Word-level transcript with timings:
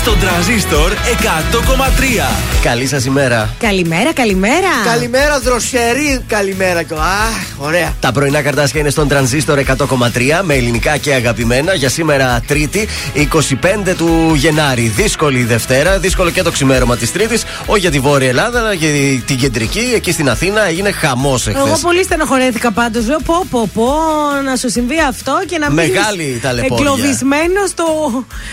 Στον 0.00 0.18
τραζίστορ 0.18 0.92
100,3. 0.92 0.96
Καλή 2.62 2.86
σας 2.86 3.04
ημέρα. 3.04 3.54
Καλημέρα, 3.58 4.12
καλημέρα. 4.12 4.68
Καλημέρα, 4.84 5.40
δροσερή. 5.40 6.24
Καλημέρα. 6.26 6.78
Αχ, 6.78 6.86
ωραία. 7.58 7.94
Τα 8.00 8.12
πρωινά 8.12 8.42
καρτάσια 8.42 8.80
είναι 8.80 8.90
στον 8.90 9.08
τρανζίστορ 9.08 9.58
100,3 9.58 10.40
με 10.42 10.54
ελληνικά 10.54 10.96
και 10.96 11.14
αγαπημένα 11.14 11.74
για 11.74 11.88
σήμερα 11.88 12.40
Τρίτη, 12.46 12.88
25 13.14 13.94
του 13.96 14.32
Γενάρη. 14.34 14.82
Δύσκολη 14.82 15.44
Δευτέρα, 15.44 15.98
δύσκολο 15.98 16.30
και 16.30 16.42
το 16.42 16.50
ξημέρωμα 16.50 16.96
της 16.96 17.12
Τρίτης. 17.12 17.44
Όχι 17.66 17.80
για 17.80 17.90
τη 17.90 17.98
Βόρεια 18.00 18.28
Ελλάδα, 18.28 18.58
αλλά 18.58 18.72
για 18.72 18.88
την 19.26 19.36
κεντρική. 19.38 19.92
Εκεί 19.94 20.12
στην 20.12 20.28
Αθήνα 20.30 20.68
έγινε 20.68 20.90
χαμός 20.90 21.46
εχθές. 21.46 21.66
Εγώ 21.66 21.78
πολύ 21.82 22.04
στενοχωρέθηκα 22.04 22.70
πάντως. 22.70 23.06
Λέω 23.06 23.18
πω, 23.24 23.46
πω, 23.50 23.70
πω, 23.74 23.92
να 24.44 24.56
σου 24.56 24.70
συμβεί 24.70 25.00
αυτό 25.08 25.40
και 25.46 25.58
να 25.58 25.70
μην 25.70 25.86
Μεγάλη 25.86 26.38
ταλαιπώρια. 26.42 26.76
εγκλωβισμένος 26.76 27.70
στο... 27.70 27.84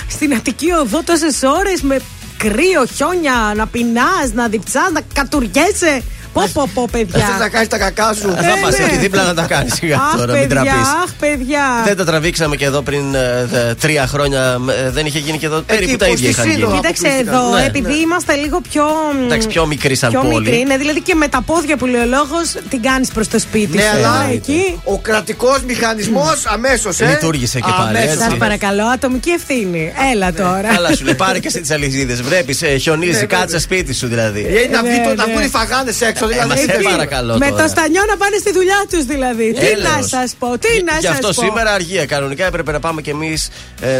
στην 0.07 0.33
Αττική 0.33 0.71
Οδό 0.71 1.03
τόσες 1.03 1.36
ώρες 1.43 1.81
με 1.81 1.99
κρύο, 2.37 2.85
χιόνια, 2.95 3.53
να 3.55 3.67
πεινάς, 3.67 4.31
να 4.33 4.47
διψάς, 4.47 4.91
να 4.91 5.01
κατουριέσαι. 5.13 6.03
Πω, 6.37 6.49
πω, 6.53 6.69
πω, 6.73 6.87
παιδιά. 6.91 7.25
Θε 7.25 7.37
να 7.39 7.49
κάνεις 7.49 7.67
τα 7.67 7.77
κακά 7.77 8.13
σου. 8.13 8.21
Θα 8.35 8.57
μα 8.61 8.69
ναι. 8.69 8.77
έχει 8.85 8.97
δίπλα 8.97 9.23
να 9.23 9.33
τα 9.33 9.41
κάνεις 9.41 9.73
σιγά 9.73 9.95
Αχ, 9.95 10.15
τώρα, 10.17 10.33
μην 10.33 10.47
παιδιά, 10.47 10.63
τραπείς. 10.63 10.87
αχ, 11.03 11.11
παιδιά. 11.19 11.81
Δεν 11.85 11.97
τα 11.97 12.05
τραβήξαμε 12.05 12.55
και 12.55 12.65
εδώ 12.65 12.81
πριν 12.81 13.15
ε, 13.15 13.45
δε- 13.51 13.73
τρία 13.73 14.07
χρόνια. 14.07 14.57
ε, 14.85 14.89
δεν 14.89 15.05
είχε 15.05 15.19
γίνει 15.19 15.37
και 15.37 15.45
εδώ. 15.45 15.61
Περίπου 15.61 15.95
τα 15.97 16.05
πως 16.05 16.13
ίδια 16.19 16.31
στη 16.31 16.41
είχαν 16.41 16.51
Σύντο. 16.53 16.65
γίνει. 16.67 16.79
Κοίταξε 16.79 17.07
αποκλείστηκαν. 17.07 17.41
εδώ, 17.43 17.55
Ναι, 17.57 17.63
επειδή 17.65 17.91
ναι. 17.91 17.95
είμαστε 17.97 18.33
λίγο 18.35 18.61
πιο. 18.69 18.83
μ, 19.19 19.23
Εντάξει, 19.25 19.47
πιο 19.47 19.65
μικρή 19.65 19.95
σαν 19.95 20.09
πιο 20.09 20.19
πόλη. 20.21 20.39
μικρή, 20.39 20.59
είναι 20.59 20.77
δηλαδή 20.77 21.01
και 21.01 21.13
με 21.15 21.27
τα 21.27 21.41
πόδια 21.41 21.77
που 21.77 21.85
λέει 21.85 22.01
ο 22.01 22.05
λόγος 22.05 22.45
την 22.69 22.81
κάνεις 22.81 23.09
προς 23.11 23.27
το 23.27 23.39
σπίτι 23.39 23.75
Ναι, 23.77 23.81
σου. 23.81 23.89
αλλά 23.97 24.25
ε, 24.29 24.33
εκεί. 24.33 24.79
ο 24.83 24.97
κρατικός 24.99 25.61
μηχανισμός 25.67 26.45
αμέσως. 26.45 26.99
Ε. 26.99 27.05
Λειτουργήσε 27.05 27.59
και 27.59 27.71
πάλι, 27.77 27.97
Αμέσως. 27.97 28.11
έτσι. 28.13 28.23
Σας 28.29 28.37
παρακαλώ, 28.37 28.85
ατομική 28.85 29.29
ευθύνη. 29.29 29.93
Έλα 30.13 30.33
τώρα. 30.33 30.67
Καλά, 30.73 30.95
σου 30.95 31.03
λέει 31.05 31.15
πάρε 31.15 31.39
και 31.39 31.47
εσύ 31.47 31.61
τις 31.61 31.71
αλυσίδες. 31.71 32.21
Βλέπεις, 32.21 32.61
χιονίζει, 32.81 33.11
Ναι, 33.19 33.25
κάτσε 33.25 33.45
βέβαια. 33.45 33.59
σπίτι 33.59 33.93
σου 33.93 34.07
δηλαδή. 34.07 34.41
Ε, 34.41 34.67
Να 34.75 34.81
Ναι, 34.81 34.89
βγει 34.89 35.01
το- 35.01 35.15
να 35.15 35.25
ναι. 35.25 35.31
βγουν 35.33 35.43
οι 35.45 35.47
φαγάνε 35.49 35.91
έξω. 35.99 36.26
Ε, 36.27 36.31
Δηλαδή. 36.33 36.49
μας 36.49 36.59
σε 36.59 36.71
εκεί. 36.71 36.83
παρακαλώ 36.83 37.37
Με 37.37 37.49
τώρα. 37.49 37.61
το 37.63 37.67
στανιό 37.69 38.01
να 38.11 38.15
πάνε 38.17 38.37
στη 38.43 38.51
δουλειά 38.53 38.79
τους 38.91 39.03
δηλαδή. 39.05 39.53
Τι 39.53 39.65
Έλεος. 39.67 39.83
να 40.01 40.07
σας 40.07 40.29
πω, 40.39 40.47
τι 40.63 40.71
να 40.85 40.91
σας 40.91 41.01
πω. 41.01 41.07
Γι' 41.07 41.07
αυτό 41.07 41.29
σήμερα 41.43 41.71
αργία. 41.73 42.05
Κανονικά 42.05 42.45
έπρεπε 42.45 42.71
να 42.71 42.79
πάμε 42.79 43.01
κι 43.01 43.09
εμείς 43.09 43.49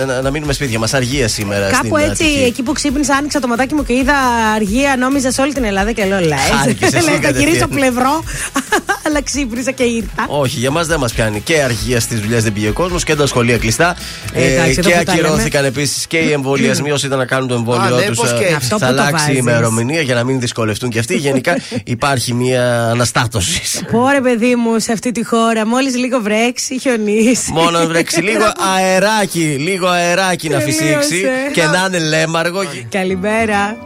να, 0.08 0.22
να 0.22 0.30
μείνουμε 0.32 0.54
σπίτια 0.54 0.80
μας. 0.80 0.94
Αργία 0.94 1.28
σήμερα. 1.28 1.70
Κάπου 1.70 1.98
στην 1.98 2.10
έτσι, 2.10 2.24
Αττική. 2.24 2.44
εκεί 2.46 2.62
που 2.64 2.72
ξύπνησα, 2.72 3.14
άνοιξα 3.16 3.40
το 3.40 3.48
ματάκι 3.48 3.74
μου 3.74 3.84
και 3.84 3.94
είδα 3.94 4.16
αργία, 4.56 4.96
νόμιζα 5.00 5.32
σε 5.32 5.42
όλη 5.42 5.54
την 5.54 5.64
Ελλάδα 5.64 5.92
και 5.92 6.06
λέω 6.06 6.20
λες. 6.20 6.40
Χάρηκες 6.60 6.94
εσύ 6.94 7.04
Λέω, 7.06 7.14
θα 7.16 7.22
κατευθείαν. 7.22 7.48
γυρίσω 7.50 7.68
πλευρό. 7.68 8.24
Αλλά 9.06 9.22
ξύπνησα 9.24 9.72
και 9.72 9.84
ήρθα. 9.84 10.26
Όχι, 10.28 10.60
για 10.60 10.72
μας 10.72 10.88
δεν 10.88 11.00
μας 11.00 11.14
πιάνει. 11.14 11.42
Και 11.42 11.62
αργία 11.62 12.00
στις 12.00 12.20
δουλειές 12.20 12.44
δεν 12.44 12.54
πήγε 12.54 12.70
ο 12.70 12.74
κόσμος 12.74 13.04
και 13.04 13.16
τα 13.16 13.28
σχολεία 13.28 13.58
κλειστά. 13.58 13.96
Ε, 14.34 14.54
εντάξει, 14.54 14.76
εδώ 14.80 14.90
και 14.90 14.96
που 14.98 15.04
τα 15.04 15.12
ακυρώθηκαν 15.12 15.66
επίσης 15.66 16.08
και 16.08 16.18
οι 16.18 16.32
εμβολιασμοί 16.32 16.92
όσοι 16.92 17.06
ήταν 17.06 17.18
να 17.18 17.26
κάνουν 17.26 17.48
το 17.48 17.54
Α, 17.54 17.58
εμβόλιο 17.58 17.96
ναι, 17.96 18.06
τους. 18.06 18.18
πώς 18.18 18.34
και. 18.40 18.54
Αυτό 18.56 18.78
Θα 18.78 18.88
που 18.88 18.94
το 18.96 19.02
αλλάξει 19.02 19.24
η 19.24 19.28
βάζεις. 19.28 19.40
ημερομηνία 19.40 20.02
για 20.02 20.16
να 20.16 20.24
μην 20.24 20.40
δυσκολευτούν 20.40 20.90
και 20.90 21.00
αυτοί. 21.00 21.16
Γενικά 21.16 21.58
υπάρχει 21.84 22.06
μια 22.34 22.88
αναστάτωσης. 22.90 23.82
Πόρε 23.92 24.22
παιδί 24.22 24.56
μου 24.56 24.80
σε 24.80 24.92
αυτή 24.92 25.12
τη 25.12 25.26
χώρα, 25.26 25.68
μόλις 25.68 25.96
λίγο 25.96 26.22
βρέξει, 26.22 26.80
χιονίσει. 26.80 27.52
Μόνο 27.52 27.70
να 27.80 27.86
βρέξει 27.88 28.22
λίγο 28.22 28.44
αεράκι, 28.76 29.40
λίγο 29.60 29.88
αεράκι 29.88 30.50
να 30.50 30.58
Τελείωσε. 30.58 30.80
φυσήξει 30.82 31.26
και 31.54 31.64
να 31.64 31.86
είναι 31.88 32.00
λέμαργο. 32.08 32.62
Καλημέρα. 32.90 33.78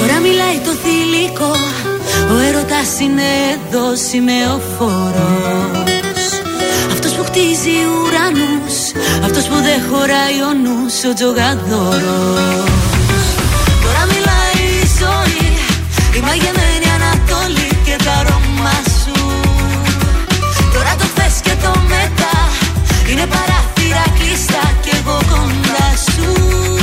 Τώρα 0.00 0.18
μιλάει 0.22 0.58
το 0.64 0.70
θηλυκό 0.82 1.52
Ο 2.34 2.36
έρωτας 2.48 3.00
είναι 3.00 3.22
εδώ 3.52 3.96
σημεοφόρος 4.08 5.82
Αυτός 6.92 7.12
που 7.12 7.24
χτίζει 7.24 7.76
ουρανούς 7.92 8.76
Αυτός 9.24 9.44
που 9.44 9.54
δεν 9.54 9.80
χωράει 9.90 10.36
ο 10.50 10.52
νους 10.62 11.04
Ο 11.10 11.14
τζογαδόρος 11.14 12.91
Η 16.16 16.20
μαγεμένη 16.20 16.88
Ανατολή 16.96 17.68
και 17.84 17.96
τα 18.04 18.12
αρώμα 18.12 18.76
σου. 19.00 19.16
Τώρα 20.72 20.94
το 20.98 21.04
θες 21.14 21.40
και 21.42 21.54
το 21.62 21.72
μετά. 21.88 22.36
Είναι 23.10 23.26
παράθυρα 23.26 24.04
κλειστά 24.18 24.64
και 24.80 24.90
εγώ 25.00 25.18
κοντά 25.30 25.86
σου 26.10 26.81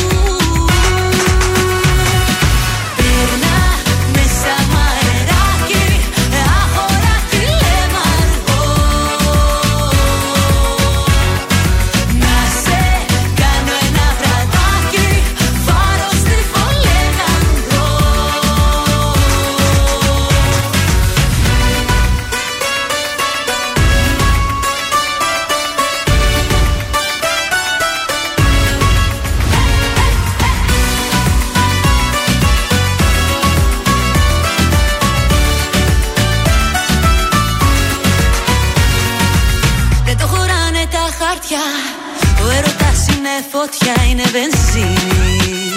βενζίνη. 44.31 45.71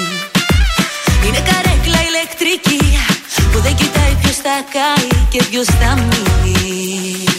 Είναι 1.27 1.41
καρέκλα 1.49 2.01
ηλεκτρική 2.09 2.99
Που 3.53 3.59
δεν 3.61 3.75
κοιτάει 3.75 4.15
ποιος 4.23 4.37
θα 4.37 4.57
κάει 4.73 5.09
και 5.29 5.43
ποιος 5.51 5.67
θα 5.67 5.95
μείνει 5.95 7.32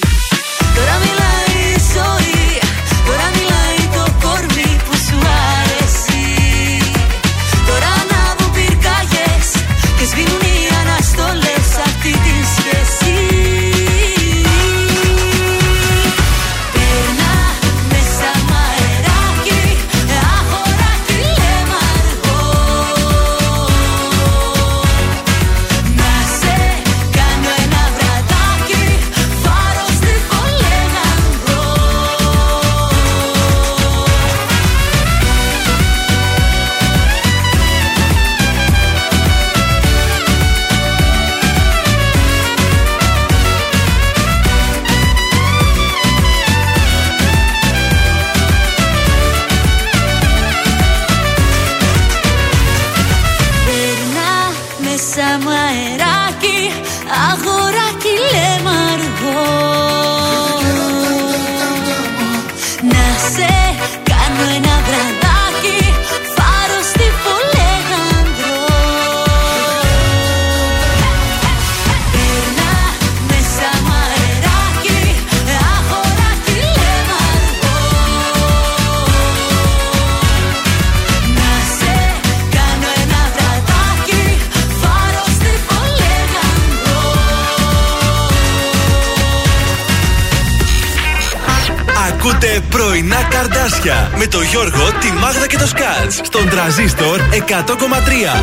Με 94.18 94.28
το 94.28 94.42
Γιώργο, 94.42 94.92
τη 95.00 95.12
Μάγδα 95.12 95.48
και 95.48 95.58
το 95.58 95.68
Σκάτς. 95.68 96.20
Στον 96.24 96.50
τραζίστορ 96.50 97.20
100,3. 97.20 98.42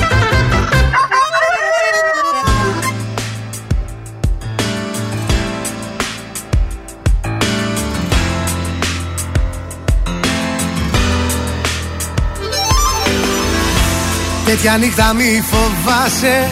Τέτοια 14.44 14.76
νύχτα 14.76 15.12
μη 15.12 15.44
φοβάσαι. 15.50 16.48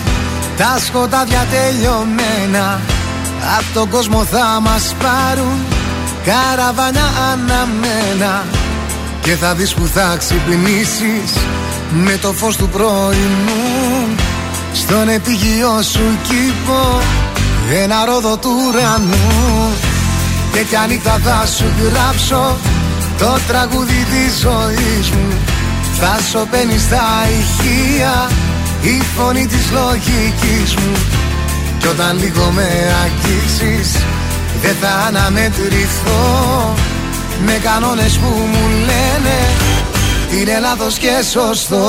Τα 0.57 0.79
σκοτάδια 0.87 1.47
τελειωμένα. 1.51 2.81
Απ' 3.59 3.75
τον 3.75 3.89
κόσμο 3.89 4.25
θα 4.25 4.61
μας 4.61 4.95
πάρουν. 4.99 5.59
Καραβάνια 6.25 7.11
αναμένα. 7.33 8.45
Και 9.29 9.35
θα 9.35 9.55
δεις 9.55 9.75
που 9.75 9.87
θα 9.87 10.17
ξυπνήσεις 10.19 11.33
Με 11.91 12.19
το 12.21 12.33
φως 12.33 12.57
του 12.57 12.69
πρωινού 12.69 14.15
Στον 14.73 15.09
επίγειο 15.09 15.83
σου 15.83 16.19
κήπο 16.23 17.01
Ένα 17.83 18.05
ρόδο 18.05 18.37
του 18.37 18.51
ουρανού. 18.67 19.73
Τέτοια 20.53 20.87
νύχτα 20.89 21.21
θα 21.25 21.47
σου 21.47 21.65
γράψω 21.83 22.57
Το 23.19 23.39
τραγούδι 23.49 24.07
της 24.11 24.39
ζωής 24.41 25.11
μου 25.11 25.37
Θα 25.99 26.19
σωπαίνεις 26.31 26.83
στα 26.83 27.05
ηχεία 27.39 28.31
Η 28.83 29.03
φωνή 29.17 29.47
της 29.47 29.71
λογικής 29.73 30.75
μου. 30.75 30.97
Κι 31.79 31.87
όταν 31.87 32.19
λίγο 32.19 32.51
με 32.55 32.69
αγγίξεις 33.05 34.03
Δεν 34.63 34.77
θα 34.81 34.89
αναμετρηθώ 35.07 36.75
Με 37.45 37.53
κανόνες 37.63 38.19
που 38.19 38.27
μου 38.27 38.69
λένε 38.69 39.39
Είναι 40.31 40.59
λάθος 40.61 40.99
και 40.99 41.11
σωστό. 41.33 41.87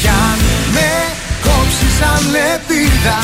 Κι 0.00 0.08
αν 0.08 0.38
με 0.72 0.90
κόψεις 1.42 1.92
σαν 1.98 2.30
λεπίδα 2.30 3.18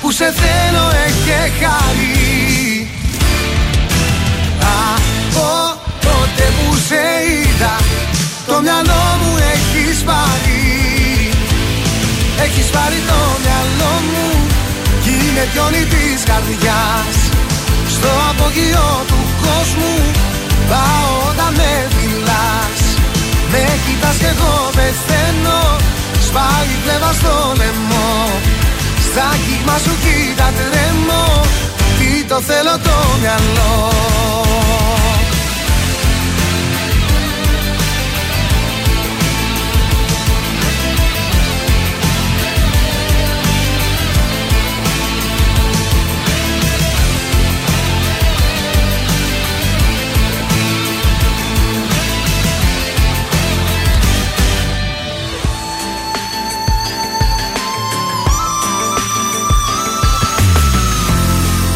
που 0.00 0.10
σε 0.10 0.24
θέλω 0.24 0.84
έχει 1.06 1.52
χάρη. 1.60 2.90
Από 4.92 5.78
τότε 6.00 6.52
που 6.56 6.76
σε 6.88 7.02
είδα 7.30 7.76
το 8.46 8.60
μυαλό 8.60 9.04
μου 9.20 9.36
έχεις 9.54 9.98
πάρει. 10.02 11.30
Έχεις 12.44 12.66
πάρει 12.66 13.02
το 13.06 13.20
μυαλό 13.42 13.94
μου 14.10 14.46
κι 15.02 15.08
είναι 15.08 15.48
πιόνι 15.52 15.84
της 15.84 16.22
καρδιάς 16.24 17.27
Στο 17.98 18.12
απογειό 18.30 18.88
του 19.10 19.20
κόσμου. 19.42 19.96
Πάω 20.70 21.10
όταν 21.30 21.52
με 21.58 21.72
φυλάς 21.96 22.80
Με 23.52 23.62
κοιτάς 23.84 24.16
κι 24.22 24.28
εγώ 24.34 24.54
πεθαίνω. 24.76 25.60
Σπάει 26.26 26.72
πλεύα 26.82 27.12
στο 27.12 27.34
λαιμό 27.58 28.12
στα 29.06 29.28
κύμα 29.44 29.76
σου 29.84 29.94
κοίτα 30.02 30.48
τρέμω. 30.56 31.24
Τι 31.98 32.24
το 32.24 32.40
θέλω 32.48 32.74
το 32.86 32.96
μυαλό 33.20 33.90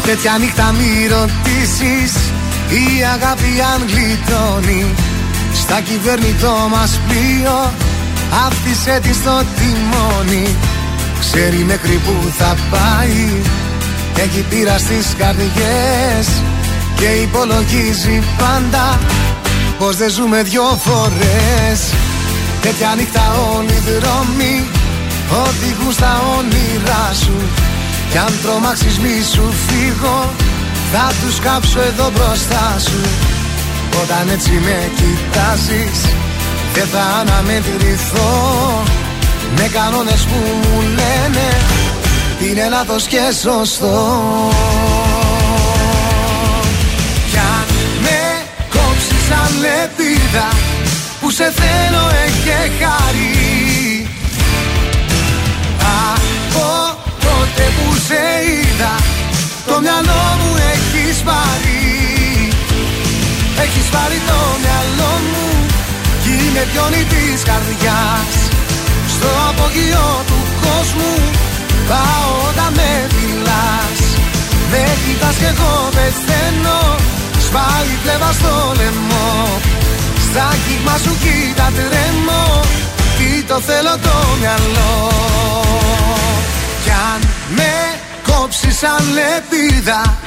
Τέτοια 0.05 0.37
νύχτα 0.39 0.71
μη 0.77 1.07
ρωτήσεις 1.15 2.13
Η 2.69 3.03
αγάπη 3.13 3.51
αν 3.73 3.81
γλιτώνει. 3.91 4.85
Στα 5.53 5.81
κυβερνητό 5.81 6.67
μας 6.71 6.99
πλοίο 7.07 7.73
Άφησε 8.45 8.99
της 9.03 9.15
στο 9.15 9.41
τιμόνι. 9.57 10.55
Ξέρει 11.19 11.57
μέχρι 11.57 11.95
που 12.05 12.31
θα 12.37 12.55
πάει 12.71 13.41
Έχει 14.23 14.45
πείρα 14.49 14.77
στις 14.77 15.07
καρδιές 15.17 16.27
Και 16.95 17.05
υπολογίζει 17.05 18.21
πάντα 18.37 18.99
Πως 19.79 19.95
δεν 19.95 20.09
ζούμε 20.09 20.43
δυο 20.43 20.79
φορές. 20.85 21.79
Τέτοια 22.61 22.93
νύχτα 22.97 23.35
όλοι 23.55 23.73
οι 23.73 23.83
δρόμοι 23.89 24.65
Οδηγούν 25.45 25.93
στα 25.93 26.21
όνειρά 26.37 27.13
σου 27.23 27.37
κι 28.13 28.19
αν 28.19 28.33
τρομάξεις 28.41 28.97
μη 28.99 29.15
σου 29.33 29.53
φύγω. 29.67 30.33
Θα 30.93 31.11
τους 31.21 31.39
κάψω 31.39 31.79
εδώ 31.81 32.11
μπροστά 32.15 32.75
σου. 32.87 33.01
Όταν 34.01 34.29
έτσι 34.29 34.51
με 34.51 34.77
κοιτάζεις 34.97 35.99
Δεν 36.73 36.87
θα 36.93 37.03
αναμετρηθώ. 37.19 38.31
Με 39.57 39.67
κανόνες 39.67 40.21
που 40.29 40.39
μου 40.61 40.81
λένε 40.81 41.47
Είναι 42.45 42.69
λάθος 42.69 43.03
και 43.03 43.23
σωστό. 43.41 43.97
Κι 47.31 47.37
αν 47.37 47.67
με 48.03 48.19
κόψεις 48.69 49.23
σαν 49.27 49.51
λεπίδα 49.63 50.47
Που 51.21 51.29
σε 51.31 51.53
θέλω 51.59 52.03
έχει 52.25 52.71
χάρη 52.79 53.32
τότε 57.55 57.71
που 57.77 57.95
σε 58.07 58.23
είδα 58.49 58.93
Το 59.67 59.75
μυαλό 59.83 60.23
μου 60.39 60.51
έχεις 60.73 61.17
πάρει. 61.29 61.81
Έχεις 63.63 63.87
πάρει 63.95 64.19
το 64.29 64.39
μυαλό 64.63 65.13
μου 65.29 65.47
Κι 66.21 66.33
είναι 66.43 66.63
πιόνι 66.71 67.03
της 67.13 67.39
καρδιάς. 67.49 68.33
Στο 69.13 69.29
απογειό 69.49 70.09
του 70.29 70.39
κόσμου 70.63 71.13
Πάω 71.89 72.29
όταν 72.49 72.71
με 72.77 72.91
φυλάς. 73.13 73.99
Με 74.71 74.83
κοιτάς 75.03 75.35
κι 75.41 75.49
εγώ 75.53 75.73
πεθαίνω 75.95 76.81
Σπάει 77.45 77.91
πλεύα 78.03 78.31
στο 78.39 78.53
λαιμό. 78.79 79.31
Στα 80.27 80.47
κύμα 80.65 80.95
σου 81.03 81.13
κοίτα 81.23 81.67
τρέμω 81.77 82.45
Τι 83.17 83.29
το 83.49 83.57
θέλω 83.67 83.95
το 84.05 84.15
μυαλό 84.39 84.91
κι 86.83 86.93
αν 87.11 87.21
με 87.55 87.73
κόψει 88.27 88.71
σαν 88.71 89.03
λεπίδα 89.15 90.17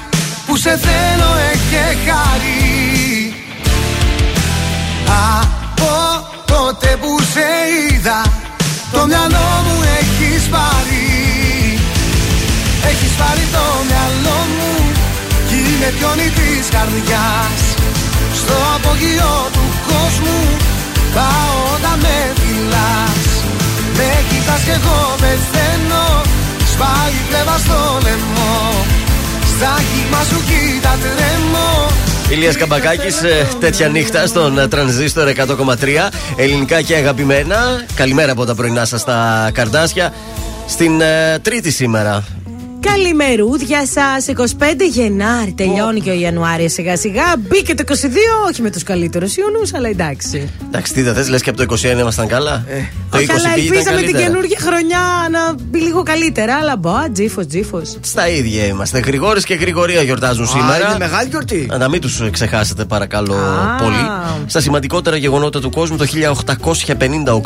Που 0.47 0.57
σε 0.57 0.79
θέλω 0.87 1.31
έχει 1.53 1.99
χάρη. 2.07 3.35
Από 5.41 5.95
τότε 6.45 6.97
που 7.01 7.21
σε 7.33 7.49
είδα 7.79 8.21
Το 8.93 9.07
μυαλό 9.07 9.49
μου 9.67 9.77
έχεις 10.01 10.43
πάρει. 10.55 11.07
Έχεις 12.91 13.13
πάρει 13.21 13.45
το 13.57 13.65
μυαλό 13.89 14.39
μου 14.57 14.73
Κι 15.49 15.55
είναι 15.55 15.91
πιόνι 15.99 16.29
της 16.39 16.65
καρδιάς. 16.75 17.61
Στο 18.41 18.57
απογειό 18.75 19.35
του 19.55 19.67
κόσμου 19.89 20.41
Πάω 21.15 21.57
όταν 21.75 21.99
με 22.05 22.19
φυλάς. 22.39 23.27
Με 23.97 24.09
κοιτάς 24.29 24.63
κι 24.67 24.75
εγώ 24.79 25.15
πεθαίνω 25.21 26.36
Σπάει 26.77 27.13
πλεύα 27.29 27.59
στο 27.59 27.99
λαιμό 28.03 28.85
Στα 29.57 29.75
κύμα 29.93 30.23
σου 30.23 30.43
κοίτα 30.47 30.99
τρέμω 31.01 31.87
Ηλίας 32.31 32.57
Καμπακάκης, 32.57 33.23
ε, 33.23 33.49
τέτοια 33.61 33.89
νύχτα 33.89 34.27
στον 34.27 34.59
ε, 34.59 34.69
τρανζίστορ 34.69 35.29
100,3. 35.29 36.09
Ελληνικά 36.37 36.83
και 36.83 36.95
αγαπημένα. 36.95 37.85
Καλημέρα 37.95 38.33
από 38.33 38.45
τα 38.45 38.55
πρωινά 38.55 38.85
σας 38.85 39.01
στα 39.01 39.51
καρδάσια. 39.53 40.13
Στην 40.67 41.01
ε, 41.01 41.39
Τρίτη 41.43 41.71
σήμερα. 41.71 42.25
Καλημερούδια 42.87 43.87
σας. 43.87 44.27
25 44.27 44.89
Γενάρη 44.91 45.53
τελειώνει 45.53 46.01
και 46.01 46.11
ο 46.11 46.15
Ιανουάριο 46.15 46.69
σιγά 46.69 46.97
σιγά. 46.97 47.23
Μπήκε 47.39 47.75
το 47.75 47.85
22, 47.87 47.93
όχι 48.49 48.63
με 48.63 48.71
τους 48.71 48.83
καλύτερους 48.83 49.37
Ιουνού, 49.37 49.61
αλλά 49.75 49.89
εντάξει. 49.89 50.51
Εντάξει, 50.67 50.93
τι 50.93 51.03
δεν 51.03 51.15
θες, 51.15 51.29
λες 51.29 51.43
και 51.43 51.51
από 51.51 51.67
το 51.67 51.77
21 51.83 51.99
ήμασταν 51.99 52.27
καλά. 52.27 52.65
Ε, 52.69 52.75
το 53.11 53.19
20 53.19 53.21
όχι, 53.21 53.31
αλλά 53.31 53.55
ελπίζαμε 53.57 54.03
την 54.03 54.17
καινούργια 54.17 54.59
χρονιά 54.61 55.01
να 55.31 55.55
μπει 55.63 55.79
λίγο 55.79 56.03
καλύτερα. 56.03 56.57
Αλλά 56.57 56.77
μπα, 56.77 57.11
τζίφος, 57.13 57.47
τζίφος. 57.47 57.97
Στα 58.01 58.29
ίδια 58.29 58.67
είμαστε. 58.67 58.99
Γρηγόρης 58.99 59.45
και 59.45 59.55
Γρηγορία 59.55 60.03
γιορτάζουν 60.03 60.47
σήμερα. 60.47 60.89
Είναι 60.89 60.99
μεγάλη 60.99 61.29
γιορτή. 61.29 61.71
Να 61.79 61.89
μην 61.89 62.01
τους 62.01 62.23
ξεχάσετε, 62.31 62.85
παρακαλώ 62.85 63.37
πολύ. 63.83 63.97
Στα 64.47 64.61
σημαντικότερα 64.61 65.17
γεγονότα 65.17 65.61
του 65.61 65.71
κόσμου, 65.71 65.97
το 65.97 66.07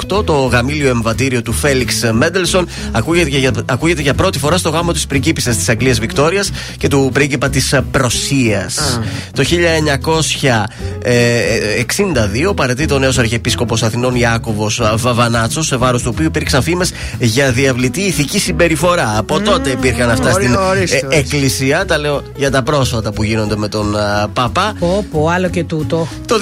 1858 0.09 0.25
το 0.25 0.33
γαμήλιο 0.33 0.89
εμβατήριο 0.89 1.43
του 1.43 1.53
Φέλιξ 1.53 2.11
Μέντελσον 2.13 2.69
ακούγεται 2.93 3.39
για, 3.39 3.53
ακούγεται 3.67 4.03
για 4.03 4.15
πρώτη 4.15 4.39
φορά 4.39 4.57
στο 4.57 4.69
γάμο 4.69 4.93
της 4.93 5.07
πριγκίπισσα 5.07 5.29
πριγκίπισσα 5.33 5.59
της 5.59 5.69
Αγγλίας 5.69 5.99
Βικτόριας 5.99 6.51
και 6.79 6.89
του 6.89 7.11
πρίγκιπα 7.13 7.49
της 7.49 7.75
Προσίας. 7.91 9.01
Το 9.33 9.43
1962 12.51 12.55
παρετείται 12.55 12.95
ο 12.95 12.99
νέος 12.99 13.19
Αρχιεπίσκοπος 13.19 13.83
Αθηνών 13.83 14.15
Ιάκωβος 14.15 14.83
Βαβανάτσος, 14.95 15.67
σε 15.67 15.77
βάρος 15.77 16.03
του 16.03 16.11
οποίου 16.15 16.27
υπήρξαν 16.27 16.63
φήμες 16.63 16.93
για 17.19 17.53
διαβλητή 17.53 18.01
ηθική 18.01 18.39
συμπεριφορά. 18.39 19.15
Από 19.19 19.41
τότε 19.41 19.71
υπήρχαν 19.71 20.11
αυτά 20.11 20.31
στην 20.33 20.55
ε, 20.55 21.17
Εκκλησία. 21.17 21.85
Τα 21.85 21.99
λέω 21.99 22.23
για 22.37 22.51
τα 22.51 22.63
πρόσφατα 22.63 23.13
που 23.13 23.23
γίνονται 23.23 23.57
με 23.57 23.69
τον 23.69 23.97
Παπά. 24.33 24.75
Πω, 24.79 25.05
πω, 25.11 25.29
άλλο 25.29 25.49
και 25.49 25.65
τούτο. 25.65 26.09
Το 26.27 26.37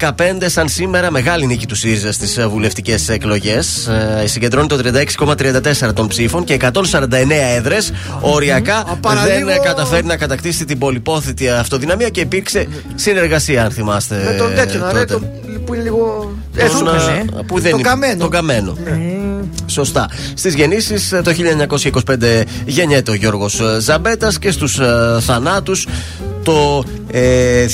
2015, 0.00 0.12
σαν 0.44 0.68
σήμερα, 0.68 1.10
μεγάλη 1.10 1.46
νίκη 1.46 1.66
του 1.66 1.74
ΣΥΡΙΖΑ 1.74 2.12
στις 2.12 2.40
βουλευτικές 2.48 3.08
εκλογές. 3.08 3.86
Ε, 4.22 4.26
συγκεντρώνει 4.26 4.66
το 4.66 4.76
36,34 4.76 5.92
των 5.94 6.08
ψήφων 6.08 6.44
και 6.44 6.54
149 6.54 7.54
έδρες. 7.56 7.92
Οριακά 8.20 8.84
δεν 9.00 9.62
καταφέρει 9.62 10.06
να 10.06 10.16
κατακτήσει 10.16 10.64
την 10.64 10.78
πολυπόθητη 10.78 11.48
αυτοδυναμία 11.48 12.08
και 12.08 12.20
υπήρξε 12.20 12.66
συνεργασία, 12.94 13.64
αν 13.64 13.70
θυμάστε. 13.70 14.22
Με 14.24 14.36
τον 14.38 14.54
τέτοιο, 14.54 14.90
ρε, 14.92 15.04
το, 15.04 15.20
που 15.64 15.74
είναι 15.74 15.82
λίγο. 15.82 16.34
Τον, 16.56 17.46
που 17.46 17.60
δεν 17.60 17.70
το 17.70 17.80
καμένο. 17.80 18.18
Τον 18.18 18.30
καμένο. 18.30 18.76
Ναι. 18.84 18.98
Σωστά. 19.66 20.10
Στις 20.34 20.54
γεννήσεις 20.54 21.08
το 21.08 21.32
1925 22.06 22.42
γεννιέται 22.64 23.10
ο 23.10 23.14
Γιώργος 23.14 23.60
Ζαμπέτας 23.78 24.38
και 24.38 24.50
στους 24.50 24.80
θανάτους 25.20 25.86
το 26.42 26.84
ε, 27.16 27.66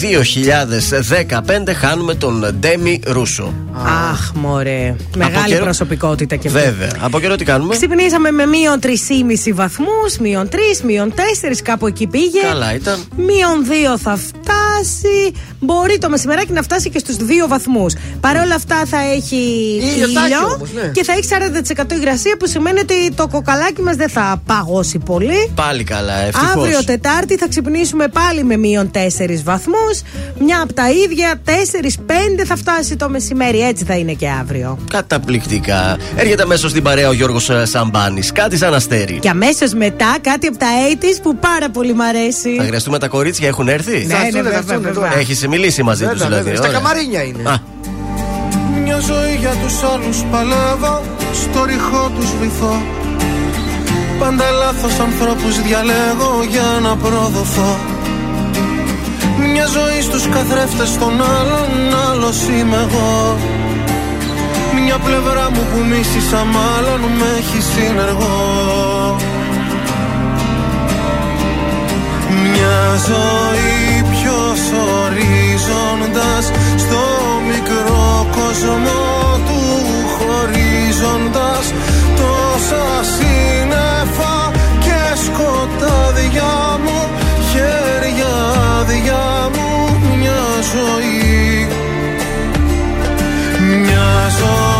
2015 1.66 1.72
χάνουμε 1.74 2.14
τον 2.14 2.54
Ντέμι 2.60 3.00
Ρούσο. 3.06 3.54
Αχ, 4.10 4.32
μωρέ. 4.34 4.96
Μεγάλη 5.16 5.46
καιρό... 5.46 5.64
προσωπικότητα 5.64 6.36
και 6.36 6.48
αυτό. 6.48 6.60
Βέβαια. 6.60 6.90
Από 7.00 7.20
καιρό 7.20 7.36
τι 7.36 7.44
κάνουμε; 7.44 7.74
Ξυπνήσαμε 7.74 8.30
με 8.30 8.46
μείον 8.46 8.78
3,5 8.82 8.90
βαθμούς, 9.52 10.18
μείον 10.20 10.48
3, 10.52 10.56
μείον 10.82 11.12
4, 11.16 11.20
κάπου 11.62 11.86
εκεί 11.86 12.06
πήγε. 12.06 12.40
Καλά 12.42 12.74
ήταν. 12.74 12.98
Μείον 13.16 13.66
2 13.94 13.98
θα 13.98 14.16
φτάσει. 14.16 15.32
Μπορεί 15.58 15.98
το 15.98 16.08
μεσημεράκι 16.08 16.52
να 16.52 16.62
φτάσει 16.62 16.90
και 16.90 16.98
στους 16.98 17.16
2 17.16 17.20
βαθμούς. 17.48 17.94
Παρ' 18.20 18.36
όλα 18.36 18.54
αυτά 18.54 18.82
θα 18.86 18.98
έχει 19.14 19.36
ήλιο 19.96 20.46
όμως, 20.54 20.72
ναι. 20.72 20.90
και 20.92 21.04
θα 21.04 21.12
έχει 21.12 21.28
40% 21.88 21.92
υγρασία 21.92 22.36
που 22.38 22.46
σημαίνει 22.46 22.80
ότι 22.80 23.12
το 23.14 23.28
κοκαλάκι 23.28 23.82
μας 23.82 23.96
δεν 23.96 24.08
θα 24.08 24.42
παγώσει 24.46 24.98
πολύ. 24.98 25.50
Πάλι 25.54 25.84
καλά, 25.84 26.14
ευτυχώς. 26.14 26.64
Αύριο 26.64 26.84
Τετάρτη 26.84 27.36
θα 27.36 27.48
ξυπνήσουμε 27.48 28.08
πάλι 28.08 28.44
με 28.44 28.56
μείον 28.56 28.90
4 28.94 28.98
βαθμούς. 29.36 30.00
Μια 30.38 30.60
από 30.62 30.72
τα 30.72 30.90
ίδια, 30.90 31.40
4-5 31.44 32.44
θα 32.46 32.56
φτάσει 32.56 32.96
το 32.96 33.08
μεσημέρι. 33.08 33.60
Έτσι 33.60 33.84
θα 33.84 33.94
είναι 33.96 34.12
και 34.12 34.28
αύριο. 34.40 34.78
Καταπληκτικά. 34.90 35.96
Έρχεται 36.16 36.42
αμέσως 36.42 36.70
στην 36.70 36.82
παρέα 36.82 37.08
ο 37.08 37.12
Γιώργος 37.12 37.50
Σαμπάνης. 37.62 38.32
Κάτι 38.32 38.56
σαν 38.56 38.74
αστέρι. 38.74 39.18
Και 39.18 39.28
αμέσως 39.28 39.72
μετά 39.74 40.16
κάτι 40.20 40.46
από 40.46 40.58
τα 40.58 40.66
80s 40.92 41.18
που 41.22 41.36
πάρα 41.36 41.70
πολύ 41.70 41.94
μ' 41.94 42.00
αρέσει. 42.00 42.56
Θα 42.58 42.64
χρειαστούμε 42.64 42.98
τα 42.98 43.08
κορίτσια, 43.08 43.48
έχουν 43.48 43.68
έρθει; 43.68 43.90
Ναι, 44.06 44.14
ναι, 44.14 44.24
έρθουνε, 44.24 44.28
θα 44.28 44.42
βέβαια, 44.42 44.58
έρθουνε 44.58 44.78
βέβαια. 44.78 44.92
τώρα. 45.08 45.18
Έχεις 45.18 45.46
μιλήσει 45.48 45.82
μαζί 45.82 46.04
τους 46.06 46.18
Βέβαια, 46.18 46.26
δηλαδή. 46.28 46.42
βέβαια. 46.50 46.58
Στα 46.62 46.68
ωραία. 46.68 46.80
καμαρίνια 46.80 47.22
είναι. 47.22 47.50
Α, 47.50 47.56
Μια 48.84 48.98
ζωή 48.98 49.34
για 49.40 49.54
τους 49.62 49.74
άλλους 49.92 50.18
παλεύω 50.30 51.02
Στο 51.42 51.64
ρηχό 51.64 52.10
τους 52.18 52.30
βυθώ 52.40 52.82
Πάντα 54.18 54.50
λάθος 54.50 54.98
ανθρώπους 54.98 55.62
διαλέγω 55.62 56.32
για 56.50 56.68
να 56.82 56.96
προδοθώ 56.96 57.76
Μια 59.52 59.66
ζωή 59.66 60.00
στους 60.00 60.28
καθρέφτες 60.28 60.98
των 60.98 61.12
άλλων 61.38 61.70
Άλλος 62.10 62.38
είμαι 62.48 62.76
εγώ. 62.76 63.36
Μια 64.84 64.98
πλευρά 64.98 65.50
μου 65.50 65.62
που 65.72 65.84
μίσησα 65.90 66.44
μάλλον 66.44 67.00
Με 67.00 67.28
έχει 67.38 67.60
συνεργό. 67.72 69.16
Μια 72.42 72.80
ζωή 73.10 74.04
ποιος 74.10 74.60
ορίζοντας 75.00 76.44
Στο 76.76 77.02
μικρό 77.50 78.26
κόσμο 78.36 79.00
του 79.46 79.60
χωρίζοντας 80.16 81.64
Τόσα 82.16 82.86
σύννεφα 83.14 84.50
και 84.80 85.00
σκοτάδια 85.24 86.69
ζωή. 90.72 91.66
Μια 93.80 94.30
ζωή 94.38 94.79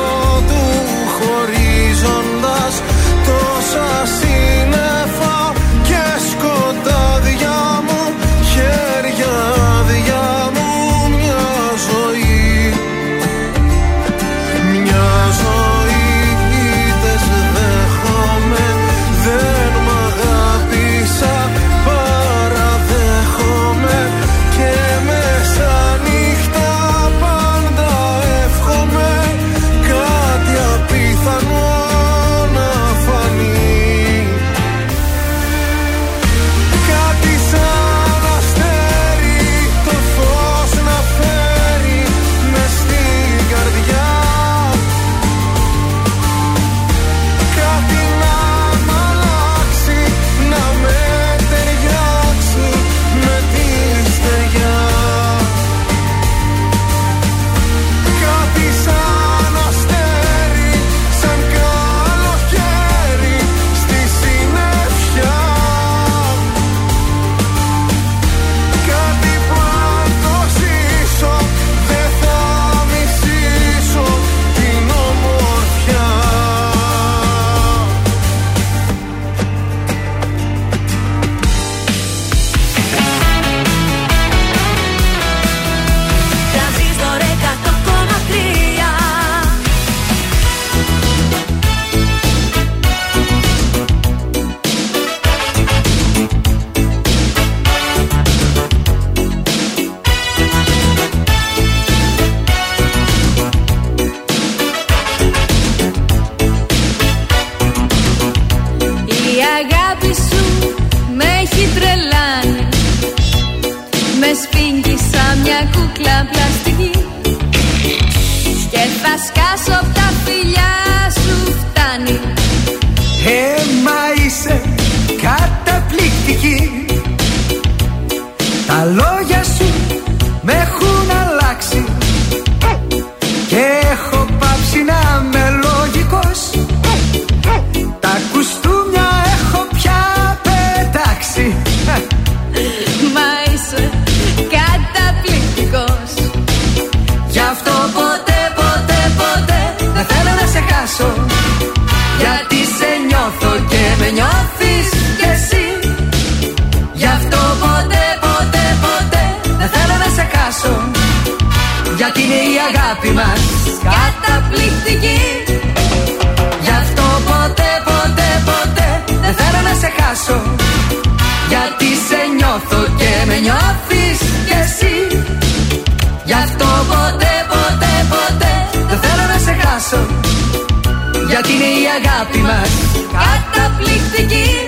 είναι 181.51 181.63
η 181.63 181.85
αγάπη 181.97 182.37
μας. 182.37 182.71
Καταπληκτική 183.11 184.60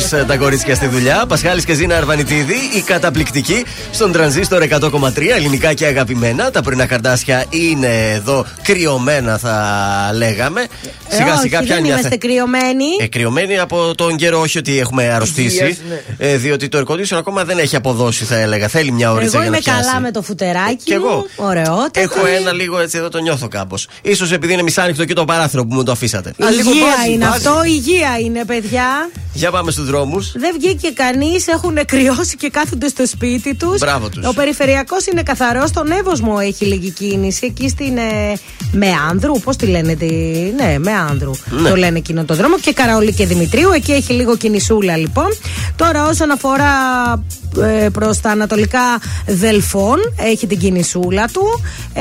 ποτέ 0.00 0.16
Από 0.16 0.16
νωρί 0.16 0.26
τα 0.26 0.36
κορίτσια 0.36 0.74
στη 0.74 0.86
δουλειά. 0.86 1.24
Πασχάλης 1.28 1.64
και 1.64 1.74
Ζήνα 1.74 1.96
Αρβανιτίδη, 1.96 2.54
η 2.76 2.80
καταπληκτική 2.80 3.64
στον 3.90 4.12
τρανζίστορ 4.12 4.62
100,3 4.62 5.34
ελληνικά 5.36 5.74
και 5.74 5.86
αγαπημένα. 5.86 6.50
Τα 6.50 6.62
πρωινά 6.62 6.86
καρτάσια 6.86 7.44
είναι 7.48 8.10
εδώ 8.12 8.46
κρυωμένα, 8.62 9.38
θα 9.38 10.10
λέγαμε. 10.14 10.66
Ε, 11.18 11.30
όχι, 11.30 11.66
δεν 11.66 11.84
είμαστε 11.84 12.16
κρυωμένοι. 12.16 12.84
Ε, 13.00 13.06
κρυωμένοι 13.06 13.58
από 13.58 13.94
τον 13.94 14.16
καιρό, 14.16 14.40
όχι 14.40 14.58
ότι 14.58 14.78
έχουμε 14.78 15.04
αρρωστήσει. 15.08 15.56
Υγείας, 15.56 15.76
ναι. 15.88 16.26
ε, 16.26 16.36
διότι 16.36 16.68
το 16.68 16.78
air 16.78 16.92
condition 16.92 17.16
ακόμα 17.16 17.44
δεν 17.44 17.58
έχει 17.58 17.76
αποδώσει, 17.76 18.24
θα 18.24 18.36
έλεγα. 18.36 18.68
Θέλει 18.68 18.90
μια 18.92 19.10
ώρα 19.10 19.20
Εγώ 19.20 19.30
για 19.30 19.38
να 19.38 19.44
είμαι 19.46 19.58
πιάσει. 19.58 19.80
καλά 19.80 20.00
με 20.00 20.10
το 20.10 20.22
φουτεράκι 20.22 20.76
Κι 20.84 20.92
εγώ. 20.92 21.08
μου. 21.14 21.26
Ωραιότατα. 21.36 22.00
Έχω 22.00 22.26
ένα 22.38 22.52
λίγο 22.52 22.78
έτσι 22.78 22.98
εδώ 22.98 23.08
το 23.08 23.18
νιώθω 23.18 23.48
κάπως. 23.48 23.86
σω 24.16 24.34
επειδή 24.34 24.52
είναι 24.52 24.62
μισάνοιχτο 24.62 25.04
και 25.04 25.14
το 25.14 25.24
παράθυρο 25.24 25.66
που 25.66 25.74
μου 25.74 25.82
το 25.82 25.92
αφήσατε. 25.92 26.28
Α, 26.44 26.50
λίγο 26.50 26.70
Υγεία 26.70 26.84
βάζει, 26.96 27.12
είναι 27.12 27.26
βάζει. 27.28 27.46
αυτό, 27.46 27.64
υγεία 27.64 28.18
είναι, 28.24 28.44
παιδιά. 28.44 29.10
Για 29.32 29.50
πάμε 29.50 29.70
στους 29.70 29.86
δρόμους. 29.86 30.32
Δεν 30.36 30.56
βγήκε 30.58 30.90
κανείς, 30.90 31.46
έχουν 31.46 31.78
κρυώσει 31.86 32.36
και 32.36 32.48
κάθονται 32.50 32.88
στο 32.88 33.06
σπίτι 33.06 33.54
τους. 33.54 33.78
Μπράβο 33.78 34.08
τους. 34.08 34.26
Ο 34.26 34.32
περιφερειακός 34.34 35.06
είναι 35.06 35.22
καθαρός. 35.22 35.68
Στον 35.68 35.90
Εύωσμο 35.90 36.36
έχει 36.42 36.64
λίγη 36.64 36.90
κίνηση. 36.90 37.46
Εκεί 37.46 37.68
στην 37.68 37.96
ε, 37.96 38.32
Μεάνδρου, 38.72 39.40
πώς 39.40 39.56
τη 39.56 39.66
λένε, 39.66 39.94
τη... 39.94 40.06
ναι, 40.56 40.78
Μεάνδρου. 40.78 41.03
Ναι. 41.12 41.68
Το 41.68 41.76
λένε 41.76 41.98
εκείνο 41.98 42.24
το 42.24 42.34
δρόμο. 42.34 42.58
Και 42.58 42.72
Καραολί 42.72 43.12
και 43.12 43.26
Δημητρίου. 43.26 43.70
Εκεί 43.74 43.92
έχει 43.92 44.12
λίγο 44.12 44.36
κινησούλα 44.36 44.96
λοιπόν. 44.96 45.28
Τώρα 45.76 46.06
όσον 46.06 46.30
αφορά 46.30 46.72
ε, 47.62 47.88
προς 47.88 48.20
τα 48.20 48.30
ανατολικά 48.30 48.80
Δελφών, 49.26 49.98
έχει 50.16 50.46
την 50.46 50.58
κινησούλα 50.58 51.28
του. 51.32 51.60
Ε, 51.94 52.00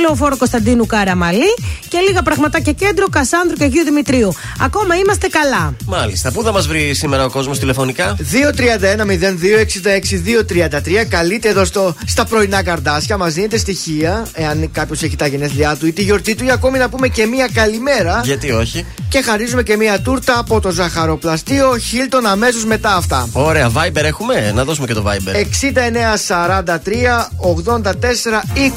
Λεωφόρο 0.00 0.36
Κωνσταντίνου 0.36 0.86
Καραμαλή. 0.86 1.54
Και 1.88 1.98
λίγα 2.08 2.22
πραγματάκια 2.22 2.72
κέντρο 2.72 3.08
Κασάνδρου 3.08 3.56
και 3.56 3.64
Αγίου 3.64 3.84
Δημητρίου. 3.84 4.32
Ακόμα 4.60 4.96
είμαστε 4.96 5.28
καλά. 5.28 5.74
Μάλιστα. 5.86 6.32
Πού 6.32 6.42
θα 6.42 6.52
μας 6.52 6.66
βρει 6.66 6.94
σήμερα 6.94 7.24
ο 7.24 7.30
κόσμος 7.30 7.58
τηλεφωνικά; 7.58 8.16
231-0266-233. 8.16 11.06
Καλείτε 11.08 11.48
εδώ 11.48 11.64
στο, 11.64 11.94
στα 12.06 12.24
πρωινά 12.24 12.62
καρδάσια. 12.62 13.16
Μας 13.16 13.34
δίνετε 13.34 13.56
στοιχεία, 13.56 14.26
εάν 14.32 14.70
κάποιος 14.72 15.02
έχει 15.02 15.16
τα 15.16 15.26
γενέθλιά 15.26 15.76
του 15.76 15.86
ή 15.86 15.92
τη 15.92 16.02
γιορτή 16.02 16.34
του, 16.34 16.44
ή 16.44 16.50
ακόμη 16.50 16.78
να 16.78 16.88
πούμε 16.88 17.08
και 17.08 17.26
μία 17.26 17.48
καλημέρα. 17.52 17.99
Γιατί 18.24 18.50
όχι. 18.50 18.86
και 19.08 19.22
χαρίζουμε 19.22 19.62
και 19.62 19.76
μία 19.76 20.00
τούρτα 20.00 20.38
από 20.38 20.60
το 20.60 20.70
ζαχαροπλαστείο 20.70 21.78
Χίλτον 21.78 22.26
αμέσως 22.26 22.64
μετά 22.64 22.94
αυτά. 22.94 23.28
Ωραία, 23.32 23.70
Viber 23.70 24.02
έχουμε, 24.02 24.52
να 24.54 24.64
δώσουμε 24.64 24.86
και 24.86 24.94
το 24.94 25.04
Viber. 25.06 25.34
6943 25.34 27.28
84 27.82 27.92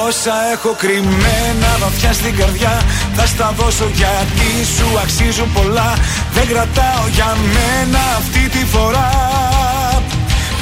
Όσα 0.07 0.33
έχω 0.53 0.75
κρυμμένα 0.77 1.69
βαθιά 1.79 2.13
στην 2.13 2.35
καρδιά 2.35 2.81
Θα 3.15 3.25
στα 3.25 3.53
δώσω 3.57 3.87
γιατί 3.93 4.49
σου 4.75 4.87
αξίζουν 5.03 5.49
πολλά. 5.53 5.93
Δεν 6.33 6.47
κρατάω 6.47 7.03
για 7.11 7.35
μένα 7.55 7.99
αυτή 8.17 8.49
τη 8.49 8.65
φορά 8.65 9.11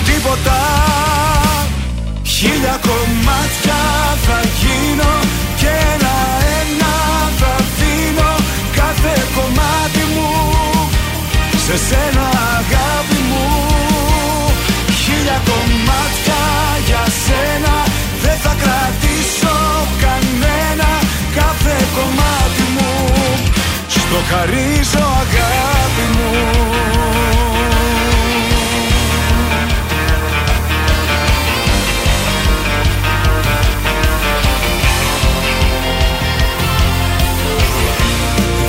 Τίποτα. 0.05 0.59
Χίλια 2.23 2.79
κομμάτια 2.87 3.81
θα 4.25 4.39
γίνω 4.59 5.13
Και 5.59 5.67
ένα-ένα 5.93 6.93
θα 7.39 7.53
δίνω 7.77 8.31
Κάθε 8.75 9.13
κομμάτι 9.35 10.03
μου 10.13 10.29
Σε 11.65 11.75
σένα 11.87 12.25
αγάπη 12.57 13.19
μου. 13.29 13.45
Χίλια 15.01 15.41
κομμάτια 15.49 16.41
για 16.85 17.03
σένα 17.25 17.75
Δεν 18.21 18.37
θα 18.43 18.55
κρατήσω. 18.61 18.71
κανένα 18.71 19.01
Κάθε 19.01 19.10
κομμάτι 21.95 22.63
μου 22.75 22.91
Στο 23.87 24.17
χαρίζω 24.29 25.03
αγάπη 25.21 26.05
μου. 26.17 26.31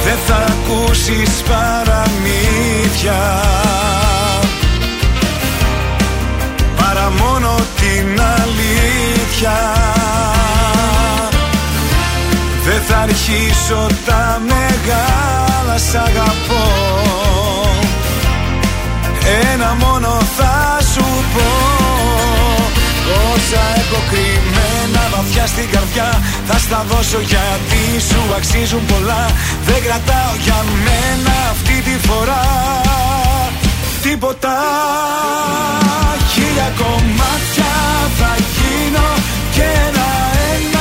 Δεν 0.04 0.18
θα 0.26 0.34
ακούσεις 0.34 1.42
παραμύθια 1.48 3.22
Παρά 6.76 7.10
μόνο 7.10 7.54
την 7.76 8.20
αλήθεια. 8.20 9.56
Δεν 10.34 10.41
θα 12.86 12.96
αρχίσω 12.96 13.86
τα 14.06 14.40
μεγάλα 14.46 15.78
σ' 15.78 15.94
αγαπώ. 15.94 16.64
Ένα 19.52 19.74
μόνο 19.74 20.08
θα 20.36 20.78
σου 20.92 21.04
πω. 21.34 21.50
Όσα 23.32 23.62
έχω 23.76 24.02
κρυμμένα 24.10 25.02
βαθιά 25.14 25.46
στην 25.46 25.70
καρδιά 25.70 26.22
Θα 26.46 26.58
στα 26.58 26.84
δώσω 26.88 27.20
γιατί 27.20 27.82
σου 28.08 28.34
αξίζουν 28.36 28.86
πολλά. 28.86 29.26
Δεν 29.66 29.82
κρατάω 29.82 30.34
για 30.44 30.64
μένα 30.84 31.34
αυτή 31.50 31.80
τη 31.86 32.08
φορά 32.08 32.44
Τίποτα. 34.02 34.56
Χίλια 36.32 36.72
κομμάτια 36.76 37.72
θα 38.18 38.36
γίνω 38.36 39.08
Και 39.52 39.62
ένα-ένα 39.62 39.92
θα 39.94 40.40
δίνω 40.60 40.71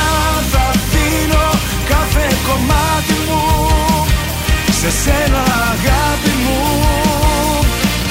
Κάθε 2.14 2.36
κομμάτι 2.46 3.16
μου 3.28 3.42
Σε 4.80 4.90
σένα 4.90 5.42
αγάπη 5.72 6.32
μου. 6.44 6.60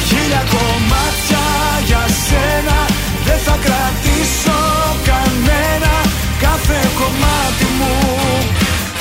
Χίλια 0.08 0.44
κομμάτια 0.50 1.44
για 1.86 2.04
σένα 2.26 2.78
Δεν 3.26 3.40
θα 3.46 3.58
κρατήσω 3.66 4.60
κανένα. 5.10 5.94
Κάθε 6.40 6.80
κομμάτι 7.00 7.68
μου 7.78 7.94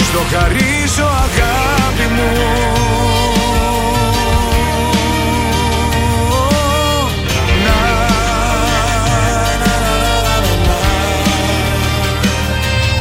Στο 0.08 0.20
χαρίζω 0.32 1.08
αγάπη 1.24 2.06
μου. 2.14 2.30
Να, 7.64 7.80
να, 7.84 8.14
να, 9.62 9.74
να, 9.84 9.96
να, 10.26 10.54
να. 10.66 10.78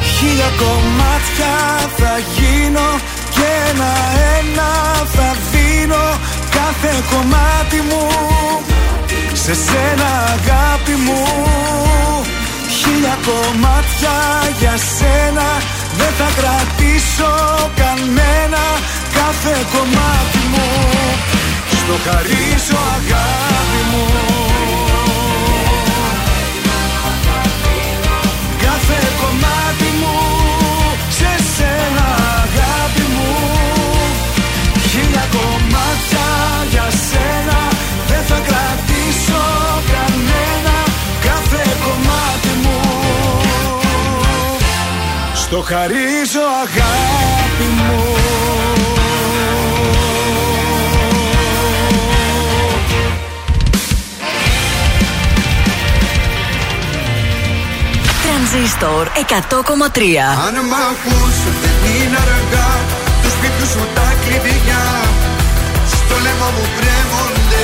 Χίλια 0.01 0.49
κομμάτια 0.57 0.88
θα 0.88 0.88
γίνω 2.33 2.89
και 3.35 3.47
ένα-ένα 3.69 4.69
θα 5.15 5.29
δίνω 5.51 6.05
κάθε 6.57 6.91
κομμάτι 7.11 7.79
μου. 7.89 8.07
Σε 9.33 9.53
σένα 9.53 10.09
αγάπη 10.35 10.95
μου 11.05 11.21
Χίλια 12.77 13.17
κομμάτια 13.25 14.15
για 14.59 14.75
σένα. 14.97 15.47
Δεν 15.97 16.11
θα 16.19 16.29
κρατήσω 16.39 17.31
κανένα 17.75 18.63
κάθε 19.17 19.55
κομμάτι 19.73 20.41
μου. 20.51 20.67
Στο 21.69 21.95
χαρίζω 22.05 22.79
αγάπη 22.95 23.81
μου 23.91 24.28
Χίλια 35.69 35.77
κομμάτια 35.77 36.27
για 36.69 36.87
σένα. 37.09 37.59
Δεν 38.07 38.23
θα 38.27 38.35
κρατήσω 38.35 39.43
κανένα 39.91 40.77
Κάθε 41.23 41.63
κομμάτι 41.83 42.53
μου. 42.63 42.79
Στο 45.33 45.61
χαρίζω 45.61 46.45
αγάπη 46.63 47.67
μου. 47.77 48.03
Τρανζίστορ 58.23 59.07
100,3. 59.07 60.17
Αν 60.47 60.53
μ' 60.53 60.73
ακούς 60.73 61.37
δεν 61.61 61.91
είναι 61.95 62.17
αργά. 62.17 62.69
Τους 63.21 63.31
σπίτιου 63.31 63.65
σου 63.65 63.87
τα 63.95 64.13
κλειδιά. 64.25 64.49
Στο 64.49 64.67
λαιμό 64.69 65.08
μου 66.53 66.65
κρέμονται 66.77 67.63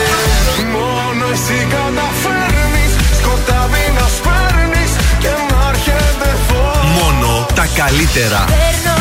Μόνο 0.76 1.26
εσύ 1.36 1.58
καταφέρνεις 1.76 2.92
Σκοτάδι 3.20 3.86
να 3.98 4.06
σπέρνεις 4.18 4.92
Και 5.24 5.32
να 5.50 5.60
έρχεται 5.72 6.30
φως 6.48 6.84
Μόνο 7.00 7.30
τα 7.58 7.66
καλύτερα. 7.80 8.40
Παίρνω 8.54 8.98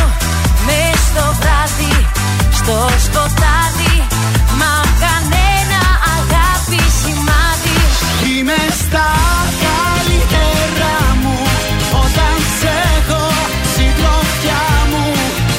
με 0.66 0.81
στο 1.07 1.25
βράδυ, 1.40 1.97
στο 2.59 2.77
σκοτάδι 3.07 3.97
Μα 4.61 4.75
κανένα 5.05 5.81
αγάπη 6.16 6.83
σημάδι 7.01 7.79
Είμαι 8.31 8.61
στα 8.81 9.09
καλύτερα 9.64 10.94
μου 11.23 11.37
Όταν 12.05 12.35
σε 12.59 12.73
έχω 12.97 13.23
συντροφιά 13.75 14.62
μου 14.90 15.05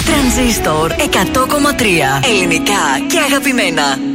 Τρανζίστορ 0.07 0.87
100,3. 0.97 2.27
Ελληνικά 2.29 2.83
και 3.07 3.19
αγαπημένα. 3.27 4.14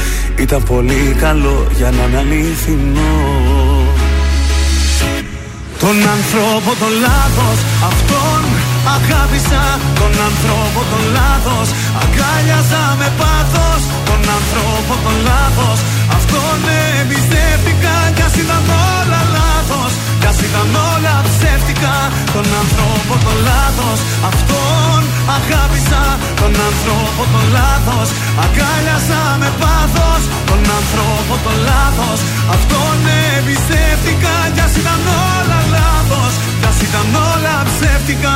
Ήταν 0.37 0.63
πολύ 0.63 1.15
καλό 1.19 1.67
για 1.77 1.91
να 1.91 2.03
είναι 2.03 2.17
αληθινό. 2.17 3.13
Τον 5.79 5.95
άνθρωπο 6.15 6.71
τον 6.81 6.93
λάθος 7.05 7.57
αυτόν 7.89 8.41
αγάπησα. 8.95 9.63
Τον 9.99 10.13
άνθρωπο 10.27 10.79
τον 10.91 11.03
λάθος 11.17 11.67
αγκάλιαζα 12.01 12.83
με 12.99 13.09
πάθος. 13.19 13.81
Τον 14.07 14.21
άνθρωπο 14.37 14.93
τον 15.05 15.17
λάθος 15.29 15.79
αυτόν 16.17 16.57
εμπιστεύτηκα. 16.99 17.95
Κι 18.15 18.23
ας 18.27 18.35
ήταν 18.43 18.63
όλα 18.95 19.21
λάθος 19.37 19.91
κι 20.21 20.27
ας 20.31 20.39
ήταν 20.47 20.69
όλα 20.91 21.15
ψεύτικα. 21.27 21.95
Τον 22.35 22.47
άνθρωπο 22.61 23.13
τον 23.25 23.37
λάθος 23.49 23.99
Αυτόν 24.29 25.01
αγάπησα 25.37 26.00
Τον 26.51 26.63
άνθρωπο 26.71 27.23
τον 27.33 27.45
λάθος. 27.57 28.09
Αγκάλιασα 28.43 29.21
με 29.41 29.49
πάθος 29.61 30.21
Τον 30.49 30.61
άνθρωπο 30.77 31.33
τον 31.45 31.57
λάθος. 31.69 32.19
Αυτόν 32.55 32.97
εμπιστεύτηκα 33.35 34.35
Κι 34.53 34.63
ας 34.67 34.73
ήταν 34.81 35.01
όλα 35.35 35.59
λάθος. 35.75 36.33
Κι 36.59 36.67
ας 36.71 36.77
ήταν 36.87 37.07
όλα 37.31 37.55
ψεύτικα 37.69 38.35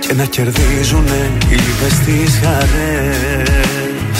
και 0.00 0.14
να 0.14 0.24
κερδίζουνε 0.24 1.20
οι 1.48 1.54
λύπες 1.64 1.94
τις 2.04 2.32
χαρές. 2.42 4.18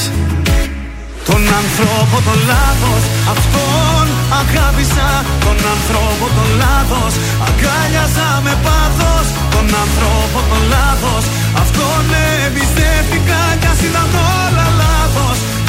Τον 1.29 1.43
άνθρωπο 1.61 2.17
τον 2.27 2.39
λάθος 2.51 3.03
αυτόν 3.35 4.07
αγάπησα. 4.41 5.09
Τον 5.45 5.59
άνθρωπο 5.75 6.25
τον 6.37 6.51
λάθος 6.63 7.15
αγκάλιαζα 7.47 8.31
με 8.45 8.55
πάθος. 8.65 9.27
Τον 9.55 9.67
άνθρωπο 9.83 10.39
τον 10.51 10.63
λάθος 10.75 11.25
αυτόν 11.63 12.05
εμπιστεύτηκα 12.47 13.41
κι 13.61 13.69
ας 13.73 13.81
ήταν 13.89 14.11
όλα. 14.45 14.47
λάθος 14.47 14.65
κι 14.65 14.66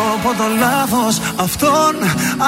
άνθρωπο 0.00 0.30
το 0.42 0.48
λάθος. 0.64 1.14
Αυτόν 1.46 1.94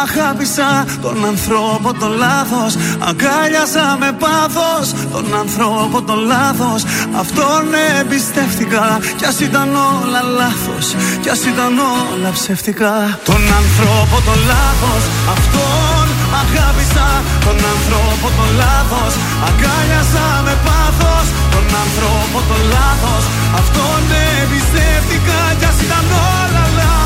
αγάπησα 0.04 0.70
Τον 1.04 1.16
ανθρώπο 1.32 1.88
το 2.00 2.08
λάθος. 2.24 2.72
Αγκάλιασα 3.08 3.86
με 4.02 4.10
πάθος 4.22 4.86
Τον 5.14 5.26
ανθρώπο 5.42 5.96
το 6.08 6.14
λάθος. 6.32 6.80
Αυτόν 7.22 7.62
εμπιστεύτηκα 7.98 8.84
Κι 9.18 9.26
ας 9.30 9.38
ήταν 9.48 9.68
όλα 9.90 10.22
λάθος. 10.40 10.86
Κι 11.22 11.30
ας 11.34 11.42
ήταν 11.52 11.72
όλα 12.00 12.30
ψεύτικα. 12.36 12.94
Τον 13.30 13.42
ανθρώπο 13.60 14.16
το 14.28 14.34
λάθος. 14.50 15.02
Αυτόν 15.34 16.04
αγάπησα 16.42 17.08
Τον 17.46 17.58
ανθρώπο 17.74 18.26
το 18.38 18.46
λάθος. 18.62 19.12
Αγκάλιασα 19.48 20.26
με 20.46 20.54
πάθος 20.66 21.26
Τον 21.54 21.66
ανθρώπο 21.84 22.38
το 22.48 22.56
λάθος. 22.74 23.24
Αυτόν 23.60 24.00
εμπιστεύτηκα 24.40 25.40
Κι 25.58 25.66
ας 25.70 25.78
ήταν 25.86 26.06
όλα 26.40 26.61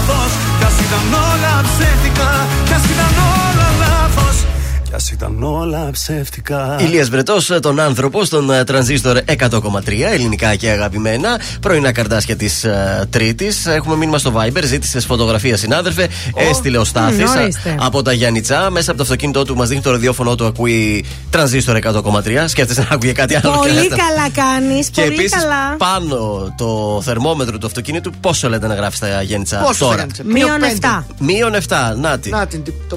λάθος. 0.06 0.32
Κι 0.58 0.64
ας 0.64 0.76
ήταν 0.84 1.06
όλα 1.30 1.54
ψεύτικα 1.62 2.30
Κι 2.64 2.72
ας 2.72 2.84
ήταν 2.92 3.12
όλα 3.18 3.45
λάθος 3.45 3.45
κι 4.88 4.94
ας 4.94 5.10
ήταν 5.10 5.42
όλα 5.42 5.90
ψεύτικα. 5.90 6.76
Ηλίας 6.80 7.08
Βρετός, 7.08 7.52
τον 7.60 7.80
άνθρωπο 7.80 8.24
στον 8.24 8.50
ε, 8.50 8.64
τρανζίστορ 8.64 9.18
100,3 9.26 9.50
ελληνικά 10.12 10.54
και 10.54 10.70
αγαπημένα. 10.70 11.40
Πρωινά 11.60 11.92
καρτάσια 11.92 12.36
της 12.36 12.64
uh, 12.66 13.04
Τρίτης. 13.10 13.66
Έχουμε 13.66 13.96
μήνυμα 13.96 14.18
στο 14.18 14.32
Viber, 14.36 14.62
ζήτησες 14.64 15.04
φωτογραφία 15.04 15.56
συνάδελφε. 15.56 16.08
Oh. 16.08 16.40
Έστειλε 16.50 16.78
ο 16.78 16.84
Στάθης 16.84 17.30
από 17.78 18.02
τα 18.02 18.12
Γιάννητσά. 18.12 18.70
Μέσα 18.70 18.90
από 18.90 18.98
το 18.98 19.02
αυτοκίνητό 19.02 19.44
του 19.44 19.56
μας 19.56 19.68
δείχνει 19.68 19.82
το 19.82 19.90
ραδιόφωνο 19.90 20.34
του, 20.34 20.46
ακούει 20.46 21.04
τρανζίστορ 21.30 21.78
100,3. 21.82 22.44
Σκέφτεσαι 22.46 22.80
να 22.80 22.94
ακούει 22.94 23.12
κάτι 23.12 23.34
άλλο. 23.34 23.54
Πολύ 23.56 23.88
καλά 23.88 24.30
κάνεις. 24.34 24.88
Και 24.90 25.02
επίσης 25.02 25.46
πάνω 25.78 26.54
το 26.56 27.00
θερμόμετρο 27.04 27.58
του 27.58 27.66
αυτοκίνητου, 27.66 28.12
πόσο 28.20 28.48
λέτε 28.48 28.66
να 28.66 28.74
γράφει 28.74 28.96
στα 28.96 29.22
Γιάννητσά 29.22 29.58
πόσο 29.58 29.84
τώρα; 29.84 30.06
Μείον 30.24 30.60
7. 30.80 31.04
Μείον 31.18 31.54
7. 31.54 31.76
Νάτι. 32.00 32.30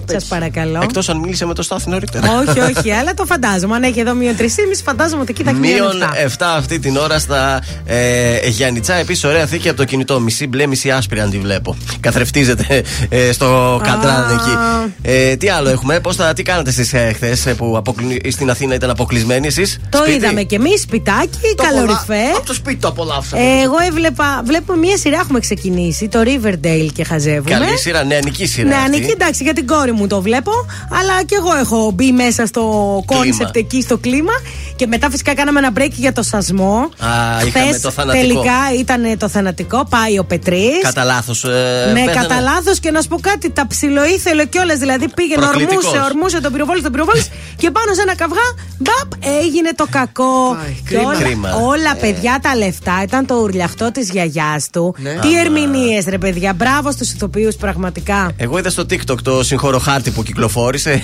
Σας 0.05 0.23
παρακαλώ. 0.23 0.79
Εκτός 0.83 1.09
αν 1.09 1.17
μίλησε 1.17 1.45
με 1.45 1.53
το 1.53 1.61
Στάθη 1.61 1.78
νωρίτερα. 1.85 2.27
όχι, 2.47 2.59
όχι, 2.59 2.91
αλλά 2.91 3.13
το 3.13 3.25
φαντάζομαι. 3.25 3.75
Αν 3.75 3.83
έχει 3.83 3.99
εδώ 3.99 4.13
μείον 4.13 4.35
3,5, 4.39 4.45
φαντάζομαι 4.83 5.21
ότι 5.21 5.31
εκεί 5.31 5.43
θα 5.43 5.53
Μείον 5.53 6.03
7 6.37 6.43
αυτή 6.57 6.79
την 6.79 6.97
ώρα 6.97 7.19
στα 7.19 7.61
ε, 7.85 8.47
Γιάννητσά. 8.47 8.93
Επίσης, 8.93 9.23
ωραία 9.23 9.45
θήκη 9.45 9.69
από 9.69 9.77
το 9.77 9.85
κινητό. 9.85 10.19
Μισή 10.19 10.47
μπλε, 10.47 10.67
μισή 10.67 10.91
άσπρη, 10.91 11.19
αν 11.19 11.29
τη 11.29 11.39
βλέπω. 11.39 11.77
Καθρεφτίζεται 11.99 12.83
ε, 13.09 13.31
στο 13.31 13.81
κατράν 13.83 14.23
εκεί. 14.31 14.57
Ε, 15.01 15.35
τι 15.35 15.49
άλλο 15.49 15.69
έχουμε, 15.69 15.99
πώς 15.99 16.15
θα, 16.15 16.33
τι 16.33 16.43
κάνατε 16.43 16.69
εσείς 16.69 16.93
ε, 16.93 17.11
χθες 17.13 17.45
ε, 17.45 17.53
που 17.53 17.77
αποκλει... 17.77 18.21
στην 18.31 18.49
Αθήνα 18.49 18.73
ήταν 18.75 18.89
αποκλεισμένοι 18.89 19.47
εσείς; 19.47 19.79
Το 19.89 19.97
σπίτι; 19.97 20.15
είδαμε 20.17 20.43
και 20.43 20.55
εμείς, 20.55 20.81
σπιτάκι, 20.81 21.55
καλοριφέ. 21.55 22.23
Από 22.35 22.45
το 22.45 22.53
σπίτι 22.53 22.79
το 22.79 22.87
απολαύσαμε. 22.87 23.41
Ε, 23.41 23.61
εγώ 23.63 23.75
έβλεπα, 23.87 24.41
βλέπουμε 24.45 24.77
μία 24.77 24.97
σειρά 24.97 25.17
έχουμε 25.17 25.39
ξεκινήσει, 25.39 26.07
το 26.07 26.19
Riverdale 26.23 26.89
και 26.93 27.03
χαζεύουμε. 27.03 27.49
Καλή 27.49 27.77
σειρά, 27.77 28.03
νεανική 28.03 28.45
σειρά. 28.45 28.67
Νεανική, 28.67 29.11
εντάξει, 29.11 29.43
για 29.43 29.53
την 29.53 29.67
κόρη 29.67 29.91
μου 29.91 30.07
το 30.07 30.21
βλέπω, 30.21 30.51
αλλά 30.89 31.23
και 31.23 31.35
εγώ 31.39 31.55
έχω 31.59 31.68
μπει 31.93 32.11
μέσα 32.11 32.45
στο 32.45 32.63
concept 33.05 33.55
εκεί 33.55 33.81
στο 33.81 33.97
κλίμα. 33.97 34.33
Και 34.75 34.87
μετά 34.87 35.09
φυσικά 35.09 35.33
κάναμε 35.35 35.59
ένα 35.59 35.71
break 35.77 35.91
για 35.91 36.13
το 36.13 36.23
Σασμό. 36.23 36.89
Α, 36.97 37.45
είχαμε 37.45 37.79
το 37.81 37.91
θανατικό. 37.91 38.27
Τελικά 38.27 38.79
ήταν 38.79 39.17
το 39.17 39.29
θανατικό. 39.29 39.85
Πάει 39.89 40.19
ο 40.19 40.23
Πετρής. 40.23 40.81
Κατά 40.81 41.03
λάθος. 41.03 41.43
Ε, 41.43 41.91
ναι, 41.93 42.11
κατά 42.11 42.39
λάθος 42.39 42.79
και 42.79 42.91
να 42.91 43.01
σου 43.01 43.07
πω 43.07 43.19
κάτι. 43.21 43.49
Τα 43.49 43.67
ψιλοήθελε 43.67 44.45
κιόλας. 44.45 44.77
Δηλαδή 44.77 45.07
πήγαινε, 45.09 45.45
ορμούσε, 45.45 45.99
ορμούσε 46.05 46.41
τον 46.41 46.51
πυροβόλη, 46.51 46.81
τον 46.81 46.91
πυροβόλης 46.91 47.29
και 47.61 47.71
πάνω 47.71 47.93
σε 47.93 48.01
ένα 48.01 48.15
καυγά, 48.15 48.47
μπαπ, 48.77 49.23
έγινε 49.41 49.69
το 49.75 49.85
κακό. 49.89 50.57
και 50.89 50.97
όλα, 50.97 51.55
όλα 51.55 51.91
ε. 51.95 51.99
παιδιά 51.99 52.39
τα 52.41 52.55
λεφτά 52.55 53.01
ήταν 53.03 53.25
το 53.25 53.35
ουρλιαχτό 53.35 53.91
της 53.91 54.09
γιαγιάς 54.09 54.69
του. 54.69 54.95
Ναι. 54.97 55.19
Τι 55.21 55.39
ερμηνείες, 55.39 56.05
ρε 56.05 56.17
παιδιά. 56.17 56.53
Μπράβο 56.53 56.91
στους 56.91 57.11
ηθοποιούς, 57.11 57.55
πραγματικά. 57.55 58.31
Εγώ 58.37 58.57
είδα 58.57 58.69
στο 58.69 58.83
TikTok 58.89 59.21
το 59.23 59.43
συγχωροχάρτη 59.43 60.11
που 60.11 60.23
κυκλοφόρησε. 60.23 61.03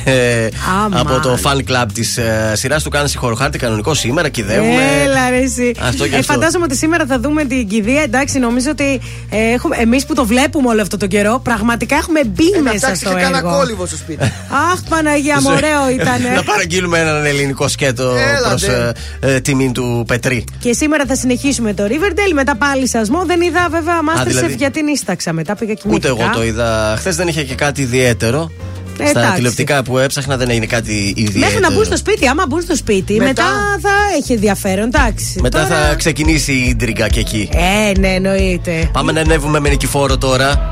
Ε, 0.96 1.00
από 1.00 1.20
το 1.20 1.38
fan 1.44 1.58
club 1.58 1.86
της 1.94 2.18
ε, 2.18 2.52
σειράς 2.56 2.84
του 2.84 2.90
κάνει 2.90 3.10
συγχωροχάρτη 3.10 3.58
κανονικό 3.58 3.94
σήμερα, 3.94 4.30
κυδεύουμε. 4.30 4.82
Έλα, 5.04 5.30
ρε, 5.30 5.38
εσύ. 5.38 5.72
Αυτό 5.82 6.08
και 6.08 6.16
ε, 6.16 6.20
αυτό. 6.20 6.34
φαντάζομαι 6.34 6.64
ότι 6.66 6.76
σήμερα 6.76 7.06
θα 7.06 7.20
δούμε 7.20 7.44
την 7.46 7.68
κηδεία. 7.68 8.02
Εντάξει, 8.02 8.40
νομίζω 8.40 8.70
ότι 8.70 9.02
ε, 9.30 9.38
έχουμε, 9.54 9.76
εμείς 9.80 10.06
που 10.06 10.14
το 10.14 10.26
βλέπουμε 10.26 10.68
όλο 10.70 10.82
αυτό 10.82 10.98
το 10.98 11.08
καιρό, 11.08 11.40
πραγματικά 11.44 11.96
έχουμε 11.96 12.24
μπει 12.24 12.46
Ε, 12.48 12.56
να 12.56 12.62
μέσα 12.62 12.76
φτιάξεις 12.78 13.00
στο 13.00 13.10
και 13.10 13.16
κανένα 13.16 13.38
έργο. 13.38 13.58
κόλυβο 13.58 13.86
στο 13.86 13.96
σπίτι. 13.98 14.24
Αχ, 14.72 14.80
Παναγία 14.90 15.42
μου, 15.42 15.50
ωραίο 15.56 15.90
ήταν. 15.90 16.22
να 16.36 16.44
παραγγείλουμε 16.44 17.00
έναν 17.00 17.26
ελληνικό 17.26 17.68
σκέτο 17.68 18.04
Έλα, 18.38 18.48
προς 18.50 18.62
ντε. 18.62 18.92
ε, 19.20 19.40
τιμή 19.40 19.72
του 19.72 20.04
Πετρί. 20.08 20.44
Και 20.60 20.74
σήμερα 20.74 21.04
θα 21.08 21.16
συνεχίσουμε 21.16 21.74
το 21.74 21.84
Riverdale, 21.88 22.34
μετά 22.34 22.56
πάλι 22.56 22.88
σασμό. 22.88 23.24
Δεν 23.26 23.42
είδα 23.42 23.68
βέβαια 23.72 23.96
Masterchef 24.10 24.28
δηλαδή. 24.28 24.54
γιατί 24.54 24.84
νύσταξα. 24.84 25.34
Μετά 25.34 25.56
πήγα 25.56 25.74
κοιμήθηκα. 25.74 26.12
Ούτε 26.12 26.22
εγώ 26.24 26.32
το 26.34 26.44
είδα. 26.44 26.96
Χθες 26.98 27.16
δεν 27.16 27.28
είχε 27.28 27.44
και 27.44 27.56
κάτι 27.56 27.82
ιδιαίτερο. 27.82 28.52
Ε, 29.00 29.08
Στα 29.08 29.20
εντάξει. 29.20 29.36
τηλεοπτικά 29.36 29.84
που 29.84 29.98
έψαχνα 29.98 30.38
δεν 30.38 30.50
έγινε 30.50 30.66
κάτι 30.66 31.14
ιδιαίτερο. 31.16 31.40
Μέχρι 31.46 31.60
να 31.60 31.72
μπουν 31.72 31.86
στο 31.86 31.98
σπίτι, 31.98 32.28
άμα 32.28 32.46
μπουν 32.48 32.62
στο 32.62 32.76
σπίτι, 32.76 33.14
μετά, 33.14 33.26
Μετά- 33.28 33.80
θα 33.82 33.90
έχει 34.18 34.34
ενδιαφέρον. 34.34 34.86
Εντάξει. 34.86 35.40
Μετά 35.42 35.64
Τώρα- 35.68 35.88
θα 35.90 35.96
ξεκινήσει 35.96 36.52
η 36.52 36.68
ίντριγκα 36.70 37.08
και 37.10 37.20
εκεί. 37.20 37.50
Ε, 37.54 38.00
ναι, 38.00 38.08
εννοείται. 38.08 38.90
Πάμε 38.92 39.12
να 39.12 39.22
ανέβουμε 39.22 39.60
με 39.60 39.70
νικηφόρο 39.70 40.18
τώρα. 40.18 40.72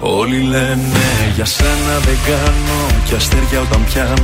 Όλοι 0.00 0.40
λένε 0.42 1.00
για 1.34 1.44
σένα 1.44 1.98
δεν 2.04 2.16
κάνω 2.26 2.86
Κι 3.04 3.14
αστέρια 3.14 3.60
όταν 3.60 3.84
πιάνω 3.84 4.16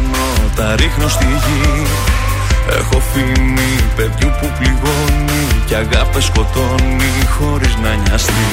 τα 0.56 0.74
ρίχνω 0.76 1.08
στη 1.08 1.24
γη 1.24 1.82
Έχω 2.68 3.02
φήμη 3.12 3.72
παιδιού 3.96 4.30
που 4.40 4.52
πληγώνει 4.58 5.46
Κι 5.66 5.74
αγάπη 5.74 6.20
σκοτώνει 6.20 7.12
χωρίς 7.38 7.76
να 7.82 7.94
νοιαστεί. 7.94 8.50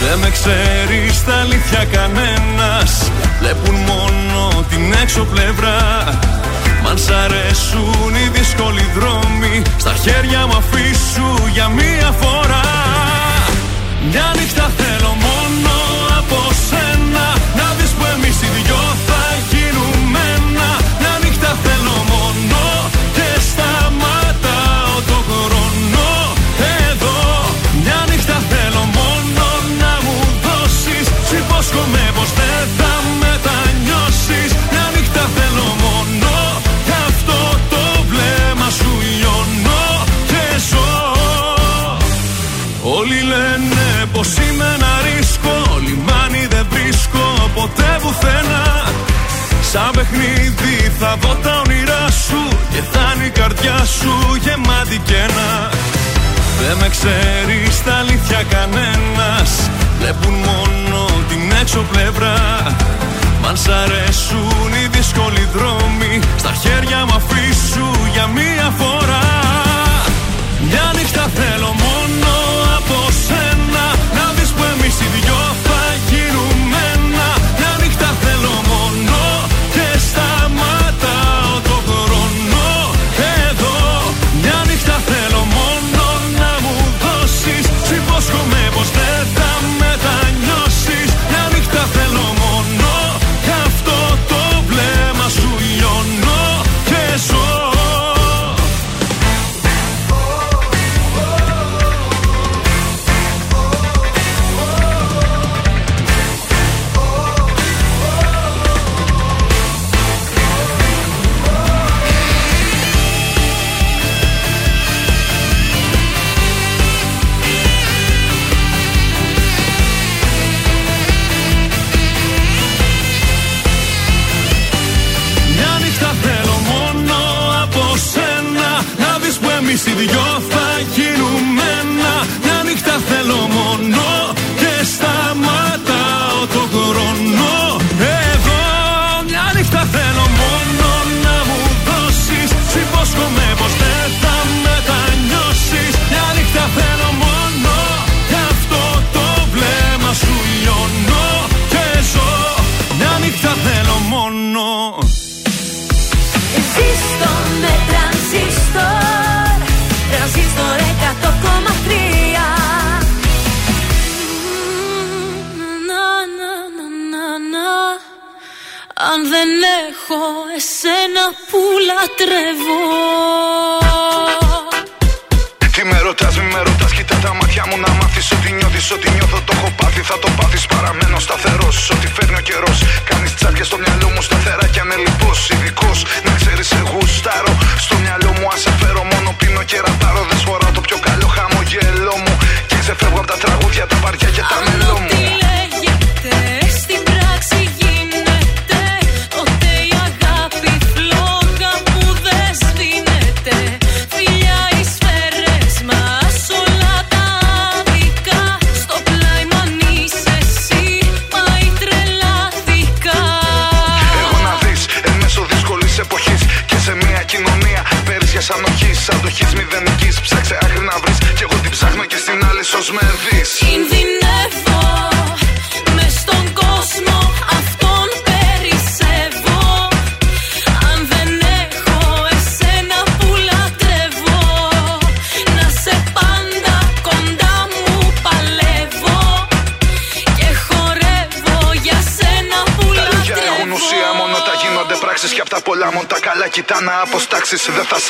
Δεν 0.00 0.18
με 0.18 0.30
ξέρεις 0.30 1.16
στα 1.16 1.40
αλήθεια 1.40 1.84
κανένας. 1.84 3.10
Βλέπουν 3.40 3.74
μόνο 3.74 4.64
την 4.70 4.92
έξω 5.02 5.24
πλευρά. 5.24 5.78
Μ' 6.82 6.86
αν 6.86 6.98
σ' 6.98 7.10
αρέσουν 7.10 8.14
οι 8.14 8.28
δύσκολοι 8.38 8.84
δρόμοι 8.94 9.62
Στα 9.76 9.92
χέρια 9.92 10.46
μου 10.46 10.56
αφήσου 10.56 11.46
για 11.52 11.68
μία 11.68 12.10
φορά 12.20 12.75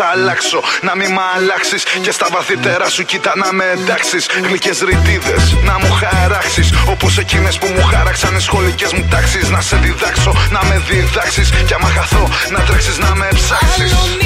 αλλάξω. 0.00 0.62
Να 0.80 0.96
μην 0.96 1.12
μ' 1.12 1.18
αλλάξεις 1.36 1.82
και 2.00 2.10
στα 2.10 2.26
βαθύτερα 2.32 2.88
σου 2.88 3.04
κοίτα 3.04 3.32
να 3.36 3.52
με 3.52 3.64
εντάξεις. 3.74 4.26
Γλυκές 4.46 4.80
ρητίδες 4.80 5.56
να 5.64 5.78
μου 5.78 5.90
χαράξεις. 5.92 6.72
Όπως 6.88 7.18
εκείνες 7.18 7.58
που 7.58 7.66
μου 7.66 7.82
χάραξαν 7.82 8.36
οι 8.36 8.40
σχολικές 8.40 8.92
μου 8.92 9.06
τάξεις. 9.10 9.48
Να 9.48 9.60
σε 9.60 9.76
διδάξω, 9.76 10.32
να 10.50 10.64
με 10.64 10.82
διδάξεις. 10.88 11.50
και 11.66 11.74
άμα 11.74 11.88
χαθώ, 11.88 12.28
να 12.50 12.60
τρέξεις 12.60 12.98
να 12.98 13.14
με 13.14 13.28
ψάξεις. 13.34 14.25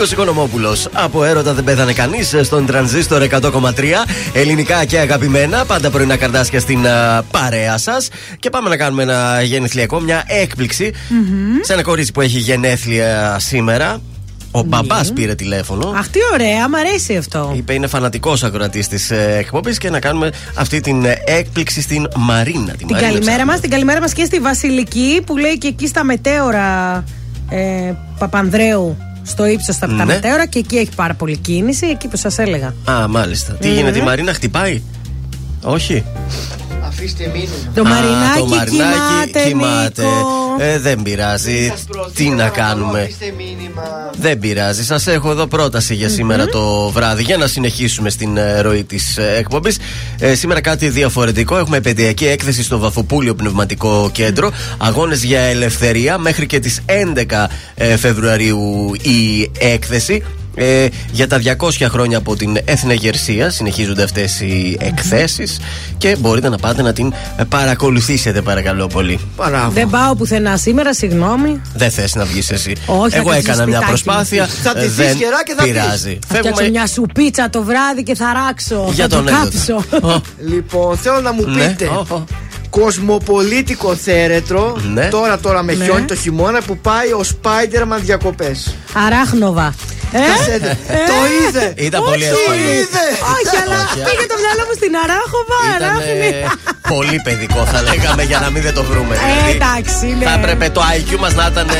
Νίκος 0.00 0.12
Οικονομόπουλος. 0.12 0.88
Από 0.92 1.24
έρωτα 1.24 1.54
δεν 1.54 1.64
πέθανε 1.64 1.92
κανείς 1.92 2.34
στον 2.42 2.66
τρανζίστορ 2.66 3.22
100,3. 3.22 3.72
Ελληνικά 4.32 4.84
και 4.84 4.98
αγαπημένα. 4.98 5.64
Πάντα 5.64 5.90
πρωινά 5.90 6.16
καρδάσια 6.16 6.60
στην 6.60 6.78
uh, 6.84 7.22
παρέα 7.30 7.78
σας. 7.78 8.08
Και 8.38 8.50
πάμε 8.50 8.68
να 8.68 8.76
κάνουμε 8.76 9.02
ένα 9.02 9.42
γενεθλιακό, 9.42 10.00
μια 10.00 10.24
εκπληξη 10.26 10.92
σε 11.60 11.72
ένα 11.72 11.82
κορίτσι 11.82 12.12
που 12.12 12.20
έχει 12.20 12.38
γενέθλια 12.38 13.36
σήμερα. 13.38 14.00
Ο 14.50 14.60
Ναι. 14.60 14.66
μπαμπάς 14.66 15.12
πήρε 15.12 15.34
τηλέφωνο. 15.34 15.92
Αχ, 15.96 16.08
τι 16.08 16.18
ωραία, 16.32 16.68
μ' 16.68 16.74
αρέσει 16.74 17.16
αυτό. 17.16 17.52
Είπε 17.56 17.72
είναι 17.74 17.86
φανατικός 17.86 18.42
ακροατής 18.42 18.88
της 18.88 19.10
εκπομπής 19.10 19.78
και 19.78 19.90
να 19.90 20.00
κάνουμε 20.00 20.30
αυτή 20.54 20.80
την 20.80 21.04
ε, 21.04 21.22
έκπληξη 21.24 21.80
στην 21.80 22.08
Μαρίνα. 22.16 22.72
Την 22.72 22.88
καλημέρα 22.88 23.44
μας, 23.44 23.60
την 23.60 23.70
καλημέρα 23.70 24.00
μας 24.00 24.12
και 24.12 24.24
στη 24.24 24.38
Βασιλική 24.38 25.22
που 25.26 25.36
λέει 25.36 25.58
και 25.58 25.68
εκεί 25.68 25.86
στα 25.86 26.04
μετέωρα 26.04 27.04
ε, 27.50 27.92
Παπανδρέου 28.18 28.96
στο 29.38 29.46
ύψος 29.46 29.74
στα 29.74 29.86
τα 29.86 29.92
Ναι. 29.92 30.04
μετέωρα 30.04 30.46
και 30.46 30.58
εκεί 30.58 30.76
έχει 30.76 30.90
πάρα 30.96 31.14
πολύ 31.14 31.36
κίνηση, 31.36 31.86
εκεί 31.86 32.08
που 32.08 32.16
σας 32.16 32.38
έλεγα. 32.38 32.74
Α, 32.90 33.08
μάλιστα. 33.08 33.52
Τι 33.52 33.68
Μμμ. 33.68 33.74
γίνεται, 33.74 33.98
η 33.98 34.02
Μαρίνα 34.02 34.32
χτυπάει; 34.34 34.82
Όχι. 35.62 36.04
Αφήστε 36.86 37.24
μήνυμα. 37.32 37.52
Το 37.74 37.80
Α, 37.80 37.84
Μαρινάκι 37.84 38.38
το 38.38 38.46
Μαρινάκι 38.46 39.48
κοιμάται, 39.48 40.02
Νίκο. 40.02 40.56
Ε, 40.58 40.78
δεν 40.78 41.02
πειράζει. 41.02 41.72
Τι 42.14 42.28
να 42.28 42.48
κάνουμε; 42.48 43.00
Αφήστε 43.00 43.34
μήνυμα. 43.36 43.82
Δεν 44.18 44.38
πειράζει. 44.38 44.84
Σας 44.84 45.06
έχω 45.06 45.30
εδώ 45.30 45.46
πρόταση 45.46 45.94
για 45.94 46.08
σήμερα 46.08 46.46
το 46.46 46.90
βράδυ 46.90 47.22
για 47.22 47.36
να 47.36 47.46
συνεχίσουμε 47.46 48.10
στην 48.10 48.36
ε, 48.36 48.60
ροή 48.60 48.84
της 48.84 49.16
εκπομπής. 49.16 49.78
Ε, 50.20 50.34
σήμερα 50.34 50.60
κάτι 50.60 50.88
διαφορετικό. 50.88 51.58
Έχουμε 51.58 51.80
παιδιακή 51.80 52.26
έκθεση 52.26 52.62
στο 52.62 52.78
Βαφοπούλιο 52.78 53.34
Πνευματικό 53.34 54.10
Κέντρο. 54.12 54.52
Αγώνες 54.78 55.24
για 55.24 55.40
ελευθερία 55.40 56.18
μέχρι 56.18 56.46
και 56.46 56.58
τις 56.58 56.80
11 56.86 57.46
ε, 57.74 57.96
Φεβρουαρίου 57.96 58.92
η 59.02 59.50
έκθεση. 59.58 60.22
Ε, 60.58 60.86
για 61.12 61.26
τα 61.28 61.40
200 61.58 61.70
χρόνια 61.88 62.18
από 62.18 62.36
την 62.36 62.58
Εθνεγερσία 62.64 63.50
συνεχίζονται 63.50 64.02
αυτές 64.02 64.40
οι 64.40 64.76
εκθέσεις 64.80 65.58
και 65.98 66.16
μπορείτε 66.18 66.48
να 66.48 66.56
πάτε 66.58 66.82
να 66.82 66.92
την 66.92 67.12
ε, 67.36 67.44
παρακολουθήσετε 67.44 68.42
παρακαλώ 68.42 68.86
πολύ. 68.86 69.18
Μπράβο. 69.36 69.70
Δεν 69.70 69.88
πάω 69.90 70.14
πουθενά 70.14 70.56
σήμερα, 70.56 70.94
συγγνώμη. 70.94 71.60
Δεν 71.74 71.90
θες 71.90 72.14
να 72.14 72.24
βγεις 72.24 72.50
εσύ. 72.50 72.72
Όχι, 72.86 73.10
θα 73.10 73.16
Εγώ 73.16 73.28
κάτσω 73.28 73.38
έκανα 73.50 73.66
μια 73.66 73.76
σπιτάκι 73.80 73.84
μου. 73.84 73.88
προσπάθεια. 73.88 74.46
Θα 74.46 74.70
ε, 74.76 74.80
ντυθείς 74.80 74.94
δεν 74.96 75.16
γερά 75.16 75.42
και 75.44 75.54
θα 75.56 75.62
πεις. 75.62 75.72
πειράζει. 75.72 76.18
Θα 76.26 76.36
φτιάξω 76.36 76.42
Φεύγουμε 76.54 76.68
μια 76.70 76.86
σουπίτσα 76.86 77.50
το 77.50 77.62
βράδυ 77.62 78.02
και 78.02 78.14
θα 78.14 78.32
ράξω. 78.32 78.90
για 78.92 79.08
θα 79.08 79.16
τον 79.16 79.24
το 79.26 79.32
κάψω. 79.32 79.84
έρωτα. 79.92 80.20
Λοιπόν, 80.46 80.96
θέλω 80.96 81.20
να 81.20 81.32
μου 81.32 81.44
Ναι, 81.46 81.66
πείτε. 81.68 81.88
Ω, 82.78 82.82
ω. 82.82 82.84
Κοσμοπολίτικο 82.84 83.94
θέρετρο. 83.94 84.76
Ναι. 84.94 85.04
Τώρα 85.08 85.38
τώρα 85.38 85.62
με 85.62 85.74
Ναι. 85.74 85.84
χιόνι 85.84 86.04
το 86.04 86.14
χειμώνα 86.14 86.60
που 86.66 86.78
πάει 86.78 87.08
ο 87.12 87.20
Spider-Man 87.32 87.98
διακοπές. 88.00 88.74
Αράχνοβα. 89.06 89.74
Ε; 90.12 90.18
Το 91.10 91.14
είδε. 91.48 91.72
Ήταν 91.76 92.00
Όχι. 92.02 92.10
πολύ 92.10 92.24
εύκολο. 92.24 92.54
είδε. 92.54 93.04
Όχι, 93.34 93.56
αλλά 93.64 93.76
Όχι, 93.84 93.94
πήγε 94.06 94.24
το 94.32 94.36
μυαλό 94.44 94.62
μου 94.68 94.74
στην 94.80 94.92
Αράχοβα, 95.02 95.58
Ήταν 95.76 95.88
Αράχνη. 95.88 96.30
πολύ 96.92 97.20
παιδικό 97.24 97.60
θα 97.72 97.82
λέγαμε 97.82 98.22
για 98.22 98.38
να 98.44 98.50
μην 98.50 98.62
δεν 98.62 98.74
το 98.74 98.82
βρούμε. 98.90 99.14
Ε, 99.14 99.18
δηλαδή. 99.18 99.50
εντάξει, 99.56 100.06
ναι. 100.18 100.24
Θα 100.24 100.32
έπρεπε 100.40 100.66
το 100.76 100.82
IQ 100.98 101.10
μας 101.24 101.34
να 101.34 101.46
ήταν 101.52 101.68
ε, 101.68 101.72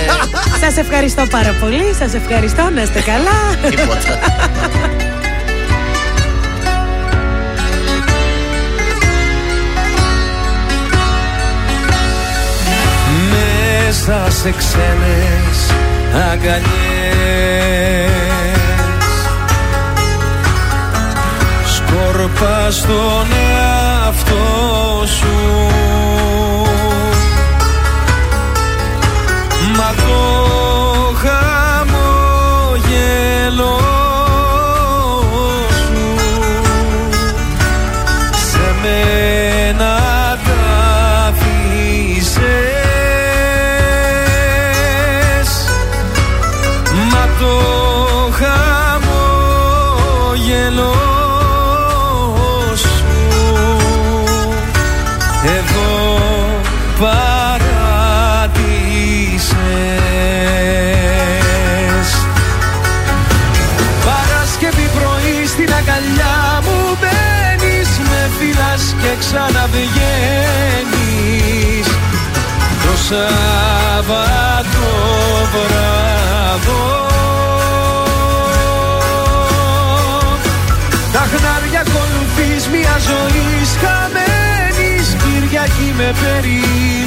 Σας 0.65 0.77
ευχαριστώ 0.77 1.23
πάρα 1.37 1.53
πολύ, 1.61 1.87
σας 1.99 2.15
ευχαριστώ, 2.21 2.63
να 2.75 2.83
είστε 2.83 3.01
καλά. 3.11 3.37
τίποτα. 3.71 4.13
Μέσα 13.89 14.31
σε 14.31 14.51
ξένες 14.51 15.59
αγκαλιές. 16.31 16.69
Σκόρπα 21.67 22.71
στον 22.71 23.27
εαυτό 23.53 25.07
σου. 25.07 25.37
Μα 29.77 29.95
το 29.95 30.23
χαμόγελο 31.95 32.49
περιμένεις. 86.13 87.03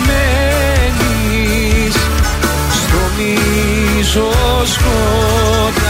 Στο 2.72 3.02
μίσο 3.18 4.32
σκοτάδο 4.66 5.81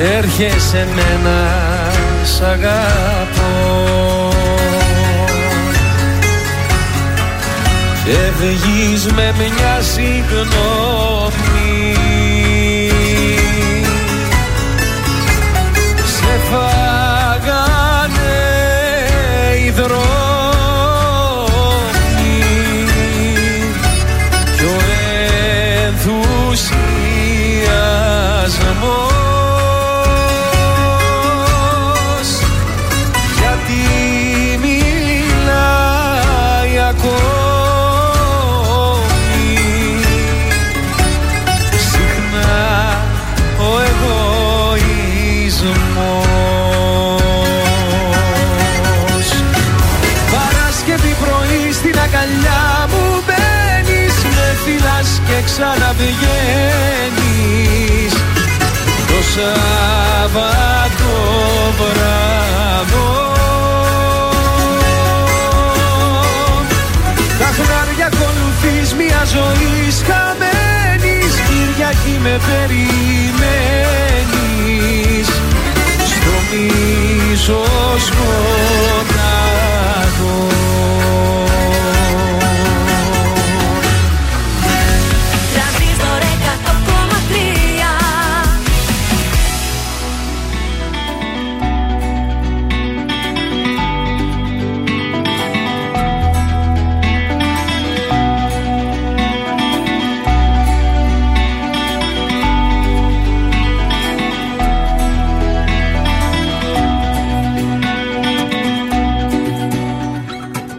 Έρχεσαι 0.00 0.88
μένα 0.94 1.52
σ' 2.22 2.40
αγαπώ. 2.40 4.32
Φεύγεις 8.04 9.06
με 9.12 9.34
μια 9.36 9.80
συγγνώμη 9.80 11.37
ξαναβγαίνεις 55.58 56.12
Το 59.06 59.18
Σάββατο 59.34 61.12
βράδο. 61.78 63.10
Τα 67.38 67.50
χνάρια 67.56 68.06
ακολουθείς 68.12 68.88
μια 68.94 69.22
ζωή 69.24 69.76
χαμένης 70.08 71.32
Κυριακή 71.48 72.16
με 72.22 72.34
περιμένεις. 72.46 72.88
Στο 76.06 76.36
μίσος 76.50 78.04
μονάχο 78.18 79.28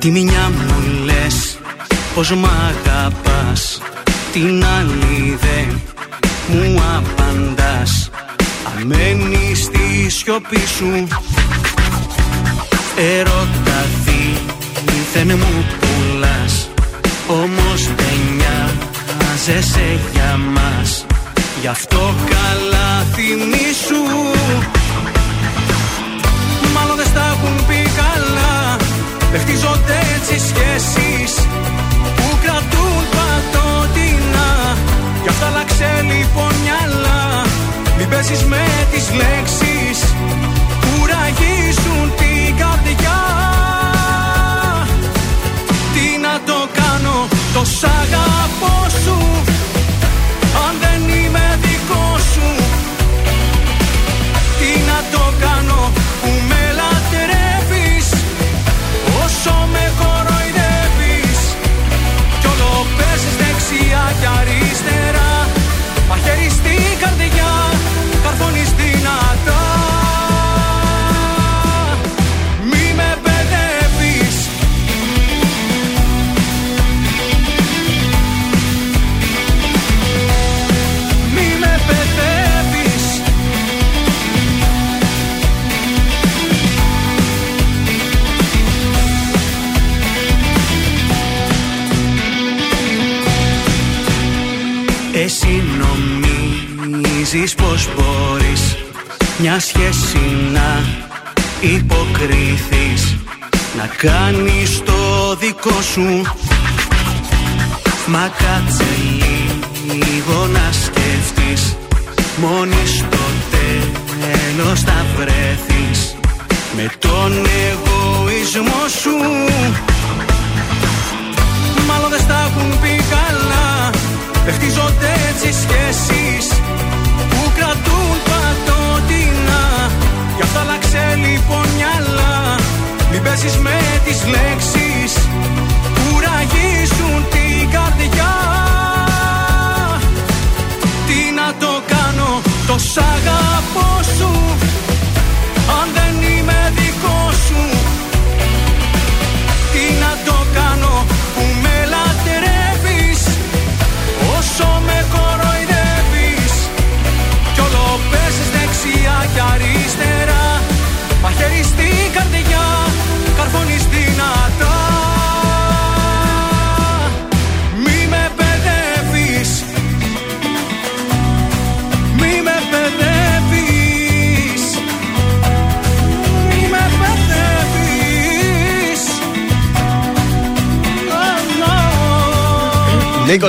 Τη 0.10 0.20
μια 0.22 0.52
μου 0.52 1.04
λες 1.06 1.58
πως 2.16 2.32
μ' 2.32 2.46
αγαπάς 2.46 3.82
Την 4.34 4.66
άλλη 4.66 5.38
δε 5.42 5.74
μου 6.54 6.82
απαντάς. 6.98 8.10
Αμένη 8.78 9.56
στη 9.56 10.10
σιωπή 10.10 10.60
σου 10.78 11.08
Ερώτα 12.96 13.86
δίθεν 14.06 15.38
μου 15.38 15.66
πουλάς. 15.80 16.70
Όμως 17.28 17.84
δεν 17.84 18.20
νοιάζεσαι 18.36 20.00
για 20.14 20.40
μας. 20.54 21.06
Γι' 21.62 21.68
αυτό 21.68 22.16
καλά 22.30 23.06
θυμίσου 23.14 24.04
Μάλλον 26.74 26.96
δεν 26.96 27.06
στα 27.06 27.22
έχουν 27.22 27.66
πει 27.68 27.79
καλά 27.79 27.79
Δεν 29.32 29.40
χτίζονται 29.40 29.98
έτσι 30.16 30.36
σχέσεις 30.48 31.34
Που 32.16 32.28
κρατούν 32.44 33.04
πατότινα 33.16 34.50
Γι' 35.22 35.30
αυτά 35.30 35.46
άλλαξε 35.48 36.06
λοιπόν 36.12 36.54
μυαλά. 36.64 37.46
Μην 37.98 38.10
παίζεις 38.10 38.44
με 38.44 38.66
τις 38.92 39.06
λέξεις. 39.22 40.00
Που 40.82 41.06
ραγίζουν 41.12 42.06
την 42.18 42.58
καρδιά 42.58 43.39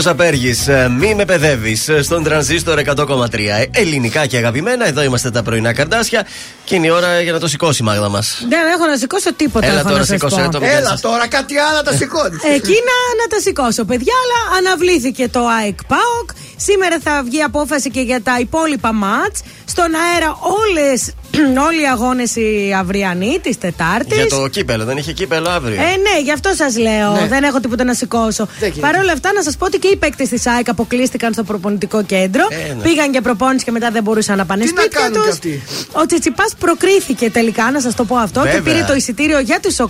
Νίκος 0.00 0.14
Απέργης, 0.20 0.68
μη 0.98 1.14
με 1.14 1.24
παιδεύεις 1.24 1.90
στον 2.02 2.22
τρανζίστορ 2.22 2.78
100,3. 2.78 3.58
Ε, 3.58 3.64
Ελληνικά 3.80 4.26
και 4.26 4.36
αγαπημένα, 4.36 4.86
εδώ 4.88 5.02
είμαστε 5.02 5.30
τα 5.30 5.42
πρωινά 5.42 5.72
καρτάσια 5.72 6.26
και 6.64 6.74
είναι 6.74 6.86
η 6.86 6.90
ώρα 6.90 7.20
για 7.20 7.32
να 7.32 7.38
το 7.38 7.48
σηκώσει 7.48 7.82
η 7.82 7.84
μάγδα 7.84 8.08
μας. 8.08 8.44
Δεν 8.48 8.66
έχω 8.74 8.86
να 8.86 8.96
σηκώσω 8.96 9.34
τίποτα. 9.34 9.66
Έλα 9.66 9.78
έχω 9.78 9.88
τώρα, 9.88 9.98
να 9.98 10.04
σας 10.04 10.14
σήκωσε 10.20 10.42
πω. 10.42 10.58
το 10.58 10.60
Έλα 10.64 10.98
τώρα, 11.00 11.28
κάτι 11.28 11.58
άλλο 11.58 11.82
τα 11.82 11.92
σηκώνεις. 11.92 12.42
Εκείνα 12.42 12.94
να 13.20 13.26
τα 13.30 13.40
σηκώσω, 13.40 13.84
παιδιά, 13.84 14.14
αλλά 14.22 14.58
αναβλήθηκε 14.58 15.28
το 15.28 15.40
ΑΕΚ 15.46 15.84
ΠΑΟΚ. 15.86 16.30
Σήμερα 16.56 16.96
θα 17.02 17.22
βγει 17.24 17.42
απόφαση 17.42 17.90
και 17.90 18.00
για 18.00 18.22
τα 18.22 18.38
υπόλοιπα 18.40 18.92
μάτς. 18.92 19.40
Στον 19.64 19.90
αέρα 19.94 20.36
όλες, 20.40 21.12
όλοι 21.68 21.80
οι 21.82 21.86
αγώνες 21.92 22.36
οι 22.36 22.74
αυριανοί 22.78 23.38
της 23.42 23.58
Τετάρτης. 23.58 24.16
Για 24.16 24.26
το 24.26 24.48
κύπελο, 24.48 24.84
δεν 24.84 24.96
είχε 24.96 25.12
κύπελο 25.12 25.48
αύριο. 25.48 25.74
Ε, 25.74 25.84
ναι, 25.84 26.20
γι' 26.24 26.32
αυτό 26.32 26.50
σας 26.54 26.76
λέω. 26.78 27.12
Ναι. 27.12 27.26
Δεν 27.28 27.42
έχω 27.42 27.60
τίποτα 27.60 27.84
να 27.84 27.94
σηκώσω. 27.94 28.48
γίνεται. 28.60 28.80
Παρ' 28.80 28.96
όλα 28.96 29.12
αυτά, 29.12 29.32
να 29.32 29.42
σας 29.42 29.56
πω 29.56 29.64
ότι 29.66 29.78
και 29.78 29.88
οι 29.88 29.96
παίκτες 29.96 30.28
της 30.28 30.46
ΑΕΚ 30.46 30.68
αποκλείστηκαν 30.68 31.32
στο 31.32 31.42
προπονητικό 31.42 32.02
κέντρο. 32.02 32.46
Ε, 32.50 32.72
ναι. 32.74 32.82
Πήγαν 32.82 33.10
για 33.10 33.22
προπόνηση 33.22 33.64
και 33.64 33.70
μετά 33.70 33.90
δεν 33.90 34.02
μπορούσαν 34.02 34.36
να 34.36 34.44
πάνε 34.44 34.64
Τι 34.64 34.72
να 34.72 34.80
σπίτια 34.80 35.00
κάνουν 35.00 35.14
τους. 35.16 35.24
κι 35.24 35.30
αυτοί; 35.30 35.62
Ο 35.92 36.06
Τσιτσιπάς 36.06 36.54
προκρίθηκε 36.58 37.30
τελικά, 37.30 37.70
να 37.70 37.80
σας 37.80 37.94
το 37.94 38.04
πω 38.04 38.16
αυτό, 38.16 38.40
Βέβαια. 38.40 38.56
και 38.56 38.70
πήρε 38.70 38.84
το 38.88 38.94
εισιτήριο 38.94 39.38
για 39.38 39.60
τις 39.60 39.80
8. 39.80 39.86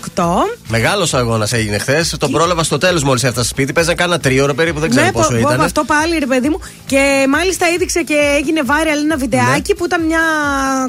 Μεγάλος 0.69 1.15
αγώνας 1.15 1.53
έγινε 1.53 1.79
χθες. 1.79 2.15
Τον 2.19 2.31
πρόλαβα 2.31 2.63
στο 2.63 2.79
τέλος 2.79 3.03
μόλις 3.03 3.23
έφτασε 3.25 3.49
σπίτι. 3.49 3.73
Παίζαν 3.73 3.97
κάνα 3.97 4.19
τρίωρο 4.21 4.55
περίπου, 4.55 4.81
δεν 4.81 4.91
ξέρω 4.91 5.05
ναι, 5.05 5.13
πόσο 5.13 5.29
πω- 5.33 5.41
πω- 5.41 5.51
ήταν. 5.51 5.61
αυτό 5.65 5.85
πάλι, 5.85 6.19
ρε 6.19 6.27
παιδί 6.27 6.49
μου. 6.49 6.61
Και 6.87 7.27
μάλιστα 7.29 7.67
έδειξε 7.75 8.03
και 8.03 8.15
έγινε 8.39 8.61
viral 8.67 9.03
ένα 9.05 9.17
βιντεάκι 9.17 9.75
που 9.75 9.85
ήταν 9.85 10.05
μια 10.07 10.21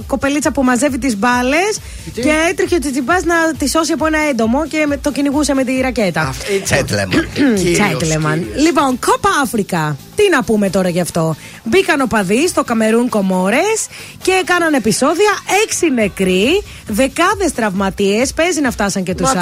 κοπελίτσα 0.07 0.50
που 0.51 0.63
μαζεύει 0.63 0.97
τις 0.97 1.17
μπάλες 1.17 1.79
και 2.13 2.33
έτρεχε 2.49 2.75
ο 2.75 2.79
Τσιτσιπά 2.79 3.21
να 3.25 3.35
τη 3.57 3.69
σώσει 3.69 3.91
από 3.91 4.05
ένα 4.05 4.19
έντομο 4.29 4.67
και 4.67 4.85
με- 4.87 4.97
το 4.97 5.11
κυνηγούσε 5.11 5.53
με 5.53 5.63
τη 5.63 5.79
ρακέτα. 5.81 6.35
Τσέτλεμαν. 6.63 7.27
Τσέτλεμαν. 7.73 8.45
Λοιπόν, 8.55 8.99
Κόπα 8.99 9.29
Αφρικα. 9.43 9.97
Τι 10.15 10.21
τι 10.23 10.29
να 10.29 10.43
πούμε 10.43 10.69
τώρα 10.69 10.89
γι' 10.89 10.99
αυτό; 11.01 11.35
Μπήκαν 11.63 12.01
οπαδοί 12.01 12.47
στο 12.47 12.63
Καμερούν 12.63 13.09
Κομόρες 13.09 13.87
και 14.21 14.41
κάναν 14.45 14.73
επεισόδια. 14.73 15.31
Έξι 15.63 15.89
νεκροί, 15.91 16.63
δεκάδες 16.87 17.51
τραυματίες. 17.55 18.33
Παίζει 18.33 18.61
να 18.61 18.71
φτάσαν 18.71 19.03
και 19.03 19.15
τους 19.15 19.29
40. 19.29 19.33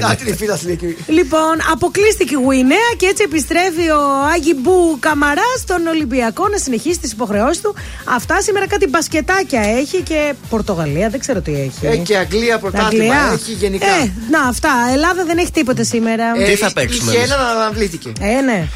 Να 0.00 0.14
την 0.14 0.36
φύλαθλη 0.36 0.72
εκεί. 0.72 0.96
Λοιπόν, 1.06 1.54
αποκλείστηκε 1.72 2.34
η 2.34 2.42
Γουινέα 2.42 2.90
και 2.96 3.06
έτσι 3.06 3.22
επιστρέφει 3.26 3.90
ο 3.90 4.00
Άγι 4.34 4.54
Μπού 4.54 4.96
Καμαρά 5.00 5.50
στον 5.58 5.86
Ολυμπιακό 5.86 6.48
να 6.48 6.58
συνεχίσει 6.58 6.98
τις 6.98 7.12
υποχρεώσεις 7.12 7.62
του. 7.62 7.74
Αυτά 8.16 8.40
σήμερα 8.42 8.66
κάτι 8.66 8.86
μπασκετάκια 8.88 9.60
έχει 9.60 10.02
και 10.10 10.34
Πορτογαλία, 10.48 11.08
δεν 11.08 11.20
ξέρω 11.20 11.40
τι 11.40 11.52
έχει. 11.52 11.86
Ε, 11.86 11.96
και 11.96 12.16
Αγγλία 12.16 12.58
πρωτάθλημα 12.58 13.14
Αγγλία. 13.14 13.30
έχει 13.32 13.52
γενικά. 13.52 13.86
Ε, 13.86 14.12
να, 14.30 14.42
αυτά. 14.42 14.70
Ελλάδα 14.92 15.24
δεν 15.24 15.38
έχει 15.38 15.50
τίποτα 15.50 15.84
σήμερα. 15.84 16.32
Τι 16.32 16.54
θα 16.56 16.72
παίξουμε 16.72 17.10
Είχε 17.12 17.20
εμείς; 17.20 17.30
ένα 17.32 17.42
να 17.42 17.48
αναβλήθηκε. 17.50 18.12
Ε, 18.20 18.40
ναι. 18.40 18.68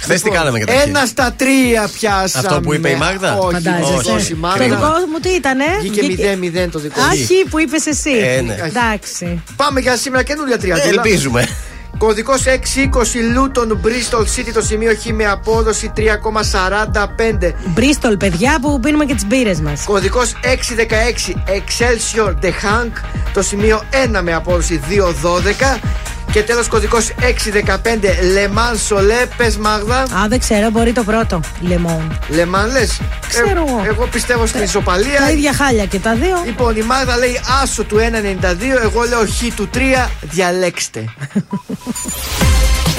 Χθες 0.00 0.22
τι 0.22 0.30
κάναμε 0.30 0.58
καταρχήν; 0.58 0.88
Ένα 0.88 1.06
στα 1.06 1.32
τρία 1.36 1.88
πιάσαμε. 2.00 2.46
Αυτό 2.48 2.60
που 2.60 2.74
είπε 2.74 2.90
η 2.90 2.94
Μάγδα; 2.94 3.36
Όχι, 3.38 3.54
Φαντάζεσαι. 3.54 4.10
όχι, 4.12 4.26
η 4.32 4.34
Το 4.34 4.36
Μάγδα. 4.40 4.64
δικό 4.64 4.86
μου 5.12 5.18
τι 5.22 5.28
ήτανε; 5.28 5.64
Βγήκε 5.80 6.38
0-0 6.66 6.68
το 6.70 6.78
δικό 6.78 7.00
Άχι 7.00 7.24
σου. 7.24 7.48
που 7.50 7.58
είπες 7.60 7.86
εσύ. 7.86 8.10
Ε, 8.10 8.40
ναι. 8.40 8.56
Εντάξει. 8.64 9.42
Πάμε 9.56 9.80
για 9.80 9.96
σήμερα 9.96 10.22
καινούρια 10.22 10.54
Ε, 10.54 10.58
τριαντούλα. 10.58 10.88
Ελπίζουμε. 10.88 11.48
Κωδικός 11.98 12.44
620 12.46 12.52
Λούτον 13.34 13.80
Bristol 13.84 14.20
City 14.20 14.50
το 14.54 14.60
σημείο 14.62 14.94
Χ 14.94 15.06
με 15.06 15.26
απόδοση 15.26 15.92
3,45. 15.96 17.52
Μπρίστολ, 17.66 18.16
παιδιά 18.16 18.58
που 18.60 18.80
πίνουμε 18.80 19.04
και 19.04 19.14
τις 19.14 19.26
μπύρες 19.26 19.60
μας. 19.60 19.84
Κωδικός 19.84 20.32
616 20.42 21.34
Excelsior 21.46 22.34
The 22.44 22.48
Hank 22.48 22.92
το 23.32 23.42
σημείο 23.42 23.82
1 24.16 24.22
με 24.22 24.34
απόδοση 24.34 24.80
2,12. 24.88 25.80
Και 26.32 26.42
τέλος 26.42 26.68
κωδικός 26.68 27.08
615 27.20 28.08
Le 28.34 28.58
Mans 28.58 28.96
Solé. 28.96 29.28
Πες 29.36 29.56
Μάγδα. 29.56 30.00
Α, 30.00 30.28
δεν 30.28 30.38
ξέρω, 30.38 30.70
μπορεί 30.70 30.92
το 30.92 31.02
πρώτο. 31.02 31.40
Λεμόν. 31.60 32.18
Le 32.30 32.42
Mans 32.42 32.72
λες. 32.72 33.00
Ξέρω 33.28 33.64
εγώ. 33.68 33.84
εγώ 33.86 34.06
πιστεύω 34.06 34.46
στην 34.46 34.62
ισοπαλία. 34.62 35.18
Τα 35.18 35.30
ίδια 35.30 35.52
χάλια 35.52 35.84
και 35.84 35.98
τα 35.98 36.14
δύο. 36.14 36.42
Λοιπόν, 36.44 36.76
η 36.76 36.82
Μάγδα 36.82 37.16
λέει 37.16 37.40
άσο 37.62 37.84
του 37.84 37.96
1,92. 37.96 38.02
Εγώ 38.82 39.02
λέω 39.02 39.26
χ 39.26 39.54
του 39.54 39.68
3. 39.74 39.78
Διαλέξτε. 40.20 41.04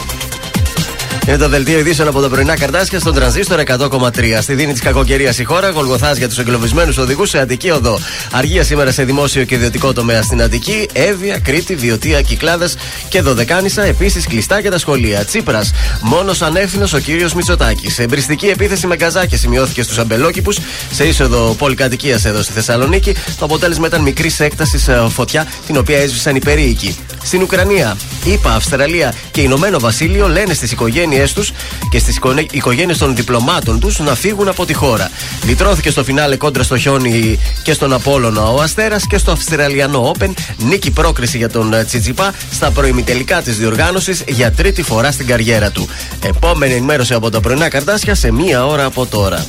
Είναι 1.29 1.37
το 1.37 1.49
δελτίο 1.49 1.79
ειδήσεων 1.79 2.07
από 2.07 2.21
τα 2.21 2.29
πρωινά 2.29 2.57
καρτάσια 2.57 2.99
στον 2.99 3.13
τρανζίστορ 3.13 3.59
100,3. 3.59 4.37
Στη 4.41 4.53
δίνη 4.53 4.71
της 4.71 4.81
κακοκαιρίας 4.81 5.39
η 5.39 5.43
χώρα, 5.43 5.69
γολγοθάς 5.69 6.17
για 6.17 6.27
τους 6.27 6.37
εγκλωβισμένους 6.37 6.97
οδηγούς 6.97 7.29
σε 7.29 7.39
Αττική 7.39 7.69
Οδό. 7.69 7.99
Αργία 8.31 8.63
σήμερα 8.63 8.91
σε 8.91 9.03
δημόσιο 9.03 9.43
και 9.43 9.55
ιδιωτικό 9.55 9.93
τομέα 9.93 10.21
στην 10.21 10.41
Αττική, 10.41 10.87
Εύβοια, 10.93 11.39
Κρήτη, 11.39 11.75
Βιωτία, 11.75 12.21
Κυκλάδες 12.21 12.77
και 13.09 13.21
Δωδεκάνησα. 13.21 13.83
Επίσης 13.83 14.27
κλειστά 14.27 14.61
και 14.61 14.69
τα 14.69 14.77
σχολεία. 14.77 15.25
Τσίπρας, 15.25 15.71
μόνος 16.01 16.41
ανεύθυνος 16.41 16.93
ο 16.93 16.99
κύριος 16.99 17.33
Μητσοτάκης. 17.33 17.99
Εμπριστική 17.99 18.47
επίθεση 18.47 18.87
με 18.87 18.95
καζάκια 18.95 19.37
σημειώθηκε 19.37 19.83
στους 19.83 19.97
αμπελόκηπους 19.97 20.57
σε 20.91 21.07
είσοδο 21.07 21.55
πολυκατοικίας 21.57 22.25
εδώ 22.25 22.41
στη 22.41 22.53
Θεσσαλονίκη. 22.53 23.13
Το 23.39 23.45
αποτέλεσμα 23.45 23.87
ήταν 23.87 24.01
μικρής 24.01 24.39
έκτασης 24.39 24.89
φωτιά, 25.09 25.47
την 25.65 25.77
οποία 25.77 25.97
έσβησαν 25.97 26.35
οι 26.35 26.39
περίοικοι. 26.39 26.97
Στην 27.23 27.41
Ουκρανία, 27.41 27.97
ΗΠΑ, 28.25 28.53
Αυστραλία 28.53 29.13
και 29.31 29.41
Ηνωμένο 29.41 29.79
Βασίλειο 29.79 30.27
λένε 30.27 30.53
στις 30.53 30.71
οικογένειές 31.19 31.33
τους 31.33 31.51
και 31.89 31.99
στις 31.99 32.19
οικογένειες 32.51 32.97
των 32.97 33.15
διπλωμάτων 33.15 33.79
τους 33.79 33.99
να 33.99 34.15
φύγουν 34.15 34.47
από 34.47 34.65
τη 34.65 34.73
χώρα. 34.73 35.11
Λυτρώθηκε 35.45 35.89
στο 35.89 36.03
φινάλε 36.03 36.35
κόντρα 36.35 36.63
στο 36.63 36.77
χιόνι 36.77 37.39
και 37.63 37.73
στον 37.73 37.93
Απόλλωνα 37.93 38.43
ο 38.43 38.61
Αστέρας 38.61 39.07
και 39.07 39.17
στο 39.17 39.31
Αυστραλιανό 39.31 40.11
Open. 40.11 40.29
Νίκη 40.57 40.91
πρόκριση 40.91 41.37
για 41.37 41.49
τον 41.49 41.73
ε, 41.73 41.83
Τσιτσιπά 41.83 42.33
στα 42.51 42.71
προημιτελικά 42.71 43.41
της 43.41 43.57
διοργάνωσης 43.57 44.23
για 44.27 44.51
τρίτη 44.51 44.81
φορά 44.81 45.11
στην 45.11 45.27
καριέρα 45.27 45.71
του. 45.71 45.87
Επόμενη 46.23 46.73
ενημέρωση 46.73 47.13
από 47.13 47.29
τα 47.29 47.39
πρωινά 47.39 47.69
καρτάσια 47.69 48.15
σε 48.15 48.31
μία 48.31 48.65
ώρα 48.65 48.85
από 48.85 49.05
τώρα. 49.05 49.45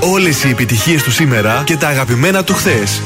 Όλες 0.00 0.44
οι 0.44 0.48
επιτυχίες 0.48 1.02
του 1.02 1.10
σήμερα 1.10 1.62
και 1.66 1.76
τα 1.76 1.88
αγαπημένα 1.88 2.44
του 2.44 2.54
χθες. 2.54 3.00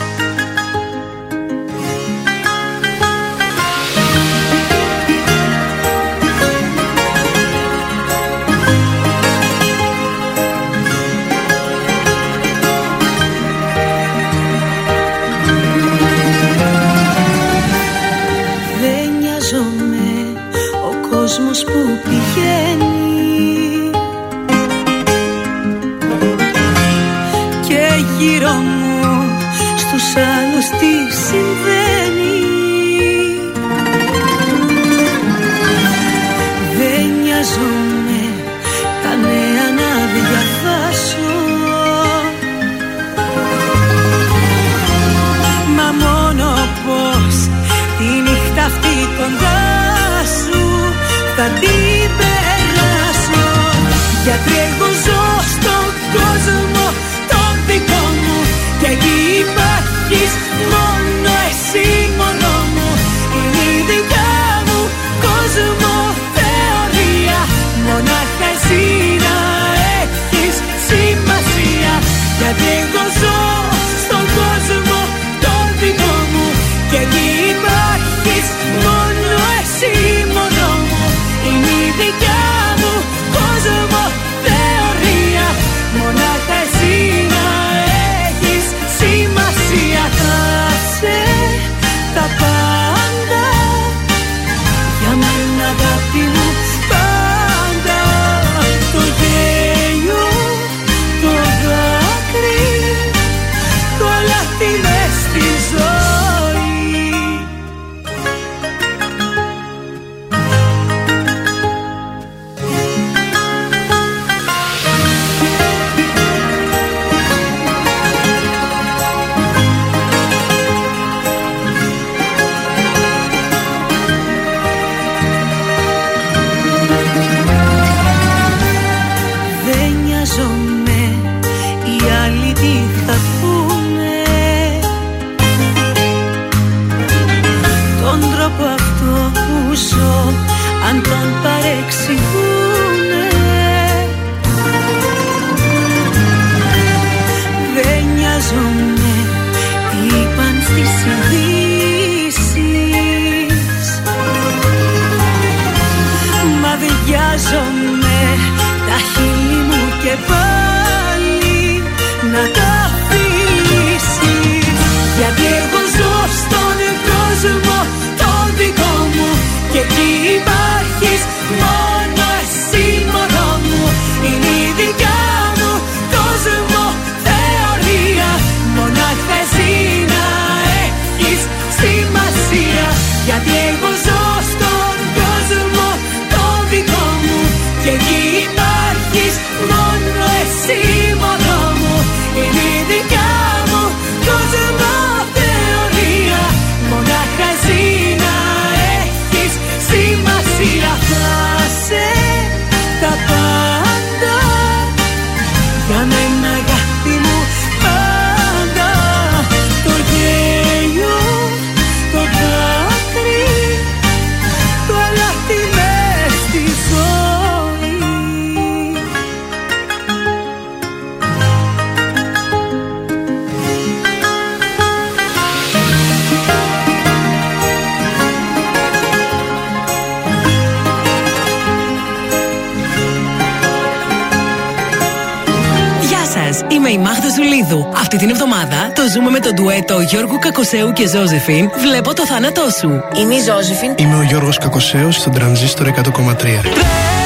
Το 239.88 240.00
Γιώργου 240.00 240.38
Κακοσέου 240.38 240.92
και 240.92 241.06
Ζώζεφιν 241.08 241.70
βλέπω 241.78 242.14
το 242.14 242.26
θάνατό 242.26 242.70
σου. 242.78 242.88
Είμαι 243.20 243.34
η 243.34 243.40
Ζώζεφιν. 243.40 243.94
Είμαι 243.96 244.16
ο 244.16 244.22
Γιώργος 244.22 244.58
Κακοσέος 244.58 245.16
στον 245.16 245.32
τρανζίστορ 245.32 245.86
100,3. 245.88 247.17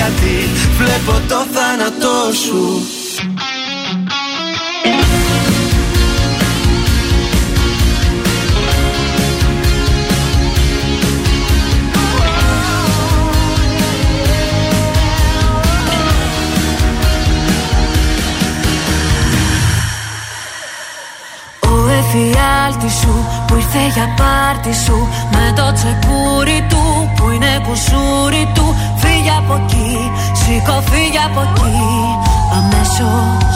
γιατί 0.00 0.48
βλέπω 0.78 1.12
το 1.28 1.46
θάνατό 1.52 2.32
σου. 2.44 2.82
Εφιάλτη 22.12 22.90
σου 23.00 23.26
που 23.46 23.54
ήρθε 23.54 23.86
για 23.94 24.14
πάρτι 24.16 24.74
σου 24.84 25.08
Με 25.32 25.52
το 25.56 25.72
τσεκούρι 25.72 26.66
του 26.68 27.10
που 27.16 27.30
είναι 27.30 27.62
κουσούρι 27.66 28.50
του 28.54 28.76
Φύγε 29.22 29.36
από 29.44 29.54
εκεί, 29.64 30.10
σήκω 30.40 30.82
φύγε 30.90 31.22
από 31.28 31.40
εκεί 31.40 31.90
Αμέσως. 32.58 33.54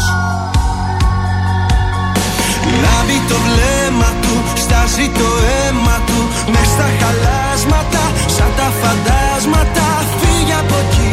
Λάβει 2.82 3.18
το 3.30 3.36
βλέμμα 3.46 4.10
του, 4.22 4.34
στάζει 4.62 5.06
το 5.18 5.28
αίμα 5.56 5.96
του 6.06 6.20
μες 6.52 6.68
στα 6.74 6.88
χαλάσματα, 6.98 8.04
σαν 8.36 8.50
τα 8.58 8.68
φαντάσματα. 8.80 9.86
Φύγε 10.18 10.56
από 10.62 10.76
εκεί, 10.84 11.10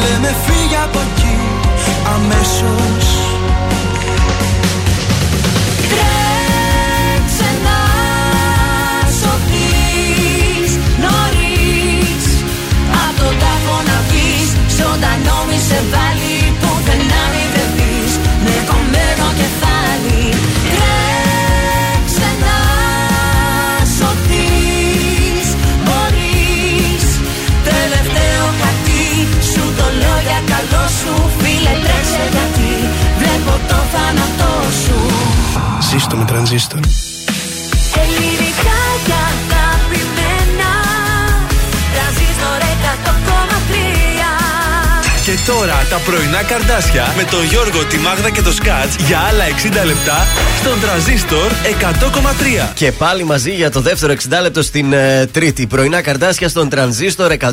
λέμε 0.00 0.30
φύγε 0.44 0.78
από 0.86 1.00
εκεί 1.08 1.36
Αμέσως 2.14 3.06
Ζωντανό 15.24 15.44
μη 15.48 15.58
σε 15.68 15.80
βάλει 15.92 16.36
Πουθενά 16.60 17.22
μη 17.32 17.44
βρεθείς 17.52 18.12
Με 18.44 18.54
κομμένο 18.68 19.26
κεφάλι 19.40 20.22
Τρέξε 20.72 22.28
να 22.44 22.56
σωθείς 23.96 25.48
Μπορείς 25.84 27.06
Τελευταίο 27.68 28.44
χαρτί 28.58 29.06
Σου 29.50 29.64
το 29.78 29.86
λέω 30.00 30.18
για 30.28 30.40
καλό 30.52 30.84
σου 30.98 31.14
Φίλε 31.38 31.74
τρέξε 31.84 32.24
γιατί. 32.34 32.72
Βλέπω 33.18 33.54
το 33.70 33.78
θάνατό 33.92 34.52
σου. 34.82 34.96
Ζήστο 35.90 36.16
με 36.16 36.24
τρανζίστορ. 36.24 36.80
Τώρα 45.46 45.86
τα 45.90 45.96
πρωινά 45.96 46.42
καρδάσια 46.42 47.14
με 47.16 47.24
τον 47.24 47.44
Γιώργο, 47.44 47.84
τη 47.84 47.98
Μάγδα 47.98 48.30
και 48.30 48.42
το 48.42 48.52
Σκάτς 48.52 48.96
για 48.96 49.18
άλλα 49.18 49.44
60 49.82 49.86
λεπτά 49.86 50.26
στον 50.60 50.80
τραζίστορ 50.80 51.50
100,3. 52.66 52.72
Και 52.74 52.92
πάλι 52.92 53.24
μαζί 53.24 53.50
για 53.50 53.70
το 53.70 53.80
δεύτερο 53.80 54.12
60 54.12 54.16
λεπτό 54.42 54.62
στην 54.62 54.92
ε, 54.92 55.26
Τρίτη. 55.26 55.66
Πρωινά 55.66 56.00
καρδάσια 56.00 56.48
στον 56.48 56.68
τρανζίστορ 56.68 57.32
100,3. 57.40 57.48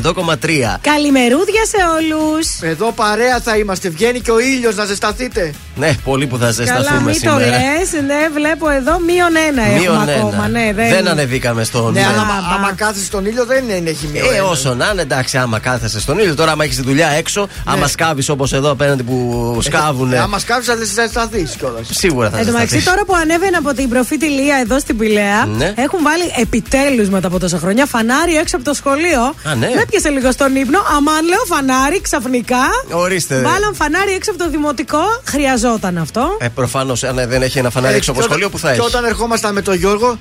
Καλημερούδια 0.80 1.64
σε 1.64 1.76
όλους. 1.98 2.60
Εδώ 2.60 2.92
παρέα 2.92 3.40
θα 3.40 3.56
είμαστε. 3.56 3.88
Βγαίνει 3.88 4.20
και 4.20 4.30
ο 4.30 4.38
ήλιος 4.38 4.76
να 4.76 4.84
ζεσταθείτε. 4.84 5.54
Ναι, 5.76 5.92
πολύ 6.04 6.26
που 6.26 6.36
θα 6.38 6.40
Καλά, 6.40 6.52
ζεσταθούμε 6.52 7.00
μην 7.00 7.12
το 7.12 7.18
σήμερα. 7.18 7.46
λες. 7.46 7.92
Ναι, 8.06 8.28
βλέπω 8.34 8.68
εδώ 8.68 8.98
μείον 9.06 9.32
ένα 9.48 9.62
Μείον 9.62 9.94
έχουμε 9.94 10.12
ένα. 10.12 10.26
ακόμα. 10.26 10.48
Ναι, 10.48 10.72
δεν... 10.74 10.88
δεν 10.88 11.08
ανεβήκαμε 11.08 11.64
στον. 11.64 11.92
Ναι, 11.92 12.00
ε, 12.00 12.04
αλλά 12.04 12.20
άμα 12.56 12.72
κάθεσαι 12.76 13.04
στον 13.04 13.26
ήλιο 13.26 13.44
δεν 13.44 13.68
είναι, 13.68 13.90
έχει 13.90 14.08
μία. 14.12 14.22
Ε, 14.36 14.40
όσο 14.40 14.74
να 14.74 14.88
είναι, 14.92 15.02
εντάξει, 15.02 15.38
άμα 15.38 15.58
κάθεσαι 15.58 16.00
στον 16.00 16.18
ήλιο, 16.18 16.34
τώρα 16.34 16.52
άμα 16.52 16.64
έχεις 16.64 16.76
τη 16.76 16.82
δουλειά 16.82 17.08
έξω, 17.08 17.48
άμα 17.64 17.86
σκάβεις 17.86 18.28
όπως 18.28 18.52
εδώ 18.52 18.70
απέναντι 18.70 19.02
που 19.02 19.58
σκάβουν. 19.62 20.14
Άμα 20.14 20.38
σκάφει 20.38 20.64
θα 20.64 20.76
ζεσταθείς 20.76 21.54
κιόλας. 21.58 21.86
Σίγουρα 21.90 22.30
θα 22.30 22.38
Εν 22.38 22.46
τω 22.46 22.52
μεταξύ, 22.52 22.74
ζεσταθείς. 22.74 22.84
τώρα 22.92 23.04
που 23.04 23.14
ανέβαινα 23.22 23.58
από 23.58 23.74
την 23.74 23.88
προφήτη 23.88 24.26
Λία 24.26 24.56
εδώ 24.56 24.78
στην 24.78 24.96
Πηλαία, 24.96 25.44
Ναι. 25.56 25.72
έχουν 25.76 25.98
βάλει 26.02 26.24
επιτέλους 26.40 27.08
μετά 27.08 27.26
από 27.26 27.38
τόσα 27.38 27.58
χρόνια 27.58 27.86
φανάρι 27.86 28.36
έξω 28.36 28.56
από 28.56 28.64
το 28.64 28.74
σχολείο. 28.74 29.20
Α, 29.22 29.54
ναι. 29.54 29.70
Με 29.74 29.84
πιάσε 29.90 30.08
λίγο 30.08 30.32
στον 30.32 30.56
ύπνο. 30.56 30.78
Αμάν 30.96 31.24
λέω 31.28 31.44
φανάρι 31.46 32.00
ξαφνικά. 32.00 32.64
Ορίστε. 32.90 33.34
Βάλαν 33.34 33.74
φανάρι 33.74 34.12
έξω 34.12 34.30
από 34.30 34.38
το 34.44 34.50
δημοτικό. 34.50 34.98
Χρειαζόταν 35.24 35.60
αυτό. 36.00 36.36
Ε, 36.40 36.48
Προφανώς, 36.48 37.02
αν 37.04 37.14
δεν 37.28 37.42
έχει 37.42 37.58
ένα 37.58 37.70
φανάρι 37.70 37.96
έξω 37.96 38.10
από 38.10 38.20
το 38.20 38.26
σχολείο, 38.26 38.50
που 38.50 38.58
θα 38.58 38.68
Και 38.72 38.78
έχει. 38.78 38.86
όταν 38.86 39.04
ερχόμασταν 39.04 39.54
με 39.54 39.62
τον 39.62 39.74
Γιώργο, 39.74 40.16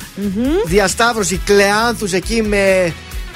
διασταύρωση 0.66 1.42
κλεάνθους 1.46 2.12
εκεί 2.14 2.42
με. 2.42 2.94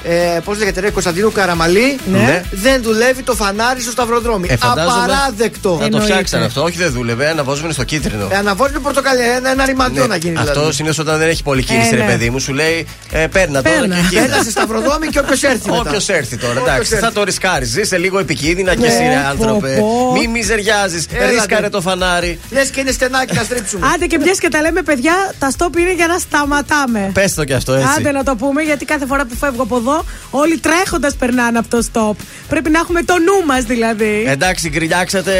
Ε, 0.08 0.40
Πώς 0.44 0.58
λέγεται, 0.58 0.80
ρε, 0.80 0.90
Κωνσταντίνου 0.90 1.32
Καραμαλή; 1.32 1.98
Ναι. 2.12 2.42
Δεν 2.50 2.82
δουλεύει 2.82 3.22
το 3.22 3.34
φανάρι 3.34 3.80
στο 3.80 3.90
σταυροδρόμι. 3.90 4.48
Ε, 4.50 4.56
φαντάζομαι 4.56 5.02
Απαράδεκτο. 5.02 5.70
Να 5.72 5.78
το 5.78 5.84
Εννοείται. 5.84 6.06
φτιάξαν 6.06 6.42
αυτό. 6.42 6.62
Όχι, 6.62 6.76
δεν 6.76 6.90
δούλευε. 6.92 7.28
Αναβόζουν 7.28 7.72
στο 7.72 7.84
κίτρινο. 7.84 8.28
Ε, 8.30 8.36
αναβάζει 8.36 8.72
το 8.72 8.80
πορτοκαλί, 8.80 9.20
ένα, 9.36 9.50
ένα 9.50 9.64
ρημαντιό 9.64 10.02
Ναι. 10.02 10.08
να 10.08 10.16
γίνει 10.16 10.36
Αυτός 10.38 10.52
δηλαδή. 10.54 10.72
συνήθω 10.74 11.02
όταν 11.02 11.18
δεν 11.18 11.28
έχει 11.28 11.42
πολύ 11.42 11.62
κίνηση, 11.62 11.88
Ε, 11.92 11.96
ρε 11.96 12.02
ναι. 12.02 12.10
παιδί 12.10 12.30
μου, 12.30 12.38
σου 12.38 12.52
λέει 12.52 12.86
ε, 13.10 13.26
παίρνα 13.26 13.62
τώρα 13.62 13.78
Παίρνα. 13.78 13.96
και 14.10 14.18
Ένα 14.18 14.42
σε 14.42 14.50
σταυροδρόμι 14.50 15.06
και 15.06 15.18
όποιος 15.18 15.42
έρθει. 15.42 15.70
μετά. 15.70 15.80
Όποιος 15.80 16.08
έρθει 16.08 16.36
τώρα, 16.36 16.52
Όποιος 16.52 16.68
εντάξει, 16.68 16.92
έρθει. 16.94 17.04
θα 17.06 17.12
το 17.12 17.22
ρισκάρεις. 17.24 17.68
Ζήσε 17.68 17.98
λίγο 17.98 18.18
επικίνδυνα 18.18 18.74
και 18.74 18.80
Ναι, 18.80 18.86
εσύ, 18.86 18.98
ρε 19.02 19.20
πω, 19.22 19.28
άνθρωπε. 19.28 19.76
πω. 19.80 20.12
Μη 20.18 20.26
μιζεριάζεις. 20.28 21.06
Έλατε. 21.12 21.30
Ρίσκαρε 21.30 21.68
το 21.68 21.80
φανάρι. 21.80 22.38
Λες 22.50 22.68
και 22.70 22.80
είναι 22.80 22.90
στενάκι 22.90 23.34
να 23.34 23.42
στρίψουμε. 23.42 23.86
Άντε 23.94 24.06
και 24.06 24.18
πιες 24.18 24.38
και 24.38 24.48
τα 24.48 24.60
λέμε, 24.60 24.82
παιδιά, 24.82 25.14
τα 25.38 25.50
στόπ 25.50 25.76
είναι 25.78 25.94
για 25.94 26.06
να 26.06 26.18
σταματάμε. 26.18 27.10
Πες 27.12 27.34
το 27.34 27.44
κι 27.44 27.52
αυτό 27.52 27.72
έτσι. 27.72 27.88
Άντε 27.98 28.10
να 28.12 28.24
το 28.24 28.34
πούμε, 28.36 28.62
γιατί 28.62 28.84
κάθε 28.84 29.06
φορά 29.06 29.24
που 29.24 29.36
φεύγω 29.36 29.62
από 29.62 29.76
εδώ, 29.76 29.95
όλοι 30.30 30.58
τρέχοντας 30.58 31.14
περνάνε 31.14 31.58
από 31.58 31.68
το 31.68 31.82
στόπ. 31.82 32.18
Πρέπει 32.48 32.70
να 32.70 32.78
έχουμε 32.78 33.02
το 33.02 33.14
νου 33.18 33.46
μας 33.46 33.64
δηλαδή. 33.64 34.24
Εντάξει, 34.28 34.68
γκρινιάξατε. 34.68 35.32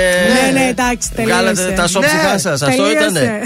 Ναι, 0.44 0.60
ναι, 0.60 0.66
εντάξει, 0.68 1.10
τελείωσε. 1.14 1.34
Βγάλατε 1.34 1.72
τα 1.76 1.86
σόψυχά 1.86 2.32
Ναι, 2.32 2.38
σας. 2.38 2.62
Αυτό 2.62 2.82
τελείωσε. 2.82 3.04
ήτανε. 3.04 3.42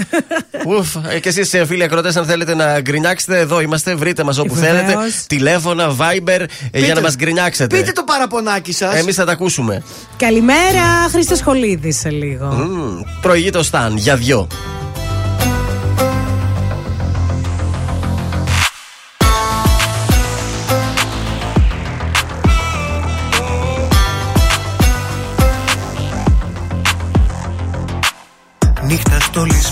Ουφ, 0.67 0.95
ε, 1.09 1.19
και 1.19 1.29
εσείς 1.29 1.51
φίλοι 1.67 1.83
ακροτέ, 1.83 2.11
αν 2.19 2.25
θέλετε 2.25 2.55
να 2.55 2.79
γκρινιάξετε, 2.81 3.39
εδώ 3.39 3.61
είμαστε. 3.61 3.95
Βρείτε 3.95 4.23
μας 4.23 4.37
όπου 4.37 4.53
Ε, 4.55 4.59
βεβαίως. 4.59 4.75
θέλετε. 4.85 5.11
Τηλέφωνα, 5.27 5.95
Viber 5.99 6.45
ε, 6.71 6.79
για 6.85 6.93
να 6.93 7.01
μας 7.01 7.15
γκρινιάξετε. 7.15 7.77
Πείτε 7.77 7.91
το 7.91 8.03
παραπονάκι 8.03 8.73
σας. 8.73 8.95
Εμείς 8.95 9.15
θα 9.15 9.25
τα 9.25 9.31
ακούσουμε. 9.31 9.83
Καλημέρα, 10.17 11.07
Χρήστος 11.11 11.37
Σχολίδη 11.37 11.91
σε 11.91 12.09
λίγο. 12.09 12.45
Μμμ, 12.45 13.01
Προηγεί 13.21 13.49
το 13.49 13.63
Σταν 13.63 13.97
για 13.97 14.15
δυο. 14.15 14.47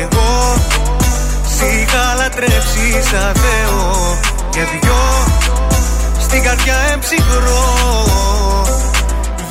Εγώ. 0.00 0.54
Σ' 1.54 1.60
είχα 1.60 2.14
λατρέψεις 2.18 3.04
σαν 3.10 3.32
Θεό. 3.42 4.18
Για 4.52 4.64
δυο 4.72 5.02
Στην 6.20 6.42
καρδιά 6.42 6.76
εμψυχρό. 6.92 7.64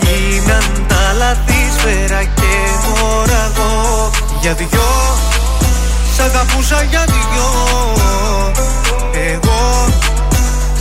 Γίναν 0.01 0.85
τα 0.87 1.13
λαθή 1.17 1.61
σφαίρα 1.77 2.23
και 2.23 2.53
μωραγό 2.85 4.09
Για 4.41 4.53
δυο 4.53 4.91
Σ' 6.15 6.19
αγαπούσα 6.19 6.83
για 6.89 7.03
δυο. 7.05 7.49
Εγώ 9.31 9.87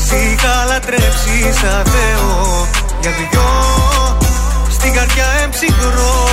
Σ' 0.07 0.13
είχα 0.13 0.65
λατρέψεις 0.69 1.59
σαν 1.61 1.83
Θεό. 1.85 2.67
Για 3.01 3.11
δυο 3.11 3.49
Στην 4.71 4.93
καρδιά 4.93 5.27
εμψυχρό 5.43 6.31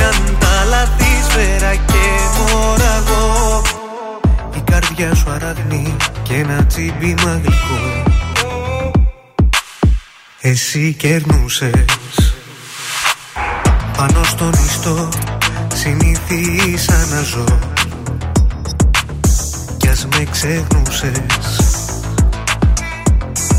Γίναν 0.00 0.38
τα 0.38 0.64
λαθή 0.68 1.22
σφαίρα 1.28 1.74
και 1.74 2.02
μωραγό 2.38 3.62
Η 4.56 4.60
καρδιά 4.70 5.14
σου 5.14 5.30
αραγνή 5.30 5.96
και 6.22 6.34
ένα 6.34 6.66
τσίμπημα 6.66 7.40
γλυκό 7.44 8.02
Εσύ 10.40 10.92
κερνούσες. 10.92 11.84
Πάνω 13.96 14.24
στον 14.24 14.52
ιστό 14.66 15.08
συνήθισα 15.74 17.06
να 17.10 17.22
ζω 17.22 17.58
Κι 19.76 19.88
ας 19.88 20.06
με 20.06 20.26
ξεχνούσες. 20.30 21.56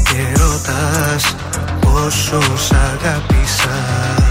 Και 0.03 0.39
ρωτάς 0.39 1.35
πόσο 1.81 2.41
σ' 2.57 2.71
αγάπησα 2.71 4.30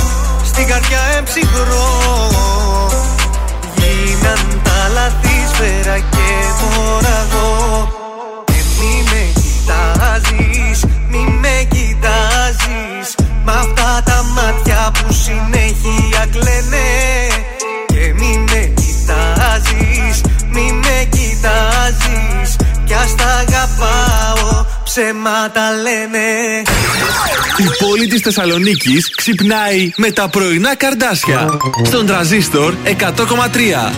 ψυχρό 1.23 1.89
Γίναν 3.75 4.61
τα 4.63 4.79
λαθίσφαιρα 4.93 5.97
και 5.97 6.29
μοραγό 6.61 7.87
Και 8.45 8.61
μη 8.79 9.03
με 9.09 9.23
κοιτάζεις, 9.41 10.85
μη 11.09 11.37
με 11.41 11.67
κοιτάζεις. 11.69 13.15
Μ' 13.45 13.49
αυτά 13.49 14.01
τα 14.05 14.23
μάτια 14.35 14.91
που 14.93 15.13
συνέχεια 15.13 16.25
κλαίνε. 16.31 16.89
Και 17.85 18.13
μη 18.17 18.43
με 18.49 18.73
κοιτάζεις, 18.79 20.21
μη 20.49 20.71
με 20.71 21.07
κοιτάζεις. 21.09 22.55
Κι 22.85 22.93
ας 22.93 23.15
τα 23.15 23.25
αγαπάω, 23.25 24.10
ψέματα 24.93 25.71
λένε 25.71 26.25
Η 27.57 27.85
πόλη 27.85 28.07
της 28.07 28.21
Θεσσαλονίκης 28.21 29.15
ξυπνάει 29.15 29.91
με 29.97 30.11
τα 30.11 30.29
πρωινά 30.29 30.75
καρδάσια. 30.75 31.47
Στον 31.83 32.05
τραζίστορ 32.05 32.73
100,3. 32.85 33.93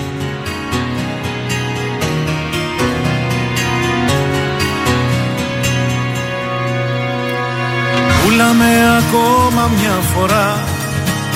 Πουλάμε 8.24 8.98
ακόμα 8.98 9.72
μια 9.80 10.02
φορά 10.16 10.64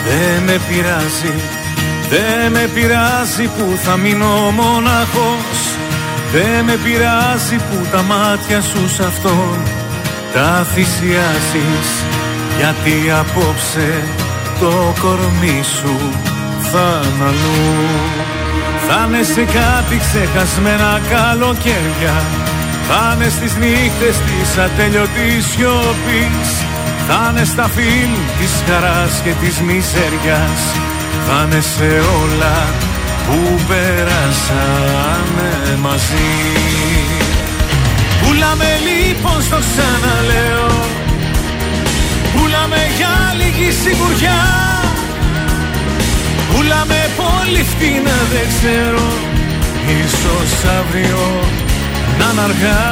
Δεν 0.05 0.43
με 0.43 0.61
πειράζει 0.69 1.33
Δεν 2.09 2.51
με 2.51 2.69
πειράζει 2.73 3.43
που 3.43 3.79
θα 3.83 3.97
μείνω 3.97 4.51
μοναχός 4.51 5.86
Δεν 6.31 6.63
με 6.65 6.75
πειράζει 6.83 7.55
που 7.55 7.87
τα 7.91 8.01
μάτια 8.01 8.61
σου 8.61 8.89
σ' 8.95 8.99
αυτόν 8.99 9.57
Τα 10.33 10.67
θυσιάζεις 10.73 11.89
Γιατί 12.57 13.11
απόψε 13.19 14.03
το 14.59 14.93
κορμί 15.01 15.63
σου 15.63 15.95
θα 16.71 17.01
είναι 17.03 17.23
αλλού. 17.23 17.87
Θα 18.87 18.99
είναι 19.07 19.23
σε 19.23 19.43
κάτι 19.57 19.95
ξεχασμένα 20.05 21.01
καλοκαίρια. 21.09 22.17
Θα 22.87 23.01
είναι 23.13 23.29
στις 23.29 23.53
νύχτες 23.61 24.15
της 24.27 24.49
ατέλειωτης 24.65 25.45
σιωπής. 25.51 26.49
Θα 27.07 27.19
είναι 27.29 27.45
στα 27.45 27.67
φιλ 27.75 28.11
της 28.37 28.53
χαράς 28.67 29.13
και 29.23 29.33
της 29.41 29.55
μιζέριας. 29.67 30.61
Θα 31.27 31.37
είναι 31.43 31.61
σε 31.73 31.89
όλα 32.21 32.57
που 33.27 33.59
περάσαμε 33.67 35.49
μαζί. 35.81 36.33
Πουλάμε 38.21 38.69
λοιπόν 38.87 39.41
στο 39.41 39.59
ξαναλέω. 39.67 40.71
Πουλάμε 42.33 42.81
για 42.97 43.13
λίγη 43.39 43.71
σιγουριά. 43.71 44.41
Πουλάμε 46.51 46.99
πολύ 47.21 47.63
φτηνά 47.71 48.17
δεν 48.33 48.47
ξέρω. 48.53 49.07
Ίσως 50.03 50.71
αύριο 50.79 51.43
να 52.19 52.27
είναι 52.31 52.41
αργά. 52.41 52.85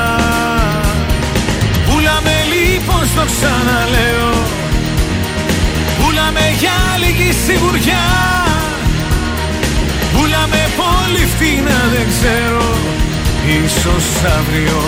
Πουλάμε 1.88 2.36
λοιπόν 2.54 3.04
στο 3.14 3.24
ξαναλέω. 3.32 4.34
Πουλάμε 6.00 6.46
για 6.60 6.78
λίγη 7.02 7.32
σιγουριά 7.46 8.04
Πουλάμε 10.18 10.64
πολύ 10.82 11.26
φτηνά 11.26 11.80
δεν 11.94 12.08
ξέρω. 12.08 12.68
Ίσως 13.66 14.06
αύριο 14.38 14.82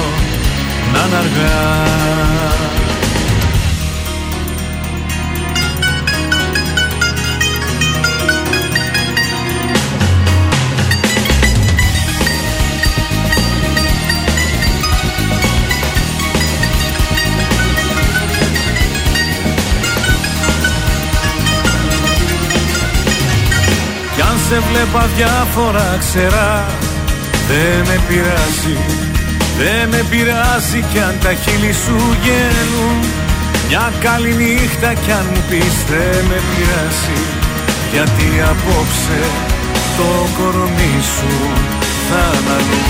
να 0.93 0.99
είναι 1.05 1.15
αργά 1.15 1.85
Κι 24.67 24.73
αν 24.73 24.79
σε 24.79 24.85
βλέπας 24.85 25.09
διάφορα 25.15 25.97
ξερά 25.99 26.65
Δεν 27.47 27.85
με 27.87 28.01
πειράζει 28.07 28.77
Δεν 29.57 29.89
με 29.89 30.05
πειράζει 30.09 30.83
κι 30.91 30.99
αν 30.99 31.15
τα 31.23 31.33
χείλη 31.33 31.73
σου 31.73 31.97
γέλουν. 32.23 32.97
Μια 33.67 33.93
καλή 33.99 34.33
νύχτα 34.33 34.93
κι 34.93 35.11
αν 35.11 35.25
μου 35.33 35.41
πεις 35.49 35.75
δεν 35.89 36.25
με 36.29 36.39
πειράζει 36.49 37.19
Γιατί 37.91 38.27
απόψε 38.51 39.21
το 39.97 40.09
κορμί 40.37 40.95
σου 41.15 41.33
θα 42.09 42.39
είναι 42.39 42.51
αλλού 42.57 42.81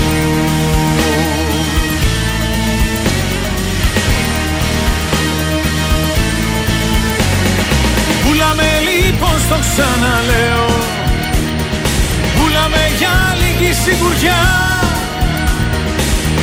Πουλάμε 8.23 8.69
λοιπόν 8.87 9.39
στο 9.39 9.57
ξαναλέω 9.59 10.96
Πουλάμε 12.67 12.87
για 12.97 13.15
λίγη 13.41 13.73
σιγουριά. 13.73 14.41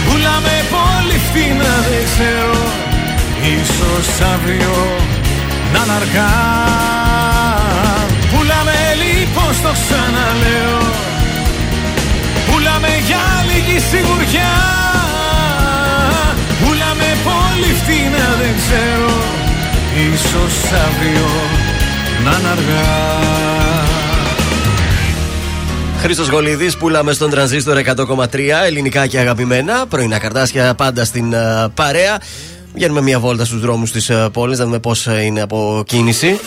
Πουλάμε 0.07 0.57
πολύ 0.75 1.19
φτηνά 1.27 1.75
δεν 1.89 2.05
ξέρω. 2.11 2.61
Ίσως 3.57 4.09
αύριο 4.33 4.77
να 5.73 5.81
είναι 5.83 5.93
αργά. 6.01 6.33
Πουλάμε 8.31 8.79
λοιπόν 9.03 9.55
στο 9.55 9.73
ξαναλέω. 9.83 10.81
Πουλάμε 12.47 12.93
για 13.09 13.25
λίγη 13.49 13.79
σιγουριά. 13.91 14.55
Πουλάμε 16.61 17.09
πολύ 17.29 17.73
φτηνά 17.81 18.29
δεν 18.41 18.55
ξέρω. 18.61 19.15
Ίσως 20.13 20.57
αύριο 20.87 21.31
να 22.25 22.31
είναι 22.39 22.49
αργά 22.57 23.54
Χρήστος 26.05 26.29
Γολίδης, 26.29 26.77
πουλάμε 26.77 27.13
στον 27.13 27.31
τρανζίστορ 27.31 27.77
100,3 27.77 28.65
ελληνικά 28.65 29.07
και 29.07 29.19
αγαπημένα. 29.19 29.87
Πρωινά 29.87 30.19
καρτάσια 30.19 30.75
πάντα 30.75 31.05
στην 31.05 31.33
ε, 31.33 31.69
παρέα. 31.75 32.21
Βγαίνουμε 32.75 33.01
μια 33.01 33.21
βόλτα 33.21 33.45
στους 33.45 33.61
δρόμους 33.61 33.93
της 33.93 34.11
uh, 34.13 34.29
πόλης, 34.33 34.59
να 34.59 34.65
δούμε 34.65 34.79
πώς 34.79 35.07
είναι 35.07 35.41
από 35.41 35.83
κίνηση. 35.87 36.41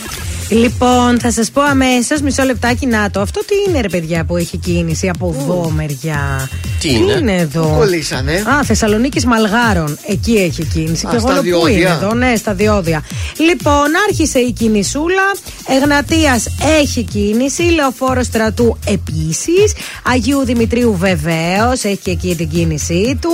Λοιπόν, 0.50 1.20
θα 1.20 1.32
σας 1.32 1.52
πω 1.52 1.62
αμέσως, 1.62 2.22
μισό 2.22 2.44
λεπτάκι 2.44 2.86
να 2.86 3.10
το. 3.10 3.22
Αυτό 3.22 3.40
τι 3.40 3.54
είναι, 3.68 3.82
ρε 3.82 3.90
παιδιά, 3.90 4.26
που 4.26 4.38
έχει 4.38 4.58
κίνηση 4.58 5.10
από 5.10 5.36
εδώ 5.40 5.70
μεριά; 5.76 6.50
Τι 6.80 6.90
είναι; 6.94 7.36
εδώ; 7.36 7.62
Πού 7.62 7.76
κολλήσανε; 7.78 8.34
Α, 8.34 8.64
Θεσσαλονίκης 8.64 9.26
Μαλγάρων. 9.26 9.98
Εκεί 10.08 10.32
έχει 10.34 10.64
κίνηση. 10.64 11.08
Α, 11.08 11.10
και 11.10 11.16
εγώ 11.16 11.28
στα 11.32 11.42
λέω, 11.42 11.60
πού 11.60 11.68
είναι 11.68 11.78
διόδια. 11.78 12.00
εδώ, 12.02 12.14
ναι, 12.14 12.36
στα 12.36 12.54
διόδια. 12.54 13.04
Λοιπόν, 13.38 13.86
άρχισε 14.10 14.40
η 14.40 14.52
κινησούλα. 14.52 15.24
Εγνατίας 15.68 16.48
έχει 16.80 17.04
κίνηση. 17.04 17.62
Λεωφόρο 17.62 18.24
στρατού 18.24 18.78
επίσης. 18.86 19.74
Αγίου 20.04 20.46
Δημητρίου 20.46 20.96
βεβαίως 20.98 21.84
έχει 21.84 21.98
και 22.04 22.12
εκεί 22.12 22.36
την 22.36 22.50
κίνησή 22.50 23.18
του. 23.22 23.32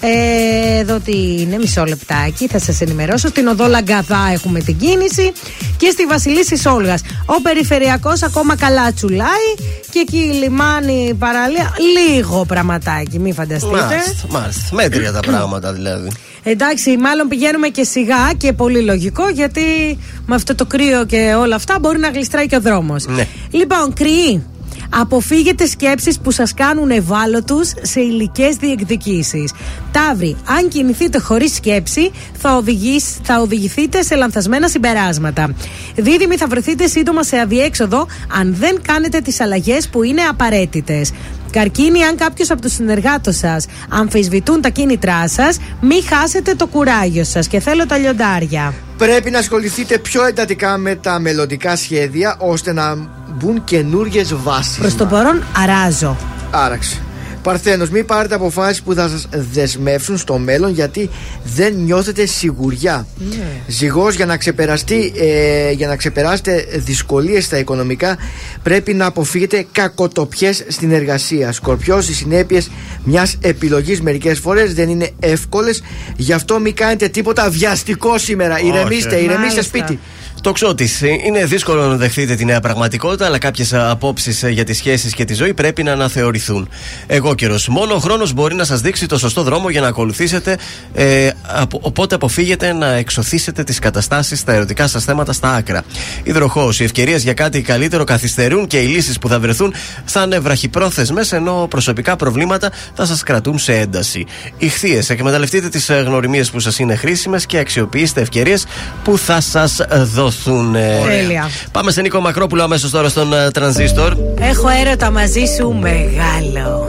Ε, 0.00 0.78
εδώ 0.78 0.98
τι 1.04 1.40
είναι, 1.40 1.58
μισό 1.58 1.84
λεπτάκι, 1.84 2.46
θα 2.46 2.58
σας 2.58 2.80
ενημερώσω. 2.80 3.28
Στην 3.28 3.46
οδό 3.46 3.66
Λαγκαδά 3.66 4.30
έχουμε 4.32 4.60
την 4.60 4.76
κίνηση. 4.78 5.32
Και 5.76 5.90
στη 5.90 6.06
Βασιλίση 6.46 6.68
Όλγας. 6.68 7.00
Ο 7.26 7.40
περιφερειακός 7.42 8.22
ακόμα 8.22 8.56
καλά 8.56 8.92
τσουλάει. 8.92 9.48
Και 9.90 9.98
εκεί 9.98 10.16
η 10.16 10.32
λιμάνι 10.32 11.14
παραλία, 11.18 11.72
λίγο 11.96 12.44
πραγματάκι, 12.44 13.18
μην 13.18 13.34
φανταστείτε. 13.34 13.76
Μάλιστα, 13.76 14.26
μάλιστα. 14.30 14.74
Μέτρια 14.74 15.12
τα 15.12 15.20
πράγματα 15.20 15.72
δηλαδή. 15.72 16.10
Εντάξει, 16.42 16.96
μάλλον 16.96 17.28
πηγαίνουμε 17.28 17.68
και 17.68 17.84
σιγά 17.84 18.32
και 18.36 18.52
πολύ 18.52 18.80
λογικό 18.80 19.28
γιατί 19.28 19.98
με 20.26 20.34
αυτό 20.34 20.54
το 20.54 20.66
κρύο 20.66 21.04
και 21.06 21.34
όλα 21.38 21.54
αυτά 21.54 21.78
μπορεί 21.80 21.98
να 21.98 22.08
γλιστράει 22.08 22.46
και 22.46 22.56
ο 22.56 22.60
δρόμος. 22.60 23.06
Ναι. 23.06 23.26
Λοιπόν, 23.50 23.92
κρυοί. 23.92 24.44
Αποφύγετε 24.90 25.66
σκέψεις 25.66 26.18
που 26.18 26.30
σας 26.30 26.54
κάνουν 26.54 26.90
ευάλωτους 26.90 27.72
σε 27.82 28.00
υλικές 28.00 28.56
διεκδικήσεις. 28.56 29.52
Ταύροι, 29.92 30.36
αν 30.44 30.68
κινηθείτε 30.68 31.18
χωρίς 31.18 31.54
σκέψη, 31.54 32.10
θα, 32.38 32.56
οδηγείς- 32.56 33.16
θα 33.22 33.40
οδηγηθείτε 33.40 34.02
σε 34.02 34.14
λανθασμένα 34.14 34.68
συμπεράσματα. 34.68 35.54
Δίδυμοι, 35.96 36.36
θα 36.36 36.46
βρεθείτε 36.46 36.86
σύντομα 36.86 37.22
σε 37.22 37.38
αδιέξοδο 37.38 38.06
αν 38.38 38.54
δεν 38.58 38.78
κάνετε 38.82 39.20
τις 39.20 39.40
αλλαγές 39.40 39.88
που 39.88 40.02
είναι 40.02 40.22
απαραίτητες. 40.22 41.12
Καρκίνοι, 41.50 42.02
αν 42.04 42.16
κάποιος 42.16 42.50
από 42.50 42.60
τους 42.60 42.72
συνεργάτες 42.72 43.36
σας 43.36 43.66
αμφισβητούν 43.88 44.60
τα 44.60 44.68
κίνητρά 44.68 45.28
σας, 45.28 45.58
μην 45.80 46.02
χάσετε 46.08 46.54
το 46.54 46.66
κουράγιο 46.66 47.24
σας. 47.24 47.46
Και 47.48 47.60
θέλω 47.60 47.86
τα 47.86 47.98
λιοντάρια. 47.98 48.74
Πρέπει 48.98 49.30
να 49.30 49.38
ασχοληθείτε 49.38 49.98
πιο 49.98 50.24
εντατικά 50.26 50.78
με 50.78 50.94
τα 50.94 51.18
μελλοντικά 51.18 51.76
σχέδια 51.76 52.36
ώστε 52.38 52.72
να 52.72 52.96
μπουν 53.38 53.64
καινούριε 53.64 54.24
βάσεις. 54.44 54.78
Προς 54.78 54.94
το 54.96 55.06
παρόν, 55.06 55.42
αράζω. 55.56 56.16
Άραξε. 56.50 57.00
Παρθένος, 57.42 57.90
μην 57.90 58.06
πάρετε 58.06 58.34
αποφάσεις 58.34 58.82
που 58.82 58.94
θα 58.94 59.08
σας 59.08 59.28
δεσμεύσουν 59.52 60.18
στο 60.18 60.38
μέλλον 60.38 60.70
γιατί 60.72 61.10
δεν 61.44 61.74
νιώθετε 61.74 62.26
σιγουριά. 62.26 63.06
Ναι. 63.18 63.46
Ζυγός, 63.66 64.14
για 64.14 64.26
να 64.26 64.36
ξεπεραστεί, 64.36 65.12
ε, 65.16 65.70
για 65.72 65.86
να 65.88 65.96
ξεπεράσετε 65.96 66.64
δυσκολίες 66.74 67.44
στα 67.44 67.58
οικονομικά, 67.58 68.16
πρέπει 68.62 68.94
να 68.94 69.06
αποφύγετε 69.06 69.66
κακοτοπιές 69.72 70.64
στην 70.68 70.92
εργασία. 70.92 71.52
Σκορπιός, 71.52 72.08
οι 72.08 72.14
συνέπειες 72.14 72.70
μιας 73.04 73.36
επιλογής 73.40 74.00
μερικές 74.00 74.38
φορές 74.38 74.74
δεν 74.74 74.88
είναι 74.88 75.10
εύκολες, 75.20 75.82
γι' 76.16 76.32
αυτό 76.32 76.58
μην 76.58 76.74
κάνετε 76.74 77.08
τίποτα 77.08 77.50
βιαστικό 77.50 78.18
σήμερα. 78.18 78.60
Ηρεμήστε, 78.60 79.14
Όχι. 79.14 79.24
ηρεμήστε 79.24 79.36
Μάλιστα. 79.38 79.62
σπίτι. 79.62 79.98
Το 80.46 80.52
ξώτη. 80.52 80.88
Είναι 81.26 81.44
δύσκολο 81.44 81.86
να 81.86 81.96
δεχτείτε 81.96 82.34
τη 82.34 82.44
νέα 82.44 82.60
πραγματικότητα, 82.60 83.26
αλλά 83.26 83.38
κάποιες 83.38 83.74
απόψεις 83.74 84.44
για 84.48 84.64
τις 84.64 84.76
σχέσεις 84.76 85.14
και 85.14 85.24
τη 85.24 85.34
ζωή 85.34 85.54
πρέπει 85.54 85.82
να 85.82 85.92
αναθεωρηθούν. 85.92 86.68
Εγώ 87.06 87.34
καιρο. 87.34 87.58
Μόνο 87.68 87.94
ο 87.94 87.98
χρόνος 87.98 88.32
μπορεί 88.32 88.54
να 88.54 88.64
σας 88.64 88.80
δείξει 88.80 89.06
το 89.06 89.18
σωστό 89.18 89.42
δρόμο 89.42 89.70
για 89.70 89.80
να 89.80 89.86
ακολουθήσετε. 89.86 90.58
Ε, 90.94 91.30
απο- 91.42 91.78
οπότε 91.82 92.14
αποφύγετε 92.14 92.72
να 92.72 92.92
εξωθήσετε 92.92 93.64
τις 93.64 93.78
καταστάσεις 93.78 94.38
στα 94.38 94.52
ερωτικά 94.52 94.86
σας 94.86 95.04
θέματα 95.04 95.32
στα 95.32 95.52
άκρα. 95.52 95.82
Υδροχός. 96.22 96.80
Οι 96.80 96.84
ευκαιρίες 96.84 97.22
για 97.22 97.34
κάτι 97.34 97.62
καλύτερο 97.62 98.04
καθυστερούν 98.04 98.66
και 98.66 98.78
οι 98.78 98.86
λύσεις 98.86 99.18
που 99.18 99.28
θα 99.28 99.40
βρεθούν 99.40 99.74
θα 100.04 100.22
είναι 100.22 100.38
βραχυπρόθεσμες, 100.38 101.32
ενώ 101.32 101.66
προσωπικά 101.70 102.16
προβλήματα 102.16 102.70
θα 102.94 103.06
σας 103.06 103.22
κρατούν 103.22 103.58
σε 103.58 103.72
ένταση. 103.72 104.26
Ηχθείε. 104.58 105.02
Εκμεταλλευτείτε 105.08 105.68
τις 105.68 105.90
γνωριμίες 105.90 106.50
που 106.50 106.60
σας 106.60 106.78
είναι 106.78 106.94
χρήσιμες 106.96 107.46
και 107.46 107.58
αξιοποιήστε 107.58 108.20
ευκαιρίες 108.20 108.66
που 109.04 109.18
θα 109.18 109.40
σας 109.40 109.80
δοθούν. 109.90 110.34
Ε, 110.74 111.02
Τέλεια. 111.06 111.50
Πάμε 111.72 111.90
σε 111.90 112.00
Νίκο 112.00 112.20
Μακρόπουλο 112.20 112.62
αμέσως 112.62 112.90
τώρα 112.90 113.08
στον 113.08 113.32
ε, 113.32 113.50
Τρανζίστορ. 113.50 114.12
Έχω 114.40 114.68
έρωτα 114.68 115.10
μαζί 115.10 115.44
σου 115.56 115.76
μεγάλο. 115.80 116.88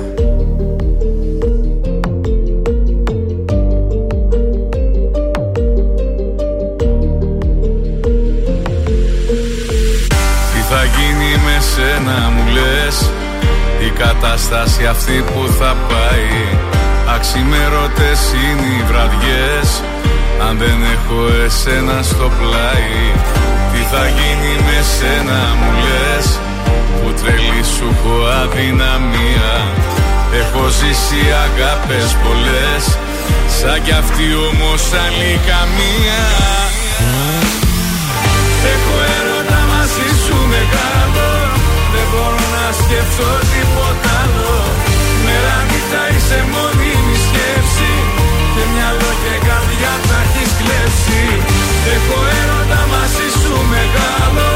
Τι 10.53 10.59
θα 10.69 10.83
γίνει 10.83 11.31
με 11.45 11.61
σένα 11.75 12.29
μου 12.29 12.51
λες; 12.51 13.11
Η 13.87 13.89
κατάσταση 13.97 14.85
αυτή 14.85 15.23
που 15.25 15.51
θα 15.59 15.75
πάει 15.87 16.57
Αξιμέρωτες 17.15 18.19
είναι 18.33 18.67
οι 18.75 18.83
βραδιές 18.87 19.83
Αν 20.45 20.57
δεν 20.57 20.79
έχω 20.95 21.19
εσένα 21.45 22.01
στο 22.01 22.31
πλάι 22.37 22.97
Τι 23.71 23.81
θα 23.91 24.03
γίνει 24.17 24.53
με 24.67 24.79
σένα 24.95 25.39
μου 25.59 25.71
λες. 25.83 26.27
Που 26.99 27.09
τρελή 27.19 27.63
σου 27.75 27.87
έχω 27.93 28.15
αδυναμία. 28.41 29.51
Έχω 30.41 30.63
ζήσει 30.79 31.21
αγάπες 31.45 32.07
πολλές. 32.23 32.83
Σαν 33.57 33.77
κι 33.83 33.91
αυτή 34.01 34.27
όμως 34.49 34.81
άλλη 35.03 35.31
καμία 35.49 36.21
Έχω 38.73 38.95
έρωτα 39.17 39.59
μαζί 39.71 40.09
σου 40.23 40.37
μεγάλο. 40.53 41.29
Δεν 41.93 42.05
μπορώ 42.11 42.43
να 42.57 42.65
σκεφτώ 42.81 43.31
τίποτα 43.51 44.09
άλλο. 44.21 44.55
Μέρα 45.23 45.57
νύχτα 45.69 46.01
είσαι 46.13 46.39
μόνιμη 46.53 47.15
σκέψη. 47.25 47.67
Και 47.67 47.75
μυαλό 47.77 48.06
και 49.79 49.89
καρδιά 49.89 50.07
τα 50.09 50.17
έχεις 50.25 50.51
κλέψει. 50.59 51.21
Έχω 51.95 52.17
έρωτα 52.39 52.81
μαζί 52.93 53.27
σου 53.39 53.53
μεγάλο. 53.73 54.49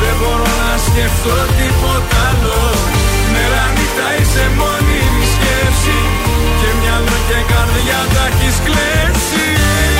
Δεν 0.00 0.14
μπορώ 0.20 0.50
να 0.64 0.74
σκεφτώ 0.86 1.36
τίποτα 1.58 2.18
άλλο. 2.28 2.60
Μέρα 3.32 3.64
νύχτα 3.74 4.08
είσαι 4.18 4.44
μόνιμη 4.58 5.24
σκέψη. 5.34 5.98
Και 6.60 6.70
μυαλό 6.80 7.16
και 7.28 7.40
καρδιά 7.50 8.00
τα 8.14 8.24
έχεις 8.30 8.56
κλέψει 8.66 9.99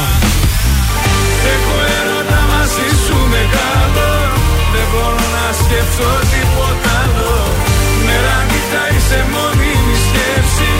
να 5.81 5.87
σκεφτώ 5.87 6.11
τίποτα 6.33 6.91
άλλο. 7.03 7.33
Μέρα 8.05 8.37
νύχτα 8.49 8.83
είσαι 8.93 9.19
μόνιμη 9.33 9.95
σκέψη. 10.07 10.71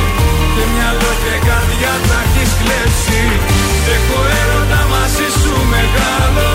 Και 0.53 0.63
μυαλό 0.73 1.11
και 1.23 1.35
καρδιά 1.47 1.93
τα 2.07 2.19
έχεις 2.25 2.51
κλέψει. 2.59 3.21
Έχω 3.95 4.19
έρωτα 4.39 4.81
μαζί 4.93 5.27
σου 5.39 5.53
μεγάλο. 5.73 6.49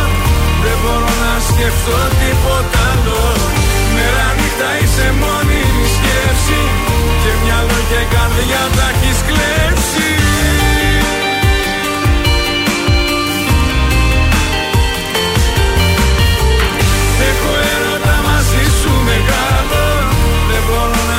Δεν 0.64 0.76
μπορώ 0.82 1.12
να 1.24 1.34
σκεφτώ 1.48 1.98
τίποτα 2.20 2.80
άλλο. 2.92 3.22
Μέρα 3.94 4.26
νύχτα 4.38 4.70
είσαι 4.80 5.08
μόνιμη 5.22 5.86
σκέψη. 5.96 6.60
Και 7.22 7.32
μυαλό 7.42 7.78
και 7.90 8.00
καρδιά 8.14 8.62
τα 8.76 8.86
έχεις 8.92 9.18
κλέψει 9.28 9.75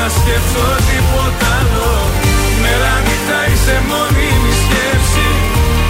μπορώ 0.07 0.15
να 0.15 0.19
σκεφτώ 0.19 0.67
τίποτα 0.89 1.47
άλλο. 1.59 1.91
Μέρα 2.63 2.93
νύχτα 3.05 3.39
είσαι 3.51 3.75
μόνιμη 3.89 4.53
σκέψη. 4.63 5.27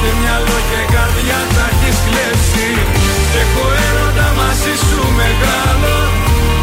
Και 0.02 0.12
μυαλό 0.20 0.58
και 0.70 0.82
καρδιά 0.94 1.42
τα 1.56 1.66
έχεις 1.74 1.98
κλέψει. 2.06 2.70
Έχω 3.42 3.66
έρωτα 3.88 4.28
μαζί 4.40 4.74
σου 4.88 5.02
μεγάλο. 5.20 5.96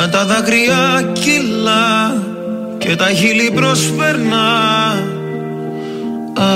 αν 0.00 0.10
τα 0.10 0.24
δάκρυα 0.24 1.12
κυλά 1.12 2.25
και 2.86 2.96
τα 2.96 3.08
χείλη 3.10 3.50
προσπερνά. 3.54 4.48
Α, 6.38 6.52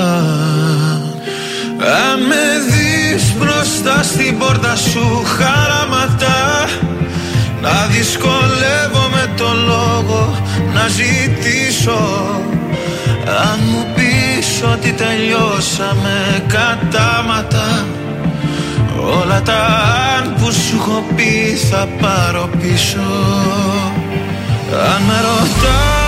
Αν 2.09 2.19
με 2.29 2.45
δεις 2.71 3.33
μπροστά 3.37 4.03
στην 4.03 4.37
πόρτα 4.37 4.75
σου 4.75 5.23
χαραματά 5.37 6.67
Να 7.61 7.85
δυσκολεύομαι 7.91 9.33
το 9.37 9.49
λόγο 9.67 10.37
να 10.73 10.87
ζητήσω. 10.87 11.99
Αν 13.25 13.59
μου 13.71 13.85
πεις 13.95 14.63
ότι 14.73 14.91
τελειώσαμε 14.91 16.43
κατάματα 16.47 17.85
Όλα 19.21 19.41
τα 19.41 19.61
αν 20.17 20.35
που 20.35 20.51
σου 20.51 20.75
έχω 20.79 21.03
πει 21.15 21.57
θα 21.69 21.87
πάρω 22.01 22.49
πίσω. 22.61 23.09
Αν 24.95 25.01
με 25.07 25.13
ρωτάς 25.21 26.00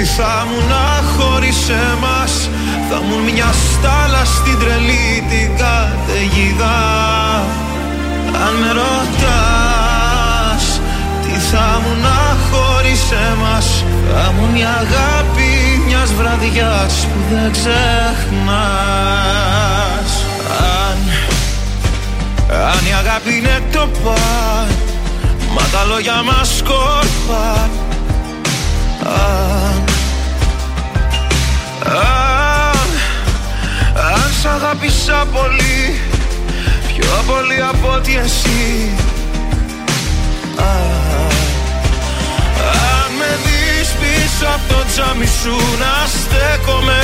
τι 0.00 0.06
θα 0.06 0.46
μου 0.48 0.60
να 0.68 0.86
χωρίς 1.14 1.68
εμάς 1.68 2.32
Θα 2.90 2.98
μου 3.02 3.16
μια 3.32 3.50
στάλα 3.52 4.24
στην 4.24 4.58
τρελή 4.58 5.24
την 5.30 5.56
καταιγίδα. 5.56 6.78
Αν 8.44 8.54
με 8.60 8.70
ρωτάς 8.80 10.64
τι 11.22 11.34
θα 11.50 11.80
μου 11.82 11.92
να 12.02 12.20
χωρίς 12.50 13.02
εμάς 13.10 13.84
Θα 14.12 14.32
μου 14.32 14.44
μια 14.52 14.68
αγάπη 14.68 15.50
μιας 15.86 16.12
βραδιάς 16.12 16.94
που 17.06 17.18
δεν 17.30 17.50
ξεχνάς. 17.52 18.20
Αν, 20.86 20.98
αν 22.72 22.82
η 22.90 22.92
αγάπη 23.02 23.32
είναι 23.36 23.56
το 23.72 23.88
παν 24.04 24.68
Μα 25.54 25.62
τα 25.72 25.84
λόγια 25.84 26.22
μας 26.22 26.56
σκόρπαν 26.56 27.70
αν, 31.84 31.94
αν, 32.72 32.88
αν 34.12 34.30
σ' 34.40 34.46
αγάπησα 34.46 35.26
πολύ 35.32 36.00
Πιο 36.86 37.22
πολύ 37.26 37.62
από 37.70 37.92
ότι 37.96 38.16
εσύ. 38.24 38.90
Αν, 40.56 41.32
αν 42.92 43.10
με 43.18 43.38
δεις 43.44 43.88
πίσω 44.00 44.46
από 44.54 44.74
το 44.74 44.84
τζάμι 44.92 45.26
σου 45.26 45.56
να 45.82 45.94
στέκομαι 46.16 47.02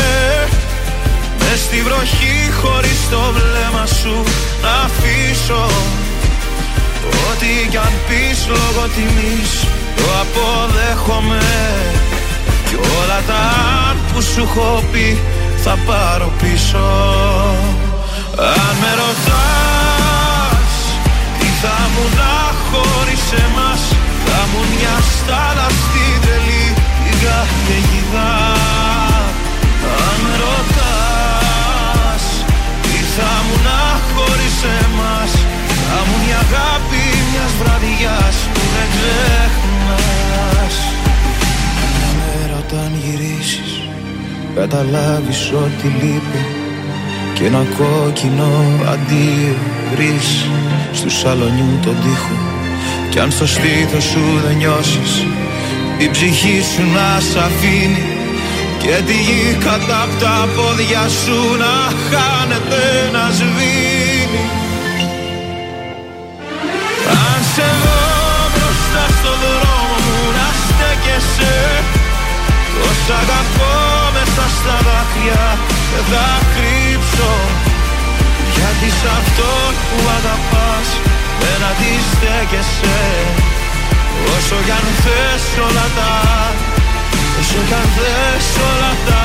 Μες 1.39 1.61
στη 1.61 1.83
βροχή 1.83 2.37
χωρίς 2.61 3.01
το 3.11 3.21
βλέμμα 3.37 3.87
σου 3.87 4.25
να 4.63 4.73
αφήσω. 4.87 5.65
Ό,τι 7.29 7.69
κι 7.71 7.77
αν 7.77 7.93
πεις 8.09 8.47
λόγω 8.47 8.87
τιμής 8.95 9.53
το 9.97 10.05
αποδέχομαι 10.23 11.43
Κι 12.69 12.77
όλα 12.99 13.21
τα 13.27 13.41
αν 13.89 13.97
που 14.13 14.23
σου 14.23 14.43
έχω 14.49 14.85
πει 14.93 15.19
θα 15.65 15.79
πάρω 15.87 16.33
πίσω. 16.41 16.87
Αν 18.39 18.75
με 18.83 18.93
ρωτάς 19.03 20.73
τι 21.39 21.49
θα 21.63 21.77
μου 21.93 22.05
να 22.19 22.35
χωρίς 22.69 23.25
εμάς 23.45 23.83
Θα 24.27 24.41
μου 24.51 24.61
μια 24.73 24.97
στάλα 25.13 25.69
στην 25.81 26.15
τρελή 26.23 26.67
την 27.05 27.17
καταιγίδα 27.25 28.33
Αν 30.07 30.17
με 30.23 30.35
ρωτάς 30.45 32.25
τι 32.83 33.01
θα 33.17 33.33
μου 33.47 33.57
να 33.67 33.81
χωρίς 34.15 34.59
εμάς 34.81 35.33
Θα 35.89 35.99
μου 36.07 36.17
μια 36.25 36.41
αγάπη 36.47 37.05
μιας 37.31 37.53
βραδιάς 37.61 38.37
που 38.53 38.63
δεν 38.75 38.89
ξεχνάς. 38.95 40.77
Μια 40.97 41.15
μέρα 41.15 41.16
όταν 42.77 42.93
γυρίσεις 43.05 43.81
καταλάβεις 44.55 45.53
ότι 45.65 45.87
λείπει 46.01 46.43
και 47.35 47.45
ένα 47.45 47.63
κόκκινο 47.79 48.51
αντίο 48.93 49.57
βρεις 49.93 50.47
στου 50.93 51.11
σαλονιού 51.11 51.79
τον 51.83 51.97
τοίχο. 52.03 52.37
Κι 53.11 53.19
αν 53.19 53.31
στο 53.31 53.47
στήθος 53.47 54.05
σου 54.05 54.25
δεν 54.47 54.57
νιώσεις 54.57 55.13
η 55.99 56.09
ψυχή 56.11 56.63
σου 56.73 56.83
να 56.97 57.21
σ' 57.21 57.37
αφήνει 57.37 58.05
και 58.79 58.95
τη 59.07 59.13
γη 59.13 59.57
κατά 59.65 60.03
απ' 60.03 60.21
τα 60.21 60.49
πόδια 60.57 61.05
σου 61.23 61.39
να 61.63 61.75
χάνεται 62.09 62.83
να 63.13 63.25
σβήνει. 63.39 64.45
Αν 67.25 67.41
σε 67.55 67.69
δω 67.83 68.01
μπροστά 68.53 69.05
στο 69.19 69.33
δρόμο 69.43 69.97
μου 70.05 70.21
να 70.37 70.49
στέκεσαι 70.63 71.86
Τόσα 73.09 73.21
αγαπώ 73.21 73.75
μέσα 74.15 74.45
στα 74.57 74.77
δάκρυα 74.87 75.45
δεν 75.93 76.05
θα 76.11 76.29
κρύψω. 76.55 77.33
Γιατί 78.55 78.89
σ' 78.99 79.09
αυτό 79.19 79.51
που 79.87 79.99
αγαπάς 80.19 80.89
δεν 81.41 81.61
αντιστέκεσαι. 81.71 83.01
Όσο 84.35 84.57
κι 84.67 84.75
αν 84.79 84.87
θες 85.03 85.45
όλα 85.67 85.87
τα 85.99 86.15
Όσο 87.41 87.61
κι 87.69 87.77
αν 87.81 87.89
θες 87.97 88.49
όλα 88.69 88.93
τα 89.09 89.25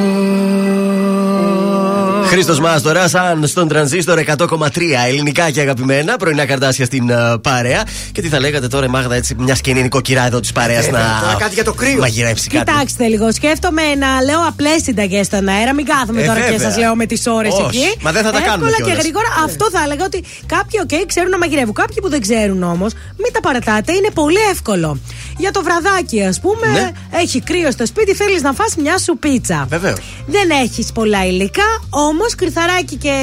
Χρήστος 2.46 2.66
Μάστορα, 2.66 3.10
αν 3.14 3.48
στον 3.48 3.68
τρανζίστορ 3.68 4.20
100,3 4.38 4.68
ελληνικά 5.08 5.50
και 5.52 5.62
αγαπημένα. 5.62 6.18
Πρωινά 6.18 6.46
Καρντάσια 6.46 6.86
στην 6.86 7.10
uh, 7.12 7.42
παρέα. 7.42 7.84
Και 8.12 8.22
τι 8.22 8.28
θα 8.28 8.40
λέγατε 8.40 8.68
τώρα, 8.68 8.86
η 8.86 8.90
Μάγδα, 8.90 9.16
έτσι, 9.16 9.36
μια 9.38 9.54
και 9.62 9.70
είναι 9.70 9.82
νοικοκυρά 9.82 10.26
εδώ 10.26 10.40
της 10.40 10.52
παρέας 10.52 10.88
Ε, 10.88 10.92
να. 10.92 11.00
τώρα 11.22 11.36
κάτι 11.40 11.54
για 11.54 11.64
το 11.64 11.74
κρύο. 11.74 11.98
Μαγειρέψει 12.00 12.50
κάτι. 12.50 12.72
Κοιτάξτε 12.72 13.08
λίγο, 13.08 13.32
σκέφτομαι 13.32 13.82
να 13.96 14.22
λέω 14.22 14.40
απλές 14.48 14.82
συνταγές 14.84 15.26
στον 15.26 15.48
αέρα. 15.48 15.74
Μην 15.74 15.86
κάθομαι 15.86 16.22
Ε, 16.22 16.26
τώρα 16.26 16.40
και 16.40 16.52
βέβαια. 16.52 16.70
σας 16.70 16.78
λέω 16.78 16.96
με 16.96 17.06
τις 17.06 17.28
ώρες 17.28 17.54
Όχι, 17.54 17.66
εκεί. 17.66 17.98
μα 18.02 18.12
δεν 18.12 18.24
θα 18.24 18.32
τα 18.32 18.38
Εύκολα 18.38 18.52
κάνουμε 18.56 18.72
και 18.78 18.84
κιόλας. 18.84 19.02
γρήγορα. 19.02 19.28
Αυτό 19.46 19.66
θα 19.72 19.82
έλεγα 19.86 20.06
ότι 20.06 20.24
κάποιοι, 20.46 20.80
οκ, 20.84 21.06
ξέρουν 21.08 21.30
να 21.30 21.38
μαγειρεύουν. 21.38 21.74
Κάποιοι 21.74 21.98
που 22.02 22.10
δεν 22.10 22.22
ξέρουν 22.22 22.64
όμως, 22.64 22.92
μην 22.94 23.32
τα 23.34 23.40
παρατάτε. 23.40 23.92
Είναι 23.94 24.10
πολύ 24.14 24.40
εύκολο. 24.52 25.00
Για 25.38 25.52
το 25.52 25.64
βραδάκι, 25.64 26.24
ας 26.24 26.40
πούμε, 26.40 26.68
Ναι. 26.80 26.92
έχει 27.22 27.42
κρύο 27.42 27.72
στο 27.72 27.86
σπίτι, 27.86 28.14
θέλεις 28.16 28.42
να 28.42 28.54
φας 28.54 28.76
μια 28.76 28.98
σου 28.98 29.18
πίτσα. 29.18 29.66
Βεβαίως. 29.70 29.98
Δεν 30.28 30.50
έχεις 30.64 30.92
πολλά 30.92 31.26
υλικά, 31.26 31.70
όμως 31.90 32.33
κρυθαράκι 32.36 32.96
και 32.96 33.16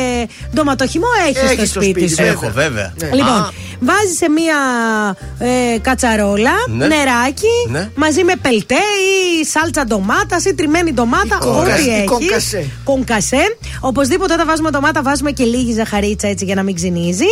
ντοματοχυμό 0.54 1.06
έχεις 1.28 1.42
Έχεις 1.42 1.52
στο 1.56 1.64
στο 1.66 1.80
σπίτι, 1.82 2.00
σπίτι, 2.08 2.14
σου. 2.14 2.22
έχω, 2.22 2.50
βέβαια. 2.54 2.92
Ναι. 3.00 3.06
Λοιπόν, 3.12 3.28
Α. 3.32 3.50
βάζεις 3.80 4.16
σε 4.16 4.28
μία 4.28 4.56
ε, 5.38 5.78
κατσαρόλα 5.78 6.50
Ναι. 6.68 6.86
νεράκι 6.86 7.46
Ναι. 7.68 7.90
μαζί 7.94 8.24
με 8.24 8.32
πελτέ 8.42 8.74
ή 8.74 9.44
σάλτσα 9.44 9.84
ντομάτα 9.84 10.36
ή 10.48 10.54
τριμμένη 10.54 10.92
ντομάτα, 10.92 11.38
Ή 11.42 11.44
κονκα- 11.44 11.72
ό,τι 11.74 11.84
ή 11.88 11.92
έχεις. 11.94 12.04
κονκασέ. 12.10 12.70
Κονκασέ. 12.84 13.56
Οπωσδήποτε 13.80 14.32
όταν 14.34 14.46
βάζουμε 14.46 14.70
ντομάτα, 14.70 15.02
βάζουμε 15.02 15.30
και 15.30 15.44
λίγη 15.44 15.72
ζαχαρίτσα 15.72 16.26
έτσι 16.28 16.44
για 16.44 16.54
να 16.54 16.62
μην 16.62 16.74
ξυνίζει. 16.74 17.30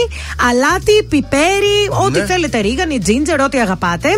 Αλάτι, 0.51 1.03
πιπέρι, 1.09 1.77
ό,τι 2.07 2.19
Ναι. 2.19 2.27
θέλετε, 2.27 2.59
ρίγανη, 2.61 2.99
τζίντζερ, 2.99 3.41
ό,τι 3.41 3.59
αγαπάτε. 3.61 4.09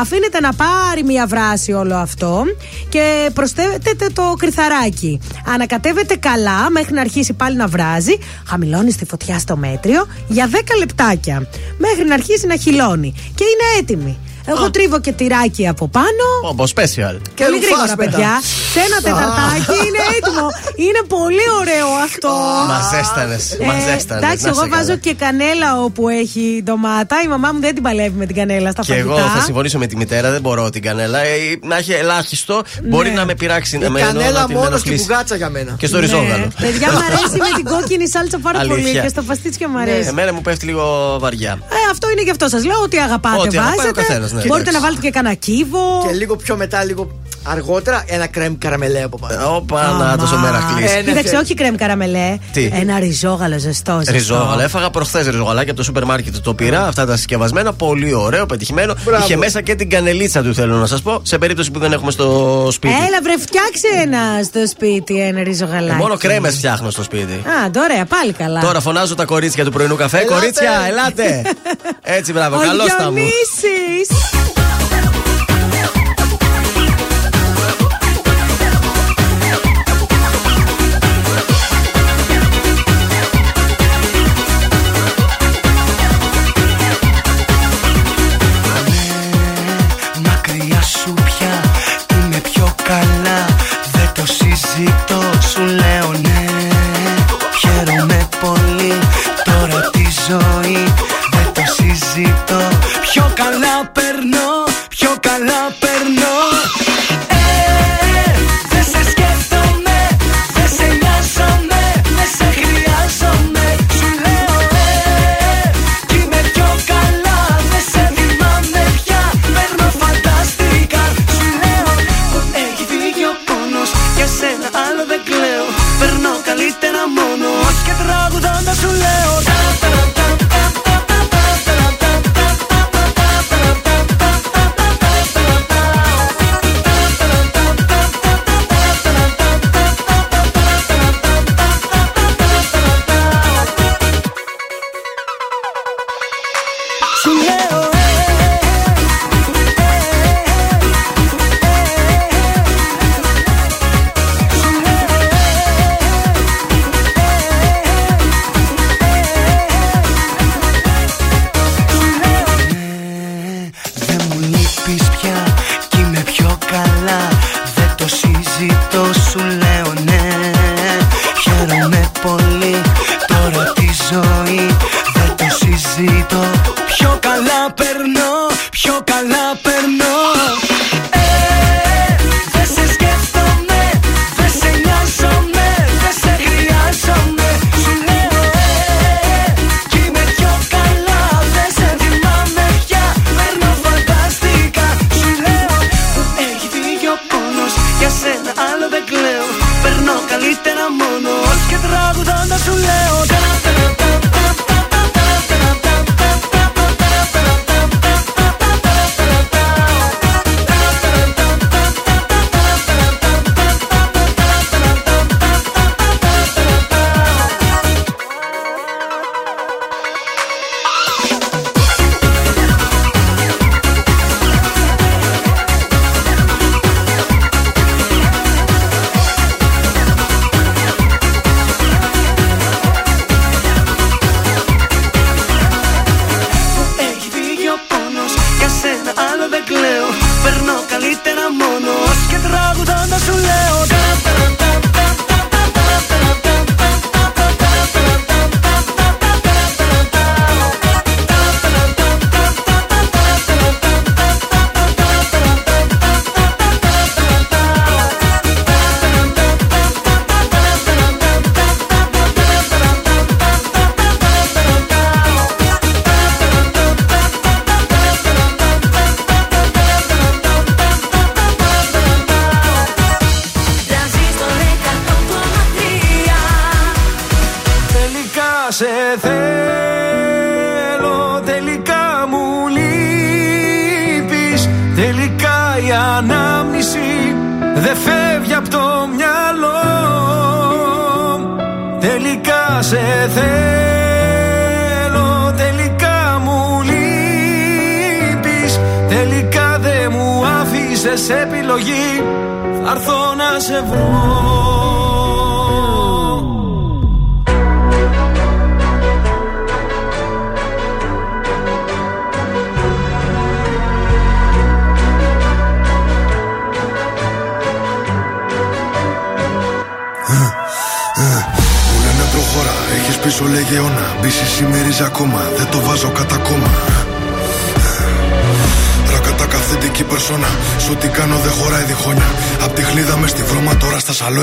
Αφήνετε 0.00 0.40
να 0.40 0.52
πάρει 0.54 1.04
μία 1.04 1.26
βράση 1.26 1.72
όλο 1.72 1.96
αυτό 1.96 2.44
και 2.88 3.30
προσθέτετε 3.34 4.06
το 4.12 4.34
κρυθαράκι. 4.38 5.20
Ανακατεύετε 5.46 6.16
καλά 6.16 6.70
μέχρι 6.70 6.94
να 6.94 7.00
αρχίσει 7.00 7.32
πάλι 7.32 7.56
να 7.56 7.66
βράζει. 7.66 8.18
Χαμηλώνεις 8.46 8.96
τη 8.96 9.04
φωτιά 9.04 9.38
στο 9.38 9.56
μέτριο 9.56 10.06
για 10.28 10.48
10 10.52 10.54
λεπτάκια. 10.78 11.48
Μέχρι 11.78 12.04
να 12.04 12.14
αρχίσει 12.14 12.46
να 12.46 12.56
χυλώνει. 12.56 13.14
Και 13.34 13.44
είναι 13.44 13.80
έτοιμη. 13.80 14.18
Εγώ 14.52 14.70
τρίβω 14.70 15.00
και 15.00 15.12
τυράκι 15.12 15.68
από 15.68 15.88
πάνω. 15.88 16.24
Όπω 16.52 16.64
special. 16.74 17.16
Και 17.34 17.44
πολύ 17.44 17.54
ρουφάς 17.56 17.68
γρήγορα, 17.68 17.94
μετά. 17.96 18.10
παιδιά. 18.10 18.32
Σε 18.72 18.80
ένα 18.86 18.96
τεταρτάκι 19.06 19.76
είναι 19.86 20.00
έτοιμο. 20.16 20.46
Είναι 20.86 21.00
πολύ 21.16 21.46
ωραίο 21.60 21.88
αυτό. 22.08 22.28
Μα 22.70 22.78
ζέστανε. 22.92 23.38
Μα 23.68 23.74
Ε, 23.74 23.80
ζέστανε. 23.92 24.20
εντάξει, 24.26 24.44
εγώ 24.52 24.62
βάζω 24.74 24.96
και 24.96 25.14
κανέλα 25.14 25.68
όπου 25.86 26.08
έχει 26.08 26.60
ντομάτα. 26.64 27.16
Η 27.24 27.28
μαμά 27.28 27.48
μου 27.52 27.60
δεν 27.60 27.74
την 27.74 27.82
παλεύει 27.82 28.16
με 28.18 28.26
την 28.26 28.36
κανέλα 28.36 28.70
στα 28.70 28.82
Και 28.82 28.92
φαγητά. 28.92 29.08
εγώ 29.18 29.28
θα 29.28 29.40
συμφωνήσω 29.44 29.78
με 29.78 29.86
τη 29.86 29.96
μητέρα, 29.96 30.30
δεν 30.30 30.40
μπορώ 30.40 30.70
την 30.70 30.82
κανέλα. 30.82 31.18
Ε, 31.18 31.36
να 31.62 31.76
έχει 31.76 31.92
ελάχιστο, 31.92 32.62
μπορεί 32.84 33.08
Ναι. 33.08 33.14
να 33.14 33.24
με 33.24 33.34
πειράξει. 33.34 33.76
Η 33.76 33.78
να 33.78 33.90
με- 33.90 34.00
να 34.00 34.06
κανέλα 34.06 34.44
την 34.44 34.54
μόνος 34.56 34.80
στην 34.80 34.92
ενοχλήσει. 34.92 35.06
πουγάτσα 35.06 35.36
για 35.36 35.50
μένα. 35.50 35.72
Και 35.78 35.86
στο 35.86 35.98
ριζόγαλο. 35.98 36.44
Ναι. 36.58 36.66
Παιδιά, 36.66 36.88
μου 36.92 36.98
αρέσει 37.08 37.36
με 37.44 37.48
την 37.56 37.64
κόκκινη 37.64 38.08
σάλτσα 38.08 38.38
πάρα 38.38 38.58
πολύ 38.58 38.72
Αλήθεια. 38.72 39.02
και 39.02 39.08
στο 39.08 39.22
παστίτσιο 39.22 39.68
μου 39.68 39.78
αρέσει. 39.78 40.08
Εμένα 40.08 40.32
μου 40.32 40.40
πέφτει 40.40 40.64
λίγο 40.66 41.16
βαριά. 41.20 41.52
Ε, 41.70 41.74
αυτό 41.90 42.10
είναι 42.10 42.22
γι' 42.22 42.30
αυτό 42.30 42.48
σας 42.48 42.64
λέω. 42.64 42.80
Ότι 42.82 42.96
αγαπάτε, 42.98 43.36
Ό,τι 43.40 43.58
αγαπάει 43.58 43.74
ο 43.74 43.92
βάζετε. 43.96 44.02
Καθένας, 44.38 44.44
ναι. 44.44 44.48
Μπορείτε 44.50 44.70
Εντάξει. 44.70 44.72
να 44.72 44.80
βάλετε 44.80 45.02
και 45.06 45.10
κανένα 45.10 45.34
κύβο. 45.34 46.04
Και 46.08 46.14
λίγο 46.14 46.36
πιο 46.36 46.56
μετά, 46.56 46.84
λίγο 46.84 47.10
Αργότερα 47.50 48.04
ένα 48.06 48.26
κρέμ 48.26 48.58
καραμελέ 48.58 49.02
από 49.02 49.18
πάνω. 49.18 49.56
Όπα, 49.56 49.90
να 49.90 50.18
το 50.18 50.26
σομερακλή. 50.26 50.84
Ε, 50.84 50.94
ναι, 50.94 51.02
Κοίταξε, 51.02 51.36
όχι 51.36 51.54
κρέμ 51.54 51.74
καραμελέ. 51.74 52.38
Τι; 52.52 52.70
Ένα 52.72 52.98
ριζόγαλο 52.98 53.58
ζεστό. 53.58 54.00
Ριζόγαλο. 54.08 54.62
Έφαγα 54.62 54.90
προχθές 54.90 55.26
ριζογαλάκι 55.26 55.68
από 55.68 55.78
το 55.78 55.84
σούπερ 55.84 56.04
μάρκετ. 56.04 56.36
Το 56.36 56.54
πήρα, 56.54 56.86
αυτά 56.86 57.06
τα 57.06 57.16
συσκευασμένα. 57.16 57.72
Πολύ 57.72 58.14
ωραίο, 58.14 58.46
πετυχημένο. 58.46 58.94
Μπράβο. 59.04 59.24
Είχε 59.24 59.36
μέσα 59.36 59.60
και 59.60 59.74
την 59.74 59.90
κανελίτσα 59.90 60.42
του, 60.42 60.54
θέλω 60.54 60.76
να 60.76 60.86
σας 60.86 61.02
πω. 61.02 61.20
Σε 61.22 61.38
περίπτωση 61.38 61.70
που 61.70 61.78
δεν 61.78 61.92
έχουμε 61.92 62.10
στο 62.10 62.68
σπίτι. 62.72 62.94
Έλα, 62.94 63.18
βρε, 63.22 63.38
φτιάξε 63.38 63.88
ένα 64.02 64.18
στο 64.44 64.66
σπίτι, 64.66 65.20
ένα 65.20 65.42
ριζογαλάκι. 65.42 65.94
Ε, 65.94 65.94
μόνο 65.94 66.16
κρέμες 66.16 66.56
φτιάχνω 66.56 66.90
στο 66.90 67.02
σπίτι. 67.02 67.32
Α, 67.32 67.70
τώρα, 67.70 67.94
ε, 68.00 68.04
πάλι 68.08 68.32
καλά. 68.32 68.60
Τώρα 68.60 68.80
φωνάζω 68.80 69.14
τα 69.14 69.24
κορίτσια 69.24 69.64
του 69.64 69.70
πρωινού 69.70 69.96
καφέ. 69.96 70.18
Ελάτε. 70.18 70.34
Κορίτσια, 70.34 70.70
ελάτε. 70.88 71.42
Έτσι, 72.18 72.32
μπράβο, 72.32 72.56
καλό 72.56 72.84
τα 72.98 73.10
μου. 73.10 73.18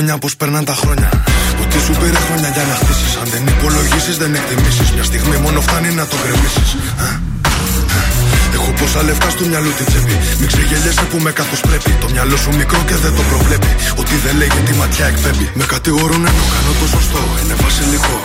ψώνια 0.06 0.24
πώ 0.24 0.30
περνάνε 0.42 0.66
τα 0.72 0.76
χρόνια. 0.82 1.10
Ότι 1.62 1.78
σου 1.86 1.94
πήρε 2.00 2.20
χρόνια 2.28 2.50
για 2.56 2.64
να 2.70 2.76
χτίσεις. 2.82 3.12
Αν 3.22 3.28
δεν 3.34 3.44
υπολογίσεις, 3.54 4.16
δεν 4.22 4.32
εκτιμήσεις. 4.40 4.88
Μια 4.96 5.06
στιγμή 5.10 5.38
μόνο 5.46 5.60
φτάνει 5.66 5.90
να 6.00 6.06
το 6.12 6.16
κρεμίσεις 6.24 6.70
Έχω 8.58 8.72
πόσα 8.80 9.02
λεφτά 9.08 9.30
στο 9.36 9.44
μυαλό 9.50 9.72
την 9.78 9.86
τσέπη. 9.90 10.16
Μην 10.40 10.48
ξεγελιέσαι 10.52 11.06
που 11.12 11.18
με 11.26 11.32
καθώ 11.40 11.56
πρέπει. 11.68 11.92
Το 12.04 12.08
μυαλό 12.14 12.38
σου 12.44 12.52
μικρό 12.62 12.80
και 12.90 12.96
δεν 13.04 13.14
το 13.18 13.24
προβλέπει. 13.32 13.72
Ότι 14.02 14.16
δεν 14.24 14.34
λέει 14.40 14.52
τι 14.56 14.62
τη 14.68 14.74
ματιά 14.80 15.06
εκπέμπει. 15.12 15.48
Με 15.60 15.66
κατηγορούν 15.74 16.22
ενώ 16.30 16.44
κάνω 16.54 16.72
το 16.82 16.86
σωστό. 16.96 17.22
Είναι 17.42 17.56
βασιλικό. 17.66 18.18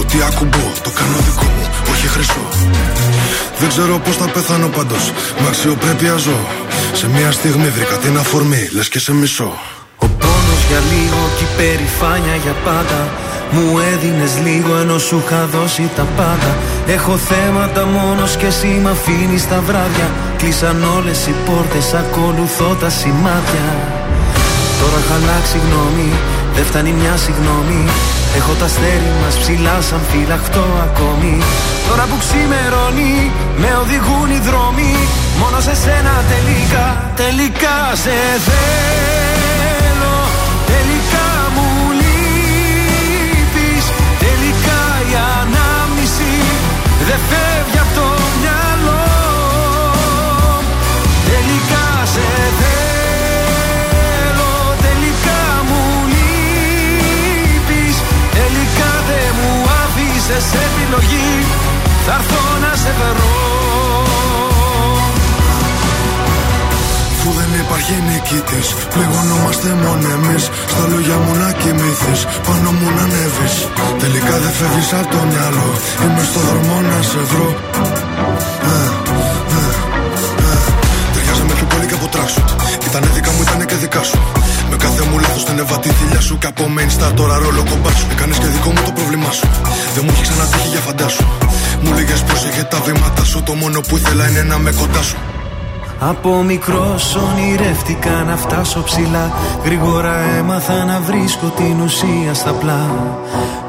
Ότι 0.00 0.16
ακουμπώ, 0.28 0.66
το 0.86 0.90
κάνω 0.98 1.18
δικό 1.26 1.48
μου, 1.54 1.64
όχι 1.92 2.06
χρυσό. 2.14 2.44
Δεν 3.60 3.68
ξέρω 3.72 3.94
πώς 4.04 4.16
θα 4.20 4.26
πεθάνω 4.34 4.68
πάντως. 4.76 5.04
Με 5.40 5.46
αξιοπρέπεια 5.50 6.16
ζω. 6.24 6.38
Σε 7.00 7.06
μια 7.14 7.30
στιγμή 7.38 7.68
βρήκα 7.76 7.96
την 8.04 8.14
αφορμή, 8.22 8.62
λες 8.76 8.88
και 8.88 8.98
σε 8.98 9.12
μισό 9.20 9.50
περηφάνεια 11.58 12.36
για 12.44 12.54
πάντα. 12.66 13.00
Μου 13.54 13.66
έδινες 13.92 14.32
λίγο 14.46 14.72
ενώ 14.82 14.98
σου 15.06 15.22
είχα 15.22 15.42
δώσει 15.54 15.84
τα 15.96 16.06
πάντα. 16.18 16.50
Έχω 16.96 17.14
θέματα 17.30 17.82
μόνος 17.96 18.32
και 18.40 18.46
εσύ 18.52 18.72
με 18.84 18.90
αφήνεις 18.96 19.44
τα 19.50 19.58
βράδια. 19.66 20.08
Κλείσαν 20.40 20.78
όλες 20.96 21.20
οι 21.26 21.34
πόρτες, 21.46 21.86
ακολουθώ 22.02 22.70
τα 22.82 22.90
σημάδια. 22.98 23.68
Τώρα 24.80 24.98
είχα 25.02 25.14
αλλάξει 25.20 25.56
γνώμη, 25.64 26.10
δεν 26.54 26.64
φτάνει 26.68 26.92
μια 27.00 27.14
συγγνώμη. 27.24 27.80
Έχω 28.38 28.52
τα 28.60 28.64
αστέρι 28.70 29.10
μας 29.22 29.34
ψηλά 29.42 29.76
σαν 29.88 30.02
φυλαχτό 30.10 30.66
ακόμη. 30.86 31.34
Τώρα 31.88 32.04
που 32.08 32.16
ξημερώνει, 32.24 33.14
με 33.62 33.70
οδηγούν 33.82 34.28
οι 34.34 34.40
δρόμοι. 34.48 34.92
Μόνο 35.40 35.58
σε 35.66 35.74
σένα 35.84 36.14
τελικά, 36.32 36.86
τελικά 37.20 37.76
σε 38.02 38.14
θέλω. 38.46 39.17
Φεύγει 47.28 47.78
από 47.84 47.92
το 47.98 48.06
μυαλό. 48.40 49.04
Τελικά 51.30 51.86
σε 52.12 52.28
θέλω. 52.60 54.52
Τελικά 54.86 55.40
μου 55.68 55.82
λείπεις 56.12 57.96
Τελικά 58.38 58.90
δεν 59.08 59.30
μου 59.38 59.52
άφησες 59.82 60.46
επιλογή. 60.66 61.32
Θα 62.06 62.14
έρθω 62.18 62.42
να 62.64 62.72
σε 62.82 62.92
βρω. 62.98 63.57
Αφού 67.30 67.40
δεν 67.40 67.52
υπάρχει 67.64 67.94
νικητής, 68.08 68.68
πληγωνόμαστε 68.94 69.68
μόνο 69.84 70.06
εμείς. 70.16 70.44
Στα 70.72 70.82
λόγια 70.92 71.16
μου 71.22 71.32
να 71.42 71.50
κοιμηθείς, 71.60 72.20
πάνω 72.46 72.70
μου 72.78 72.88
να 72.96 73.02
ανέβεις. 73.06 73.54
Τελικά 74.02 74.34
δεν 74.42 74.52
φεύγεις 74.58 74.90
από 74.98 75.08
το 75.14 75.20
μυαλό. 75.30 75.68
Είμαι 76.02 76.22
στο 76.30 76.40
δρόμο 76.48 76.74
να 76.90 76.98
σε 77.10 77.20
βρω. 77.30 77.48
Ε, 78.70 78.76
ε, 79.56 79.62
ε. 80.50 80.56
Ταιριάζαμε 81.12 81.52
πιο 81.58 81.66
πολύ 81.72 81.86
και 81.90 81.96
από 82.00 82.06
τράξουτ. 82.14 82.48
Ήτανε 82.88 83.08
δικά 83.16 83.30
μου, 83.34 83.40
ήτανε 83.46 83.64
και 83.70 83.76
δικά 83.84 84.02
σου. 84.08 84.18
Με 84.70 84.76
κάθε 84.84 85.02
μου 85.08 85.16
λάθος 85.24 85.44
την 85.48 85.56
έβα 85.62 85.76
τη 85.84 85.90
θηλιά 85.98 86.20
σου. 86.26 86.34
Και 86.42 86.48
από 86.52 86.64
main 86.76 86.90
star 86.96 87.12
τώρα 87.20 87.34
ρόλο 87.44 87.62
κομπά 87.70 87.90
σου. 87.98 88.06
Έκανες 88.14 88.38
και 88.42 88.48
δικό 88.56 88.70
μου 88.74 88.82
το 88.88 88.92
πρόβλημά 88.98 89.30
σου. 89.38 89.46
Δεν 89.94 90.02
μου 90.04 90.10
έχει 90.14 90.24
ξανατύχει 90.28 90.68
για 90.74 90.82
φαντάσου. 90.86 91.24
Μου 91.82 91.90
λέγες 91.96 92.20
πρόσεχε 92.28 92.62
τα 92.72 92.78
βήματα 92.86 93.22
σου. 93.30 93.38
Το 93.48 93.52
μόνο 93.62 93.78
που 93.86 93.94
ήθελα 94.00 94.24
είναι 94.28 94.42
να 94.52 94.56
με 94.64 94.70
κοντά 94.80 95.02
σου. 95.10 95.18
Από 96.00 96.42
μικρός 96.42 97.16
ονειρεύτηκα 97.16 98.10
να 98.10 98.36
φτάσω 98.36 98.82
ψηλά. 98.82 99.30
Γρήγορα 99.64 100.14
έμαθα 100.38 100.84
να 100.84 101.00
βρίσκω 101.00 101.46
την 101.56 101.80
ουσία 101.80 102.34
στα 102.34 102.52
πλά. 102.52 102.84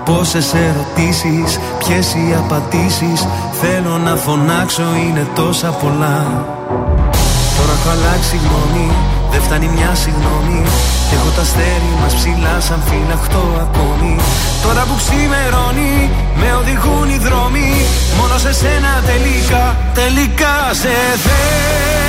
Πόσες 0.06 0.54
ερωτήσεις, 0.54 1.60
ποιες 1.78 2.14
οι 2.14 2.36
απαντήσεις. 2.38 3.28
Θέλω 3.62 3.98
να 3.98 4.16
φωνάξω 4.16 4.84
είναι 5.06 5.28
τόσα 5.36 5.68
πολλά. 5.68 6.46
Τώρα 7.58 7.74
έχω 7.80 7.90
αλλάξει 7.90 8.36
γνώμη, 8.46 8.92
δεν 9.32 9.42
φτάνει 9.42 9.68
μια 9.76 9.96
συγγνώμη 9.96 10.62
Κι 11.08 11.16
έχω 11.16 11.30
τα 11.36 11.42
αστέρι 11.42 11.92
μας 12.02 12.14
ψηλά 12.14 12.56
σαν 12.60 12.82
φυλαχτό 12.88 13.46
ακόμη. 13.66 14.16
Τώρα 14.64 14.82
που 14.88 14.96
ξημερώνει, 15.02 16.10
με 16.40 16.50
οδηγούν 16.60 17.10
οι 17.14 17.18
δρόμοι. 17.28 17.70
Μόνο 18.20 18.38
σε 18.38 18.54
σένα 18.54 18.92
τελικά, 19.10 19.66
τελικά 19.94 20.56
σε 20.82 20.94
θέλω 21.26 22.09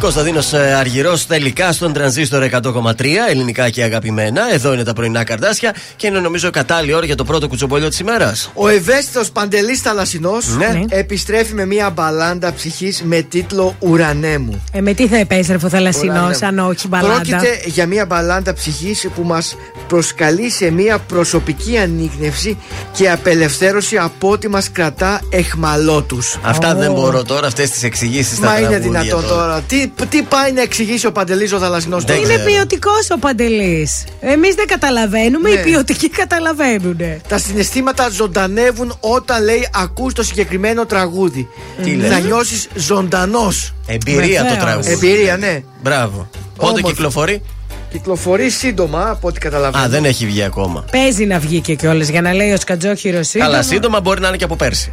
Κωνσταντίνος 0.00 0.52
Αργυρός 0.52 1.26
τελικά 1.26 1.72
στον 1.72 1.92
τρανζίστορ 1.92 2.42
100,3 2.52 3.04
ελληνικά 3.28 3.70
και 3.70 3.82
αγαπημένα. 3.82 4.52
Εδώ 4.52 4.72
είναι 4.72 4.82
τα 4.84 4.92
πρωινά 4.92 5.24
καρδάσια 5.24 5.74
και 5.96 6.06
είναι 6.06 6.18
νομίζω 6.18 6.50
κατάλληλη 6.50 6.92
ώρα 6.94 7.06
για 7.06 7.14
το 7.14 7.24
πρώτο 7.24 7.48
κουτσομπολιό 7.48 7.88
της 7.88 7.98
ημέρας. 7.98 8.50
Ο 8.54 8.68
ευαίσθητος 8.68 9.30
Παντελής 9.30 9.80
Θαλασσινός 9.80 10.56
Ναι. 10.56 10.80
επιστρέφει 10.88 11.54
με 11.54 11.66
μια 11.66 11.90
μπαλάντα 11.90 12.52
ψυχής 12.52 13.02
με 13.02 13.20
τίτλο 13.22 13.76
Ουρανέ 13.78 14.38
μου. 14.38 14.64
Ε, 14.72 14.80
με 14.80 14.92
τι 14.94 15.06
θα 15.08 15.16
επέστρεφε 15.16 15.66
ο 15.66 15.68
θαλασσινός, 15.68 16.16
Ουρανέ. 16.38 16.58
αν 16.60 16.68
όχι 16.68 16.88
μπαλάντα; 16.88 17.14
Πρόκειται 17.14 17.60
για 17.64 17.86
μια 17.86 18.06
μπαλάντα 18.06 18.52
ψυχής 18.52 19.08
που 19.14 19.22
μας 19.22 19.56
προσκαλεί 19.88 20.50
σε 20.50 20.70
μια 20.70 20.98
προσωπική 20.98 21.78
ανείγνευση 21.78 22.58
και 22.92 23.10
απελευθέρωση 23.10 23.96
από 23.96 24.30
ό,τι 24.30 24.48
μας 24.48 24.70
κρατά 24.72 25.20
εχμαλώτους. 25.30 26.38
Αυτά 26.42 26.74
δεν 26.74 26.92
μπορώ 26.92 27.22
τώρα, 27.22 27.46
αυτές 27.46 27.70
τις 27.70 27.82
εξηγήσεις 27.82 28.36
στα 28.36 28.46
Μα 28.46 28.58
είναι 28.58 28.68
τραγούδια 28.68 29.00
δυνατόν 29.00 29.28
τώρα. 29.28 29.60
Τι, 29.60 29.88
τι 30.08 30.22
πάει 30.22 30.52
να 30.52 30.62
εξηγήσει 30.62 31.06
ο 31.06 31.12
Παντελής 31.12 31.52
ο 31.52 31.58
Θαλασσινός 31.58 32.04
τώρα; 32.04 32.18
Είναι 32.20 32.38
ποιοτικός 32.38 33.10
ο 33.10 33.18
Παντελής. 33.18 34.04
Εμείς 34.20 34.54
δεν 34.54 34.66
καταλαβαίνουμε, 34.66 35.50
Ναι. 35.50 35.60
οι 35.60 35.62
ποιοτικοί 35.62 36.08
καταλαβαίνουν. 36.10 36.96
Τα 37.28 37.38
συναισθήματα 37.38 38.08
ζωντανεύουν 38.08 38.96
όταν 39.00 39.44
λέει 39.44 39.68
ακούς 39.74 40.12
το 40.12 40.22
συγκεκριμένο 40.22 40.86
τραγούδι. 40.86 41.48
Τι 41.82 41.90
λες; 41.94 42.10
Θα 42.10 42.18
νιώσεις 42.18 42.68
ζωντανός. 42.74 43.74
Εμπειρία 43.86 44.38
το 44.40 44.44
Βεβαίως. 44.48 44.64
τραγούδι. 44.64 44.92
Εμπειρία, 44.92 45.36
ναι. 45.36 45.62
Μπράβο. 45.82 46.28
Πότε 46.56 46.68
Όμορφο. 46.70 46.88
κυκλοφορεί; 46.88 47.42
Κυκλοφορεί 47.90 48.50
σύντομα 48.50 49.10
από 49.10 49.28
ό,τι 49.28 49.40
καταλαβαίνω. 49.40 49.84
Α, 49.84 49.88
δεν 49.88 50.04
έχει 50.04 50.26
βγει 50.26 50.42
ακόμα. 50.42 50.84
Παίζει 50.90 51.24
να 51.24 51.38
βγει 51.38 51.60
και 51.60 51.74
κιόλας 51.74 52.08
για 52.08 52.20
να 52.22 52.32
λέει 52.32 52.52
ο 52.52 52.56
Σκατζόχυρος 52.56 53.28
σύντομα. 53.28 53.50
Καλά, 53.50 53.62
σύντομα 53.62 54.00
μπορεί 54.00 54.20
να 54.20 54.28
είναι 54.28 54.36
και 54.36 54.44
από 54.44 54.56
πέρσι. 54.56 54.88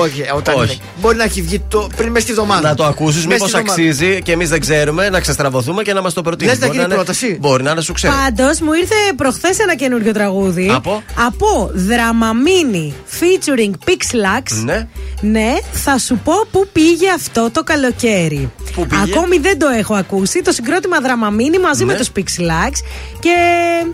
Όχι, 0.00 0.24
όταν 0.36 0.54
Όχι. 0.54 0.72
είναι. 0.72 0.82
Μπορεί 1.00 1.16
να 1.16 1.24
έχει 1.24 1.42
βγει 1.42 1.58
το, 1.68 1.88
πριν 1.96 2.08
μέσα 2.10 2.20
στη 2.22 2.30
εβδομάδα. 2.30 2.68
να 2.68 2.74
το 2.74 2.84
ακούσεις, 2.84 3.26
Μες 3.26 3.34
μήπως 3.34 3.48
στη 3.48 3.58
εβδομάδα. 3.58 3.82
αξίζει 3.82 4.22
και 4.22 4.32
εμείς 4.32 4.48
δεν 4.48 4.60
ξέρουμε, 4.60 5.08
να 5.08 5.20
ξεστραβωθούμε 5.20 5.82
και 5.82 5.92
να 5.92 6.02
μας 6.02 6.12
το 6.14 6.22
προτείνεις. 6.22 6.58
Λες 6.58 6.68
να 6.68 6.74
γίνει 6.74 6.86
πρόταση; 6.94 7.36
Μπορεί 7.40 7.62
να 7.62 7.70
είναι 7.70 7.80
σου 7.80 7.92
ξέρει. 7.92 8.12
Πάντως 8.14 8.60
μου 8.60 8.72
ήρθε 8.72 8.94
προχθές 9.16 9.58
ένα 9.58 9.74
καινούριο 9.74 10.12
τραγούδι. 10.12 10.70
Από; 10.74 11.02
Από 11.26 11.70
Δραμαμίνη 11.74 12.94
featuring 13.20 13.70
Pixlax. 13.88 14.62
Ναι. 14.64 14.86
Ναι, 15.20 15.54
θα 15.72 15.98
σου 15.98 16.20
πω 16.24 16.32
πού 16.50 16.68
πήγε 16.72 17.10
αυτό 17.14 17.50
το 17.52 17.62
καλοκαίρι. 17.62 18.50
Πού 18.74 18.86
πήγε; 18.86 19.02
Ακόμη 19.02 19.38
δεν 19.38 19.58
το 19.58 19.66
έχω 19.78 19.94
ακούσει. 19.94 20.42
Το 20.42 20.52
συγκρότημα 20.52 21.00
Δραμαμίνη 21.14 21.58
μαζί 21.58 21.84
Ναι. 21.84 21.92
με 21.92 21.98
του 21.98 22.06
Pixlax. 22.16 22.72
Και 23.20 23.34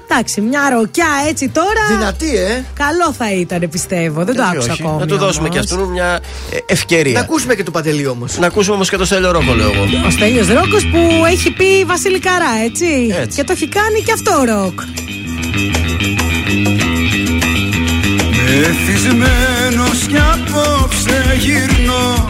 εντάξει, 0.09 0.41
μια 0.41 0.71
ροκιά 0.71 1.07
έτσι 1.29 1.49
τώρα. 1.49 1.85
Δυνατή, 1.99 2.37
ε. 2.37 2.65
Καλό 2.79 3.13
θα 3.19 3.33
ήταν, 3.33 3.69
πιστεύω. 3.71 4.25
Δεν 4.25 4.35
το 4.35 4.43
Γιατί 4.43 4.57
άκουσα 4.57 4.73
όχι. 4.73 4.83
ακόμη. 4.83 4.99
Να 5.01 5.07
του 5.07 5.17
δώσουμε 5.17 5.49
κι 5.49 5.59
όμως. 5.59 5.71
αυτόν 5.73 5.89
μια 5.89 6.05
ε, 6.51 6.55
Να 6.55 6.59
ευκαιρία. 6.67 7.21
ακούσουμε 7.21 7.55
και 7.55 7.63
του 7.63 7.71
Παντελή 7.71 8.07
όμως. 8.07 8.39
Να 8.39 8.47
ακούσουμε 8.47 8.75
όμως 8.75 8.91
και 8.91 8.97
το 8.97 9.05
Στέλιο 9.05 9.31
Ρόκο, 9.31 9.55
λέω 9.55 9.73
εγώ. 9.73 9.85
Ο 10.07 10.11
Στέλιος 10.11 10.49
Ρόκος 10.49 10.87
που 10.87 11.25
έχει 11.31 11.51
πει 11.53 11.85
Βασιλικαρά, 11.87 12.51
έτσι. 12.65 13.15
Έτσι. 13.21 13.37
Και 13.37 13.45
το 13.45 13.53
έχει 13.53 13.69
κάνει 13.69 14.01
και 14.03 14.13
αυτό 14.13 14.45
ροκ. 14.47 14.81
Εθισμένος 18.69 19.99
κι 20.09 20.17
απόψε 20.33 21.37
γυρνώ 21.39 22.29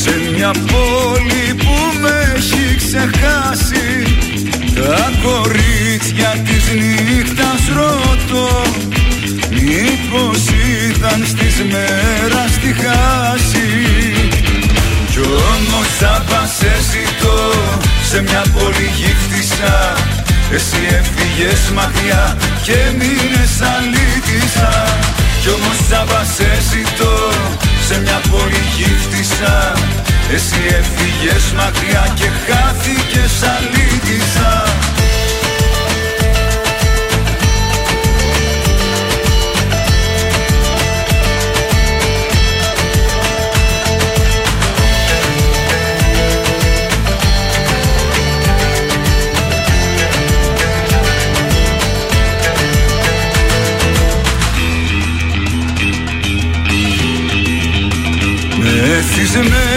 Σε 0.00 0.10
μια 0.36 0.50
πόλη 0.50 1.54
που 1.54 1.98
με 2.00 2.19
έχει 2.40 2.76
ξεχάσει 2.76 3.88
Τα 4.74 5.12
κορίτσια 5.22 6.32
της 6.44 6.64
νύχτας 6.80 7.62
ρωτώ. 7.76 8.48
Μήπως 9.50 10.42
ήταν 10.88 11.24
στις 11.26 11.56
μέρας 11.72 12.52
τη 12.62 12.72
χάση. 12.82 13.68
Κι 15.10 15.18
όμως 15.18 15.88
θα 15.98 16.42
σε 16.58 16.72
ζητώ 16.90 17.52
Σε 18.10 18.22
μια 18.22 18.44
πόλη 18.52 18.90
γύφτησα 18.96 19.96
Εσύ 20.52 20.80
έφυγες 20.98 21.70
μακριά 21.74 22.36
Και 22.62 22.78
μείνες 22.98 23.54
αλήτησα. 23.74 24.72
Κι 25.42 25.48
όμως 25.48 25.78
θα 25.88 26.24
σε 26.36 26.50
ζητώ 26.70 27.30
Σε 27.88 28.00
μια 28.00 28.20
πόλη 28.30 28.62
γύφτησα 28.76 29.72
Εσύ 30.34 30.60
έφυγες 30.66 31.52
μακριά 31.52 32.12
και 32.14 32.24
χάθηκες 32.24 33.42
αλήτησα. 33.42 34.64
Μεθυσμένη 58.62 59.69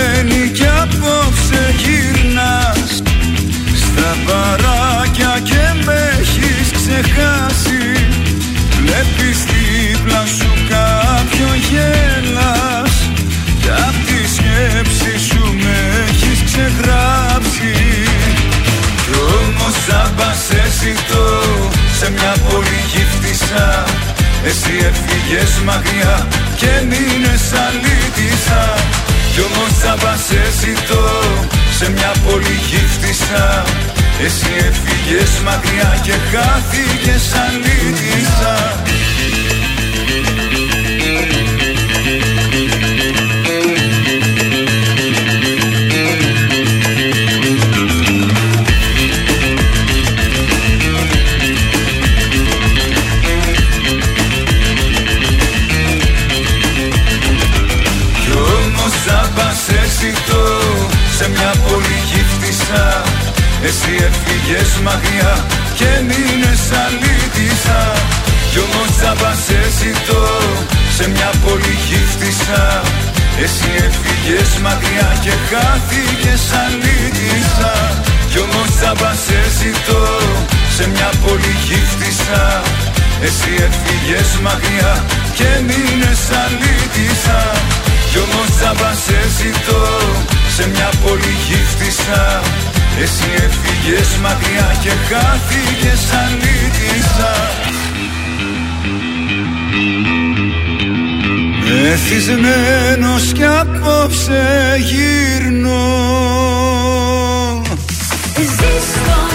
Στα 4.26 4.32
παράκια 4.32 5.40
και 5.44 5.84
με 5.86 6.18
έχεις 6.20 6.72
ξεχάσει. 6.72 7.84
Βλέπεις 8.80 9.38
δίπλα 9.50 10.24
σου 10.38 10.52
κάποιο 10.70 11.50
γέλας. 11.70 12.94
Κι 13.62 13.70
απ' 13.88 14.02
τη 14.08 14.20
σκέψη 14.36 15.26
σου 15.28 15.44
με 15.64 15.78
έχεις 16.08 16.40
ξεγράψει. 16.48 17.76
Κι 19.06 19.18
όμως 19.40 19.78
άμπα 20.04 20.32
σε 20.48 20.62
ζητώ 20.80 21.30
σε 22.00 22.12
μια 22.12 22.36
πόλη 22.50 22.80
γύφτησα 22.92 23.84
Εσύ 24.46 24.74
έφυγες 24.90 25.54
μακριά 25.66 26.28
και 26.56 26.72
μείνες 26.90 27.46
αλήτησα. 27.66 28.64
Κι 29.34 29.42
όμως 29.48 29.74
θα 29.82 30.16
σε 30.28 30.42
ζητώ 30.60 31.06
σε 31.78 31.92
μια 31.92 32.12
πόλη 32.26 32.56
γύφτησα 32.70 33.64
Εσύ 34.20 34.52
έφυγες 34.58 35.42
μακριά 35.44 36.00
και 36.04 36.12
χάθηκες 36.12 37.34
αλήτησα 37.46 38.82
Εσύ 63.68 63.94
έφυγες 64.08 64.72
μακριά 64.84 65.34
και 65.80 65.90
μείνες 66.08 66.64
αλήτησα 66.84 67.82
Κι 68.52 68.60
όμως 68.66 68.92
θα 69.02 69.34
σε 69.46 69.60
ζητώ 69.80 70.26
σε 70.96 71.10
μια 71.10 71.32
πόλη 71.44 71.76
γύφτησα 71.88 72.82
Εσύ 73.44 73.70
έφυγες 73.86 74.52
μακριά 74.66 75.10
και 75.24 75.34
χάθηκες 75.50 76.44
αλήτησα 76.64 77.74
Κι 78.30 78.40
όμως 78.46 78.70
θα 78.80 79.12
σε 79.26 79.40
ζητώ 79.60 80.04
σε 80.76 80.88
μια 80.94 81.10
πόλη 81.22 81.54
γύφτησα 81.68 82.62
Εσύ 83.28 83.52
έφυγες 83.68 84.32
μακριά 84.46 84.94
και 85.38 85.50
μείνες 85.68 86.22
αλήτησα 86.44 87.42
κι 88.14 88.20
όμως 88.20 88.50
θα 88.60 88.94
σε 89.06 89.20
ζητώ 89.38 89.84
σε 90.56 90.70
μια 90.70 90.90
πόλη 91.04 91.34
γύφτησα 91.48 92.42
Εσύ 93.02 93.24
έφυγες 93.36 94.18
μακριά 94.22 94.76
και 94.82 94.90
χάθηκες 94.90 96.12
αλήτησα 96.24 97.52
Μεθυσμένος 101.84 103.32
κι 103.34 103.44
απόψε 103.44 104.76
γύρνω. 104.78 105.82
Ζήστο 108.36 109.33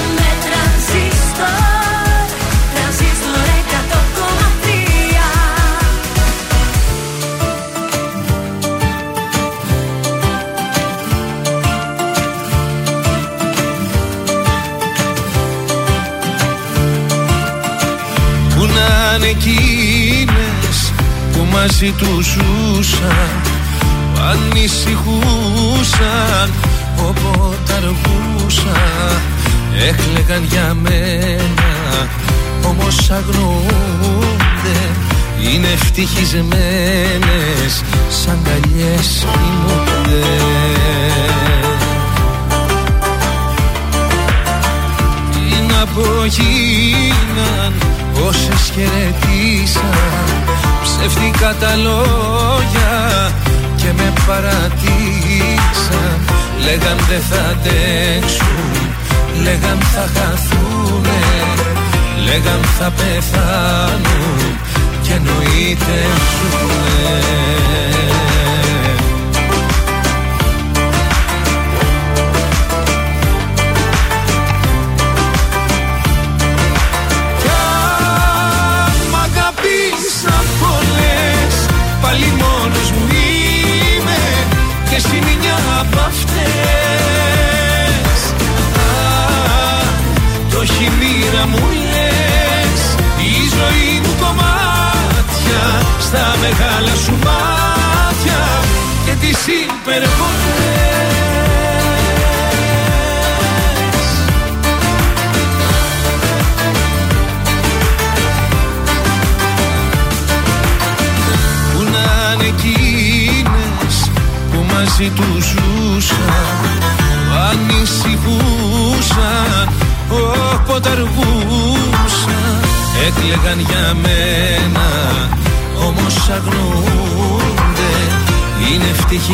να 19.19 19.27
είναι 19.27 19.36
εκείνες 19.39 20.93
που 21.32 21.47
μαζί 21.53 21.90
τους 21.90 22.27
ζούσαν 22.27 23.40
που 24.15 24.20
ανησυχούσαν 24.20 26.53
όποτε 26.97 27.73
αργούσα 27.73 28.81
έκλεγαν 29.89 30.45
για 30.51 30.77
μένα 30.82 31.70
όμως 32.65 33.11
αγνοούνται 33.11 34.78
είναι 35.43 35.69
ευτυχισμένες 35.73 37.82
σαν 38.09 38.39
καλιές 38.45 39.27
κοιμούνται. 39.32 40.27
Τι 45.32 45.73
να 45.73 45.86
πω 45.86 46.24
γίναν 46.24 47.73
όσες 48.27 48.73
χαιρετήσαν 48.74 50.28
Ψεύτικα 50.82 51.55
τα 51.61 51.77
λόγια 51.77 53.32
και 53.77 53.93
με 53.97 54.12
παρατήσαν 54.27 56.19
Λέγαν 56.65 56.99
δεν 57.09 57.20
θα 57.31 57.40
αντέξουν, 57.51 58.90
λέγαν 59.43 59.78
θα 59.78 60.09
χαθούνε 60.15 61.23
Λέγαν 62.24 62.61
θα 62.78 62.93
πεθάνουν 62.97 64.59
και 65.03 65.12
εννοείται 65.12 65.99
ζουνε 66.28 67.39
Πάλι 82.09 82.38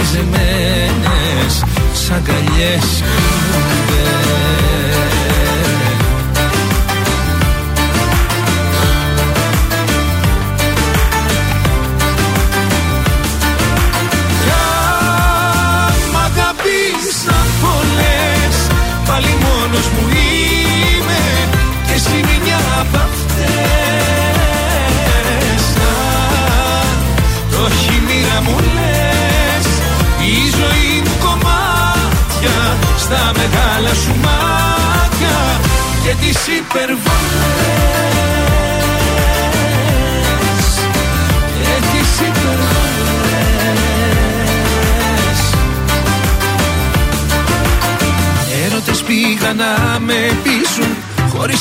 ευτυχισμένες 0.05 0.44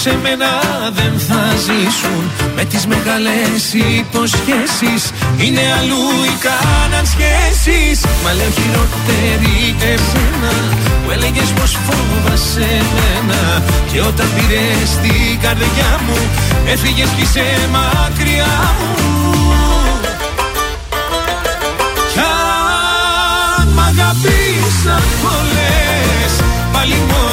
Χωρίς 0.04 0.22
εμένα 0.22 0.50
δεν 0.94 1.20
θα 1.28 1.42
ζήσουν. 1.66 2.24
Με 2.56 2.64
τις 2.66 2.86
μεγάλες 2.86 3.64
υποσχέσεις 4.00 5.04
Είναι 5.38 5.64
αλλού 5.80 6.04
οι 6.28 6.36
κάναν 6.46 7.06
σχέσεις. 7.14 7.98
Μα 8.24 8.32
λέω 8.38 8.52
χειρότερη 8.58 9.76
εσένα 9.92 10.54
Που 11.04 11.12
έλεγες 11.12 11.50
πως 11.58 11.78
φόβασαι 11.86 12.68
εμένα 12.82 13.42
Και 13.92 14.00
όταν 14.02 14.28
πήρες 14.36 14.90
την 15.04 15.40
καρδιά 15.42 15.92
μου 16.06 16.20
Έφυγες 16.74 17.10
κι 17.16 17.22
είσαι 17.22 17.48
μακριά 17.76 18.56
μου. 18.78 18.94
Κι 22.14 22.20
αν 23.60 23.68
μ' 23.76 23.80
αγαπήσαν 23.92 25.04
πολλές 25.24 26.32
Πάλι 26.74 26.98
μόνος 27.12 27.24
μου 27.24 27.24
είμαι 27.24 27.33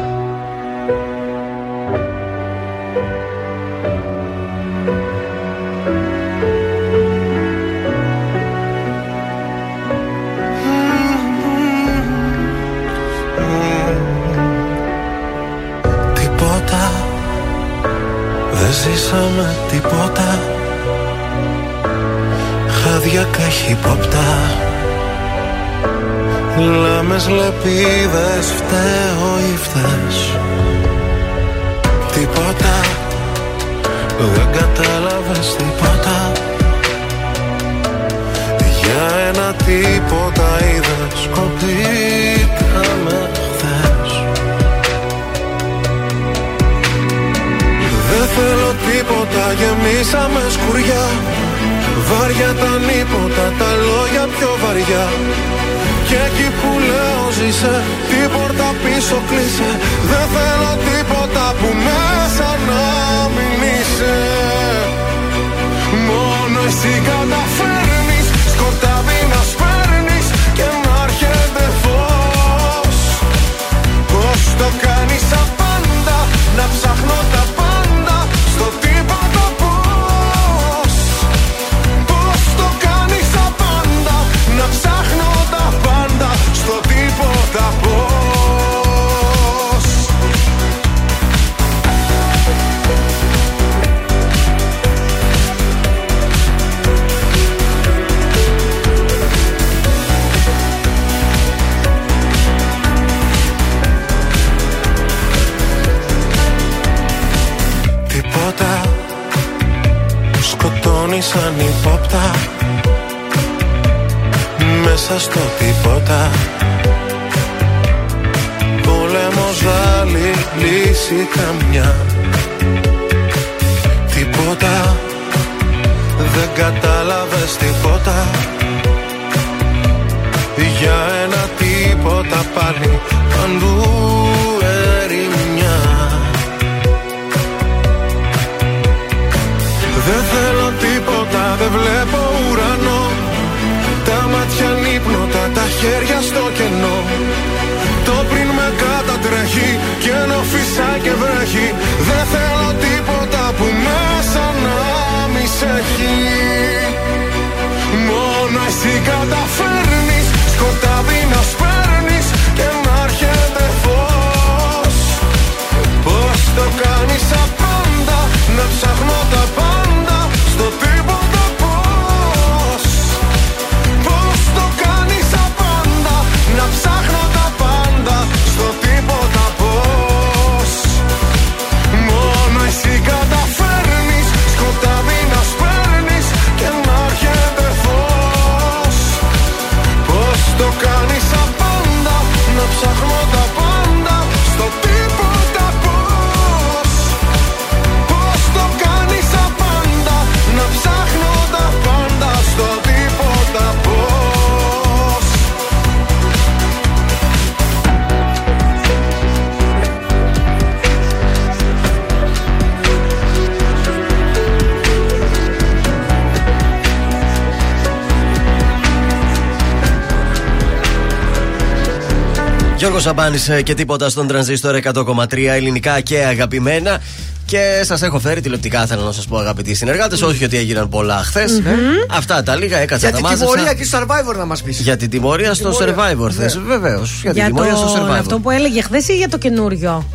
Σαμπάνη 223.01 223.37
και 223.63 223.73
τίποτα 223.73 224.09
στον 224.09 224.27
τρανζίστορ 224.27 224.79
100,3 224.93 225.37
ελληνικά 225.47 225.99
και 225.99 226.17
αγαπημένα. 226.17 226.99
Και 227.45 227.81
σας 227.83 228.01
έχω 228.01 228.19
φέρει 228.19 228.41
τηλεοπτικά, 228.41 228.85
θέλω 228.85 229.01
να 229.01 229.11
σας 229.11 229.25
πω, 229.27 229.37
αγαπητοί 229.37 229.73
συνεργάτες. 229.73 230.21
Όχι 230.21 230.43
ότι 230.43 230.57
έγιναν 230.57 230.89
πολλά 230.89 231.15
χθες. 231.23 231.61
Αυτά 232.09 232.43
τα 232.43 232.55
λίγα 232.55 232.77
έκατσα 232.77 233.09
Για 233.09 233.09
τα 233.09 233.15
την 233.15 233.25
μάζεψα. 233.25 233.45
τιμωρία 233.53 233.73
και 233.73 233.83
στο 233.83 233.99
survivor 233.99 234.35
να 234.37 234.45
μας 234.45 234.61
πεις. 234.61 234.79
Για 234.79 234.97
την 234.97 235.09
τιμωρία 235.09 235.53
στο 235.53 235.69
survivor 235.79 236.31
θες. 236.31 236.59
Βεβαίως. 236.65 237.19
Για 237.21 237.31
την 237.31 237.39
Για 237.41 237.45
τιμωρία 237.45 237.75
στο 237.75 237.85
τον 237.85 238.07
survivor. 238.07 238.19
αυτό 238.19 238.39
που 238.39 238.49
έλεγε 238.49 238.81
χθες 238.81 239.07
ή 239.07 239.15
για 239.15 239.29
το 239.29 239.37
καινούριο; 239.37 240.05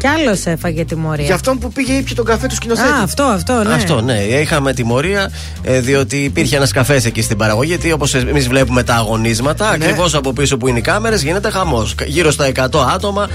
Κι 0.00 0.06
άλλος 0.06 0.44
έφαγε 0.46 0.84
τιμωρία. 0.84 1.24
Για 1.24 1.34
αυτόν 1.34 1.58
που 1.58 1.72
πήγε 1.72 1.92
ήπια 1.92 2.14
τον 2.14 2.24
καφέ 2.24 2.46
του 2.46 2.54
σκηνοθέτη. 2.54 2.88
Α, 2.88 3.02
αυτό, 3.02 3.22
αυτό, 3.22 3.62
ναι. 3.62 3.74
Αυτό, 3.74 4.00
ναι. 4.00 4.14
Είχαμε 4.18 4.72
τιμωρία 4.72 5.30
ε, 5.62 5.80
διότι 5.80 6.16
υπήρχε 6.16 6.56
ένας 6.56 6.72
καφές 6.72 7.04
εκεί 7.04 7.22
στην 7.22 7.36
παραγωγή. 7.36 7.68
Γιατί 7.68 7.92
όπως 7.92 8.14
εμείς 8.14 8.48
βλέπουμε 8.48 8.82
τα 8.82 8.94
αγωνίσματα, 8.94 9.68
Ναι. 9.68 9.84
ακριβώς 9.84 10.14
από 10.14 10.32
πίσω 10.32 10.56
που 10.56 10.68
είναι 10.68 10.78
οι 10.78 10.82
κάμερες 10.82 11.22
γίνεται 11.22 11.50
χαμός. 11.50 11.94
Γύρω 12.06 12.30
στα 12.30 12.46
100 12.46 12.86
άτομα, 12.94 13.28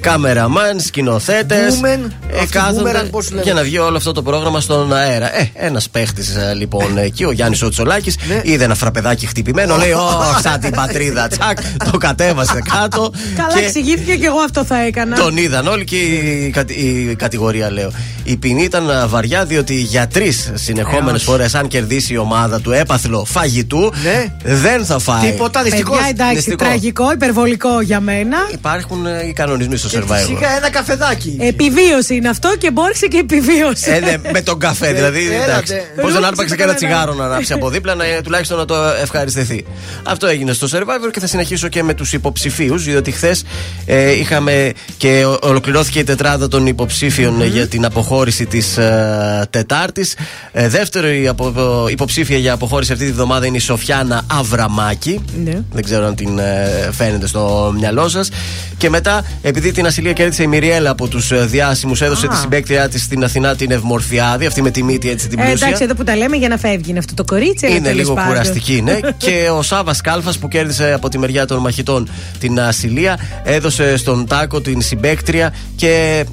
κάμεραμαν, 0.00 0.80
σκηνοθέτες. 0.80 1.74
Μπούμεν, 1.74 2.12
αυτοί 2.42 2.58
μπούμεραν, 2.74 3.10
πώς 3.10 3.24
λέγονται. 3.30 3.42
για 3.44 3.54
να 3.54 3.62
βγει 3.62 3.78
όλο 3.78 3.96
αυτό 3.96 4.12
το 4.12 4.22
πρόγραμμα 4.22 4.60
στον 4.60 4.92
αέρα. 4.94 5.36
Ε, 5.38 5.50
ένας 5.54 5.88
παίχτης 5.90 6.36
λοιπόν 6.56 6.98
εκεί, 6.98 7.24
ο 7.24 7.32
Γιάννης 7.32 7.62
Οτσολάκης, 7.62 8.16
Ναι. 8.28 8.40
είδε 8.44 8.64
ένα 8.64 8.74
φραπεδάκι 8.74 9.26
χτυπημένο. 9.26 9.76
λέει, 9.76 9.90
Ω, 9.92 10.08
σαν 10.42 10.60
την 10.60 10.70
πατρίδα, 10.70 11.28
τσακ. 11.28 11.58
Το 11.90 11.98
κατέβασε 11.98 12.62
κάτω. 12.80 13.12
Καλά, 13.36 13.52
και 13.58 13.64
εξηγήθηκε 13.64 14.14
και 14.16 14.26
εγώ 14.26 14.38
αυτό 14.38 14.64
θα 14.64 14.80
έκανα. 14.84 15.16
τον 15.16 15.36
είδαν 15.36 15.66
όλοι 15.66 15.84
και 15.84 15.96
η, 16.12 16.50
κατη- 16.50 16.76
η 16.78 17.14
κατηγορία, 17.18 17.70
λέω. 17.72 17.92
Η 18.24 18.36
ποινή 18.36 18.62
ήταν 18.62 18.90
α, 18.90 19.08
βαριά 19.08 19.44
διότι 19.44 19.74
για 19.74 20.06
τρει 20.08 20.32
συνεχόμενες 20.54 21.12
Ε, 21.12 21.14
όχι. 21.14 21.24
φορές, 21.24 21.54
αν 21.54 21.68
κερδίσει 21.68 22.12
η 22.12 22.16
ομάδα 22.16 22.60
του 22.60 22.72
έπαθλο 22.72 23.24
φαγητού, 23.24 23.92
Ναι. 24.02 24.26
δεν 24.42 24.84
θα 24.84 24.98
φάει. 24.98 25.30
Τίποτα, 25.30 25.62
δυστυχώς. 25.62 25.96
Παιδιά, 25.96 26.08
εντάξει, 26.10 26.34
Δυστυχώς. 26.34 26.58
τραγικό, 26.66 27.12
υπερβολικό 27.12 27.80
για 27.80 28.00
μένα. 28.00 28.36
Υπάρχουν 28.52 29.06
ε, 29.06 29.26
οι 29.28 29.32
κανονισμοί 29.32 29.76
στο 29.76 29.88
survivor. 29.98 30.24
Σιγά 30.26 30.56
ένα 30.56 30.70
καφεδάκι. 30.70 31.36
Επιβίωση 31.40 32.14
είναι 32.14 32.28
αυτό 32.28 32.54
και 32.58 32.70
μπόρεσε 32.70 33.06
και 33.06 33.18
επιβίωσε. 33.18 33.90
Ε, 33.94 34.00
ναι, 34.00 34.30
με 34.32 34.40
τον 34.42 34.58
καφέ, 34.58 34.92
δηλαδή. 34.92 35.26
έλατε. 35.26 35.50
εντάξει. 35.50 35.72
Πώς 35.72 35.84
δεν 35.94 36.04
Ρούψε 36.12 36.26
άρπαξε 36.26 36.48
το 36.48 36.56
και 36.56 36.62
ένα 36.62 36.72
καφέ, 36.72 36.86
ναι. 36.86 36.90
τσιγάρο 36.92 37.14
να 37.14 37.24
ανάψει 37.24 37.52
από 37.52 37.68
δίπλα, 37.70 37.94
να, 37.94 38.04
ε, 38.04 38.20
τουλάχιστον 38.20 38.58
να 38.58 38.64
το 38.64 38.74
ευχαριστηθεί. 39.02 39.64
Αυτό 40.02 40.26
έγινε 40.26 40.52
στο 40.52 40.66
survivor 40.72 41.10
και 41.12 41.20
θα 41.20 41.26
συνεχίσω 41.26 41.68
και 41.68 41.82
με 41.82 41.94
τους 41.94 42.12
υποψηφίους, 42.12 42.84
διότι 42.84 43.10
χθες 43.10 43.44
ε, 43.86 44.10
είχαμε 44.12 44.72
και 44.96 45.24
ο- 45.24 45.38
ολοκληρώθηκε 45.42 45.99
η 46.00 46.04
τετράδα 46.04 46.48
των 46.48 46.66
υποψήφιων 46.66 47.40
ε, 47.42 47.46
για 47.46 47.66
την 47.68 47.84
αποχώρηση 47.84 48.46
της 48.46 48.76
ε, 48.76 49.46
Τετάρτης. 49.50 50.14
Ε, 50.52 50.68
δεύτερη 50.68 51.28
απο- 51.28 51.86
υποψήφια 51.90 52.36
για 52.38 52.52
αποχώρηση 52.52 52.92
αυτή 52.92 53.04
τη 53.06 53.12
βδομάδα 53.12 53.46
είναι 53.46 53.56
η 53.56 53.60
Σοφιάνα 53.60 54.22
Αβραμάκη. 54.32 55.20
Ναι. 55.44 55.62
Δεν 55.72 55.84
ξέρω 55.84 56.06
αν 56.06 56.14
την 56.14 56.38
ε, 56.38 56.88
φαίνεται 56.92 57.26
στο 57.26 57.74
μυαλό 57.78 58.08
σας. 58.08 58.28
Και 58.76 58.90
μετά, 58.90 59.24
επειδή 59.42 59.72
την 59.72 59.86
ασυλία 59.86 60.12
κέρδισε 60.12 60.42
η 60.42 60.46
Μυριέλα 60.46 60.90
από 60.90 61.08
τους 61.08 61.46
διάσημους, 61.46 62.00
έδωσε 62.00 62.26
Α. 62.26 62.28
τη 62.28 62.36
συμπέκτριά 62.36 62.88
της 62.88 63.02
στην 63.02 63.24
Αθηνά 63.24 63.56
την 63.56 63.70
Ευμορφιάδη, 63.70 64.46
αυτή 64.46 64.62
με 64.62 64.70
τη 64.70 64.82
μύτη 64.82 65.10
έτσι 65.10 65.28
την 65.28 65.38
Ε, 65.38 65.42
πλούσια. 65.44 65.66
εντάξει, 65.66 65.84
εδώ 65.84 65.94
που 65.94 66.04
τα 66.04 66.16
λέμε 66.16 66.36
για 66.36 66.48
να 66.48 66.56
φεύγει 66.56 66.90
είναι 66.90 66.98
αυτό 66.98 67.14
το 67.14 67.24
κορίτσι. 67.24 67.66
αλλά 67.66 67.74
Είναι 67.74 67.84
τέλος 67.88 68.00
λίγο 68.02 68.14
πάντων. 68.14 68.28
κουραστική, 68.30 68.82
ναι. 68.82 68.98
και 69.24 69.48
ο 69.56 69.62
Σάβας 69.62 70.00
Κάλφας 70.00 70.38
που 70.38 70.48
κέρδισε 70.48 70.92
από 70.92 71.08
τη 71.08 71.18
μεριά 71.18 71.46
των 71.46 71.58
μαχητών 71.58 72.08
την 72.38 72.60
ασυλία, 72.60 73.18
έδωσε 73.44 73.96
στον 73.96 74.26
Τάκο 74.26 74.60
την 74.60 74.82
συμπέκτρια 74.82 75.54
και 75.76 75.89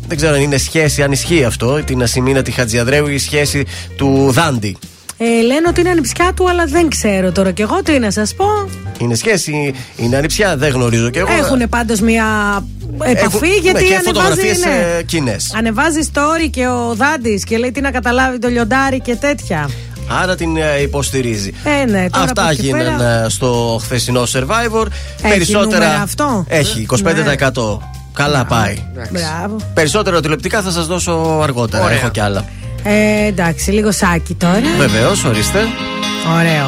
δεν 0.08 0.18
ξέρω 0.18 0.34
αν 0.36 0.42
είναι 0.42 0.58
σχέση, 0.58 1.04
αν 1.04 1.12
ισχύει 1.12 1.44
αυτό, 1.44 1.84
την 1.84 2.02
Ασημίνα 2.04 2.42
τη 2.42 2.52
Χατζιαδρέου 2.52 3.08
ή 3.08 3.14
η 3.14 3.18
σχέση 3.18 3.66
του 3.96 4.28
Δάντη. 4.32 4.78
Ε, 5.18 5.42
λένε 5.46 5.68
ότι 5.68 5.80
είναι 5.80 5.90
ανιψιά 5.90 6.32
του, 6.36 6.50
αλλά 6.50 6.66
δεν 6.66 6.90
ξέρω 6.90 7.32
τώρα 7.32 7.52
κι 7.52 7.62
εγώ 7.62 7.82
τι 7.84 8.00
να 8.00 8.12
σας 8.12 8.34
πω. 8.36 8.46
Είναι 8.98 9.16
σχέση, 9.16 9.74
είναι 9.96 10.16
ανιψιά, 10.18 10.58
δεν 10.58 10.72
γνωρίζω 10.72 11.10
κι 11.10 11.18
εγώ. 11.18 11.32
Έχουν 11.38 11.70
πάντως 11.70 12.00
μια 12.00 12.26
επαφή 13.04 13.36
Έχουν- 13.36 13.62
γιατί 13.62 13.82
ναι, 13.84 13.88
και 13.88 13.96
ανεβάζεις. 13.96 14.06
φωτογραφίες, 14.06 14.58
ναι. 14.66 14.98
ε, 15.00 15.04
κοινές. 15.04 15.54
Ανεβάζεις 15.58 16.10
story 16.14 16.50
και 16.52 16.68
ο 16.68 16.94
Δάντης 16.96 17.44
και 17.44 17.58
λέει 17.58 17.72
τι 17.72 17.82
να 17.82 17.92
καταλάβει 17.92 18.40
το 18.40 18.48
λιοντάρι 18.48 19.00
και 19.00 19.16
τέτοια. 19.16 19.70
Άρα 20.22 20.36
την 20.36 20.58
ε, 20.58 20.82
υποστηρίζει. 20.82 21.54
Ε, 21.82 21.86
ναι, 21.86 22.10
τώρα 22.10 22.24
από 22.30 22.42
Αυτά 22.42 22.50
εκεί 22.52 22.62
γίναν 22.62 22.98
πέρα- 22.98 23.24
ε, 23.26 23.30
στο 23.30 23.80
χθεσινό 23.84 24.24
survivor. 24.34 24.86
Έχει 25.22 25.52
νούμερα 25.52 26.02
αυτό; 26.02 26.46
Έχει, 26.48 26.86
25%. 26.90 27.78
Καλά 28.18 28.46
πάει. 28.46 28.78
Μπράβο. 28.94 29.56
Περισσότερα 29.74 30.22
τηλεοπτικά 30.22 30.62
θα 30.62 30.72
σας 30.72 30.88
δώσω 30.88 31.40
αργότερα. 31.44 31.84
Ωραία. 31.84 31.98
Έχω 31.98 32.10
κι 32.10 32.20
άλλα. 32.20 32.46
Ε, 32.84 33.26
εντάξει, 33.26 33.72
λίγο 33.72 33.92
σάκι 33.92 34.34
τώρα. 34.34 34.62
Βεβαίως, 34.78 35.24
ορίστε. 35.24 35.60
Ωραίο. 36.38 36.68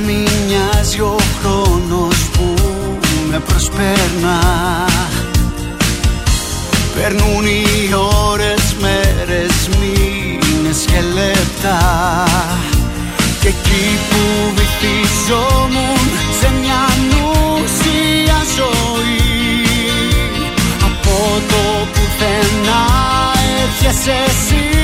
Όταν 0.00 0.12
μη 0.12 0.24
μοιάζει 0.46 1.00
ο 1.00 1.16
χρόνος 1.40 2.28
που 2.32 2.54
με 3.30 3.38
προσπέρνα 3.38 4.38
Περνούν 6.94 7.46
οι 7.46 7.94
ώρες, 8.28 8.76
μέρες, 8.80 9.68
μήνες 9.80 10.84
και 10.86 11.00
λεπτά. 11.14 11.78
Και 13.40 13.48
εκεί 13.48 13.98
που 14.10 14.52
βυθιζόμουν 14.54 16.10
σε 16.40 16.52
μια 16.60 16.82
νουσία 17.10 18.38
ζωή 18.56 19.64
Από 20.84 21.40
το 21.48 21.86
πουθενά 21.92 22.86
έρχεσαι 23.62 24.12
εσύ 24.26 24.79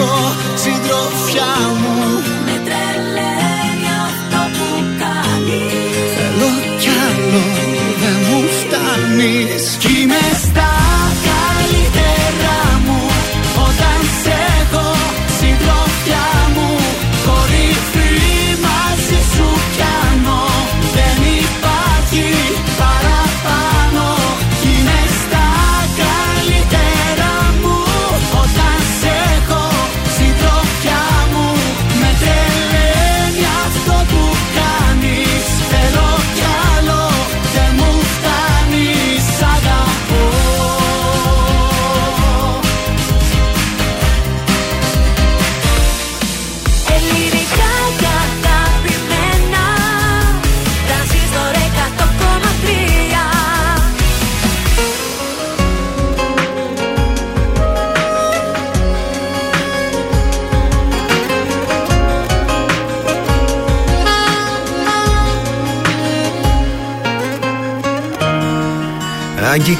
σε 0.00 0.06
έχω 0.06 0.32
συντροφιά 0.54 1.52
μου. 1.80 1.98
Με 2.46 2.56
τρελαίνει 2.66 3.88
αυτό 4.08 4.40
που 4.56 4.68
κάνεις. 5.02 5.72
Θέλω 6.16 6.50
κι 6.80 6.90
άλλο 7.06 7.44
δεν 8.00 8.16
μου 8.28 8.40
φτάνεις 8.58 9.76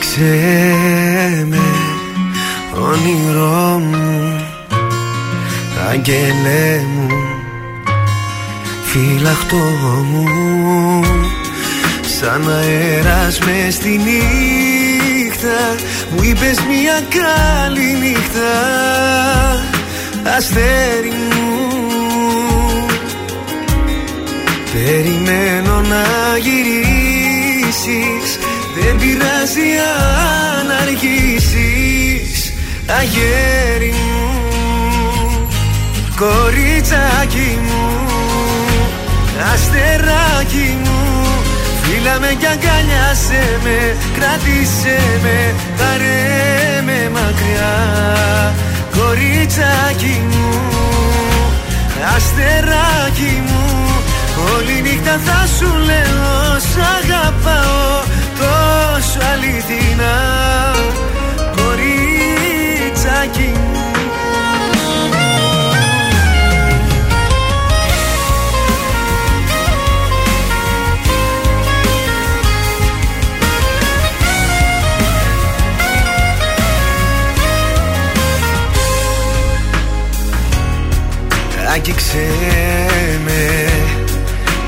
Άγγιξε 0.01 1.47
με 1.49 1.61
όνειρό 2.73 3.79
μου 3.79 4.47
Άγγελέ 5.91 6.85
μου 6.95 7.07
Φυλαχτό 8.85 9.57
μου 10.11 10.25
Σαν 12.19 12.51
αέρας 12.51 13.39
μες 13.39 13.75
στη 13.75 13.89
νύχτα 13.89 15.75
Μου 16.11 16.23
είπες 16.23 16.59
μια 16.69 17.01
καλή 17.09 17.97
νύχτα 18.01 18.53
Αστέρι 20.37 21.13
μου. 21.31 21.51
Περιμένω 24.73 25.81
να 25.81 26.05
γυρίσεις 26.39 26.81
Δεν 28.83 28.97
πειράζει 28.99 29.69
αν 30.59 30.71
αργήσεις 30.83 32.53
Αγέρι 32.99 33.93
μου 33.93 34.21
Κοριτσάκι 36.17 37.59
μου 37.63 38.01
Αστεράκι 39.53 40.79
μου. 40.85 40.99
Φίλα 41.83 42.19
με 42.21 42.37
κι 42.39 42.47
αγκαλιάσέ 42.47 43.59
με 43.65 43.97
Κράτησέ 44.17 45.01
με 45.23 45.55
Πάρε 45.79 46.83
με 46.85 47.11
μακριά. 47.11 47.77
Κοριτσάκι 48.97 50.23
μου 50.31 50.49
Αστεράκι 52.17 53.43
μου 53.47 53.65
Όλη 54.55 54.81
νύχτα 54.83 55.21
θα 55.25 55.47
σου 55.59 55.71
λέω 55.89 56.59
Σ' 56.59 56.81
αγαπάω 56.99 58.10
τόσο 58.41 59.19
αληθινά 59.33 60.17
Κοριτσάκι. 61.57 63.49
Μου 63.73 63.91
Άγγιξε 81.73 82.27
με 83.25 83.71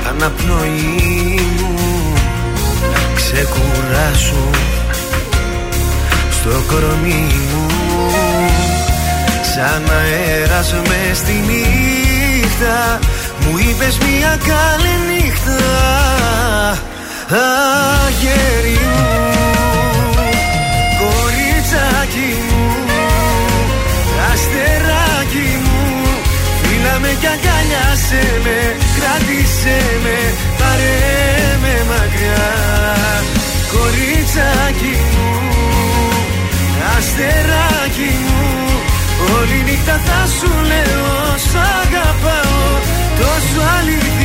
αναπνοή 0.09 1.62
μου 3.33 3.39
Ξεκουράσου 3.39 4.49
στο 6.31 6.63
κορμί 6.67 7.27
μου. 7.51 7.67
Σαν 9.55 9.83
αέρας 9.91 10.73
μες 10.73 11.17
στη 11.17 11.31
νύχτα 11.31 12.99
Μου 13.39 13.57
είπες 13.57 13.97
μια 13.97 14.37
καλή 14.37 14.95
νύχτα 15.07 15.59
Αγέρι 18.05 18.79
μου 18.95 19.09
Κοριτσάκι 20.99 22.35
μου 22.49 22.71
Αστεράκι 24.33 25.57
μου 25.62 25.62
Φίλα 26.83 26.99
με 26.99 27.17
κι 27.19 27.27
αγκαλιάσέ 27.35 28.25
με 28.43 28.59
Κράτησέ 28.95 29.79
με 30.03 30.17
Πάρε 30.59 30.95
με 31.63 31.75
μακριά. 31.89 32.51
Κοριτσάκι 33.71 34.95
μου 35.11 35.31
Αστεράκι 36.97 38.11
μου 38.25 38.47
Όλη 39.35 39.63
νύχτα 39.67 40.01
θα 40.05 40.21
σου 40.37 40.51
λέω 40.69 41.13
Σ' 41.47 41.55
αγαπάω 41.81 42.67
Τόσο 43.19 43.61
αληθινά 43.77 44.22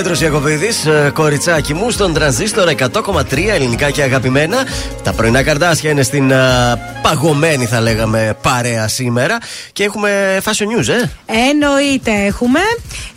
Πέτρος 0.00 0.20
Ιακοβίδη, 0.20 0.68
κοριτσάκι 1.12 1.74
μου, 1.74 1.90
στον 1.90 2.12
τρανζίστορ 2.12 2.68
100,3 2.78 3.48
ελληνικά 3.48 3.90
και 3.90 4.02
αγαπημένα. 4.02 4.56
Τα 5.02 5.12
πρωινά 5.12 5.42
καρδάσια 5.42 5.90
είναι 5.90 6.02
στην 6.02 6.32
α, 6.32 6.78
παγωμένη, 7.02 7.66
θα 7.66 7.80
λέγαμε, 7.80 8.36
παρέα 8.42 8.88
σήμερα. 8.88 9.38
Και 9.72 9.84
έχουμε 9.84 10.40
fashion 10.44 10.80
news, 10.80 10.88
ε. 10.88 11.10
Εννοείται 11.50 12.10
έχουμε. 12.26 12.60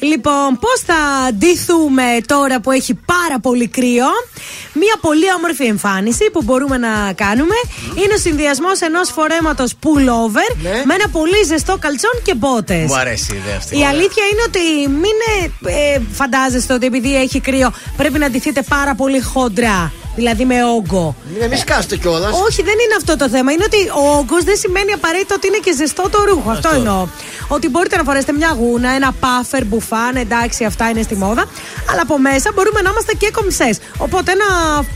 Λοιπόν, 0.04 0.60
πώς 0.60 0.80
θα 0.86 1.32
ντυθούμε 1.38 2.04
τώρα 2.26 2.60
που 2.60 2.72
έχει 2.72 2.94
πάρα 2.94 3.40
πολύ 3.40 3.68
κρύο; 3.68 4.06
Μία 4.74 4.96
πολύ 5.02 5.26
όμορφη 5.38 5.66
εμφάνιση 5.66 6.30
που 6.34 6.44
μπορούμε 6.44 6.78
να 6.78 7.14
κάνουμε 7.14 7.56
είναι 7.96 8.14
ο 8.14 8.18
συνδυασμός 8.18 8.82
ενός 8.82 9.10
φορέματος 9.10 9.74
pullover 9.84 10.56
με 10.86 10.94
ένα 10.94 11.10
πολύ 11.12 11.44
ζεστό 11.46 11.78
καλτσόν 11.78 12.22
και 12.24 12.36
μπότες. 12.36 12.86
Μου 12.86 12.96
αρέσει 12.98 13.34
η 13.34 13.38
ιδέα 13.38 13.58
αυτή. 13.58 13.80
Η 13.80 13.86
αλήθεια 13.86 14.24
είναι 14.32 14.42
ότι 14.48 14.90
μην 14.90 15.18
ε, 15.66 15.94
ε, 15.94 16.02
φαντάζεστε 16.12 16.74
ότι 16.74 16.86
επειδή 16.86 17.16
έχει 17.16 17.40
κρύο 17.40 17.72
πρέπει 17.98 18.20
να 18.20 18.30
ντυθείτε 18.30 18.62
πάρα 18.62 18.96
πολύ 18.96 19.22
χοντρά. 19.22 19.92
Δηλαδή 20.16 20.46
με 20.46 20.64
όγκο. 20.64 21.16
Μην 21.40 21.50
μη 21.50 21.58
σκάσετε 21.58 21.98
κιόλας. 21.98 22.32
Όχι, 22.48 22.62
δεν 22.64 22.74
είναι 22.84 22.96
αυτό 22.98 23.18
το 23.18 23.30
θέμα. 23.30 23.52
Είναι 23.52 23.64
ότι 23.64 23.78
ο 23.78 24.18
όγκος 24.18 24.44
δεν 24.44 24.58
σημαίνει 24.58 24.92
απαραίτητα 24.92 25.36
ότι 25.38 25.48
είναι 25.48 25.58
και 25.64 25.74
ζεστό 25.74 26.10
το 26.12 26.24
ρούχο. 26.24 26.52
Αυτό, 26.52 26.68
Αυτό. 26.68 26.80
εννοώ. 26.80 27.08
Ότι 27.48 27.70
μπορείτε 27.70 27.98
να 27.98 28.04
φορέσετε 28.04 28.34
μια 28.34 28.56
γούνα, 28.60 28.90
ένα 28.90 29.12
πάφερ, 29.20 29.66
μπουφάν, 29.66 30.16
εντάξει, 30.16 30.64
αυτά 30.66 30.90
είναι 30.90 31.02
στη 31.02 31.16
μόδα. 31.16 31.46
Αλλά 31.92 32.02
από 32.02 32.20
μέσα 32.20 32.52
μπορούμε 32.56 32.82
να 32.82 32.90
είμαστε 32.90 33.14
και 33.14 33.30
κομψές. 33.32 33.78
Οπότε 33.98 34.32
ένα 34.32 34.50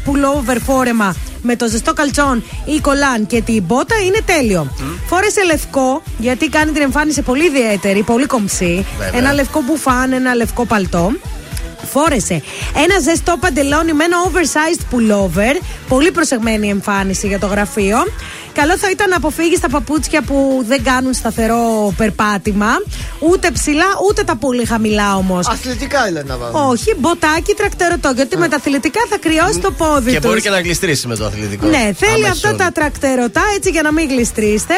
pullover 0.06 0.58
φόρεμα 0.66 1.16
με 1.42 1.56
το 1.56 1.68
ζεστό 1.68 1.94
καλτσόν 1.94 2.44
ή 2.66 2.80
κολάν 2.80 3.26
και 3.26 3.42
την 3.42 3.64
μπότα 3.64 3.96
είναι 4.06 4.20
τέλειο. 4.26 4.72
Φόρεσε 5.08 5.44
λευκό, 5.44 6.02
γιατί 6.18 6.50
κάνει 6.50 6.72
την 6.72 6.82
εμφάνιση 6.82 7.22
πολύ 7.22 7.46
ιδιαίτερη, 7.46 8.04
πολύ 8.04 8.26
κομψή. 8.26 8.86
Βέβαια. 8.98 9.20
Ένα 9.20 9.34
λευκό 9.34 9.62
μπουφάν, 9.66 10.14
ένα 10.14 10.34
λευκό 10.36 10.66
παλτό. 10.66 11.12
Φόρεσε 11.92 12.42
ένα 12.84 13.00
ζεστό 13.00 13.38
παντελόνι 13.40 13.94
με 13.94 14.04
ένα 14.04 14.18
oversized 14.26 14.96
pullover. 14.96 15.62
Πολύ 15.88 16.12
προσεγμένη 16.12 16.70
εμφάνιση 16.70 17.28
για 17.28 17.40
το 17.40 17.48
γραφείο. 17.48 17.98
Καλό 18.62 18.78
θα 18.78 18.90
ήταν 18.90 19.10
να 19.10 19.16
αποφύγεις 19.16 19.60
τα 19.60 19.70
παπούτσια 19.70 20.22
που 20.22 20.64
δεν 20.68 20.84
κάνουν 20.84 21.14
σταθερό 21.14 21.94
περπάτημα. 21.98 22.68
Ούτε 23.20 23.52
ψηλά, 23.52 23.86
ούτε 24.10 24.24
τα 24.24 24.36
πολύ 24.36 24.66
χαμηλά 24.66 25.16
όμως. 25.16 25.48
Αθλητικά 25.48 26.04
δηλαδή 26.06 26.28
να 26.28 26.38
βάλω. 26.38 26.68
Όχι, 26.70 26.96
μποτάκι 26.98 27.54
τρακτερωτό. 27.54 28.12
Γιατί 28.16 28.38
με 28.38 28.48
τα 28.48 28.56
αθλητικά 28.56 29.00
θα 29.10 29.18
κρυώσει 29.18 29.60
το 29.60 29.72
πόδι 29.72 30.12
Και 30.12 30.20
τους. 30.20 30.30
μπορεί 30.30 30.42
και 30.42 30.50
να 30.50 30.60
γλιστρήσει 30.60 31.08
με 31.08 31.16
το 31.16 31.26
αθλητικό. 31.26 31.68
Ναι, 31.68 31.92
θέλει 31.98 32.26
Άμεσο. 32.26 32.32
αυτά 32.32 32.56
τα 32.56 32.72
τρακτερωτά 32.72 33.42
έτσι 33.56 33.70
για 33.70 33.82
να 33.82 33.92
μην 33.92 34.08
γλιστρήσετε. 34.10 34.74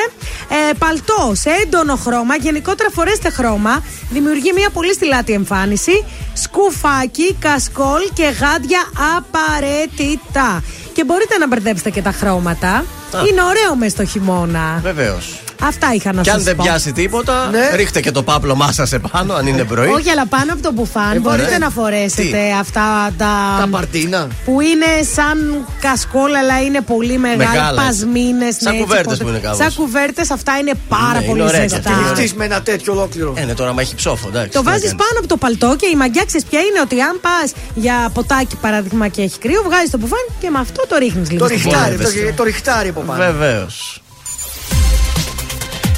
Ε, 0.50 0.74
παλτό 0.78 1.32
σε 1.36 1.50
έντονο 1.64 1.96
χρώμα, 1.96 2.36
γενικότερα 2.36 2.90
φορέστε 2.90 3.30
χρώμα. 3.30 3.84
Δημιουργεί 4.10 4.52
μια 4.56 4.70
πολύ 4.70 4.94
στυλάτη 4.94 5.34
εμφάνιση. 5.34 6.06
Σκουφάκι, 6.34 7.36
κασκόλ 7.40 8.02
και 8.14 8.24
γάντια 8.24 8.82
απαραίτητα. 9.18 10.64
Και 10.94 11.04
μπορείτε 11.06 11.38
να 11.38 11.48
μπερδέψετε 11.48 11.90
και 11.90 12.02
τα 12.02 12.12
χρώματα. 12.12 12.86
Α. 13.18 13.22
Είναι 13.32 13.42
ωραίο 13.44 13.76
μες 13.80 13.92
στο 13.92 14.06
χειμώνα. 14.06 14.80
Βεβαίως. 14.84 15.42
Αυτά 15.64 15.94
είχα 15.94 16.14
να 16.14 16.22
Και 16.22 16.30
σας 16.30 16.38
αν 16.38 16.44
δεν 16.44 16.56
πω. 16.56 16.64
πιάσει 16.64 16.92
τίποτα, 16.92 17.50
Ναι. 17.52 17.76
ρίχτε 17.76 18.00
και 18.00 18.12
το 18.12 18.24
πάπλωμά 18.24 18.72
σα 18.72 18.96
επάνω, 18.96 19.34
αν 19.34 19.48
είναι 19.48 19.64
πρωί. 19.64 19.88
Όχι, 19.90 20.10
αλλά 20.10 20.26
πάνω 20.28 20.54
από 20.54 20.62
το 20.62 20.72
μπουφάν 20.72 21.16
Ε, 21.16 21.20
μπορείτε 21.20 21.50
ναι. 21.50 21.58
να 21.58 21.70
φορέσετε 21.70 22.22
Τι; 22.22 22.38
αυτά 22.60 23.14
τα. 23.18 23.32
Τα 23.60 23.68
παρτίνα. 23.72 24.28
Που 24.46 24.62
είναι 24.62 24.86
σαν 25.16 25.66
κασκόλ, 25.82 26.34
αλλά 26.36 26.62
είναι 26.62 26.82
πολύ 26.82 27.18
μεγάλα. 27.18 27.50
Μεγάλα, 27.50 27.84
έτσι. 27.88 28.00
Πασμίνε. 28.06 28.48
Σαν 28.60 28.78
κουβέρτες 28.80 29.18
που 29.18 29.28
είναι 29.28 29.38
κάπως. 29.38 29.58
Σαν 29.58 29.74
κουβέρτες, 29.74 30.32
αυτά 30.32 30.58
είναι 30.58 30.74
πάρα 30.90 31.20
Ναι, 31.20 31.26
πολύ 31.26 31.40
είναι 31.40 31.50
ωραία 31.50 31.62
ζεστά. 31.62 31.80
και 31.80 31.90
αυτή, 31.90 32.00
είναι 32.02 32.16
Χτίσει 32.16 32.34
με 32.38 32.46
ένα 32.46 32.62
τέτοιο 32.62 32.94
ολόκληρο. 32.94 33.34
Ε, 33.38 33.44
ναι, 33.46 33.54
τώρα 33.54 33.74
μα 33.74 33.82
έχει 33.82 33.96
ψόφο, 33.96 34.28
εντάξει. 34.28 34.50
Το 34.52 34.60
τι 34.60 34.66
να 34.66 34.72
βάζεις 34.72 34.90
κάνεις. 34.90 35.04
πάνω 35.06 35.16
από 35.20 35.28
το 35.28 35.38
παλτό 35.38 35.76
και 35.80 35.88
η 35.94 35.96
μαγιά 35.96 36.24
ξέρεις 36.26 36.46
ποια 36.50 36.60
είναι 36.60 36.80
ότι 36.86 37.02
αν 37.02 37.20
πας 37.26 37.48
για 37.76 38.10
ποτάκι 38.14 38.56
παράδειγμα 38.62 39.08
και 39.08 39.22
έχει 39.22 39.38
κρύο, 39.40 39.62
βγάζεις 39.68 39.90
το 39.90 39.98
μπουφάν 39.98 40.26
και 40.42 40.50
με 40.50 40.60
αυτό 40.60 40.82
το 40.90 40.96
ρίχνεις 41.04 41.28
λίγο. 41.32 41.48
Το 41.48 41.54
στο 41.54 41.56
ριχτάρι, 41.70 41.96
βολεύεσαι. 41.96 42.26
το, 42.28 42.34
το 42.36 42.44
ριχτάρι 42.44 42.90
από 42.90 42.99
πάνω. 42.99 42.99
Βεβαίω. 43.06 43.68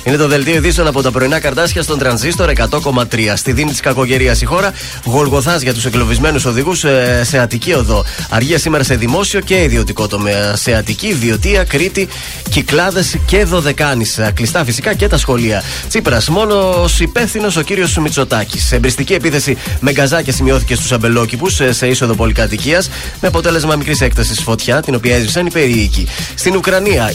Είναι 0.03 0.17
το 0.17 0.27
δελτίο 0.27 0.55
ειδήσεων 0.55 0.87
από 0.87 1.01
τα 1.01 1.11
πρωινά 1.11 1.39
καρτάσια 1.39 1.81
στον 1.81 1.97
τρανζίστορ 1.97 2.51
100,3. 2.69 3.33
Στη 3.35 3.51
δίνη 3.51 3.69
της 3.69 3.79
κακογερίας 3.79 4.41
η 4.41 4.45
χώρα, 4.45 4.73
γολγοθάς 5.05 5.61
για 5.61 5.73
τους 5.73 5.85
εγκλωβισμένου 5.85 6.41
οδηγούς 6.47 6.83
ε, 6.83 7.21
σε 7.23 7.39
Αττική 7.39 7.73
οδό. 7.73 8.05
Αργία 8.29 8.59
σήμερα 8.59 8.83
σε 8.83 8.95
δημόσιο 8.95 9.39
και 9.39 9.63
ιδιωτικό 9.63 10.07
τομέα. 10.07 10.55
Σε 10.55 10.73
Αττική, 10.73 11.13
Βιωτία, 11.13 11.63
Κρήτη, 11.63 12.07
Κυκλάδες 12.49 13.15
και 13.25 13.45
Δωδεκάνης. 13.45 14.19
Κλειστά 14.33 14.63
φυσικά 14.65 14.93
και 14.93 15.07
τα 15.07 15.17
σχολεία. 15.17 15.63
Τσίπρας, 15.87 16.29
μόνος 16.29 16.99
υπεύθυνος 16.99 17.55
ο 17.55 17.61
κύριος 17.61 17.97
Μητσοτάκης. 17.97 18.71
Εμπριστική 18.71 19.13
επίθεση 19.13 19.57
με 19.79 19.91
γκαζάκια 19.91 20.33
σημειώθηκε 20.33 20.75
στους 20.75 20.91
αμπελόκηπους 20.91 21.59
σε 21.69 21.87
είσοδο 21.87 22.13
πολυκατοικίας 22.13 22.89
με 23.21 23.27
αποτέλεσμα 23.27 23.75
μικρής 23.75 24.01
έκτασης 24.01 24.41
φωτιά, 24.41 24.81
την 24.81 24.95
οποία 24.95 25.15
έζησαν 25.15 25.45
οι 25.45 25.51
περίοικοι. 25.51 26.07
Στην 26.35 26.55
Ουκρανία, 26.55 27.13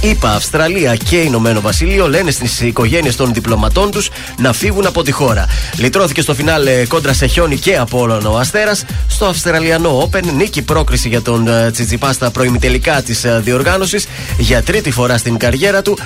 ΗΠΑ, 0.00 0.34
Αυστραλία 0.34 0.96
και 0.96 1.16
Ηνωμένο 1.16 1.60
Βασίλειο 1.60 2.08
λένε 2.08 2.25
στις 2.30 2.60
οικογένειες 2.60 3.16
των 3.16 3.32
διπλωματών 3.32 3.90
τους 3.90 4.08
να 4.38 4.52
φύγουν 4.52 4.86
από 4.86 5.02
τη 5.02 5.10
χώρα. 5.10 5.46
Λυτρώθηκε 5.76 6.20
στο 6.20 6.34
φινάλε 6.34 6.86
κόντρα 6.86 7.12
σε 7.12 7.26
χιόνι 7.26 7.58
και 7.58 7.76
Απόλλων 7.76 8.26
ο 8.26 8.38
Αστέρας. 8.38 8.84
Στο 9.08 9.26
Αυστραλιανό 9.26 10.08
Open 10.10 10.22
νίκη 10.36 10.62
πρόκριση 10.62 11.08
για 11.08 11.22
τον 11.22 11.48
ε, 11.48 11.70
Τσιτσιπά 11.70 12.12
στα 12.12 12.30
προημιτελικά 12.30 13.02
της 13.02 13.26
διοργάνωσης 13.40 14.06
για 14.38 14.62
τρίτη 14.62 14.90
φορά 14.90 15.18
στην 15.18 15.36
καριέρα 15.36 15.82
του. 15.82 15.98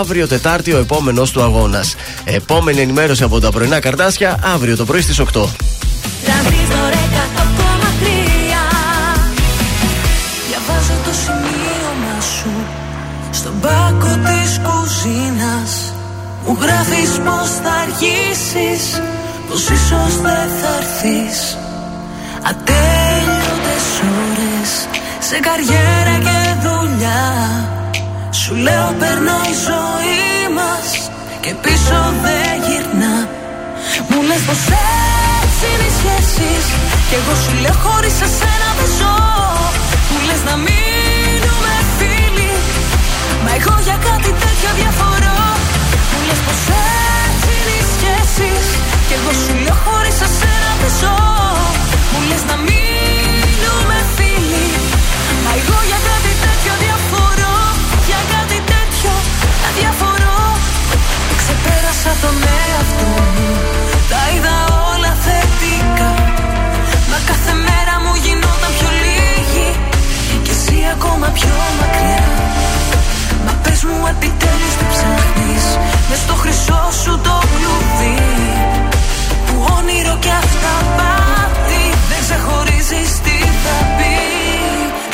Αύριο 0.00 0.26
Τετάρτη 0.26 0.72
ο 0.72 0.78
επόμενος 0.78 1.30
του 1.30 1.42
αγώνας. 1.42 1.94
Επόμενη 2.24 2.80
ενημέρωση 2.80 3.22
από 3.22 3.40
τα 3.40 3.50
πρωινά 3.50 3.80
καρτάσια 3.80 4.38
αύριο 4.54 4.76
το 4.76 4.84
πρωί 4.84 5.00
στις 5.00 5.20
8. 5.20 5.48
Μου 16.46 16.56
γράφεις 16.60 17.10
πως 17.24 17.50
θα 17.62 17.72
αργήσεις 17.82 19.02
Πως 19.48 19.62
ίσως 19.76 20.12
δεν 20.26 20.48
θα 20.60 20.70
έρθεις. 20.80 21.58
Ατέλειωτες 22.50 23.86
ώρες 24.22 24.70
Σε 25.18 25.36
καριέρα 25.46 26.16
και 26.26 26.38
δουλειά. 26.64 27.24
Σου 28.46 28.54
λέω 28.54 28.94
περνώ 28.98 29.38
η 29.52 29.56
ζωή 29.68 30.54
μας 30.58 30.86
Και 31.40 31.52
πίσω 31.62 31.98
δεν 32.22 32.52
γυρνά 32.66 33.16
Μου 34.08 34.18
λες 34.28 34.42
πως 34.46 34.62
έτσι 35.42 35.64
είναι 35.72 35.86
οι 35.90 35.94
σχέσεις 35.98 36.64
Κι 37.08 37.16
εγώ 37.20 37.34
σου 37.42 37.52
λέω 37.62 37.76
χωρίς 37.84 38.16
εσένα 38.26 38.68
δεν 38.78 38.90
ζω 38.98 39.18
Μου 40.10 40.18
λες 40.26 40.42
να 40.48 40.54
μείνουμε 40.64 41.74
φίλοι 41.96 42.50
Μα 43.44 43.50
εγώ 43.58 43.74
για 43.86 43.98
κάτι 44.08 44.30
τέτοιο 44.42 44.70
διαφορώ 44.80 45.25
Μου 45.25 45.25
λες 46.28 46.40
πως 46.46 46.60
έτσι 47.26 47.50
είναι 47.58 47.74
οι 47.80 47.84
σχέσεις 47.94 48.66
Κι 49.06 49.14
εγώ 49.18 49.32
σου 49.42 49.52
λέω 49.64 49.76
χωρίς 49.84 50.18
εσένα 50.26 50.70
δεν 50.80 50.92
ζω. 51.00 51.16
Μου 52.10 52.20
λες 52.28 52.42
να 52.50 52.56
μείνουμε 52.66 53.96
φίλοι. 54.16 54.66
Μα 55.44 55.50
εγώ 55.60 55.78
για 55.90 56.00
κάτι 56.10 56.32
τέτοιο 56.44 56.72
διαφορώ. 56.84 57.56
Για 58.08 58.20
κάτι 58.34 58.58
τέτοιο 58.72 59.12
διαφορώ. 59.78 60.38
Ξεπέρασα 61.40 62.12
τον 62.22 62.36
εαυτό 62.58 63.10
μου. 63.34 63.50
Τα 64.10 64.20
είδα 64.32 64.56
όλα 64.90 65.12
θετικά. 65.24 66.10
Μα 67.10 67.18
κάθε 67.30 67.52
μέρα 67.66 67.94
μου 68.02 68.12
γινόταν 68.24 68.70
πιο 68.76 68.90
λίγη. 69.04 69.68
Και 70.44 70.52
εσύ 70.56 70.76
ακόμα 70.94 71.26
πιο 71.38 71.54
μακριά. 71.80 72.24
Μα 73.44 73.52
πες 73.62 73.80
μου 73.88 73.98
επιτέλους 74.12 74.72
τι 74.78 74.84
ψάχνεις 74.92 75.45
Μες 76.08 76.20
στο 76.24 76.34
χρυσό 76.42 76.82
σου 77.02 77.12
το 77.26 77.36
κλουβί 77.52 78.20
Που 79.46 79.54
όνειρο 79.76 80.14
κι 80.24 80.32
αυτά 80.42 80.74
πάθη 80.98 81.84
Δεν 82.10 82.20
ξεχωρίζεις 82.24 83.10
τι 83.24 83.38
θα 83.62 83.76
πει. 83.96 84.16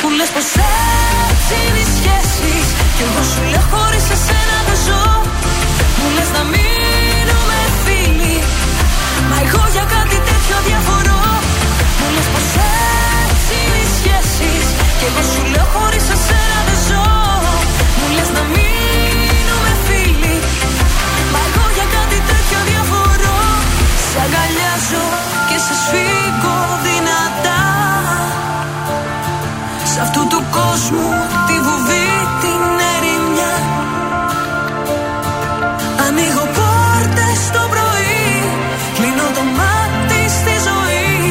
Μου 0.01 0.09
λες 0.17 0.29
πως 0.35 0.49
έτσι 1.29 1.55
είναι 1.65 1.81
οι 1.85 1.89
σχέσεις 1.97 2.65
Κι 2.95 3.03
εγώ 3.07 3.21
σου 3.31 3.41
λέω 3.51 3.65
χωρίς 3.71 4.05
εσένα 4.15 4.57
δεν 4.67 4.79
ζω. 4.85 5.05
Μου 5.99 6.07
λες 6.15 6.29
να 6.37 6.43
μείνουμε 6.53 7.59
φίλοι 7.83 8.37
Μα 9.29 9.37
εγώ 9.45 9.63
για 9.75 9.85
κάτι 9.95 10.17
τέτοιο 10.27 10.57
διαφορώ 10.67 11.23
Μου 11.99 12.07
λες 12.15 12.27
πως 12.33 12.47
έτσι 13.25 13.53
είναι 13.63 13.79
οι 13.85 13.89
σχέσεις 13.99 14.65
Κι 14.99 15.05
εγώ 15.09 15.21
σου 15.31 15.43
λέω 15.53 15.67
χωρίς 15.73 16.07
εσένα 16.15 16.42
αγκαλιάζω 24.93 25.05
και 25.49 25.57
σε 25.65 25.73
σφίγγω 25.81 26.59
δυνατά. 26.85 27.61
Σ' 29.91 29.99
αυτού 30.01 30.27
του 30.27 30.43
κόσμου 30.51 31.09
τη 31.47 31.55
βουβή 31.65 32.09
την 32.41 32.61
ερημιά 32.93 33.53
Ανοίγω 36.05 36.45
πόρτες 36.57 37.39
το 37.55 37.61
πρωί 37.73 38.25
Κλείνω 38.97 39.27
το 39.37 39.43
μάτι 39.57 40.21
στη 40.39 40.53
ζωή. 40.67 41.21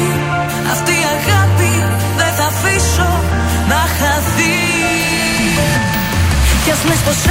Αυτή 0.73 0.91
η 1.03 1.05
αγάπη 1.15 1.73
δεν 2.19 2.31
θα 2.37 2.45
αφήσω 2.53 3.11
να 3.71 3.81
χαθεί. 3.97 4.61
Κι 6.63 6.71
ας 6.75 6.81
λες 6.87 7.01
πως 7.05 7.21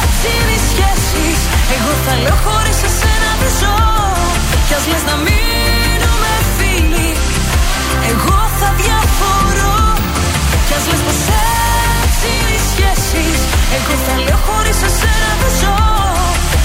έτσι 0.00 0.28
είναι 0.36 0.54
οι 0.56 0.62
σχέσεις 0.70 1.40
Εγώ 1.76 1.92
θα 2.04 2.14
λέω 2.22 2.36
χωρίς 2.44 2.78
εσένα 2.88 3.30
δεν 3.40 3.52
ζω 3.60 3.85
Κι 4.68 4.74
ας 4.78 4.84
λες 4.90 5.04
να 5.10 5.16
μείνουμε 5.26 6.32
φίλοι. 6.56 7.10
Εγώ 8.10 8.38
θα 8.60 8.68
διαφορώ. 8.82 9.76
Κι 10.66 10.74
ας 10.78 10.84
λες 10.90 11.02
πως 11.06 11.20
έτσι 12.02 12.26
είναι 12.38 12.52
οι 12.58 12.62
σχέσεις. 12.72 13.38
Εγώ 13.76 13.94
θα 14.06 14.14
λέω 14.24 14.38
χωρίς 14.46 14.78
εσένα 14.88 15.30
δεν 15.40 15.52
ζω. 15.60 15.78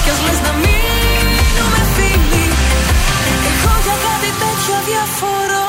Κι 0.02 0.10
ας 0.14 0.20
λες 0.26 0.40
να 0.46 0.52
μείνουμε 0.62 1.80
φίλοι. 1.94 2.46
Εγώ 3.50 3.72
για 3.84 3.96
κάτι 4.06 4.30
τέτοιο 4.42 4.76
διαφορώ. 4.90 5.66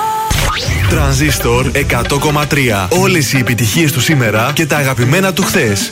Τρανζίστορ 0.90 1.72
100,3. 1.74 2.88
Όλες 2.90 3.34
οι 3.34 3.38
επιτυχίες 3.38 3.92
του 3.92 4.02
σήμερα 4.02 4.52
και 4.54 4.66
τα 4.66 4.78
αγαπημένα 4.78 5.34
του 5.34 5.44
χθες. 5.44 5.92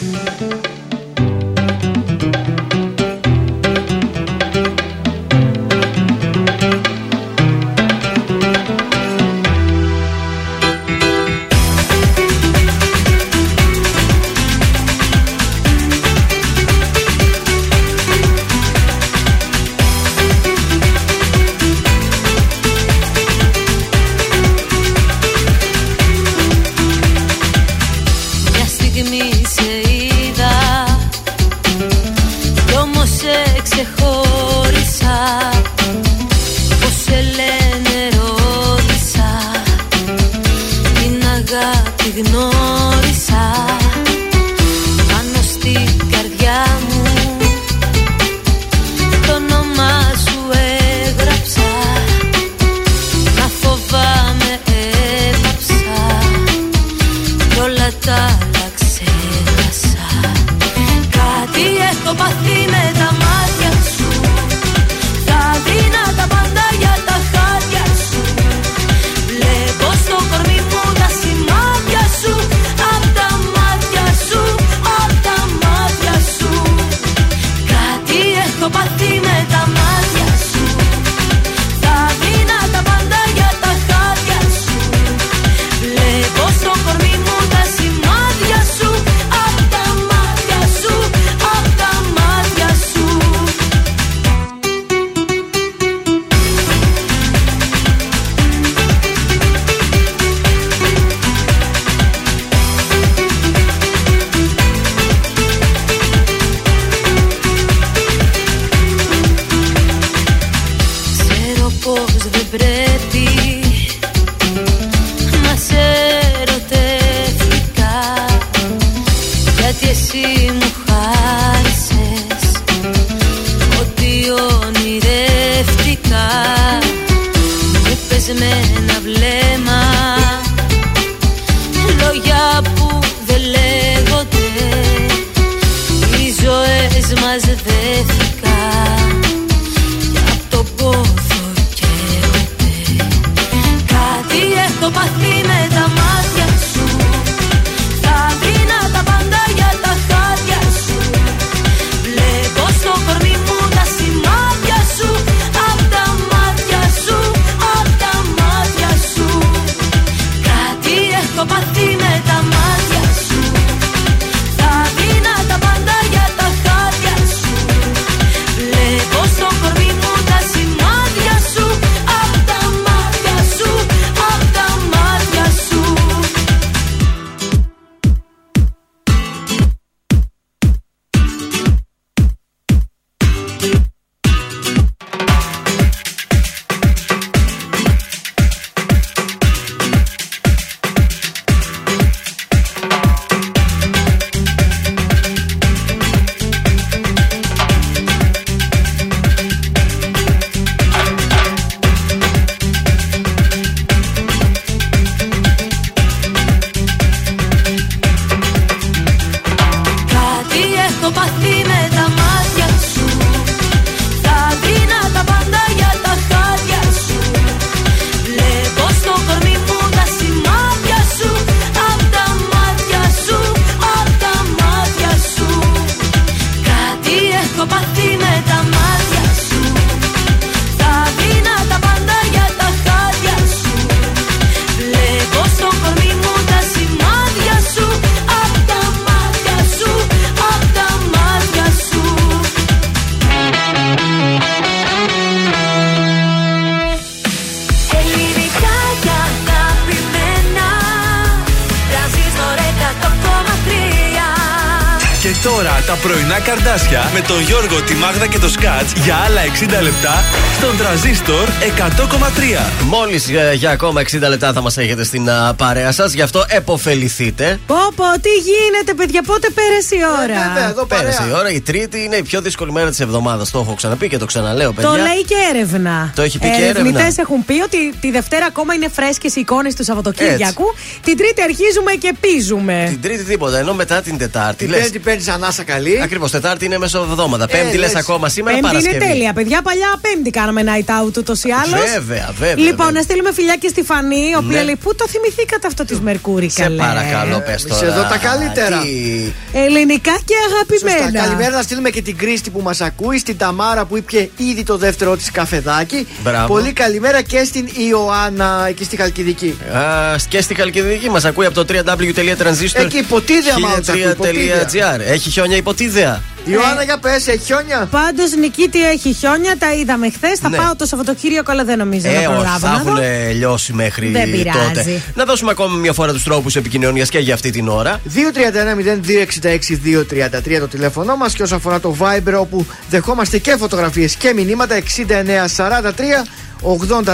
Για 259.03 259.15
άλλα 259.15 259.41
60 259.79 259.81
λεπτά 259.81 260.23
στον 260.53 260.77
τραζίστορ 260.77 261.47
100,3. 261.61 262.85
Μόλις 262.85 263.29
για 263.53 263.69
ακόμα 263.69 264.01
60 264.01 264.19
λεπτά 264.29 264.53
θα 264.53 264.61
μας 264.61 264.77
έχετε 264.77 265.03
στην 265.03 265.29
α, 265.29 265.53
παρέα 265.57 265.91
σας, 265.91 266.13
γι' 266.13 266.21
αυτό 266.21 266.45
εποφεληθείτε. 266.47 267.59
Πω 267.67 267.75
πω, 267.95 268.03
τι 268.21 268.29
γίνεται, 268.29 268.93
παιδιά, 268.93 269.21
πότε 269.23 269.47
πέρασε 269.49 269.95
η 269.95 269.99
ώρα; 270.23 270.69
εδώ 270.69 270.85
Πέρασε 270.85 271.23
η 271.29 271.31
ώρα, 271.33 271.49
η 271.49 271.61
Τρίτη 271.61 272.03
είναι 272.03 272.15
η 272.15 272.21
πιο 272.21 272.41
δύσκολη 272.41 272.71
μέρα 272.71 272.89
της 272.89 272.99
εβδομάδας. 272.99 273.51
Το 273.51 273.59
έχω 273.59 273.73
ξαναπεί 273.73 274.07
και 274.07 274.17
το 274.17 274.25
ξαναλέω, 274.25 274.71
παιδιά. 274.71 274.89
Το 274.89 274.95
λέει 274.95 275.23
και 275.27 275.35
έρευνα. 275.53 276.11
Το 276.15 276.21
έχει 276.21 276.39
πει 276.39 276.49
και 276.49 276.61
Ερευνητές 276.63 277.01
έρευνα. 277.01 277.13
έχουν 277.17 277.45
πει 277.45 277.61
ότι 277.61 277.77
τη 278.01 278.11
Δευτέρα 278.11 278.45
ακόμα 278.45 278.73
είναι 278.73 278.87
φρέσκες 278.93 279.35
οι 279.35 279.39
εικόνες 279.39 279.75
του 279.75 279.83
Σαββατοκύριακου. 279.83 280.63
Την 281.03 281.17
Τρίτη 281.17 281.41
αρχίζουμε 281.41 281.91
και 281.91 282.13
πίζουμε. 282.19 282.85
Την 282.89 283.01
Τρίτη 283.01 283.23
τίποτα, 283.23 283.57
ενώ 283.57 283.73
μετά 283.73 284.01
την 284.01 284.17
Τετάρτη. 284.17 284.55
Την 284.55 284.69
λες, 284.69 284.81
Πέμπτη 284.81 284.99
παίρνεις 284.99 285.27
ανάσα 285.27 285.63
καλή. 285.63 286.01
Ακριβώς, 286.01 286.31
Τετάρτη 286.31 286.65
είναι 286.65 286.77
μεσοβδόματα. 286.77 287.47
Πέμπτη 287.47 287.77
λες 287.77 287.91
λες. 287.91 287.95
ακόμα 287.95 288.29
σήμερα 288.29 288.55
Πέμπτη 288.57 288.75
είναι 288.75 288.81
Παρασκευή. 288.83 289.11
τέλεια, 289.11 289.33
παιδιά. 289.33 289.61
Παλιά 289.61 289.99
Πέμπτη 290.01 290.29
κάναμε 290.29 290.61
night 290.65 290.89
out 290.91 291.17
ούτως 291.17 291.43
ή 291.43 291.50
άλλω. 291.53 291.75
Βέβαια, 291.93 292.29
βέβαια. 292.39 292.55
Λοιπόν, 292.55 292.75
βέβαια. 292.85 292.91
να 292.91 293.01
στείλουμε 293.01 293.33
φιλιά 293.33 293.55
και 293.55 293.67
στη 293.67 293.83
Φανή, 293.83 294.29
η 294.33 294.35
οποία 294.37 294.57
Ναι. 294.57 294.63
λέει: 294.63 294.75
Πού 294.83 294.95
το 294.95 295.05
θυμηθήκατε 295.07 295.67
αυτό 295.67 295.85
της 295.85 295.99
Μερκούρη, 295.99 296.49
Σε 296.49 296.61
καλέ; 296.61 296.75
παρακαλώ, 296.75 297.39
πες 297.45 297.63
Εμείς 297.63 297.77
τώρα. 297.79 297.91
εδώ 297.93 298.01
τα 298.03 298.17
καλύτερα. 298.17 298.79
Τι- 298.81 299.31
Ελληνικά 299.65 300.11
και 300.25 300.35
Σωστά. 300.41 300.87
αγαπημένα. 300.89 301.23
Καλημέρα 301.25 301.55
να 301.55 301.61
στείλουμε 301.61 301.89
και 301.89 302.01
την 302.01 302.17
Κρίστη 302.17 302.49
που 302.49 302.61
μας 302.61 302.81
ακούει, 302.81 303.17
στην 303.17 303.37
Ταμάρα 303.37 303.85
που 303.85 303.97
ήπια 303.97 304.27
ήδη 304.37 304.63
το 304.63 304.77
δεύτερο 304.77 305.15
της 305.17 305.31
καφεδάκι. 305.31 306.07
Μπράβο. 306.23 306.47
Πολύ 306.53 306.71
καλημέρα 306.73 307.21
και 307.21 307.43
στην 307.43 307.67
Ιωάννα 307.89 308.65
εκεί 308.67 308.83
στη 308.83 308.95
Χαλκιδική. 308.95 309.57
Α, 309.73 310.15
και 310.27 310.41
στη 310.41 310.53
Χαλκιδική 310.55 311.09
μας 311.09 311.25
ακούει 311.25 311.45
από 311.45 311.63
το 311.63 311.73
www.transistor. 311.73 312.81
Εκεί 312.83 312.97
υποτίδεα 312.97 313.59
μάλλον 313.59 313.79
τους 313.79 313.89
ακούει, 313.89 314.01
υποτίδεα. 314.01 315.01
Έχει 315.11 315.29
χιόνια 315.29 315.55
υποτίδεα. 315.57 316.21
Ιωάννα 316.45 316.83
για 316.83 316.97
πες, 316.97 317.27
έχει 317.27 317.37
χιόνια; 317.43 317.87
Πάντως, 317.91 318.31
Νικήτη 318.35 318.85
έχει 318.89 319.13
χιόνια, 319.13 319.57
τα 319.57 319.73
είδαμε 319.73 320.09
χθες. 320.09 320.39
Θα 320.39 320.49
Ναι. 320.49 320.57
πάω 320.57 320.75
το 320.75 320.85
Σαββατοκύριακο, 320.85 321.51
αλλά 321.51 321.63
δεν 321.63 321.77
νομίζω 321.77 322.07
Ε, 322.07 322.11
να 322.11 322.17
όχι, 322.17 322.25
προλάβω. 322.27 322.57
θα 322.59 322.69
να 322.69 322.77
δω. 322.83 323.01
έχουν 323.01 323.35
λιώσει 323.35 323.73
μέχρι 323.73 324.07
Δεν 324.09 324.31
πειράζει. 324.31 324.57
τότε. 324.73 325.01
Να 325.15 325.25
δώσουμε 325.25 325.51
ακόμη 325.51 325.77
μια 325.77 325.93
φορά 325.93 326.11
τους 326.11 326.23
τρόπους 326.23 326.55
επικοινωνίας 326.55 327.09
και 327.09 327.19
για 327.19 327.33
αυτή 327.33 327.49
την 327.49 327.67
ώρα. 327.67 327.99
231-0266-233 328.03 330.59
το 330.59 330.67
τηλέφωνο 330.67 331.15
μας 331.15 331.33
και 331.33 331.43
όσον 331.43 331.57
αφορά 331.57 331.79
το 331.79 331.95
Viber 331.99 332.33
όπου 332.39 332.65
δεχόμαστε 332.89 333.37
και 333.37 333.55
φωτογραφίες 333.59 334.15
και 334.15 334.33
μηνύματα 334.33 334.75
6943 334.75 336.25
84 336.61 337.05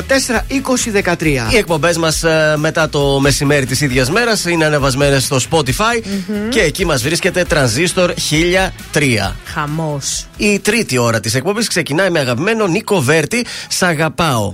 20 0.48 0.92
13. 0.92 1.52
Οι 1.52 1.58
εκπομπές 1.58 1.98
μας 1.98 2.24
μετά 2.56 2.90
το 2.90 3.20
μεσημέρι 3.20 3.66
της 3.66 3.82
ίδιας 3.82 4.12
μέρας 4.12 4.46
είναι 4.46 4.66
ανεβασμένες 4.66 5.24
στο 5.24 5.40
Spotify 5.52 6.04
και 6.50 6.62
εκεί 6.62 6.86
μας 6.86 7.04
βρίσκεται 7.04 7.46
Transistor 7.50 8.10
1003. 8.94 9.36
Χαμός. 9.46 10.26
Η 10.38 10.60
τρίτη 10.60 10.98
ώρα 10.98 11.20
της 11.20 11.36
εκπομπής 11.36 11.68
ξεκινάει 11.68 12.10
με 12.10 12.20
αγαπημένο 12.20 12.68
Νίκο 12.68 13.02
Βέρτη. 13.02 13.46
Σ' 13.68 13.82
αγαπάω. 13.82 14.54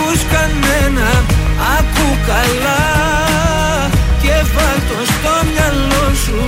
ακούς 0.00 0.20
κανένα 0.32 1.10
Ακού 1.78 2.08
καλά. 2.26 2.82
Και 4.22 4.34
βάλ' 4.54 4.82
το 4.88 4.98
στο 5.12 5.34
μυαλό 5.52 6.06
σου 6.24 6.40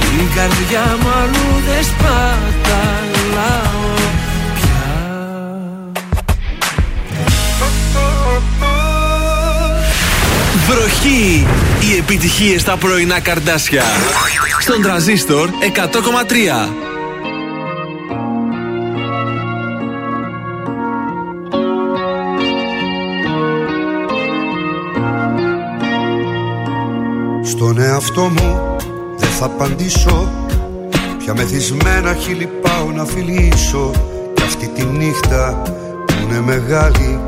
Την 0.01 0.27
καρδιά 0.35 0.87
μου 1.01 1.11
αλλού 1.21 1.49
δεν 1.67 1.83
σπαταλάω 1.91 3.09
Βροχή! 10.69 11.47
Οι 11.81 11.97
επιτυχίες 11.99 12.61
στα 12.61 12.77
πρωινά 12.77 13.21
καρδάσια. 13.21 13.83
Στον 14.61 14.83
τραζίστορ 14.83 15.49
100,3. 15.49 16.89
Στον 27.43 27.81
εαυτό 27.81 28.23
μου 28.23 28.77
δεν 29.17 29.29
θα 29.29 29.45
απαντήσω 29.45 30.33
Πια 31.19 31.35
μεθυσμένα 31.35 32.15
χείλη 32.15 32.47
πάω 32.63 32.91
να 32.91 33.05
φιλήσω 33.05 33.91
Κι 34.35 34.43
αυτή 34.43 34.69
τη 34.69 34.85
νύχτα 34.85 35.63
που 36.07 36.15
είναι 36.23 36.41
μεγάλη 36.41 37.28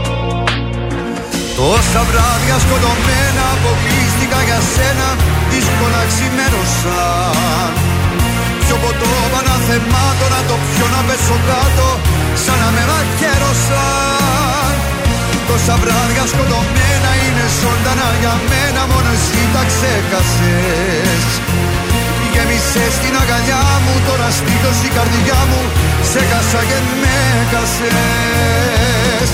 Τόσα 1.61 2.01
βράδια 2.09 2.57
σκοτωμένα 2.63 3.43
αποκλείστηκα 3.55 4.39
για 4.47 4.59
σένα 4.73 5.07
Δύσκολα 5.51 6.01
ξημέρωσαν 6.11 7.71
Πιο 8.63 8.75
ποτό 8.83 9.11
παναθεμάτω 9.33 10.25
να 10.35 10.41
το 10.49 10.55
πιω 10.69 10.87
να 10.95 11.01
πέσω 11.07 11.37
κάτω 11.49 11.87
Σαν 12.43 12.57
να 12.61 12.69
με 12.75 12.83
μαχαίρωσαν 12.89 14.73
Τόσα 15.47 15.75
βράδια 15.81 16.23
σκοτωμένα 16.31 17.11
είναι 17.23 17.45
ζωντανά 17.59 18.09
για 18.21 18.35
μένα 18.49 18.81
Μόνος 18.91 19.21
εσύ 19.21 19.41
τα 19.53 19.63
ξέχασες. 19.71 21.23
Γέμισες 22.33 22.93
την 23.01 23.13
αγκαλιά 23.21 23.63
μου 23.83 23.93
Τώρα 24.07 24.29
στήθος 24.37 24.79
η 24.87 24.89
καρδιά 24.97 25.39
μου 25.49 25.61
Σε 26.11 26.21
κάσα 26.31 26.61
και 26.69 26.79
με 27.01 27.17
κασες 27.51 29.29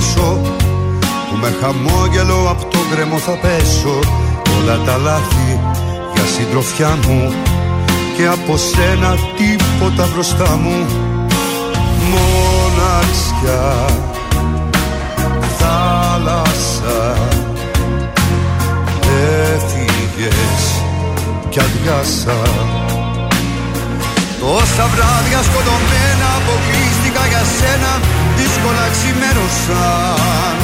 συγχωρέσω 0.00 0.40
Που 1.30 1.36
με 1.40 1.54
χαμόγελο 1.60 2.48
από 2.50 2.64
το 2.64 2.78
γκρεμό 2.90 3.18
θα 3.18 3.32
πέσω. 3.32 3.98
Όλα 4.58 4.78
τα 4.86 4.96
λάθη 4.96 5.60
για 6.14 6.24
συντροφιά 6.24 6.98
μου 7.06 7.32
Και 8.16 8.26
από 8.26 8.56
σένα 8.56 9.14
τίποτα 9.36 10.08
μπροστά 10.12 10.56
μου. 10.56 10.86
Μοναξιά 12.10 13.84
Θάλασσα 15.58 17.14
Έφυγες 19.52 20.64
κι 21.48 21.60
αδειάσα. 21.60 22.40
Τόσα 24.40 24.86
βράδια 24.86 25.42
σκοτωμένα 25.42 26.28
αποκλείστηκα 26.38 27.26
για 27.26 27.42
σένα 27.58 28.00
Δύσκολα 28.38 28.86
ξημέρωσαν 28.94 30.54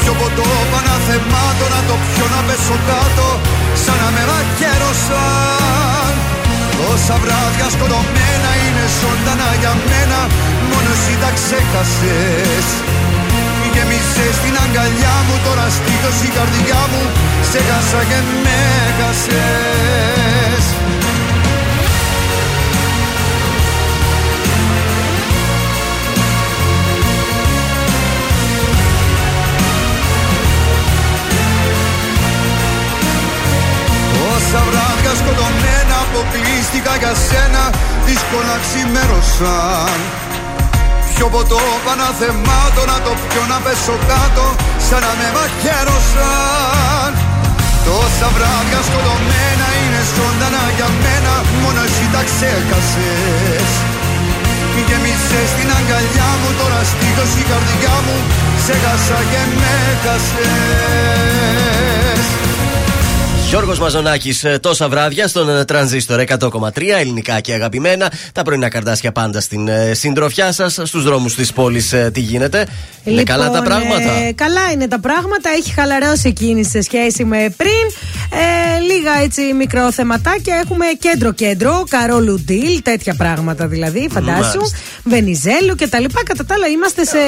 Πιο 0.00 0.12
ποτό 0.20 0.48
παναθεμάτω 0.72 1.66
να 1.74 1.80
το 1.88 1.94
πιω 2.08 2.26
να 2.34 2.40
πέσω 2.46 2.76
κάτω 2.88 3.28
Σαν 3.82 3.96
να 4.02 4.08
με 4.14 4.22
μαχαίρωσαν 4.30 6.12
Τόσα 6.78 7.16
βράδια 7.22 7.66
σκοτωμένα 7.74 8.50
είναι 8.64 8.84
ζωντανά 9.00 9.50
για 9.60 9.72
μένα 9.88 10.20
Μόνο 10.70 10.90
εσύ 10.96 11.14
τα 11.22 11.30
ξέχασες. 11.38 12.68
Γέμισες 13.74 14.34
στην 14.40 14.54
αγκαλιά 14.64 15.16
μου 15.26 15.36
Τώρα 15.46 15.66
στήθος 15.76 16.18
η 16.28 16.30
καρδιά 16.36 16.82
μου 16.90 17.02
Σε 17.50 17.58
χάσα 17.68 18.00
και 18.10 18.20
με 18.44 18.60
χάσες 18.98 20.21
εύκολα 38.32 38.56
ξημέρωσαν 38.66 39.98
Πιο 41.12 41.26
ποτό 41.34 41.62
παναθεμάτω 41.86 42.82
να 42.92 42.98
το 43.04 43.12
πιω 43.28 43.44
να 43.52 43.58
πέσω 43.64 43.96
κάτω 44.10 44.46
Σαν 44.86 45.00
να 45.04 45.12
με 45.18 45.28
μαχαίρωσαν. 45.36 47.10
Τόσα 47.86 48.28
βράδια 48.36 48.80
σκοτωμένα 48.88 49.68
είναι 49.80 50.02
ζωντανά 50.14 50.64
για 50.76 50.88
μένα 51.02 51.34
Μόνο 51.62 51.80
εσύ 51.86 52.06
τα 52.14 52.22
ξέχασες. 52.28 53.70
Γέμισες 54.88 55.48
στην 55.52 55.68
αγκαλιά 55.78 56.30
μου 56.40 56.50
Τώρα 56.60 56.80
στήθος 56.90 57.32
η 57.42 57.44
καρδιά 57.50 57.96
μου 58.04 58.16
Σε 58.64 58.74
χάσα 58.82 59.20
και 59.30 59.42
με 59.60 59.76
χασες 60.02 61.02
Γιώργος 63.52 63.78
Μαζονάκης 63.78 64.44
ε, 64.44 64.58
τόσα 64.58 64.88
βράδια 64.88 65.28
στον 65.28 65.56
ε, 65.56 65.64
τρανζίστορ 65.64 66.24
100,3 66.26 66.38
ελληνικά 67.00 67.40
και 67.40 67.52
αγαπημένα. 67.52 68.12
Τα 68.32 68.42
πρωινά 68.42 68.68
καρδάσια 68.68 69.12
πάντα 69.12 69.40
στην 69.40 69.68
ε, 69.68 69.94
συντροφιά 69.94 70.52
σας. 70.52 70.78
Στους 70.82 71.04
δρόμους 71.04 71.34
της 71.34 71.52
πόλης 71.52 71.94
τι 72.12 72.20
γίνεται. 72.20 72.66
είναι 73.04 73.22
καλά 73.22 73.50
τα 73.50 73.62
πράγματα. 73.62 74.12
ε, 74.12 74.32
καλά 74.32 74.70
είναι 74.72 74.88
τα 74.88 75.00
πράγματα. 75.00 75.50
Έχει 75.56 75.72
χαλαρώσει 75.72 76.28
η 76.28 76.32
κίνηση 76.32 76.70
σε 76.70 76.80
σχέση 76.80 77.24
με 77.24 77.54
πριν. 77.56 77.86
Ε, 78.30 78.80
λίγα 78.80 79.22
έτσι 79.22 79.52
μικρό 79.52 79.92
θεματάκια. 79.92 80.60
Έχουμε 80.64 80.84
κέντρο-κέντρο, 80.98 81.84
Καρόλου 81.90 82.40
Ντίλ, 82.40 82.82
τέτοια 82.82 83.14
πράγματα 83.14 83.66
δηλαδή. 83.66 84.08
Φαντάσου. 84.12 84.40
Μάλιστα. 84.40 84.78
Βενιζέλου 85.04 85.74
κτλ. 85.76 86.04
Κατά 86.24 86.44
τα 86.44 86.54
άλλα 86.54 86.66
είμαστε 86.66 87.04
σε 87.04 87.18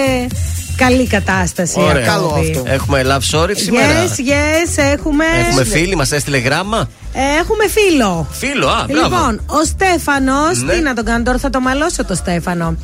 καλή 0.76 1.06
κατάσταση. 1.06 1.80
Ωραία. 1.80 2.12
ακόμη. 2.12 2.62
Έχουμε 2.64 3.02
love 3.04 3.36
story 3.36 3.52
σήμερα. 3.54 3.86
Yes, 3.86 4.20
yes, 4.20 4.82
έχουμε. 4.92 5.24
Έχουμε 5.48 5.64
φίλοι, 5.64 5.96
μας 5.96 6.12
έστειλε 6.14 6.38
γράμμα; 6.38 6.88
Ε, 7.16 7.38
έχουμε 7.40 7.68
φίλο. 7.68 8.26
Φίλο, 8.30 8.66
α, 8.68 8.84
μπράβο. 8.88 9.08
Λοιπόν, 9.16 9.40
ο 9.46 9.64
Στέφανος, 9.64 10.62
Ναι. 10.62 10.72
τι 10.72 10.80
να 10.80 10.94
τον 10.94 11.04
κάνω 11.04 11.24
τώρα, 11.24 11.38
θα 11.38 11.50
το 11.50 11.60
μαλώσω 11.60 12.04
το 12.04 12.14
Στέφανο. 12.14 12.76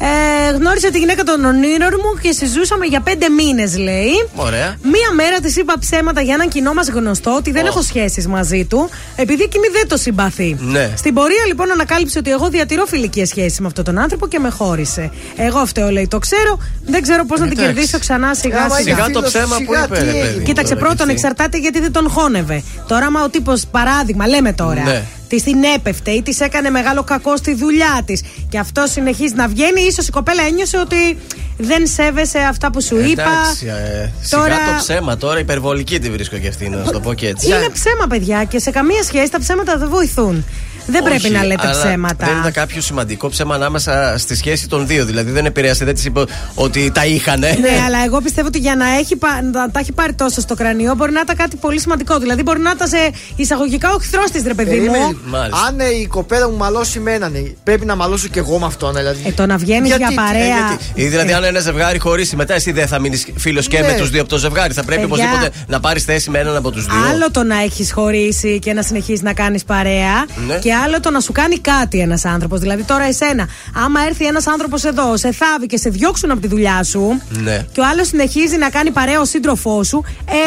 Ε, 0.00 0.50
γνώρισε 0.56 0.90
τη 0.90 0.98
γυναίκα 0.98 1.22
των 1.22 1.44
ονείρων 1.44 1.90
μου 2.02 2.20
και 2.22 2.32
συζούσαμε 2.32 2.86
για 2.86 3.00
πέντε 3.00 3.28
μήνες, 3.28 3.76
λέει. 3.76 4.10
Ωραία. 4.34 4.76
Μία 4.82 5.10
μέρα 5.14 5.40
της 5.40 5.56
είπα 5.56 5.74
ψέματα 5.80 6.20
για 6.20 6.34
έναν 6.34 6.48
κοινό 6.48 6.72
μας 6.72 6.88
γνωστό 6.88 7.34
ότι 7.36 7.50
δεν 7.50 7.66
έχω 7.66 7.82
σχέσεις 7.82 8.26
μαζί 8.26 8.64
του, 8.64 8.88
επειδή 9.16 9.42
εκείνη 9.42 9.66
δεν 9.72 9.88
το 9.88 9.96
συμπαθεί. 9.96 10.56
Ναι. 10.60 10.90
Στην 10.96 11.14
πορεία 11.14 11.44
λοιπόν 11.46 11.70
ανακάλυψε 11.70 12.18
ότι 12.18 12.30
εγώ 12.30 12.48
διατηρώ 12.48 12.84
φιλική 12.86 13.24
σχέση 13.24 13.60
με 13.60 13.66
αυτόν 13.66 13.84
τον 13.84 13.98
άνθρωπο 13.98 14.26
και 14.28 14.38
με 14.38 14.48
χώρισε. 14.50 15.10
Εγώ 15.36 15.58
αυτό 15.58 15.88
λέει, 15.90 16.08
το 16.08 16.18
ξέρω, 16.18 16.58
δεν 16.86 17.02
ξέρω 17.02 17.24
πώς 17.26 17.40
να 17.40 17.46
την 17.46 17.58
Εντάξει. 17.58 17.74
κερδίσω 17.74 17.98
ξανά 17.98 18.34
σιγά 18.34 18.58
Άμα 18.62 18.74
σιγά. 18.76 18.90
είναι 18.92 19.02
Σιγά 19.04 19.20
το 19.20 19.28
φίλος, 19.28 19.32
ψέμα 19.32 19.56
που 19.56 19.72
σιγά 19.72 19.84
είπε, 19.84 19.96
τι 19.98 20.04
ρε 20.04 20.10
παιδί 20.10 20.18
έγινε. 20.28 20.44
Κοίταξε, 20.44 20.74
Τώρα, 20.74 20.86
πρώτον 20.86 21.06
και 21.06 21.12
εξαρτάται 21.12 21.58
γιατί 21.58 21.80
δεν 21.80 21.92
τον 21.92 22.08
χώνευε. 22.10 22.62
Τώρα, 22.86 23.06
άμα 23.06 23.24
ο 23.24 23.28
τύπος, 23.28 23.66
παράδειγμα, 23.70 24.26
λέμε 24.26 24.52
τώρα, 24.52 24.82
Ναι. 24.82 25.02
της 25.28 25.42
την 25.42 25.62
έπεφτε 25.76 26.10
ή 26.10 26.22
της 26.22 26.40
έκανε 26.40 26.70
μεγάλο 26.70 27.02
κακό 27.02 27.36
στη 27.36 27.54
δουλειά 27.54 28.02
της 28.04 28.22
και 28.48 28.58
αυτό 28.58 28.86
συνεχίζει 28.86 29.34
να 29.34 29.48
βγαίνει, 29.48 29.80
ίσως 29.80 30.06
η 30.08 30.10
κοπέλα 30.10 30.42
ένιωσε 30.42 30.78
ότι 30.78 31.18
δεν 31.58 31.86
σέβεσαι 31.86 32.38
αυτά 32.38 32.70
που 32.70 32.82
σου 32.82 32.96
είπα. 32.96 33.22
Εντάξει, 33.22 33.66
ε, 33.66 34.10
σιγά 34.22 34.40
Τώρα- 34.42 34.54
το 34.56 34.72
ψέμα 34.78 35.16
τώρα, 35.16 35.38
υπερβολική 35.38 35.98
τη 35.98 36.10
βρίσκω 36.10 36.36
και 36.36 36.48
αυτή, 36.48 36.68
να 36.68 36.84
σου 36.84 36.90
το 36.92 37.00
πω 37.00 37.14
και 37.14 37.28
έτσι. 37.28 37.46
Είναι 37.46 37.68
ψέμα, 37.72 38.06
παιδιά, 38.08 38.44
και 38.44 38.58
σε 38.58 38.70
καμία 38.70 39.02
σχέση 39.02 39.30
τα 39.30 39.38
ψέματα 39.38 39.76
δεν 39.78 39.88
βοηθούν. 39.88 40.44
Δεν 40.90 41.02
Όχι, 41.06 41.18
πρέπει 41.20 41.34
να 41.34 41.44
λέτε 41.44 41.66
αλλά 41.68 41.78
ψέματα. 41.84 42.26
Δεν 42.26 42.38
ήταν 42.38 42.52
κάποιο 42.52 42.80
σημαντικό 42.80 43.28
ψέμα 43.28 43.54
ανάμεσα 43.54 44.14
στη 44.18 44.36
σχέση 44.36 44.68
των 44.68 44.86
δύο. 44.86 45.04
Δηλαδή 45.04 45.30
δεν 45.30 45.46
επηρέασε, 45.46 45.84
δεν 45.84 45.94
της 45.94 46.04
είπε 46.04 46.20
ότι 46.54 46.90
τα 46.94 47.06
είχανε. 47.06 47.56
Ναι, 47.60 47.82
αλλά 47.86 48.04
εγώ 48.04 48.20
πιστεύω 48.20 48.46
ότι 48.46 48.58
για 48.58 48.76
να, 48.76 48.88
έχει, 48.98 49.16
πα- 49.16 49.42
να 49.52 49.70
τα 49.70 49.80
έχει 49.80 49.92
πάρει 49.92 50.12
τόσο 50.12 50.40
στο 50.40 50.54
κρανίο 50.54 50.94
μπορεί 50.94 51.12
να 51.12 51.20
ήταν 51.20 51.36
κάτι 51.36 51.56
πολύ 51.56 51.80
σημαντικό. 51.80 52.18
Δηλαδή 52.18 52.42
μπορεί 52.42 52.60
να 52.60 52.70
ήταν 52.70 52.88
σε 52.88 52.96
εισαγωγικά 53.36 53.92
ο 53.94 53.98
χθρό 53.98 54.22
της, 54.32 54.42
ρε 54.42 54.54
παιδί 54.54 54.70
Περίμενε. 54.70 54.98
μου. 55.04 55.36
Αν 55.66 55.80
ε, 55.80 55.84
η 56.02 56.06
κοπέλα 56.06 56.50
μου 56.50 56.56
μαλώσει 56.56 56.98
με 57.00 57.12
έναν, 57.12 57.34
ε, 57.34 57.54
πρέπει 57.64 57.84
να 57.84 57.96
μαλώσω 57.96 58.28
και 58.28 58.38
εγώ 58.38 58.58
με 58.58 58.66
αυτόν. 58.66 58.94
Δηλαδή. 58.94 59.22
Ε, 59.26 59.32
το 59.32 59.46
να 59.46 59.56
βγαίνεις 59.56 59.88
Γιατί, 59.88 60.02
για 60.12 60.22
παρέα. 60.22 60.40
ε, 60.42 60.46
γιατί. 60.46 60.84
Ή 60.94 61.06
δηλαδή, 61.06 61.32
αν 61.32 61.44
ένα 61.44 61.60
ζευγάρι 61.60 61.98
χωρίσει 61.98 62.36
μετά, 62.36 62.54
εσύ 62.54 62.72
δεν 62.72 62.86
θα 62.86 62.98
μείνεις 62.98 63.26
φίλος 63.36 63.68
και 63.68 63.80
Ναι. 63.80 63.86
με 63.86 63.94
τους 63.98 64.10
δύο 64.10 64.20
από 64.20 64.30
το 64.30 64.36
ζευγάρι. 64.38 64.72
Θα 64.72 64.84
πρέπει 64.84 65.06
Παιδιά. 65.06 65.24
οπωσδήποτε 65.24 65.64
να 65.66 65.80
πάρεις 65.80 66.04
θέση 66.04 66.30
με 66.30 66.38
έναν 66.38 66.56
από 66.56 66.70
τους 66.70 66.84
δύο. 66.86 67.04
Άλλο 67.12 67.30
το 67.30 67.42
να 67.42 67.62
έχεις 67.62 67.92
χωρίσει 67.92 68.58
και 68.58 68.72
να 68.72 68.82
συνεχίσεις 68.82 69.22
να 69.22 69.32
κάνεις 69.32 69.64
παρέα. 69.64 70.24
Ναι. 70.46 70.54
Και 70.58 70.72
άλλο 70.84 71.00
το 71.00 71.10
να 71.10 71.20
σου 71.20 71.32
κάνει 71.32 71.58
κάτι 71.58 71.98
ένας 71.98 72.24
άνθρωπος. 72.24 72.60
Δηλαδή 72.60 72.82
τώρα 72.82 73.04
εσένα, 73.04 73.48
άμα 73.84 74.00
έρθει 74.08 74.26
ένας 74.26 74.46
άνθρωπος 74.46 74.84
εδώ, 74.84 75.16
σε 75.16 75.32
θάβει 75.32 75.66
και 75.66 75.76
σε 75.76 75.88
διώξουν 75.88 76.30
από 76.30 76.40
τη 76.40 76.46
δουλειά 76.48 76.82
σου. 76.82 77.20
Ναι. 77.28 77.66
Και 77.72 77.80
ο 77.80 77.84
άλλος 77.92 78.06
συνεχίζει 78.08 78.56
να 78.56 78.68
κάνει 78.70 78.90
παρέα 78.90 79.20
ο 79.20 79.24
σύντροφό 79.24 79.84
σου. 79.84 80.04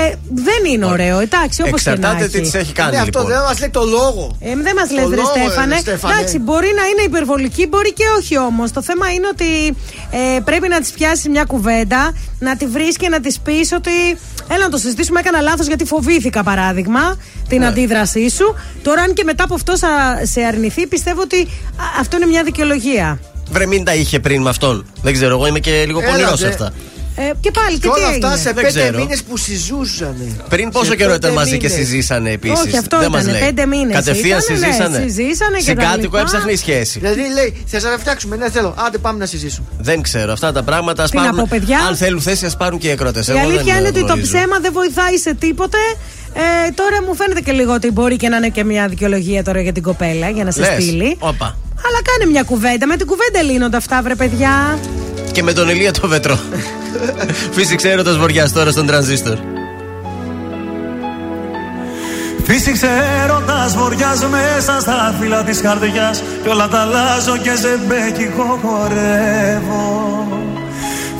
Ε, 0.09 0.13
δεν 0.33 0.71
είναι 0.73 0.85
ωραίο. 0.85 1.19
Εντάξει, 1.19 1.61
όπως 1.61 1.81
και 1.83 1.89
να 1.89 1.95
Εξαρτάται 1.95 2.23
έχει. 2.23 2.33
τι 2.33 2.41
της 2.41 2.53
έχει 2.53 2.73
κάνει 2.73 2.91
Ναι, 2.91 2.97
αυτό 3.01 3.19
λοιπόν. 3.19 3.33
δεν 3.35 3.41
μας 3.47 3.59
λέει 3.59 3.69
το 3.69 3.83
λόγο. 3.83 4.37
Ε, 4.39 4.55
δεν 4.55 4.75
μας 4.75 4.87
Το 4.89 4.95
λε, 4.95 5.01
ρε 5.01 5.07
λόγο, 5.07 5.31
ε, 5.35 5.41
Στέφανε. 5.43 5.77
Στέφανε. 5.79 6.13
Εντάξει, 6.13 6.39
μπορεί 6.39 6.67
να 6.75 6.83
είναι 6.85 7.01
υπερβολική, 7.05 7.67
μπορεί 7.67 7.93
και 7.93 8.03
όχι 8.17 8.37
όμως. 8.37 8.71
Το 8.71 8.81
θέμα 8.81 9.11
είναι 9.11 9.27
ότι 9.31 9.67
ε, 10.11 10.39
πρέπει 10.39 10.67
να 10.67 10.79
της 10.79 10.91
πιάσει 10.91 11.29
μια 11.29 11.43
κουβέντα, 11.43 12.13
να 12.39 12.55
τη 12.57 12.65
βρεις 12.67 12.97
και 12.97 13.09
να 13.09 13.19
της 13.19 13.39
πεις 13.39 13.71
ότι. 13.71 13.91
Έλα 14.53 14.63
να 14.63 14.69
το 14.69 14.77
συζητήσουμε, 14.77 15.19
έκανα 15.19 15.41
λάθος 15.41 15.67
γιατί 15.67 15.85
φοβήθηκα, 15.85 16.43
παράδειγμα, 16.43 17.17
την 17.47 17.59
Ναι. 17.59 17.67
αντίδρασή 17.67 18.29
σου. 18.29 18.55
Τώρα, 18.83 19.01
αν 19.01 19.13
και 19.13 19.23
μετά 19.23 19.43
από 19.43 19.53
αυτό 19.53 19.73
σα- 19.75 20.20
σε 20.23 20.41
αρνηθεί, 20.41 20.87
πιστεύω 20.87 21.21
ότι 21.21 21.41
α, 21.41 21.83
αυτό 21.99 22.15
είναι 22.17 22.25
μια 22.25 22.43
δικαιολογία. 22.43 23.19
Βρε, 23.51 23.65
μην 23.65 23.83
τα 23.83 23.95
είχε 23.95 24.19
πριν 24.19 24.41
με 24.41 24.49
αυτόν. 24.49 24.85
Δεν 25.01 25.13
ξέρω, 25.13 25.33
εγώ 25.35 25.47
είμαι 25.47 25.59
και 25.59 25.83
λίγο 25.85 25.99
Έλατε. 25.99 26.11
πονηρός 26.17 26.39
σε 26.39 26.47
αυτά. 26.47 26.71
Ε, 27.15 27.21
και 27.39 27.51
πάλι, 27.51 27.77
και, 27.79 27.87
Και 27.87 27.93
τι 27.93 27.99
όλα 27.99 28.09
έγινε; 28.11 28.25
αυτά 28.27 28.37
σε 28.37 28.43
Δεν 28.43 28.53
πέντε 28.53 28.67
ξέρω. 28.67 28.97
μήνες 28.99 29.23
που 29.23 29.37
συζούσανε. 29.37 30.35
Πριν 30.49 30.69
πόσο 30.69 30.85
Σε 30.85 30.95
καιρό 30.95 31.09
ήταν 31.13 31.19
πέντε 31.21 31.33
μαζί 31.33 31.57
και 31.57 31.67
μήνες. 31.69 31.87
συζήσανε 31.87 32.31
επίσης; 32.31 32.59
Όχι, 32.59 32.77
αυτό 32.77 32.99
δεν 32.99 33.09
μας 33.11 33.21
ήτανε, 33.23 33.37
λέει. 33.37 33.47
πέντε 33.47 33.65
μήνες 33.65 33.95
Κατευθείαν 33.95 34.39
ήτανε, 34.39 34.59
ναι, 34.59 34.65
συζήσανε. 34.65 34.97
συζήσανε 35.07 35.57
και 35.57 35.63
τα 35.73 35.81
Συγκάτοικο 35.81 36.01
λοιπά. 36.01 36.19
έψαχνε 36.19 36.51
η 36.51 36.55
σχέση. 36.55 36.99
Δηλαδή 36.99 37.21
λέει, 37.33 37.63
θες 37.65 37.83
να 37.83 37.97
φτιάξουμε, 37.97 38.35
ναι, 38.35 38.49
θέλω. 38.49 38.75
Άντε 38.87 38.97
πάμε 38.97 39.17
να 39.19 39.25
συζήσουμε. 39.25 39.67
Δεν 39.79 40.01
ξέρω. 40.01 40.31
Αυτά 40.31 40.51
τα 40.51 40.63
πράγματα. 40.63 41.03
Ας 41.03 41.09
Τι 41.09 41.15
να 41.17 41.21
πάρουν- 41.23 41.39
πω, 41.39 41.47
παιδιά; 41.49 41.79
Αν 41.79 41.95
θέλουν 41.95 42.21
θέση, 42.21 42.45
ας 42.45 42.57
πάρουν 42.57 42.79
και 42.79 42.87
οι 42.87 42.91
ακρότες. 42.91 43.27
Η 43.27 43.31
αλήθεια 43.31 43.77
είναι 43.77 43.87
ότι 43.87 44.05
το 44.05 44.17
ψέμα 44.21 44.59
δεν 44.61 44.71
βοηθάει 44.73 45.17
σε 45.17 45.33
τίποτε. 45.33 45.77
Ε, 46.33 46.71
τώρα 46.71 47.03
μου 47.07 47.15
φαίνεται 47.15 47.41
και 47.41 47.51
λίγο 47.51 47.73
ότι 47.73 47.91
μπορεί 47.91 48.15
και 48.15 48.29
να 48.29 48.37
είναι 48.37 48.49
και 48.49 48.63
μια 48.63 48.87
δικαιολογία 48.87 49.43
τώρα 49.43 49.61
για 49.61 49.71
την 49.71 49.83
κοπέλα 49.83 50.29
για 50.29 50.43
να 50.43 50.51
σε 50.51 50.63
στείλει. 50.63 51.17
Όπα. 51.19 51.57
Αλλά 51.87 51.99
κάνε 52.03 52.31
μια 52.31 52.43
κουβέντα. 52.43 52.87
Με 52.87 52.95
την 52.95 53.05
κουβέντα 53.05 53.41
λύνονται 53.41 53.77
αυτά, 53.77 54.01
βρε 54.01 54.15
παιδιά. 54.15 54.79
Και 55.31 55.43
με 55.43 55.53
τον 55.53 55.69
Ηλία 55.69 55.91
το 55.91 56.07
βετρό. 56.07 56.39
Φύσηξε 57.51 57.89
έρωτα 57.89 58.13
βοριάς 58.17 58.51
τώρα 58.51 58.71
στον 58.71 58.85
τρανζίστορ. 58.85 59.37
Φύσηξε 62.43 62.89
έρωτας 63.23 63.75
βοριάς 63.75 64.25
μέσα 64.25 64.79
στα 64.79 65.15
φύλλα 65.19 65.43
της 65.43 65.61
καρδιάς 65.61 66.23
Κι 66.43 66.49
όλα 66.49 66.67
τα 66.67 66.79
αλλάζω 66.79 67.37
και 67.37 67.51
ζεμπέκικο 67.55 68.59
χορεύω 68.61 70.20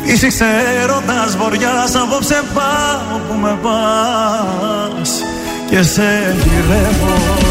Φύσηξε 0.05 0.45
έρωτας 0.81 1.37
βοριάς 1.37 1.95
απόψε 1.95 2.43
πάω 2.53 3.19
που 3.27 3.33
με 3.41 3.57
πας. 3.61 5.21
Και 5.69 5.81
σε 5.83 6.35
γυρεύω 6.43 7.50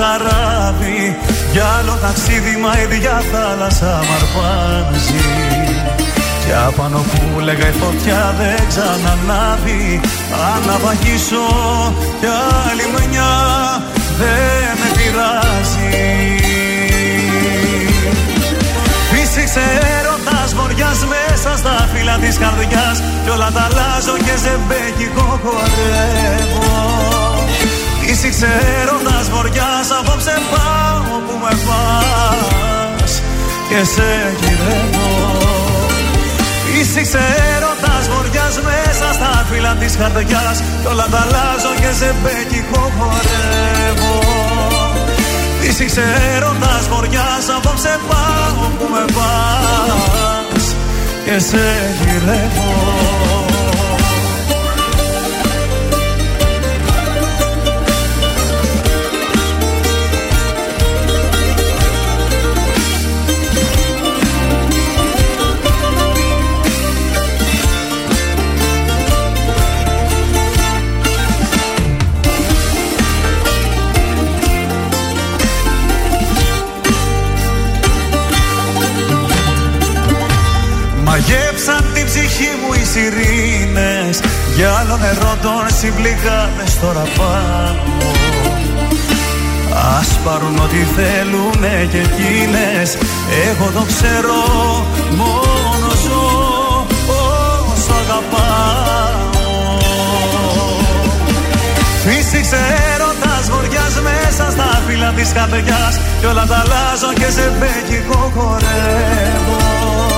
καράβι. 0.00 1.00
Για 1.52 1.66
άλλο 1.78 1.94
ταξίδι 2.04 2.56
μα 2.62 2.72
η 2.78 2.82
ίδια 2.82 3.22
θάλασσα 3.30 3.92
μ' 4.06 4.12
αρπάζει. 4.18 5.24
Και 6.44 6.54
απάνω 6.66 6.98
που 6.98 7.40
λέγα 7.40 7.68
η 7.68 7.74
φωτιά 7.82 8.34
δεν 8.38 8.60
ξανανάβει. 8.68 10.00
Αν 10.52 10.60
να 10.66 10.76
βαγίσω 10.84 11.46
κι 12.20 12.28
άλλη 12.66 12.86
μια 13.10 13.32
δεν 14.20 14.72
με 14.80 14.88
πειράζει. 14.96 15.92
Φύσηξε 19.10 19.64
έρωτας 19.96 20.54
βοριάς 20.54 21.00
μέσα 21.12 21.56
στα 21.56 21.88
φύλλα 21.92 22.16
της 22.22 22.38
καρδιάς. 22.38 22.96
Κι 23.24 23.30
όλα 23.30 23.50
τα 23.54 23.62
αλλάζω 23.68 24.16
και 24.26 24.34
ζεμπέκικο 24.44 25.40
χορεύω 25.42 27.33
Φύσηξε 28.16 28.48
έρωτας 28.80 29.30
βοριάς 29.30 29.88
απόψε 30.00 30.34
πάω 30.50 31.18
που 31.26 31.34
με 31.42 31.52
πας. 31.66 33.22
Και 33.68 33.84
σε 33.94 34.08
γυρεύω. 34.40 35.10
Φύσηξε 36.64 37.22
έρωτας 37.54 38.04
βοριάς 38.12 38.54
μέσα 38.68 39.06
στα 39.12 39.46
φύλλα 39.50 39.74
της 39.80 39.96
καρδιάς 39.96 40.58
Κι 40.80 40.86
όλα 40.92 41.06
τα 41.12 41.20
αλλάζω 41.24 41.72
και 41.80 41.90
ζεμπέκικο 41.98 42.82
χορεύω. 42.96 44.14
Φύσηξε 45.60 46.04
έρωτας 46.34 46.84
βοριάς 46.90 47.46
Απόψε 47.56 47.98
πάω 48.08 48.66
που 48.78 48.86
με 48.94 49.04
πας. 49.16 50.64
Και 51.24 51.38
σε 51.48 51.64
γυρεύω 52.00 53.43
ψυχή 82.94 83.08
μου 83.08 83.14
οι 83.14 84.12
σιρήνες. 84.12 84.20
Για 84.56 84.70
άλλο 84.72 84.96
νερό 84.96 85.36
των 85.42 85.76
συμπληγάδες 85.78 86.80
τώρα 86.80 87.04
πάω 87.16 87.92
Ας 89.98 90.08
πάρουν 90.24 90.58
ό,τι 90.58 90.76
θέλουνε 90.96 91.88
και 91.90 91.98
εκείνες. 91.98 92.96
Εγώ 93.48 93.70
το 93.70 93.84
ξέρω 93.90 94.40
μόνο 95.10 95.88
ζω 96.04 96.86
όσο 97.72 97.94
αγαπάω. 98.02 99.32
Φύσηξε 102.04 102.58
έρωτας 102.94 103.50
βοριάς 103.50 103.94
μέσα 104.02 104.50
στα 104.50 104.82
φύλλα 104.86 105.12
της 105.16 105.32
καρδιάς. 105.32 106.00
Κι 106.20 106.26
όλα 106.26 106.46
τα 106.46 106.64
αλλάζω 106.64 107.12
και 107.14 107.30
σε 107.36 107.52
μπέκικο 107.58 108.32
χορεύω 108.34 110.13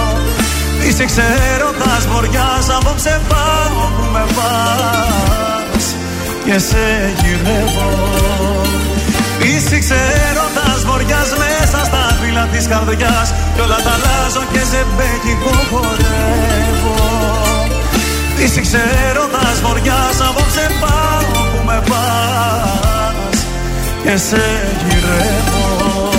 Είσαι 0.99 1.05
ξέροντας 1.05 2.07
βοριάς 2.13 2.69
Απόψε 2.77 3.21
πάω 3.29 3.81
που 3.97 4.05
με 4.13 4.25
πας. 4.37 5.85
Και 6.45 6.59
σε 6.59 6.85
γυρεύω. 7.21 7.91
Είσαι 9.39 9.79
ξέροντας 9.79 10.85
βοριάς 10.87 11.31
Μέσα 11.43 11.85
στα 11.85 12.17
φύλλα 12.21 12.47
της 12.53 12.67
καρδιάς. 12.67 13.29
Κι 13.55 13.61
όλα 13.61 13.77
τα 13.85 13.93
αλλάζω 13.97 14.43
και 14.53 14.63
σε 14.71 14.87
μπέκικο 14.97 15.55
χορεύω. 15.71 16.97
Είσαι 18.43 18.61
ξέροντας 18.61 19.57
βοριάς 19.63 20.21
Απόψε 20.29 20.67
πάω 20.81 21.43
που 21.51 21.61
με 21.67 21.83
πας. 21.89 23.39
Και 24.03 24.17
σε 24.17 24.45
γυρεύω 24.89 26.16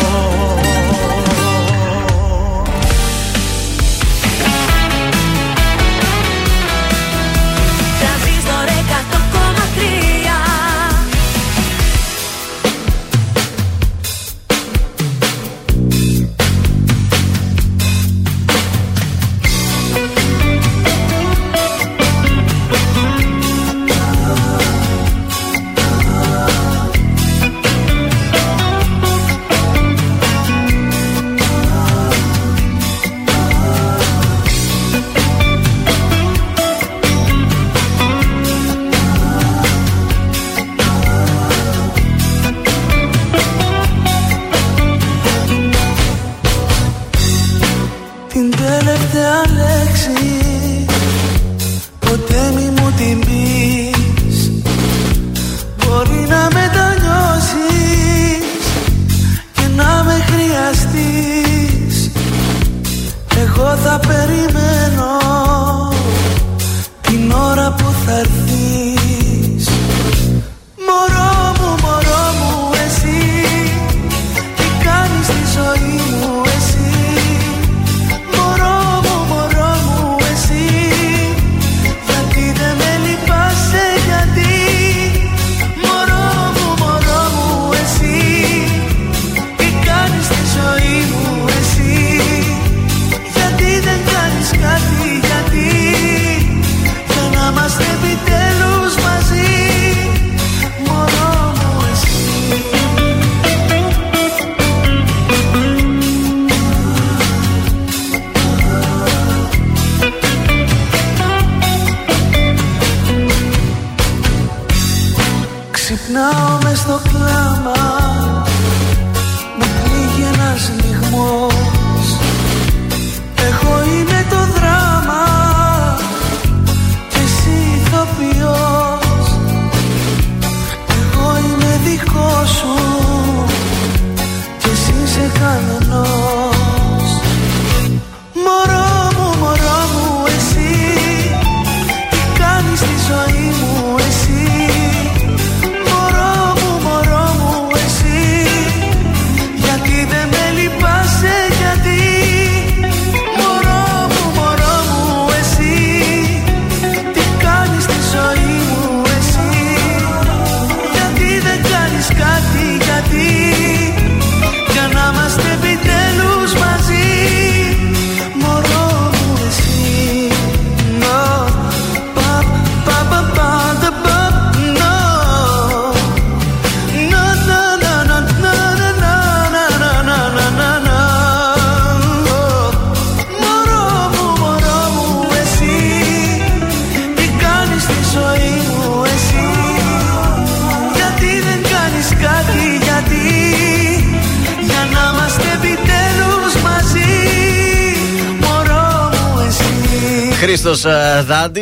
Δάντη, 201.27 201.61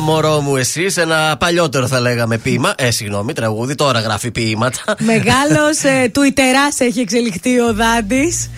μωρό 0.00 0.40
μου 0.40 0.56
εσύ, 0.56 0.86
ένα 0.96 1.36
παλιότερο 1.38 1.86
θα 1.86 2.00
λέγαμε 2.00 2.38
ποίημα. 2.38 2.72
Ε, 2.76 2.90
συγγνώμη, 2.90 3.32
τραγούδι, 3.32 3.74
τώρα 3.74 4.00
γράφει 4.00 4.30
ποίηματα. 4.30 4.82
Μεγάλος 4.98 5.82
ε, 5.82 6.08
Τουιτερά 6.12 6.68
έχει 6.78 7.00
εξελιχθεί 7.00 7.60
ο 7.60 7.74
Δάντης. 7.74 8.50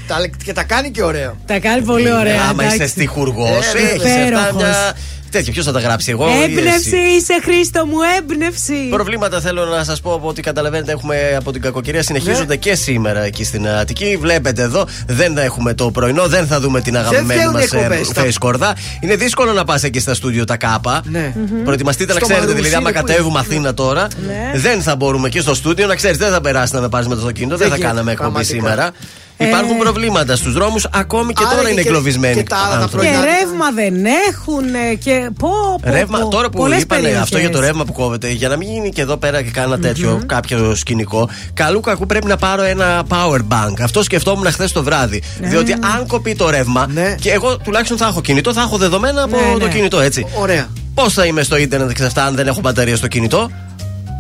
Και 0.45 0.53
τα 0.53 0.63
κάνει 0.63 0.91
και 0.91 1.03
ωραίο. 1.03 1.37
Τα 1.47 1.59
κάνει 1.59 1.83
πολύ 1.83 2.13
ωραία. 2.13 2.43
Άμα 2.49 2.75
είσαι 2.75 2.87
στιχουργός, 2.87 3.75
Ε, 3.75 3.79
έχεις 3.79 3.93
αυτά 4.05 4.27
υπέροχος. 4.27 4.55
μια. 4.63 4.93
Τέτοιο, 5.33 5.53
ποιος 5.53 5.65
θα 5.65 5.73
τα 5.73 5.81
γράψει, 5.81 6.11
εγώ. 6.11 6.27
ή 6.29 6.43
Έμπνευση 6.43 6.77
εσύ; 6.89 6.97
είσαι, 6.97 7.39
Χρήστο 7.43 7.87
μου, 7.87 7.97
έμπνευση. 8.19 8.89
Προβλήματα 8.91 9.41
θέλω 9.41 9.65
να 9.65 9.85
σας 9.85 10.01
πω 10.01 10.13
από 10.15 10.29
ό,τι 10.29 10.43
καταλαβαίνετε 10.43 10.93
έχουμε 10.93 11.17
από 11.37 11.53
την 11.53 11.61
κακοκαιρία 11.61 12.03
συνεχίζονται 12.03 12.45
Ναι. 12.45 12.57
και 12.57 12.75
σήμερα 12.75 13.21
εκεί 13.23 13.45
στην 13.45 13.69
Αττική. 13.69 14.17
Βλέπετε 14.21 14.63
εδώ, 14.63 14.87
δεν 15.07 15.39
έχουμε 15.39 15.75
το 15.75 15.91
πρωινό, 15.91 16.27
δεν 16.27 16.47
θα 16.47 16.61
δούμε 16.61 16.81
την 16.81 16.97
αγαπημένη 16.97 17.33
φταίνουν 17.41 17.53
μας 17.53 17.63
οι 17.73 17.77
εκπομπές, 17.77 18.09
τα- 18.09 18.23
Face 18.25 18.37
Κορδά. 18.39 18.77
Είναι 19.01 19.17
δύσκολο 19.17 19.53
να 19.53 19.65
πας 19.65 19.83
εκεί 19.83 20.01
στα 20.01 20.15
στούντιο 20.15 20.45
τα 20.45 20.57
κάπα. 20.57 21.03
Ναι. 21.05 21.35
Προετοιμαστείτε 21.65 22.13
να 22.13 22.19
Στο 22.19 22.27
ξέρετε, 22.27 22.47
Μαρούσι 22.47 22.63
δηλαδή, 22.69 22.83
άμα 22.85 22.91
είναι 22.91 23.01
που 23.01 23.07
κατέβουμε 23.07 23.39
είναι. 23.45 23.49
Αθήνα 23.55 23.75
τώρα, 23.75 24.07
Ναι. 24.27 24.59
δεν 24.61 24.83
θα 24.83 24.97
μπορούμε 24.97 25.27
εκεί 25.27 25.41
στο 25.41 25.55
στούντιο 25.55 25.87
να 25.87 25.95
ξέρεις, 25.95 26.17
δεν 26.19 26.31
θα 26.31 26.41
περάσει 26.41 26.75
να 26.75 26.81
με 26.81 26.89
πάρεις 26.89 27.07
με 27.09 27.15
το 27.15 27.21
αυτοκίνητο, 27.21 27.57
δεν, 27.57 27.69
Δεν 27.69 27.69
θα 27.69 27.77
γίνεται, 27.77 27.95
κάναμε 27.95 28.13
εκπομπή 28.13 28.31
πραγματικά. 28.33 28.59
σήμερα. 28.69 28.91
Ε. 29.45 29.49
Υπάρχουν 29.49 29.77
προβλήματα 29.79 30.37
στους 30.37 30.53
δρόμους, 30.53 30.87
ακόμη 30.93 31.33
και 31.33 31.43
Άρα 31.47 31.51
τώρα 31.55 31.65
και- 31.67 31.73
είναι 31.73 31.83
και- 31.83 31.89
εγκλωβισμένοι 31.89 32.35
και 32.35 32.43
τα 32.43 32.57
άλλα 32.57 32.77
τα 32.77 32.83
άνθρωποι. 32.83 33.07
Και 33.07 33.13
πρωινά. 33.13 33.27
ρεύμα 33.39 33.71
δεν 33.75 33.95
έχουν 34.31 34.65
και 34.99 35.31
πω. 35.39 35.49
πω 35.83 35.91
Ρεύμα, 35.91 36.19
πω, 36.19 36.29
τώρα 36.29 36.51
που 36.51 36.59
πολλές 36.59 36.83
είπανε 36.83 37.01
περιοχές. 37.01 37.23
αυτό 37.23 37.39
για 37.39 37.51
το 37.51 37.61
ρεύμα 37.61 37.85
που 37.85 37.93
κόβεται, 37.93 38.29
για 38.31 38.49
να 38.49 38.57
μην 38.57 38.69
γίνει 38.69 38.89
και 38.91 39.01
εδώ 39.03 39.17
πέρα 39.17 39.43
και 39.43 39.51
κάνα 39.51 39.79
τέτοιο, 39.79 40.23
κάποιο 40.27 40.75
σκηνικό, 40.75 41.29
καλού 41.55 41.81
κακού 41.81 42.07
πρέπει 42.07 42.27
να 42.27 42.37
πάρω 42.37 42.63
ένα 42.63 43.03
power 43.09 43.39
bank. 43.49 43.75
Αυτό 43.83 44.03
σκεφτόμουν 44.03 44.47
χθες 44.53 44.73
το 44.73 44.83
βράδυ. 44.83 45.23
Ναι. 45.41 45.49
Διότι 45.49 45.73
αν 45.73 46.07
κοπεί 46.07 46.35
το 46.35 46.51
ρεύμα, 46.51 46.87
Ναι. 46.93 47.15
και 47.21 47.31
εγώ 47.31 47.57
τουλάχιστον 47.57 47.97
θα 47.97 48.07
έχω 48.07 48.21
κινητό, 48.21 48.53
θα 48.53 48.61
έχω 48.61 48.77
δεδομένα 48.77 49.23
από 49.23 49.37
Ναι, 49.37 49.59
το 49.59 49.67
ναι. 49.67 49.73
κινητό, 49.73 50.01
έτσι. 50.01 50.27
Ωραία. 50.35 50.67
Πώς 50.95 51.13
θα 51.13 51.25
είμαι 51.27 51.43
στο 51.43 51.57
ίντερνετ 51.57 51.93
και 51.93 52.05
αυτά 52.05 52.25
αν 52.25 52.35
δεν 52.35 52.47
έχω 52.47 52.61
μπαταρία 52.61 52.97
στο 52.97 53.09
κινητό, 53.09 53.51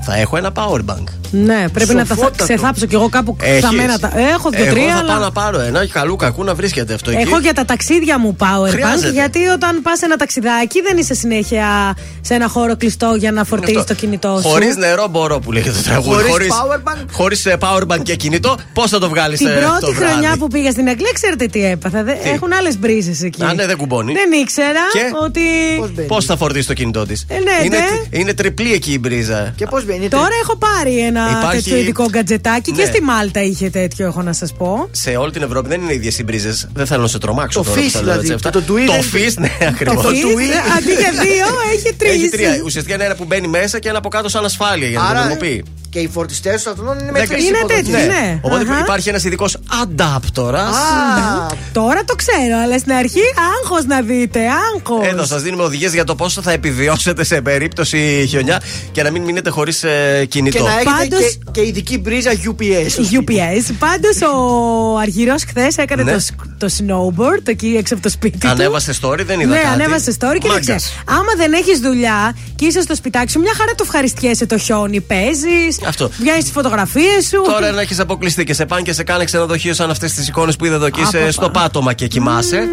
θα 0.05 0.17
έχω 0.17 0.37
ένα 0.37 0.53
power 0.55 0.79
bank. 0.91 1.05
Ναι, 1.35 1.65
πρέπει 1.73 1.95
να 1.95 2.01
τα 2.01 2.05
θα- 2.07 2.15
Σοφότατο. 2.15 2.45
ξεθάψω 2.45 2.87
κι 2.87 2.95
εγώ 2.95 3.09
κάπου 3.09 3.37
Έχεις; 3.43 3.61
θαμμένα. 3.61 3.99
Τα... 3.99 4.07
Έχω 4.17 4.51
Εγώ 4.53 4.63
δύο-τρία, 4.65 4.95
θα 4.95 5.05
πάω 5.05 5.15
αλλά. 5.17 5.19
να 5.19 5.31
πάρω 5.33 5.61
ένα 5.61 5.85
και 5.85 5.91
καλού 5.93 6.17
κακού 6.17 6.45
να 6.45 6.55
βρίσκεται 6.55 6.95
αυτό 6.95 7.11
εκεί. 7.11 7.21
Έχω 7.21 7.39
για 7.39 7.53
τα 7.53 7.65
ταξίδια 7.65 8.19
μου 8.19 8.37
power 8.41 8.69
Χρειάζεται. 8.69 9.09
bank. 9.09 9.13
Γιατί 9.13 9.47
όταν 9.47 9.83
πας 9.83 10.03
ένα 10.03 10.17
ταξιδάκι 10.17 10.81
δεν 10.83 10.97
είσαι 10.97 11.15
συνέχεια 11.15 11.95
σε 12.21 12.35
ένα 12.35 12.49
χώρο 12.49 12.77
κλειστό 12.77 13.15
για 13.19 13.33
να 13.33 13.45
φορτίζεις 13.45 13.85
το 13.85 13.95
κινητό 13.95 14.39
σου. 14.43 14.49
Χωρίς 14.49 14.77
νερό 14.77 15.07
μπορώ 15.09 15.39
που 15.39 15.53
λέγεται 15.53 15.77
το 15.77 15.83
τραγούδι. 15.83 16.31
Χωρίς 16.31 16.49
power 16.53 16.77
bank? 16.93 17.05
Χωρίς 17.13 17.47
power 17.61 17.83
bank 17.87 18.03
και 18.03 18.15
κινητό, 18.17 18.57
πώς 18.73 18.91
θα 18.91 18.99
το 18.99 19.09
βγάλεις 19.09 19.39
Την 19.39 19.49
το 19.49 19.53
πρώτη 19.55 19.93
βράδυ. 19.95 20.13
χρονιά 20.13 20.37
που 20.39 20.49
πήγα 20.49 20.71
στην 20.71 20.89
Αγγλία, 20.89 21.11
ξέρετε 21.13 21.47
τι 21.47 21.65
έπαθα. 21.65 22.03
Δε- 22.03 22.13
Τι; 22.13 22.29
Έχουν 22.31 22.53
άλλες 22.53 22.79
μπρίζες 22.79 23.23
εκεί. 23.23 23.43
Α, 23.45 23.55
ναι, 23.55 23.67
δεν 23.67 23.77
κουμπώνει. 23.77 24.13
Δεν 24.13 24.33
ήξερα 24.41 24.81
Και; 24.93 25.01
ότι. 25.25 25.41
Πώς 25.79 25.93
μπαίνει; 25.93 26.07
Πώς 26.09 26.25
θα 26.25 26.37
φορτίσει 26.37 26.67
το 26.67 26.73
κινητό 26.73 27.07
της; 27.07 27.25
Ε, 27.29 27.35
ναι, 27.35 27.65
είναι, 27.65 27.77
ναι. 27.77 28.19
είναι 28.19 28.35
τριπλή 28.35 28.73
εκεί 28.73 28.93
η 28.93 28.99
μπρίζα. 29.01 29.53
Και 29.57 29.67
πώς 29.67 29.85
μπαίνει. 29.95 30.09
Τώρα 30.09 30.35
έχω 30.43 30.57
πάρει 30.57 30.99
ένα 30.99 31.29
Υπάρχει- 31.39 31.63
τέτοιο 31.63 31.77
ειδικό 31.81 32.07
γκατζετάκι 32.11 32.71
και 32.73 32.83
Ναι. 32.83 32.89
στη 32.89 33.03
Μάλτα 33.03 33.43
είχε 33.43 33.71
τέτοιο, 33.71 34.07
έχω 34.07 34.23
να 34.23 34.33
σας 34.33 34.53
πω. 34.53 34.89
Σε 34.91 35.11
όλη 35.11 35.33
την 35.33 35.43
Ευρώπη 35.43 35.69
δεν 35.69 35.81
είναι 35.83 35.93
ίδιες 35.95 36.19
οι 36.19 36.23
μπρίζες. 36.25 36.69
Δεν 36.75 36.87
θέλω 36.87 37.03
να 37.03 37.09
σε 37.09 37.19
τρομάξω 37.19 37.59
Το 37.59 37.65
τώρα. 37.65 37.77
που 37.77 37.83
φυς, 37.83 37.93
τα 37.93 38.03
λέω 38.03 38.11
δηλαδή, 38.21 38.33
έτσι 38.33 38.47
αυτά. 38.49 38.61
το 38.61 38.73
tweet 38.73 38.87
Το 38.87 38.93
δεν- 38.93 39.03
φυς, 39.03 39.37
ναι, 39.37 39.51
ακριβώς. 39.69 40.03
Το 40.05 40.09
Φυς, 40.09 40.23
tweet. 40.25 40.77
Αντί 40.77 40.93
για 40.93 41.13
δύο, 41.23 41.47
έχει 41.75 41.95
τρεις. 41.97 42.11
Έχει 42.13 42.29
τρία. 42.29 42.61
Ουσιαστικά 42.65 42.95
είναι 42.95 43.05
ένα 43.05 43.15
που 43.15 43.25
μπαίνει 43.25 43.49
μέσα 43.49 43.79
και 43.79 43.89
ένα 43.89 43.99
από 43.99 44.09
κάτω 44.09 44.29
σαν 44.29 44.45
ασφάλεια 44.45 44.89
για 44.89 44.99
να 44.99 45.05
το 45.05 45.11
Άρα 45.11 45.21
νομιμοποιεί 45.21 45.65
και 45.93 45.99
οι 45.99 46.09
φορτιστές 46.09 46.63
των 46.63 46.73
αυτονών 46.73 46.99
είναι 46.99 47.11
μετρήσιμοι. 47.11 47.49
Είναι 47.49 47.65
τέτοιοι, 47.67 47.91
ναι. 47.91 47.99
ναι. 47.99 48.41
Οπότε 48.43 48.65
uh-huh. 48.65 48.83
υπάρχει 48.83 49.09
ένας 49.09 49.25
ειδικός 49.25 49.57
αντάπτορα. 49.83 50.69
Ah. 50.71 51.55
Τώρα 51.73 52.05
το 52.05 52.15
ξέρω, 52.15 52.59
αλλά 52.63 52.79
στην 52.79 52.93
αρχή 52.93 53.21
άγχος 53.61 53.85
να 53.85 54.01
δείτε. 54.01 54.41
Άγχος. 54.41 55.07
Εδώ 55.07 55.25
σας 55.25 55.43
δίνουμε 55.43 55.63
οδηγίες 55.63 55.93
για 55.93 56.05
το 56.05 56.15
πόσο 56.15 56.43
θα 56.43 56.53
επιβιώσετε 56.53 57.25
σε 57.25 57.41
περίπτωση 57.41 58.27
χιονιά 58.29 58.63
και 58.93 59.03
να 59.03 59.11
μην 59.11 59.23
μείνετε 59.23 59.51
χωρίς 59.51 59.85
ε, 59.85 60.25
κινητό. 60.29 60.57
Και 60.57 60.63
να 60.63 60.73
έχετε 60.73 60.91
Πάντως... 60.91 61.21
και, 61.21 61.61
και 61.61 61.67
ειδική 61.67 61.99
μπρίζα 61.99 62.31
UPS. 62.31 62.63
Ε, 62.63 62.87
UPS. 63.13 63.75
Πάντως 63.79 64.17
ο 64.35 64.99
Αργυρός 64.99 65.45
χθες 65.45 65.77
έκανε 65.77 66.03
ναι. 66.03 66.13
το, 66.13 66.19
το 66.59 66.69
snowboard 66.79 67.49
εκεί 67.49 67.75
έξω 67.79 67.95
από 67.95 68.03
το 68.03 68.09
σπίτι. 68.09 68.47
Ανέβασε 68.47 68.95
story, 69.03 69.21
δεν 69.25 69.41
είδα. 69.41 69.51
Ναι, 69.51 69.61
κάτι. 69.61 69.73
ανέβασε 69.73 70.17
story 70.21 70.37
και 70.39 70.49
δεν 70.49 70.79
Άμα 71.05 71.33
δεν 71.37 71.53
έχεις 71.53 71.79
δουλειά 71.79 72.37
και 72.57 72.67
είσαι 72.67 72.81
στο 72.81 72.95
σπιτάκι 72.95 73.39
μια 73.39 73.53
χαρά 73.57 73.75
το 73.75 73.83
ευχαριστιέσαι 73.87 74.47
το 74.47 74.59
χιόνι. 74.59 75.01
Παίζεις, 75.01 75.79
αυτό. 75.87 76.11
βγάζει 76.21 76.41
τις 76.43 76.51
φωτογραφίες 76.51 77.27
σου. 77.27 77.43
Τώρα 77.45 77.71
να 77.71 77.81
έχεις 77.81 77.99
αποκλειστεί 77.99 78.45
και 78.45 78.55
σε 78.55 78.67
πάνε 78.67 78.83
και 78.83 78.93
σε 78.93 79.03
κάνει 79.03 79.25
ξενοδοχείο 79.25 79.75
σαν 79.75 79.91
αυτές 79.91 80.13
τις 80.13 80.29
εικόνες 80.29 80.57
που 80.57 80.65
είδα 80.65 80.75
εδώ 80.75 80.91
και 80.91 81.01
είσαι 81.01 81.17
Απαπα. 81.17 81.33
στο 81.33 81.51
πάτωμα 81.51 81.93
και 81.93 82.07
κοιμάσαι. 82.07 82.69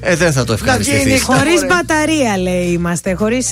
Ε, 0.00 0.16
δεν 0.16 0.32
θα 0.32 0.44
το 0.44 0.56
βγαίνει 0.56 0.70
ευχαριστηθεί. 0.70 1.20
χωρίς 1.20 1.22
Χωρίς 1.40 1.62
Ωραία. 1.62 1.82
μπαταρία, 1.86 2.38
λέει 2.38 2.64
είμαστε. 2.66 3.14
Χωρίς. 3.14 3.50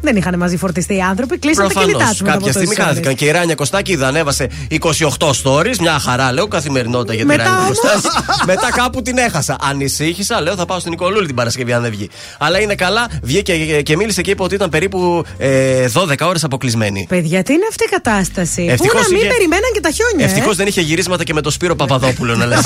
δεν 0.00 0.16
είχαν 0.16 0.38
μαζί 0.38 0.56
φορτιστεί 0.56 0.94
οι 0.96 1.00
άνθρωποι. 1.00 1.38
Κλείσαν 1.38 1.68
τα 1.68 1.72
κινητά 1.80 1.90
Προφανώς. 1.90 2.16
του. 2.16 2.22
μετά 2.24 2.32
από 2.36 2.40
Κάποια 2.44 2.52
στιγμή 2.52 2.74
τόσες 2.74 2.84
ώρες. 2.90 2.96
χάθηκαν. 2.96 3.14
Και 3.14 3.24
η 3.24 3.30
Ράνια 3.30 3.54
Κωστάκη 3.54 3.92
είδα, 3.92 4.06
ανέβασε 4.06 4.48
28 4.68 5.30
stories. 5.42 5.76
Μια 5.80 5.98
χαρά, 5.98 6.32
λέω, 6.32 6.46
καθημερινότητα 6.48 7.14
για 7.14 7.22
τη 7.22 7.28
Μετά 7.28 7.42
Ράνια 7.42 7.58
όμως- 7.58 7.78
Κωστάκη. 7.80 8.08
Μετά 8.46 8.68
κάπου 8.72 9.02
την 9.02 9.18
έχασα. 9.18 9.56
Ανησύχησα, 9.60 10.40
λέω, 10.40 10.54
θα 10.54 10.66
πάω 10.66 10.78
στην 10.78 10.90
Νικολούλη 10.90 11.26
την 11.26 11.34
Παρασκευή 11.34 11.72
αν 11.72 11.82
δεν 11.82 11.90
βγει. 11.90 12.08
Αλλά 12.38 12.60
είναι 12.60 12.74
καλά, 12.74 13.06
βγήκε 13.22 13.56
και- 13.56 13.82
και 13.82 13.96
μίλησε 13.96 14.22
και 14.22 14.30
είπε 14.30 14.42
ότι 14.42 14.54
ήταν 14.54 14.68
περίπου 14.70 15.24
ε, 15.38 15.86
12 15.92 16.26
ώρες 16.26 16.44
αποκλεισμένη. 16.44 17.06
Παιδιά, 17.08 17.42
τι 17.42 17.52
είναι 17.52 17.66
αυτή 17.68 17.84
η 17.84 17.88
κατάσταση; 17.88 18.64
Πού 18.64 18.70
Ευτυχώς 18.70 19.00
να 19.02 19.08
μην 19.08 19.16
είχε- 19.18 19.28
περιμέναν 19.32 19.70
και 19.74 19.80
τα 19.80 19.90
χιόνια. 19.90 20.24
Ευτυχώς 20.26 20.52
ε. 20.52 20.56
δεν 20.56 20.66
είχε 20.66 20.80
γυρίσματα 20.80 21.24
και 21.24 21.32
με 21.34 21.40
το 21.40 21.50
Σπύρο 21.50 21.74
Παπαδόπουλο 21.76 22.34
να 22.36 22.46
λες. 22.46 22.60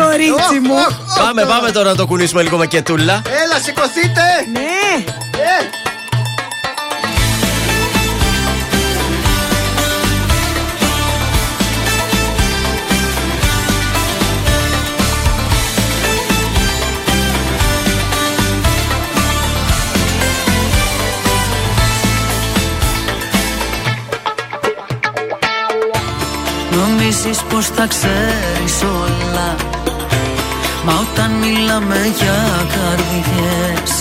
Κορίτσι 0.00 0.58
μου. 0.66 0.74
πάμε, 1.18 1.42
πάμε 1.44 1.70
τώρα 1.80 1.92
να 1.92 1.98
το 1.98 2.06
κουνήσουμε 2.06 2.42
λίγο 2.42 2.56
με 2.56 2.66
κετούλα. 2.66 3.22
Έλα, 3.44 3.58
σηκωθείτε! 3.62 4.22
Ναι. 4.52 5.04
Ε, 5.38 5.68
Νομίζεις 26.76 27.42
πως 27.42 27.66
θα 27.66 27.86
ξέρεις 27.86 28.82
όλα 28.82 29.79
Μα 30.84 30.92
όταν 30.92 31.30
μιλάμε 31.30 32.00
για 32.18 32.66
καρδιές 32.74 33.92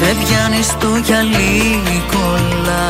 Δεν 0.00 0.16
πιάνεις 0.24 0.68
το 0.80 0.90
γυαλί 1.04 2.02
κόλλα 2.12 2.86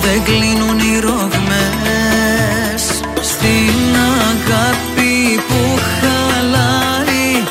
Δεν 0.00 0.22
κλείνουν 0.24 0.78
οι 0.78 1.00
ρογμές 1.00 2.82
Στην 3.20 3.96
αγάπη 4.30 5.40
που 5.48 5.60
χαλάει. 6.00 7.42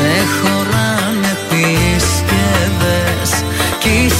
Δεν 0.00 0.26
χωράνε 0.36 1.36
πίσκευες 1.48 3.30
Κι 3.78 3.88
η 3.88 4.10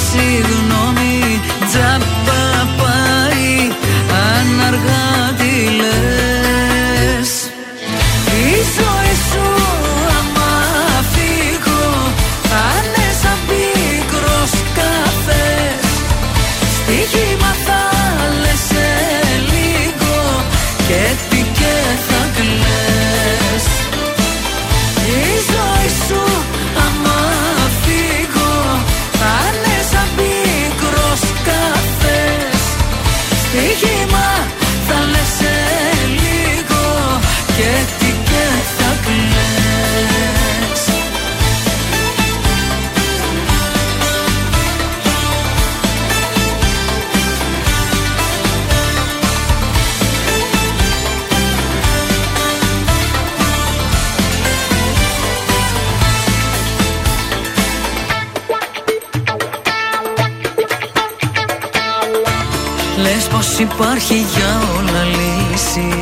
υπάρχει 63.79 64.25
για 64.35 64.61
όλα 64.77 65.03
λύση 65.03 66.01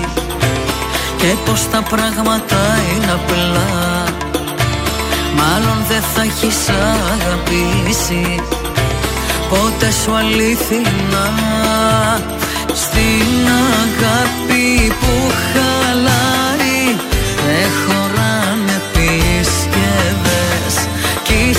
Και 1.17 1.35
πως 1.45 1.69
τα 1.71 1.81
πράγματα 1.81 2.61
είναι 2.95 3.11
απλά. 3.11 4.03
Μα 5.35 5.43
Μάλλον 5.43 5.85
δεν 5.87 6.01
θα 6.01 6.21
έχεις 6.21 6.69
αγαπήσει 6.69 8.39
Πότε 9.49 9.91
σου 10.03 10.15
αλήθινα. 10.15 11.25
Στην 12.73 13.47
αγάπη 13.83 14.93
που 14.99 15.31
χαλάρει 15.51 16.95
Δεν 17.45 17.69
χωράνε 17.85 18.81
πίσκευες 18.93 20.75
Κι 21.23 21.33
η 21.33 21.53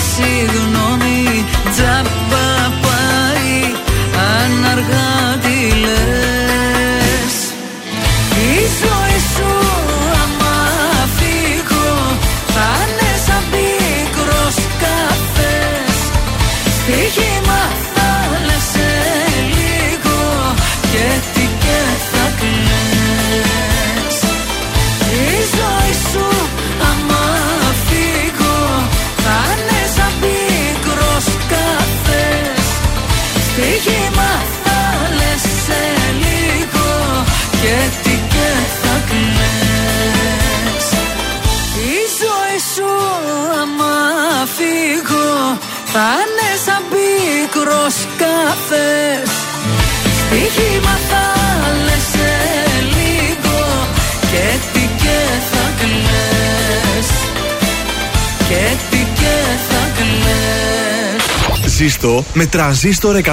κλαις 61.76 61.90
Ζήστο 61.92 62.24
με 62.32 62.46
τρανζίστορ 62.46 63.16
100,3. 63.16 63.30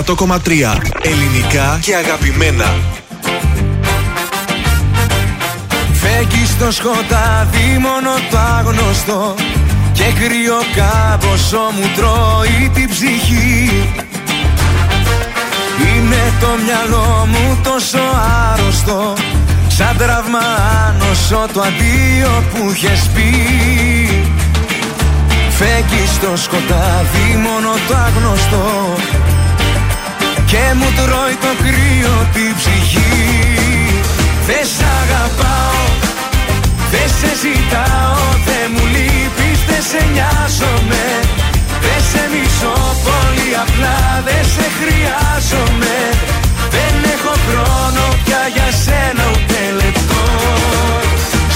Ελληνικά 1.01 1.79
και 1.81 1.95
αγαπημένα. 1.95 2.73
Φέγγει 5.93 6.45
στο 6.45 6.71
σκοτάδι 6.71 7.77
μόνο 7.79 8.09
το 8.31 8.37
άγνωστο 8.37 9.35
Και 9.91 10.03
κρύο 10.03 10.59
κάμποσο 10.75 11.57
μου 11.75 11.89
τρώει 11.95 12.69
την 12.73 12.89
ψυχή 12.89 13.71
Είναι 15.95 16.33
το 16.39 16.47
μυαλό 16.65 17.27
μου 17.29 17.59
τόσο 17.63 17.99
άρρωστο 18.51 19.13
Σαν 19.67 19.97
τραύμα 19.97 20.39
άνοσο 20.87 21.47
το 21.53 21.61
αντίο 21.61 22.43
που 22.53 22.71
είχες 22.71 23.09
πει 23.13 24.12
Φέγγει 25.65 26.05
στο 26.17 26.31
σκοτάδι 26.45 27.27
μόνο 27.45 27.69
το 27.87 27.95
άγνωστο. 28.07 28.63
Και 30.51 30.63
μου 30.79 30.89
τρώει 30.97 31.35
το 31.45 31.51
κρύο 31.63 32.15
την 32.35 32.51
ψυχή. 32.59 33.13
Δεν 34.47 34.65
σ' 34.73 34.83
αγαπάω, 35.01 35.81
δεν 36.91 37.07
σε 37.17 37.31
ζητάω 37.41 38.23
Δεν 38.47 38.65
μου 38.73 38.85
λείπεις, 38.95 39.59
δεν 39.69 39.83
σε 39.89 40.01
νοιάζομαι. 40.13 41.05
Δεν 41.85 42.01
σε 42.11 42.23
μισώ 42.33 42.77
πολύ 43.07 43.49
απλά, 43.63 43.99
δεν 44.27 44.43
σε 44.53 44.65
χρειάζομαι. 44.79 45.97
Δεν 46.75 46.93
έχω 47.15 47.33
χρόνο 47.47 48.03
πια 48.23 48.43
για 48.55 48.69
σένα 48.83 49.23
ούτε 49.33 49.59
λεπτό. 49.81 50.23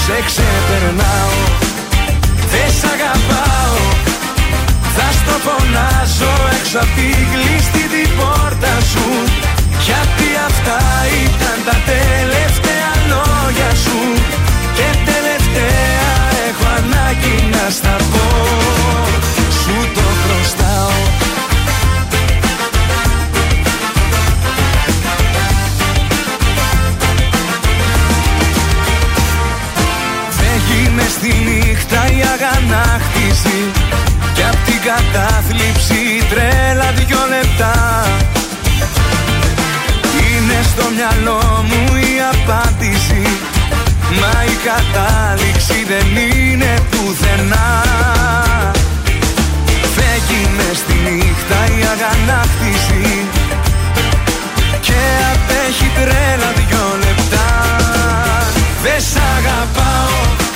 Σε 0.04 0.16
ξεπερνάω, 0.28 1.36
δεν 2.52 2.70
σ' 2.78 2.86
αγαπάω. 2.94 3.76
Θα 4.96 5.08
στο 5.18 5.34
φωνάζω 5.46 6.32
έξω 6.56 6.78
απ' 6.84 6.94
τη 6.96 7.08
κλειστή 7.32 7.84
την 7.94 8.10
πόρτα 8.18 8.74
σου. 8.92 9.06
Γιατί 9.86 10.28
αυτά 10.48 10.80
ήταν 11.24 11.58
τα 11.68 11.76
τελευταία 11.92 12.92
λόγια 13.12 13.70
σου. 13.84 14.00
Και 14.76 14.88
τελευταία 15.10 16.10
έχω 16.48 16.66
ανάγκη 16.80 17.36
να 17.54 17.64
στα 17.78 17.96
πω. 18.12 18.26
Σου 19.60 19.76
το 19.96 20.06
χρωστάω 20.22 20.57
νύχτα 31.88 32.06
η 32.06 32.20
αγανάκτηση 32.34 33.58
Κι 34.34 34.42
απ' 34.42 34.64
την 34.66 34.80
κατάθλιψη 34.88 35.98
η 36.18 36.22
τρέλα 36.30 36.92
δυο 36.92 37.22
λεπτά. 37.34 37.74
Είναι 40.24 40.58
στο 40.70 40.84
μυαλό 40.96 41.64
μου 41.68 41.96
η 41.96 42.12
απάντηση 42.32 43.22
Μα 44.20 44.44
η 44.44 44.56
κατάληξη 44.68 45.78
δεν 45.88 46.08
είναι 46.22 46.74
πουθενά. 46.90 47.68
Φεύγει 49.94 50.42
μες 50.56 50.76
στη 50.76 50.94
νύχτα 51.04 51.58
η 51.78 51.80
αγανάκτηση 51.94 53.26
Και 54.80 55.00
απέχει 55.32 55.90
τρέλα 55.96 56.50
δυο 56.56 56.86
λεπτά. 57.04 57.48
Δεν 58.82 59.00
σ' 59.00 59.20
αγαπάω 59.36 60.47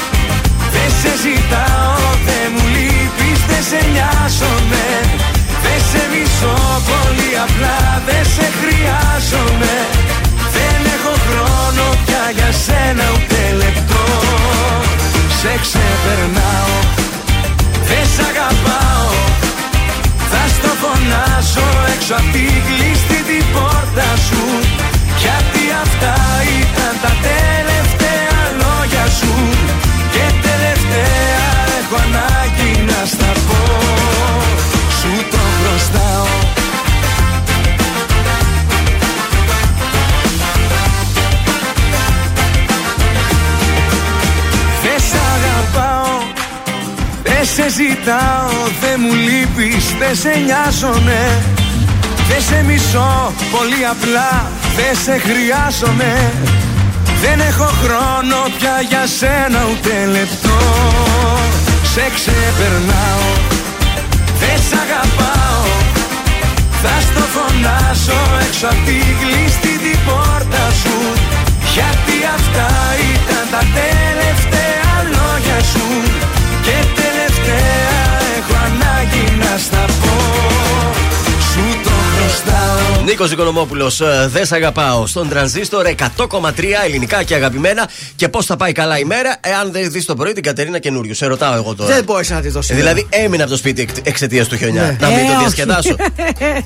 δεν 0.92 1.00
σε 1.00 1.12
ζητάω, 1.24 2.06
δεν 2.26 2.46
μου 2.54 2.64
λείπεις, 2.74 3.40
δεν 3.50 3.62
σε 3.70 3.80
νοιάζομαι. 3.92 4.86
Δεν 5.64 5.80
σε 5.90 6.02
μισώ 6.12 6.56
πολύ 6.90 7.30
απλά, 7.46 7.78
δεν 8.08 8.24
σε 8.34 8.46
χρειάζομαι. 8.60 9.74
Δεν 10.56 10.78
έχω 10.94 11.14
χρόνο 11.26 11.84
πια 12.04 12.24
για 12.36 12.50
σένα 12.64 13.04
ούτε 13.14 13.40
λεπτό. 13.62 14.04
Σε 15.40 15.52
ξεπερνάω, 15.64 16.76
δεν 17.88 18.04
σ' 18.14 18.22
αγαπάω. 18.30 19.10
Θα 20.30 20.42
στο 20.56 20.70
φωνάσω 20.82 21.66
έξω 21.94 22.14
απ' 22.20 22.32
τη 22.34 22.46
κλειστή 22.68 23.18
την 23.28 23.44
πόρτα 23.54 24.08
σου 24.26 24.42
Δεν 49.98 50.16
σε 50.16 50.32
νοιάζομαι 50.44 51.20
Δεν 52.28 52.42
σε 52.48 52.64
μισώ 52.68 53.32
Πολύ 53.50 53.86
απλά 53.90 54.50
Δεν 54.76 54.94
σε 55.04 55.14
χρειάζομαι. 55.26 56.12
Δεν 57.22 57.40
έχω 57.40 57.68
χρόνο 57.82 58.36
πια 58.58 58.76
για 58.88 59.06
σένα 59.18 59.60
ούτε 59.70 59.94
λεπτό. 60.16 60.58
Σε 61.92 62.04
ξεπερνάω 62.16 63.28
Δεν 64.40 64.58
σ' 64.68 64.74
αγαπάω. 64.84 65.64
Θα 66.82 66.94
στο 67.06 67.24
φωνάσω 67.34 68.20
έξω 68.46 68.66
απ' 68.66 68.84
τη 68.86 68.98
κλειστή 69.20 69.74
την 69.84 69.98
πόρτα 70.06 70.64
σου. 70.82 70.96
Γιατί 71.74 72.16
αυτά 72.36 72.68
ήταν 73.12 73.44
τα 73.54 73.62
τελευταία 73.78 74.92
λόγια 75.14 75.58
σου. 75.72 75.86
Και 76.66 76.76
τελευταία 77.00 77.22
έχω 77.42 77.50
ανάγκη 77.52 77.81
να 79.52 79.58
στα 79.58 79.84
πω 79.86 80.08
Σου 81.52 81.80
το 81.84 81.90
χρωστάω 81.90 83.02
Νίκος 83.04 83.30
Οικονομόπουλος, 83.30 84.00
δεν 84.26 84.46
σε 84.46 84.54
αγαπάω. 84.54 85.06
Στον 85.06 85.28
τρανζίστορ 85.28 85.86
100,3 86.16 86.50
ελληνικά 86.84 87.22
και 87.22 87.34
αγαπημένα. 87.34 87.88
Και 88.16 88.28
πώς 88.28 88.46
θα 88.46 88.56
πάει 88.56 88.72
καλά 88.72 88.98
η 88.98 89.04
μέρα, 89.04 89.36
εάν 89.40 89.72
δεν 89.72 89.90
δεις 89.90 90.04
το 90.04 90.14
πρωί 90.14 90.32
την 90.32 90.42
Κατερίνα 90.42 90.78
καινούριου. 90.78 91.14
Σε 91.14 91.26
ρωτάω 91.26 91.54
εγώ 91.54 91.74
τώρα. 91.74 91.94
Δεν 91.94 92.04
μπορείς 92.04 92.30
να 92.30 92.40
τη 92.40 92.48
δώσεις. 92.48 92.70
Ε, 92.70 92.74
Δηλαδή 92.74 93.06
έμεινα 93.10 93.42
από 93.42 93.52
το 93.52 93.58
σπίτι 93.58 93.82
εξ- 93.82 94.00
εξαιτίας 94.02 94.48
του 94.48 94.56
χιονιά. 94.56 94.82
Ναι. 94.82 94.96
Να 95.00 95.08
μην 95.08 95.18
Ε, 95.18 95.22
το 95.24 95.30
όχι. 95.32 95.38
διασκεδάσω. 95.38 95.96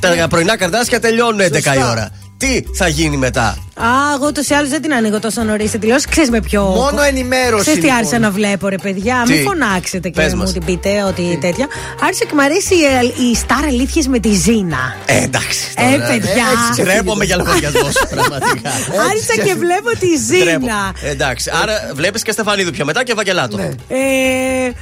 Τα 0.19 0.29
πρωινά 0.29 0.57
καρδάσια 0.57 1.01
τελειώνουν 1.01 1.41
11 1.41 1.75
η 1.75 1.83
ώρα. 1.91 2.11
Τι 2.39 2.63
θα 2.75 2.89
γίνει 2.89 3.17
μετά; 3.17 3.47
Α, 3.75 3.87
εγώ 4.15 4.27
ούτω 4.27 4.41
ή 4.51 4.55
άλλω 4.55 4.69
δεν 4.69 4.83
την 4.83 4.93
ανοίγω 4.95 5.21
τόσο 5.21 5.43
νωρίς 5.43 5.69
στην 5.69 5.81
τηλεόραση. 5.81 6.09
Ξέρεις 6.09 6.31
με 6.31 6.41
ποιο. 6.41 6.63
Μόνο 6.63 7.03
ενημέρωση, 7.03 7.61
Ξέρεις 7.63 7.79
τι 7.81 7.85
λοιπόν. 7.85 7.99
άρχισα 7.99 8.19
να 8.19 8.31
βλέπω, 8.31 8.69
ρε 8.69 8.77
παιδιά; 8.79 9.23
Τι; 9.27 9.33
Μην 9.33 9.43
φωνάξετε 9.43 10.09
και 10.09 10.21
Πες 10.21 10.33
μου 10.35 10.41
μας. 10.41 10.53
την 10.53 10.65
πείτε 10.65 11.03
ότι 11.03 11.39
τέτοια. 11.41 11.67
Άρχισε 12.03 12.25
και 12.25 12.31
μου 12.35 12.43
αρέσει 12.43 12.75
η, 12.75 13.31
η 13.31 13.35
Σταρ 13.35 13.65
Αλήθειες 13.65 14.07
με 14.07 14.19
τη 14.19 14.33
Ζήνα. 14.35 14.95
Ε, 15.07 15.23
εντάξει. 15.23 15.61
Ε, 15.77 15.91
τώρα. 15.97 16.07
παιδιά. 16.07 16.45
έτσι 16.71 16.83
Ντρέπομαι 16.83 17.25
για 17.25 17.37
λογαριασμό 17.37 17.91
σου, 17.91 18.07
πραγματικά. 18.11 18.71
Άρχισα 19.11 19.35
και 19.45 19.55
βλέπω 19.55 19.91
τη 19.99 20.09
Ντρέπομαι. 20.29 20.59
Ζήνα. 20.61 20.95
Εντάξει, 21.13 21.51
άρα 21.63 21.91
βλέπεις 21.95 22.23
και 22.23 22.33
Στεφανίδου 22.33 22.71
πιο 22.71 22.85
μετά 22.85 23.05
και 23.05 23.15
Βαγγελάτο. 23.15 23.59
Ε, 23.59 23.63
με- 23.89 24.75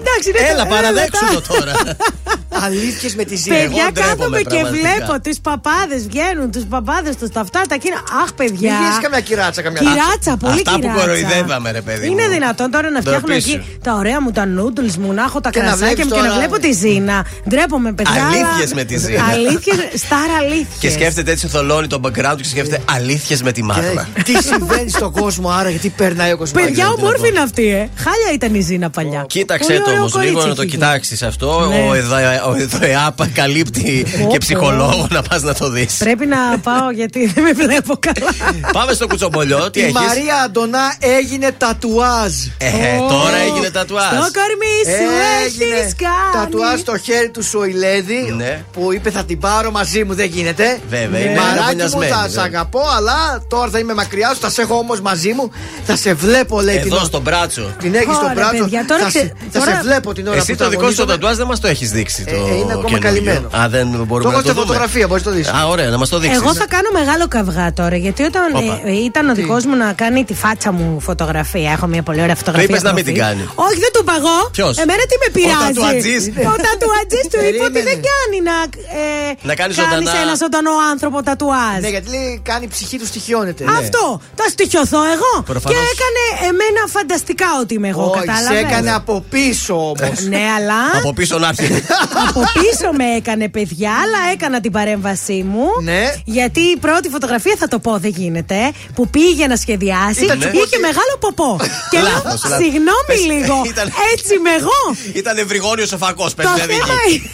εντάξει, 0.00 0.28
είναι 0.30 0.38
Έλα, 0.50 0.62
το- 0.62 0.68
παραδέξου 0.74 1.24
μετά. 1.24 1.40
το 1.40 1.54
τώρα. 1.54 1.72
Αλήθειες 2.64 3.14
με 3.14 3.24
τη 3.24 3.36
ζύγα. 3.36 3.54
Παιδιά, 3.56 3.82
Εγώ 3.82 3.92
ντρέπομαι 3.92 4.16
κάθομαι 4.16 4.38
και 4.38 4.44
πραγματικά. 4.48 4.88
βλέπω 4.96 5.12
του 5.24 5.34
παπάδες 5.48 6.00
βγαίνουν, 6.08 6.50
τους 6.50 6.64
παπάδες 6.74 7.16
τους 7.16 7.28
τα 7.30 7.40
αυτά, 7.40 7.60
τα 7.68 7.74
εκείνα. 7.74 7.96
Αχ, 8.22 8.32
παιδιά. 8.32 8.72
Μην 8.72 8.82
βγεις 8.86 8.98
καμιά 9.04 9.20
κυράτσα, 9.20 9.62
καμιά 9.62 9.80
Κυράτσα, 9.80 10.32
πολύ 10.36 10.52
Αυτά 10.52 10.70
που 10.72 10.78
κυράτσα. 10.80 11.00
κοροϊδεύαμε, 11.00 11.70
ρε 11.70 11.80
παιδί. 11.80 12.06
Είναι 12.06 12.22
μου. 12.26 12.28
δυνατόν 12.36 12.70
τώρα 12.70 12.90
να 12.90 13.00
φτιάχνουν 13.00 13.22
Ντροπή 13.24 13.36
εκεί 13.42 13.50
σου. 13.50 13.78
τα 13.82 13.92
ωραία 13.94 14.20
μου 14.22 14.30
τα 14.38 14.44
noodles 14.56 14.94
μου, 15.02 15.12
να 15.12 15.22
έχω 15.22 15.40
τα 15.40 15.50
Και 15.50 15.58
να 15.58 15.64
κρασάκια 15.64 15.86
βλέπεις 15.86 16.04
μου 16.04 16.10
και 16.16 16.20
να 16.20 16.26
τώρα- 16.26 16.38
βλέπω 16.38 16.56
τη 16.58 16.72
Ζήνα. 16.72 17.26
Ντρέπομαι, 17.48 17.92
παιδιά. 17.92 18.22
Αλήθειες 18.26 18.72
με 18.78 18.84
τη 18.84 18.96
Ζήνα. 18.98 19.24
Αλήθειες, 19.32 19.76
στάρα 20.04 20.34
αλήθειες. 20.40 20.78
Και 20.80 20.90
σκέφτεται 20.90 21.30
έτσι 21.30 21.46
θολώνει 21.48 21.86
το 21.86 22.00
background 22.04 22.34
του 22.36 22.42
και 22.46 22.48
σκέφτεται 22.54 22.82
αλήθειες 22.90 23.42
με 23.42 23.52
τη 23.52 23.62
μάγδα. 23.62 24.08
Και 24.14 24.22
Τι 24.22 24.42
συμβαίνει 24.42 24.90
στον 24.90 25.10
κόσμο, 25.12 25.48
άρα 25.50 25.70
γιατί 25.70 25.88
περνάει 25.88 26.32
ο 26.32 26.36
κόσμος. 26.36 26.62
Παιδιά, 26.64 26.88
ομόρφη 26.98 27.28
είναι 27.28 27.40
αυτή, 27.40 27.66
ε. 27.68 27.88
Χάλια 27.96 28.30
ήταν 28.34 28.54
η 28.54 28.60
Ζήνα 28.60 28.90
παλιά. 28.90 29.24
Κοίταξε 29.60 29.72
Πολύ 29.72 29.78
το 29.84 29.90
ωραίο 29.90 30.02
όμω 30.02 30.08
λίγο 30.08 30.32
κορίτσι 30.32 30.48
να 30.48 30.54
το 30.54 30.62
έχει 30.62 30.70
κοιτάξει 30.70 31.24
αυτό. 31.26 31.66
Ναι. 31.68 31.86
Ο 31.88 31.94
ΕΔΑ- 31.94 32.44
Ο 32.46 32.54
ΕΔΟΕΑΠ 32.54 33.28
καλύπτει 33.32 34.06
Πω, 34.10 34.16
και 34.18 34.24
πω. 34.24 34.36
ψυχολόγο 34.38 35.06
να 35.10 35.22
πας 35.22 35.42
να 35.42 35.54
το 35.54 35.70
δεις. 35.70 35.96
Πρέπει 35.98 36.26
να 36.26 36.58
πάω 36.62 36.90
γιατί 36.90 37.26
δεν 37.26 37.44
με 37.44 37.52
βλέπω 37.52 37.94
καλά. 38.00 38.54
Πάμε 38.72 38.92
στο 38.92 39.06
κουτσομπολιό. 39.06 39.70
Τι 39.70 39.80
Η 39.80 39.82
έχεις; 39.82 39.94
Μαρία 39.94 40.34
Αντωνά 40.44 40.94
έγινε 41.18 41.50
τατουάζ. 41.58 42.32
Ε, 42.58 42.68
τώρα 43.08 43.36
έγινε 43.48 43.70
τατουάζ. 43.70 44.04
Στο 44.06 44.30
κορμί 44.38 44.76
σου 44.98 45.06
Έγινε 45.44 45.74
έχεις 45.74 45.94
κάνει. 45.96 46.44
τατουάζ 46.44 46.80
στο 46.80 46.98
χέρι 46.98 47.30
του 47.30 47.42
Σοηλέδη 47.42 48.34
Ναι. 48.36 48.64
που 48.72 48.92
είπε 48.92 49.10
θα 49.10 49.24
την 49.24 49.38
πάρω 49.38 49.70
μαζί 49.70 50.04
μου, 50.04 50.14
δεν 50.14 50.26
γίνεται. 50.26 50.80
Βέβαια, 50.88 51.20
είναι 51.20 51.34
Μαράκι 51.34 51.52
μου, 51.54 51.60
αραβωνιασμένη, 51.60 52.12
θα 52.12 52.20
βέβαια. 52.20 52.30
σε 52.30 52.40
αγαπώ, 52.40 52.80
αλλά 52.96 53.42
τώρα 53.48 53.70
θα 53.70 53.78
είμαι 53.78 53.94
μακριά 53.94 54.28
σου, 54.34 54.40
θα 54.40 54.50
σε 54.50 54.62
έχω 54.62 54.74
όμως 54.74 55.00
μαζί 55.00 55.32
μου. 55.32 55.50
Θα 55.84 55.96
σε 55.96 56.14
βλέπω, 56.14 56.60
λέει 56.60 56.76
την 56.76 56.86
Εδώ 56.86 56.96
ώρα. 56.96 57.04
στο 57.04 57.20
μπράτσο. 57.20 57.74
Την 57.80 57.94
έχει 57.94 58.02
στο 58.04 58.20
Ωραία, 58.22 58.32
μπράτσο. 58.34 58.62
παιδιά, 58.62 58.84
τώρα 58.88 59.00
θα, 59.02 59.08
ξε- 59.08 59.32
σε, 59.49 59.49
θα 59.52 59.58
τώρα- 59.58 59.74
σε 59.76 59.82
βλέπω 59.82 60.12
την 60.12 60.26
ώρα 60.26 60.36
Εσύ 60.36 60.52
που 60.52 60.58
το 60.62 60.68
δικό 60.68 60.88
σου 60.90 60.96
το 60.96 61.04
τραγωνίζομαι. 61.04 61.12
τατουάζ 61.12 61.36
δεν 61.36 61.46
μας 61.46 61.60
το 61.60 61.68
έχεις 61.74 61.90
δείξει. 61.90 62.20
Το 62.24 62.34
Ε, 62.34 62.38
ε, 62.38 62.38
είναι 62.38 62.72
ακόμα 62.76 62.98
καινούργιο. 62.98 62.98
καλυμμένο. 63.08 63.46
Α, 63.60 63.68
δεν 63.76 63.86
μπορούμε 64.08 64.22
Το 64.22 64.28
να 64.28 64.32
έχω 64.34 64.42
το 64.42 64.48
σε 64.48 64.52
δούμε. 64.54 64.66
φωτογραφία, 64.66 65.06
μπορείς 65.08 65.24
να 65.24 65.30
το 65.30 65.36
δεις. 65.36 65.48
Α, 65.48 65.60
ωραία, 65.72 65.88
να 65.94 65.98
μας 66.02 66.08
το 66.08 66.18
δείξεις. 66.22 66.40
Εγώ 66.42 66.54
θα 66.62 66.66
κάνω 66.74 66.88
μεγάλο 67.00 67.24
καυγά 67.36 67.66
τώρα 67.80 67.96
γιατί 68.06 68.22
όταν 68.30 68.46
Όπα. 68.54 68.72
ε, 68.84 68.90
ε, 68.90 69.04
ήταν 69.10 69.24
ο 69.28 69.34
δικός 69.40 69.62
μου 69.68 69.76
να 69.84 69.88
κάνει 70.02 70.20
τη 70.24 70.34
φάτσα 70.42 70.70
μου 70.76 71.00
φωτογραφία. 71.00 71.70
Έχω 71.76 71.86
μια 71.94 72.02
πολύ 72.08 72.20
ωραία 72.24 72.36
φωτογραφία. 72.42 72.68
είπες 72.70 72.82
να 72.88 72.92
μην 72.92 73.04
προφίλ. 73.04 73.20
την 73.20 73.22
κάνει. 73.26 73.42
Όχι, 73.66 73.78
δεν 73.84 73.90
του 73.94 74.00
είπα 74.04 74.14
εγώ. 74.20 74.36
Ποιος; 74.56 74.74
Εμένα 74.84 75.02
τι 75.10 75.16
με 75.24 75.28
πειράζει; 75.36 75.58
τατουατζής. 75.74 76.22
Ο 76.52 76.54
τατουατζής 76.68 77.24
του 77.32 77.38
είπε 77.48 77.62
ότι 77.68 77.72
Περίμενε. 77.76 77.88
δεν 77.90 77.98
κάνει 78.10 78.36
να. 78.50 78.56
Ε, 79.00 79.04
Να 79.50 79.54
κάνει 79.60 79.74
κάνεις 79.74 79.74
ζωντανά. 79.80 80.20
ένα 80.24 80.34
ζωντανό 80.42 80.72
άνθρωπο 80.92 81.16
τατουάζ. 81.28 81.78
Ναι, 81.84 81.90
γιατί 81.94 82.08
λέει 82.14 82.28
κάνει 82.50 82.64
η 82.68 82.72
ψυχή 82.74 82.96
του 83.00 83.06
στοιχειώνεται. 83.12 83.62
Αυτό. 83.80 84.04
Θα 84.40 84.46
στοιχειωθώ 84.54 85.00
εγώ. 85.16 85.32
Προφανώς. 85.52 85.72
Και 85.78 85.84
έκανε 85.94 86.22
εμένα 86.50 86.80
φανταστικά 86.96 87.48
ότι 87.62 87.72
είμαι 87.76 87.88
εγώ. 87.94 88.04
Όχι, 88.10 88.18
σε 88.20 88.26
Κατάλαβες; 88.26 88.62
έκανε 88.66 88.90
από 89.00 89.14
πίσω 89.32 89.39
όμως. 89.68 90.20
Ναι, 90.28 90.42
αλλά. 90.56 90.98
Από 90.98 91.12
πίσω 91.12 91.38
να 91.38 91.48
έρθει. 91.48 91.84
Από 92.28 92.40
πίσω 92.40 92.92
με 92.96 93.04
έκανε 93.16 93.48
παιδιά, 93.48 93.90
αλλά 93.90 94.32
έκανα 94.32 94.60
την 94.60 94.72
παρέμβασή 94.72 95.44
μου. 95.48 95.66
Ναι. 95.82 96.14
Γιατί 96.24 96.60
η 96.60 96.76
πρώτη 96.76 97.08
φωτογραφία 97.08 97.54
θα 97.58 97.68
το 97.68 97.78
πω, 97.78 97.98
δεν 97.98 98.10
γίνεται. 98.16 98.72
Που 98.94 99.08
πήγε 99.08 99.46
να 99.46 99.56
σχεδιάσει. 99.56 100.24
Ήταν 100.24 100.38
είχε 100.38 100.48
τσουμπούκι. 100.48 100.78
μεγάλο 100.78 101.14
ποπό. 101.20 101.56
και 101.90 101.98
λέω, 101.98 102.10
Λάθος, 102.24 102.24
λάθος. 102.44 102.56
συγγνώμη 102.64 103.06
Πες, 103.06 103.24
λίγο. 103.26 103.62
ήταν- 103.66 103.92
Έτσι 104.12 104.34
είμαι 104.34 104.50
εγώ. 104.58 104.80
Ήταν 105.14 105.38
ευρυγόνιος 105.38 105.92
ο 105.92 105.96
φακός, 105.98 106.34
πες 106.34 106.46
Το 106.46 106.52
δηλαδή. 106.54 106.72
θέμα 106.72 106.86
είναι 107.10 107.28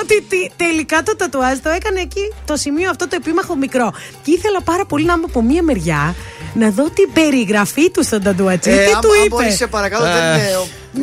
ότι 0.00 0.22
τι- 0.28 0.50
τελικά 0.56 1.02
το 1.02 1.16
τατουάζ 1.16 1.58
το 1.62 1.68
έκανε 1.68 2.00
εκεί 2.00 2.32
το 2.46 2.56
σημείο 2.56 2.90
αυτό 2.90 3.08
το 3.08 3.16
επίμαχο 3.20 3.56
μικρό. 3.56 3.92
Και 4.22 4.30
ήθελα 4.30 4.60
πάρα 4.62 4.84
πολύ 4.84 5.04
να 5.04 5.12
είμαι 5.12 5.24
από 5.28 5.42
μία 5.42 5.62
μεριά 5.62 6.14
να 6.58 6.70
δω 6.70 6.84
την 6.98 7.08
περιγραφή 7.12 7.90
του 7.90 8.04
στον 8.04 8.22
τατουατζή. 8.22 8.70
Ε, 8.70 8.74
τι 8.74 8.92
αν- 8.92 9.00
του 9.00 9.08
αν 9.12 9.18
είπε. 9.24 9.28
μπορείς, 9.28 9.56
σε 9.56 9.66
παρακαλώ, 9.66 10.04
Ε. 10.06 10.10
δεν 10.12 10.22
είναι. 10.24 10.48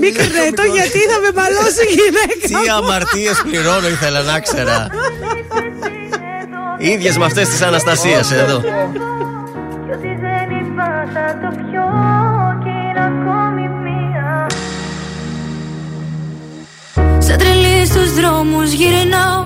Μην 0.01 0.13
κρετώ 0.13 0.63
γιατί 0.77 0.99
θα 1.11 1.17
με 1.23 1.29
μπαλώσει 1.35 1.81
η 1.89 1.93
γυναίκα. 1.99 2.45
Τι 2.47 2.53
μου. 2.69 2.75
αμαρτίες 2.77 3.41
πληρώνω, 3.43 3.87
ήθελα 3.87 4.21
να 4.21 4.39
ξέρα. 4.39 4.87
ίδιες 6.93 7.17
με 7.17 7.25
αυτές 7.25 7.49
τη 7.49 7.63
Αναστασία 7.63 8.17
εδώ. 8.17 8.59
Κι 8.59 9.91
ότι 9.95 10.11
δεν 10.25 10.47
είπα 10.59 10.87
θα 11.13 11.25
το 11.41 11.47
πιω 11.59 11.85
και 12.63 12.69
είναι 12.69 13.03
ακόμη 13.11 13.67
μία 13.83 14.47
Σαν 17.19 17.37
τρελή 17.37 17.85
στους 17.85 18.13
δρόμους 18.13 18.71
γυρνάω 18.71 19.45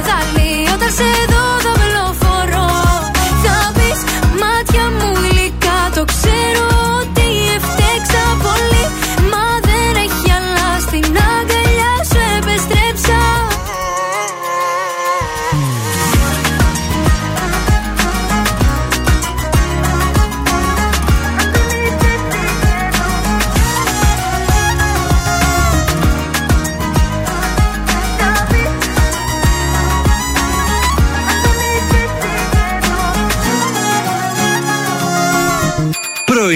στη 0.00 0.08
σκανεδάλη 0.08 0.68
Όταν 0.74 0.90
σε 0.90 1.29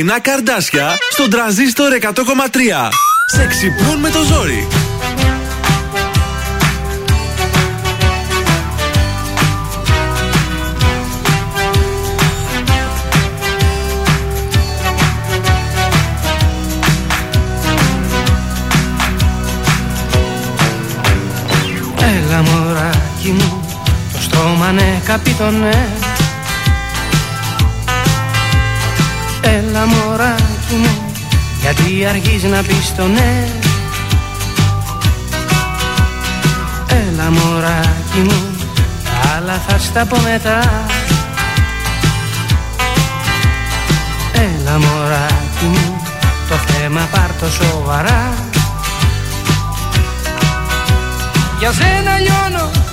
πρωινά 0.05 0.21
καρδάσια 0.21 0.97
στον 1.11 1.31
τραζίστορ 1.31 1.93
100,3. 2.01 2.89
Σε 3.27 3.47
ξυπνούν 3.47 4.01
με 4.01 4.11
το 4.11 4.23
ζόρι. 4.23 4.67
Έλα 21.99 22.43
μωράκι 22.43 23.31
μου 23.31 23.65
Το 24.13 24.19
στόμα 24.21 24.73
ναι 24.73 25.01
καπιτονέ 25.05 26.04
Έλα 29.57 29.87
μωράκι 29.87 30.75
μου 30.75 31.13
Γιατί 31.61 32.07
αργείς 32.07 32.43
να 32.43 32.63
πεις 32.63 32.95
το 32.97 33.07
ναι. 33.07 33.49
Έλα 36.89 37.31
μωράκι 37.31 38.19
μου 38.25 38.57
Τα 39.05 39.37
άλλα 39.37 39.63
θα 39.67 39.79
στα 39.79 40.05
πω 40.07 40.17
μετά. 40.17 40.59
Έλα 44.33 44.79
μωράκι 44.79 45.65
μου 45.65 46.03
Το 46.49 46.55
θέμα 46.55 47.09
πάρ' 47.13 47.33
το 47.41 47.47
σοβαρά. 47.51 48.33
Για 51.59 51.73
σένα 51.73 52.19
λιώνω 52.19 52.84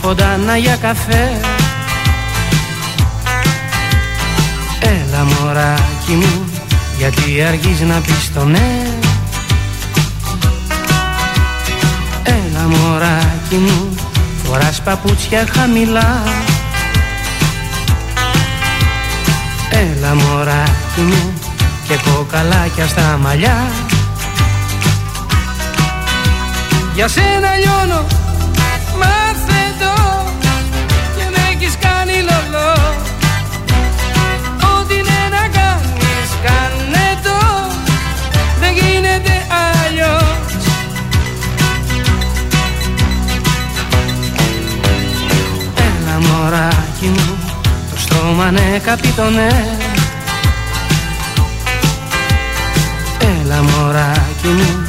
Στη 0.00 0.08
φωντάνα 0.08 0.56
για 0.56 0.76
καφέ. 0.76 1.40
Έλα 4.80 5.24
μωράκι 5.24 6.12
μου 6.12 6.50
γιατί 6.98 7.42
αργείς 7.42 7.80
να 7.80 8.00
πεις 8.00 8.32
το 8.34 8.44
ναι. 8.44 8.86
Έλα 12.22 12.66
μωράκι 12.68 13.54
μου 13.54 13.94
Φοράς 14.44 14.80
παπούτσια 14.80 15.46
χαμηλά. 15.52 16.22
Έλα 19.70 20.14
μωράκι 20.14 21.00
μου 21.00 21.32
Και 21.88 21.98
κοκαλάκια 22.10 22.86
στα 22.86 23.18
μαλλιά. 23.22 23.70
Για 26.94 27.08
σένα 27.08 27.56
λιώνω 27.56 28.19
Μάθε 29.80 29.84
το 29.84 29.94
Και 31.16 31.24
με 31.30 31.48
έχεις 31.52 31.76
κάνει 31.80 32.12
λολό. 32.12 32.72
Ό,τι 34.78 34.94
ναι 34.94 35.22
να 35.30 35.48
κάνεις 35.56 36.30
Κάνε 36.44 37.18
το. 37.22 37.38
Δεν 38.60 38.72
γίνεται 38.72 39.46
αλλιώς. 39.64 40.64
Έλα 45.76 46.18
μωράκι 46.20 47.06
μου 47.06 47.38
Το 47.90 48.00
στρώμα 48.00 48.50
ναι 48.50 48.80
καπιτονέ 48.84 49.78
Έλα 53.20 53.62
μωράκι 53.62 54.46
μου 54.46 54.88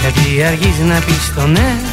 Γιατί 0.00 0.44
αργείς 0.44 0.78
να 0.78 0.98
πεις 1.00 1.32
το 1.34 1.46
ναι 1.46 1.91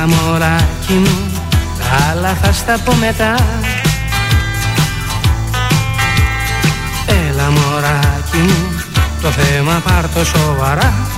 Έλα 0.00 0.08
μωράκι 0.08 0.92
μου 0.92 1.30
Τα 1.78 2.10
άλλα 2.10 2.34
θα 2.42 2.52
στα 2.52 2.78
πω 2.84 2.94
μετά. 2.94 3.34
Έλα 7.06 7.50
μωράκι 7.50 8.36
μου 8.36 8.82
Το 9.22 9.28
θέμα 9.30 9.80
πάρ' 9.84 10.08
το 10.08 10.24
σοβαρά 10.24 11.09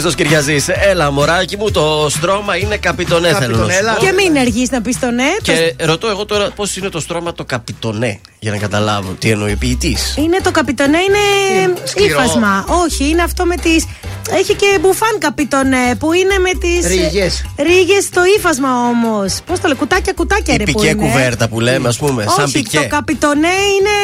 Χρήστος 0.00 0.16
Κυριαζής, 0.16 0.68
έλα 0.68 1.10
μωράκι 1.10 1.56
μου, 1.56 1.70
το 1.70 2.06
στρώμα 2.10 2.56
είναι 2.56 2.76
καπιτονέ. 2.76 3.32
Θέλω 3.34 3.56
να 3.56 3.72
σου 3.72 3.78
πω. 3.98 4.04
Και 4.06 4.12
μην 4.12 4.38
αργείς 4.38 4.70
να 4.70 4.80
πεις 4.82 4.98
το 4.98 5.10
ναι. 5.10 5.24
το- 5.42 5.52
Και 5.52 5.74
ρωτώ 5.84 6.08
εγώ 6.08 6.24
τώρα 6.26 6.50
πώς 6.50 6.76
είναι 6.76 6.88
το 6.88 7.00
στρώμα 7.00 7.32
το 7.32 7.44
καπιτονέ, 7.44 8.20
για 8.38 8.50
να 8.50 8.56
καταλάβω 8.56 9.12
τι 9.18 9.30
εννοεί 9.30 9.56
ποιητής; 9.56 10.14
Είναι 10.18 10.40
το 10.42 10.50
καπιτονέ, 10.50 10.98
είναι 10.98 11.74
σκληρό. 11.84 12.20
ύφασμα. 12.22 12.64
Όχι, 12.68 13.08
είναι 13.08 13.22
αυτό 13.22 13.44
με 13.44 13.56
τις. 13.56 13.84
Έχει 14.32 14.54
και 14.54 14.78
μπουφάν 14.80 15.18
καπιτονέ 15.18 15.94
που 15.98 16.12
είναι 16.12 16.38
με 16.38 16.50
τις. 16.58 16.86
Ρίγες. 16.86 17.44
Ρίγες 17.58 18.04
στο 18.04 18.20
ύφασμα 18.36 18.68
όμως. 18.88 19.38
Πώς 19.46 19.60
το 19.60 19.66
λέει, 19.68 19.76
κουτάκια, 19.76 20.12
κουτάκια 20.12 20.54
Η 20.54 20.56
ρε 20.56 20.64
που 20.64 20.72
πικέ 20.72 20.88
είναι. 20.88 21.06
κουβέρτα 21.06 21.48
που 21.48 21.60
λέμε, 21.60 21.88
ας 21.88 21.96
πούμε. 21.96 22.24
σαν 22.36 22.44
Όχι, 22.44 22.52
πικέ. 22.62 22.78
το 22.78 22.86
καπιτονέ 22.88 23.46
είναι. 23.46 23.96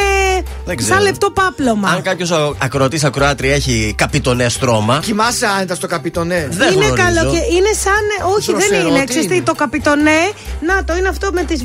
Δεν 0.65 0.75
ξέρω. 0.77 0.93
Σαν 0.93 1.03
λεπτό 1.03 1.31
πάπλωμα. 1.31 1.89
Αν 1.89 2.01
κάποιος 2.01 2.31
ακροατής 2.57 3.03
ακροάτρια 3.03 3.53
έχει 3.53 3.93
καπιτονέ 3.97 4.49
στρώμα. 4.49 4.99
Κοιμάσαι 5.03 5.45
άνετα 5.45 5.75
στο 5.75 5.87
καπιτονέ. 5.87 6.47
Δεν 6.51 6.73
είναι 6.73 6.85
γνωρίζω. 6.85 7.03
καλό 7.05 7.31
και 7.31 7.37
είναι 7.55 7.71
σαν. 7.83 8.29
Όχι, 8.35 8.51
δεν 8.51 8.59
Δροσερό, 8.59 8.87
είναι. 8.89 8.99
τι 8.99 9.05
Ξέρεις 9.05 9.27
τι, 9.27 9.35
είναι; 9.35 9.43
το 9.43 9.53
καπιτονέ. 9.53 10.19
Να, 10.67 10.83
το 10.83 10.95
είναι 10.95 11.07
αυτό 11.07 11.29
με 11.33 11.43
τις 11.43 11.63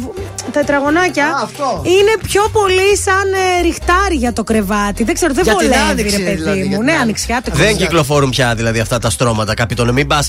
τετραγωνάκια. 0.52 1.26
Α, 1.26 1.40
αυτό. 1.42 1.82
Είναι 1.84 2.14
πιο 2.22 2.48
πολύ 2.52 2.96
σαν 3.04 3.32
ε, 3.32 3.62
ριχτάρι 3.62 4.14
για 4.14 4.32
το 4.32 4.44
κρεβάτι. 4.44 5.04
Δεν 5.04 5.14
ξέρω, 5.14 5.32
δεν 5.34 5.44
Για 5.44 5.54
την 5.56 5.68
βολεύει, 5.68 5.90
άνοιξη 5.90 6.16
ρε 6.16 6.22
είναι 6.22 6.30
παιδί 6.30 6.42
δηλαδή, 6.42 6.58
για 6.60 6.68
μου. 6.68 6.74
την 6.76 6.84
Ναι, 6.84 6.90
άνοιξη. 6.92 7.02
ανοιξιάτικο. 7.02 7.56
Δεν 7.56 7.76
κυκλοφορούν 7.76 8.30
πια 8.30 8.49
δηλαδή 8.54 8.80
αυτά 8.80 8.98
τα 8.98 9.10
στρώματα 9.10 9.54
καπιτονέ. 9.54 9.92
Μην 9.92 10.06
πας 10.06 10.28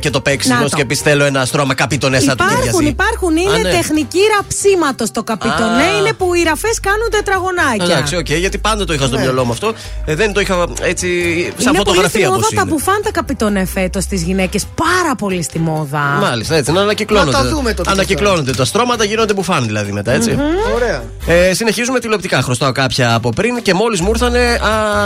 και 0.00 0.10
το 0.10 0.20
παίξει 0.20 0.48
Να 0.48 0.56
όμω 0.58 0.68
το. 0.68 0.76
και 0.76 0.84
πει 0.84 0.94
θέλω 0.94 1.24
ένα 1.24 1.44
στρώμα 1.44 1.74
καπιτονέ 1.74 2.18
σαν 2.20 2.36
του 2.36 2.42
Υπάρχουν, 2.44 2.64
Κυριαζή. 2.64 2.84
υπάρχουν. 2.88 3.36
Είναι 3.36 3.50
Α, 3.54 3.58
ναι. 3.58 3.70
τεχνική 3.70 4.18
ραψίματος 4.36 5.10
το 5.10 5.22
καπιτονέ. 5.22 5.82
Α. 5.82 5.96
Είναι 5.98 6.12
που 6.12 6.34
οι 6.34 6.42
ραφές 6.42 6.80
κάνουν 6.80 7.08
τετραγωνάκια. 7.10 7.84
Εντάξει, 7.84 8.16
οκ, 8.16 8.30
γιατί 8.30 8.58
πάντα 8.58 8.84
το 8.84 8.92
είχα 8.92 9.06
στο 9.06 9.16
Ναι. 9.16 9.22
μυαλό 9.22 9.44
μου 9.44 9.52
αυτό. 9.52 9.72
Ε, 10.04 10.14
δεν 10.14 10.32
το 10.32 10.40
είχα 10.40 10.66
έτσι 10.82 11.08
σαν 11.08 11.44
είναι 11.44 11.52
πολύ 11.56 11.76
στη 11.76 11.76
φωτογραφία 11.78 12.26
μόδα 12.28 12.36
όπως 12.36 12.48
τα 12.54 12.60
είναι. 12.62 12.70
μπουφάν 12.70 13.00
τα 13.02 13.10
καπιτονέ 13.10 13.64
φέτος 13.64 14.02
στις 14.02 14.22
γυναίκες. 14.22 14.64
Πάρα 14.74 15.14
πολύ 15.14 15.42
στη 15.42 15.58
μόδα. 15.58 15.98
Μάλιστα, 15.98 16.54
έτσι, 16.56 16.72
να 16.72 16.80
ανακυκλώνονται. 16.80 17.30
Να 17.36 17.42
τα 17.42 17.48
δούμε 17.48 17.74
το 17.74 17.82
τι 17.82 17.90
ανακυκλώνονται 17.90 18.52
τα 18.52 18.64
στρώματα, 18.64 19.04
γίνονται 19.04 19.32
μπουφάν 19.34 19.64
δηλαδή 19.66 19.92
μετά, 19.92 20.12
έτσι. 20.12 20.38
Ωραία. 20.74 21.02
Ε, 21.26 21.54
συνεχίζουμε 21.54 21.98
τηλεοπτικά. 22.00 22.42
Χρωστάω 22.42 22.72
κάποια 22.72 23.14
από 23.14 23.30
πριν 23.30 23.62
και 23.62 23.74
μόλις 23.74 24.00
μου 24.00 24.08
ήρθαν 24.08 24.32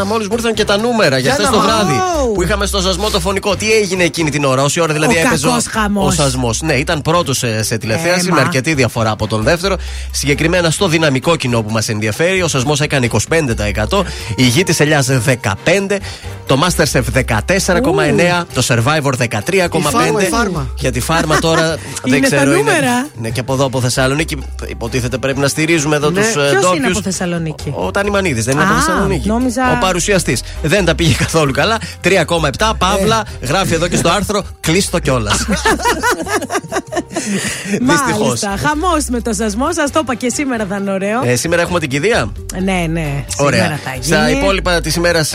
μόλις 0.07 0.29
μου 0.29 0.35
ήρθαν 0.37 0.55
και 0.55 0.65
τα 0.65 0.77
νούμερα 0.79 1.19
για 1.19 1.19
Για 1.19 1.33
χθες 1.33 1.45
να 1.45 1.51
το 1.51 1.59
μάθω. 1.59 1.85
βράδυ 1.87 2.01
που 2.35 2.43
είχαμε 2.57 2.67
στο 2.67 2.81
σασμό 2.81 3.11
το 3.11 3.21
φονικό. 3.21 3.57
Τι 3.57 3.73
έγινε 3.73 4.05
εκείνη 4.05 4.31
την 4.31 4.45
ώρα, 4.45 4.63
όση 4.63 4.81
ώρα 4.81 4.93
δηλαδή 4.93 5.17
Ο 5.17 5.21
έπαιζε 5.27 5.47
κακός 5.47 5.67
χαμός. 5.67 6.07
ο 6.19 6.23
σασμός. 6.23 6.61
Ναι, 6.63 6.73
ήταν 6.75 7.03
πρώτος 7.03 7.39
σε, 7.39 7.63
σε 7.63 7.79
τηλεθέαση 7.79 8.27
Έμα. 8.27 8.35
με 8.35 8.41
αρκετή 8.41 8.75
διαφορά 8.75 9.11
από 9.11 9.27
τον 9.27 9.43
δεύτερο. 9.43 9.77
Συγκεκριμένα 10.11 10.71
στο 10.71 10.89
δυναμικό 10.89 11.37
κοινό 11.37 11.63
που 11.63 11.71
μας 11.73 11.89
ενδιαφέρει, 11.89 12.43
ο 12.43 12.49
σασμός 12.49 12.81
έκανε 12.81 13.09
25%, 13.29 14.03
η 14.37 14.43
γη 14.47 14.63
της 14.65 14.81
ελιά 14.81 15.05
15%, 15.05 15.99
το 16.47 16.59
Masterchef 16.65 17.03
14,9%, 17.13 18.47
το 18.55 18.63
Survivor 18.69 19.13
13,5%. 19.19 19.79
Η 19.79 19.81
φάρμα, 19.81 20.23
η 20.23 20.27
φάρμα. 20.27 20.67
Για 20.79 20.93
τη 20.93 21.01
φάρμα 21.01 21.39
τώρα 21.39 21.69
δεν 22.05 22.15
Είναι 22.19 22.29
τα 22.29 22.37
ξέρω. 22.37 22.51
νούμερα. 22.57 23.07
Ναι, 23.21 23.31
και 23.31 23.41
από 23.41 23.53
εδώ 23.53 23.65
από 23.65 23.81
Θεσσαλονίκη 23.81 24.37
υποτίθεται 24.69 25.19
πρέπει 25.19 25.39
να 25.41 25.49
στηρίζουμε 25.49 25.97
εδώ 25.97 26.11
Ναι. 26.11 26.21
τους 26.21 26.33
Ποιος 26.33 26.51
είναι 26.51 26.61
ντόπιους. 26.61 26.91
από 26.91 27.03
Θεσσαλονίκη; 27.03 27.73
Ο 27.77 27.91
Τανιμανίδης 27.91 28.45
δεν 28.45 28.55
είναι 28.55 28.63
από 28.65 28.73
Α, 28.73 28.77
Θεσσαλονίκη. 28.83 29.29
νόμιζα- 29.29 29.73
Ο 29.73 29.79
παρουσιαστής. 29.81 30.43
Δεν 30.63 30.85
τα 30.85 30.95
πήγε 30.95 31.15
καθόλου 31.15 31.53
καλά. 31.53 31.79
3,7. 32.59 32.73
Παύλα 32.79 33.25
γράφει 33.41 33.75
εδώ 33.75 33.89
και 33.89 33.97
στο 33.97 34.09
άρθρο 34.09 34.43
κλείστο 34.61 34.99
κιόλας. 34.99 35.45
Δυστυχώς. 37.81 38.19
Μάλιστα. 38.19 38.69
Χαμός 38.69 39.05
με 39.09 39.21
το 39.21 39.33
σασμό. 39.33 39.73
Σας 39.73 39.91
το 39.91 40.01
είπα 40.03 40.15
και 40.15 40.31
σήμερα 40.31 40.67
θα 40.69 40.77
είναι 40.77 40.93
ωραίο. 40.93 41.23
Ε, 41.25 41.37
σήμερα 41.37 41.63
έχουμε 41.63 41.81
την 41.81 41.89
κηδεία; 41.89 42.33
Ναι, 42.63 42.87
ναι. 42.91 43.25
Ωραία. 43.37 43.63
Σήμερα 43.63 43.81
θα 43.85 43.91
γίνει. 43.91 44.05
Στα 44.05 44.31
υπόλοιπα 44.31 44.81
της 44.81 44.95
ημέρας 44.97 45.33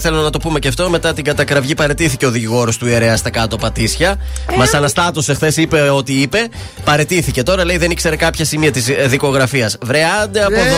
θέλω 0.00 0.20
να 0.20 0.30
το 0.30 0.38
πούμε 0.38 0.58
και 0.58 0.68
αυτό. 0.68 0.90
Μετά 0.90 1.12
την 1.12 1.24
κατακραυγή 1.24 1.74
παρετήθηκε 1.74 2.26
ο 2.26 2.30
δικηγόρος 2.30 2.78
του 2.78 2.86
ιερέα 2.86 3.16
στα 3.16 3.30
κάτω 3.30 3.56
Πατήσια. 3.56 4.16
Ε, 4.52 4.56
Μας 4.56 4.74
αναστάτωσε 4.74 5.34
χθες, 5.34 5.56
είπε 5.56 5.80
ότι 5.80 6.12
είπε. 6.12 6.48
Παρετήθηκε. 6.84 7.42
Τώρα 7.42 7.64
λέει 7.64 7.76
δεν 7.76 7.90
ήξερε 7.90 8.16
κάποια 8.16 8.44
σημεία 8.44 8.70
της 8.72 8.86
δικογραφίας. 9.06 9.76
Βρε, 9.82 10.00
άντε 10.22 10.44
από 10.44 10.54
εδώ. 10.54 10.76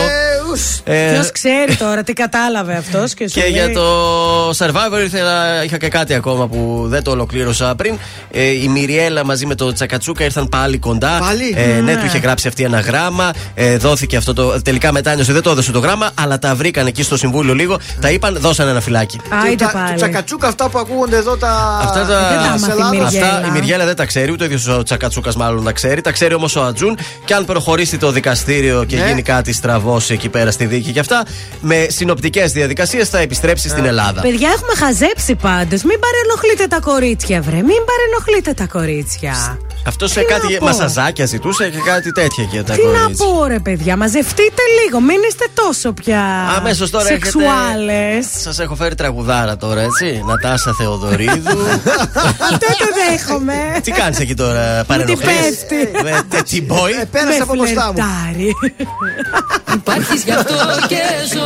Ε, 0.83 1.11
Ποιος 1.13 1.31
ξέρει 1.31 1.75
τώρα 1.75 2.03
τι 2.03 2.13
κατάλαβε 2.13 2.75
αυτός 2.75 3.13
και 3.13 3.27
σου 3.27 3.33
Και 3.33 3.41
λέει, 3.41 3.51
για 3.51 3.71
το 3.71 4.49
Survivor 4.49 5.03
ήθελα, 5.05 5.63
είχα 5.63 5.76
και 5.77 5.87
κάτι 5.87 6.13
ακόμα 6.13 6.47
που 6.47 6.83
δεν 6.87 7.03
το 7.03 7.11
ολοκλήρωσα 7.11 7.75
πριν. 7.75 7.97
Ε, 8.31 8.43
η 8.43 8.67
Μιριέλα 8.67 9.25
μαζί 9.25 9.45
με 9.45 9.55
το 9.55 9.73
Τσακατσούκα 9.73 10.23
ήρθαν 10.23 10.49
πάλι 10.49 10.77
κοντά. 10.77 11.17
Πάλι; 11.19 11.53
Ε, 11.57 11.65
ναι, 11.65 11.81
Ναι. 11.81 11.95
του 11.99 12.05
είχε 12.05 12.17
γράψει 12.17 12.47
αυτή 12.47 12.63
ένα 12.63 12.79
γράμμα. 12.79 13.31
Ε, 13.55 13.77
δόθηκε 13.77 14.15
αυτό 14.17 14.33
το. 14.33 14.61
Τελικά 14.61 14.91
μετάνιωσε, 14.91 15.33
δεν 15.33 15.41
το 15.41 15.49
έδωσε 15.49 15.71
το 15.71 15.79
γράμμα, 15.79 16.09
αλλά 16.13 16.39
τα 16.39 16.55
βρήκαν 16.55 16.87
εκεί 16.87 17.03
στο 17.03 17.17
συμβούλιο 17.17 17.53
λίγο. 17.53 17.79
Τα 18.01 18.11
είπαν, 18.11 18.37
δώσαν 18.39 18.67
ένα 18.67 18.81
φυλάκι. 18.81 19.19
Άιντε 19.43 19.49
Του- 19.65 19.71
τα- 19.71 19.77
πάλι. 19.79 19.89
Του 19.89 19.95
τσακατσούκα 19.95 20.47
αυτά 20.47 20.69
που 20.69 20.79
ακούγονται 20.79 21.15
εδώ 21.17 21.37
τα. 21.37 21.79
Αυτά 21.83 22.05
Δεν 22.05 22.15
τα 22.15 22.21
τα. 22.21 22.39
άμαθε 22.51 22.67
η 22.67 22.71
Ελλάδας. 22.71 22.91
Μυριέλα. 23.11 23.27
Αυτά 23.27 23.47
η 23.47 23.51
Μυριέλα 23.51 23.85
δεν 23.85 23.95
τα 23.95 24.05
ξέρει, 24.05 24.31
ούτε 24.31 24.43
ο 24.43 24.45
ίδιος 24.45 24.67
ο 24.67 24.83
Τσακατσούκας 24.83 25.35
μάλλον 25.35 25.63
τα 25.63 25.71
ξέρει. 25.71 26.01
Τα 26.01 26.11
ξέρει 26.11 26.33
όμως 26.33 26.55
ο 26.55 26.63
Ατζούν. 26.63 26.97
Και 27.25 27.33
αν 27.33 27.45
προχωρήσει 27.45 27.97
το 27.97 28.11
δικαστήριο 28.11 28.83
και 28.83 28.95
Ναι. 28.97 29.07
γίνει 29.07 29.21
κάτι 29.21 29.53
στραβός 29.53 30.09
εκεί 30.09 30.29
πέρα 30.29 30.51
στη 30.51 30.65
δίκη 30.65 30.91
και 30.91 30.99
αυτά, 30.99 31.25
με 31.61 31.87
συνοπτικές 31.89 32.51
διαδικασίες 32.51 33.09
θα 33.09 33.19
επιστρέψει 33.19 33.69
στην 33.69 33.85
Ελλάδα. 33.85 34.21
Παιδιά, 34.21 34.49
έχουμε 34.49 34.75
χαζέψει 34.85 35.35
πάντω. 35.69 35.81
Μην 35.89 35.99
παρενοχλείτε 35.99 36.67
τα 36.67 36.79
κορίτσια, 36.79 37.41
βρε. 37.41 37.55
Μην 37.55 37.81
παρενοχλείτε 37.89 38.53
τα 38.53 38.65
κορίτσια. 38.65 39.57
Αυτό 39.87 40.07
σε 40.07 40.19
Τι 40.19 40.25
κάτι 40.25 40.53
να 40.53 40.59
πω; 40.59 40.65
μασαζάκια 40.65 41.25
ζητούσε 41.25 41.69
και 41.69 41.77
κάτι 41.85 42.11
τέτοια 42.11 42.43
και 42.43 42.63
τα 42.63 42.73
Τι 42.73 42.85
να 42.85 42.99
κορίτσια. 42.99 43.25
πω, 43.25 43.45
ρε 43.45 43.59
παιδιά, 43.59 43.97
μαζευτείτε 43.97 44.61
λίγο. 44.83 44.99
Μην 44.99 45.19
είστε 45.27 45.45
τόσο 45.53 45.91
πια. 45.91 46.21
Αμέσως 46.57 46.89
τώρα 46.89 47.07
έχετε. 47.09 47.25
Σεξουάλες. 47.25 48.25
Σας 48.39 48.59
έχω 48.59 48.75
φέρει 48.75 48.95
τραγουδάρα 48.95 49.57
τώρα, 49.57 49.81
έτσι. 49.81 50.23
Νατάσα 50.25 50.73
Θεοδωρίδου. 50.73 51.59
Αυτό 52.51 52.67
το 52.79 52.87
δέχομαι. 53.09 53.79
Τι 53.83 53.91
κάνεις 53.91 54.19
εκεί 54.19 54.33
τώρα, 54.35 54.61
Μου 54.61 54.77
την 54.77 54.85
παρενοχλείς; 54.87 55.65
πέφτει. 55.67 56.03
Με 56.03 56.21
τέτοι 56.29 56.67
boy; 56.69 57.01
Ε, 57.01 57.05
πέρασε 57.11 57.37
Με 57.37 57.43
από 57.43 57.55
μπροστά 57.55 57.93
μου. 57.93 57.93
φλερτάρει. 57.93 58.55
Υπάρχεις 59.73 60.23
γι' 60.23 60.31
αυτό 60.31 60.53
και 60.87 61.01
ζω 61.33 61.45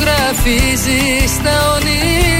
ζωγραφίζεις 0.00 1.42
τα 1.42 1.72
όνειρά 1.74 2.39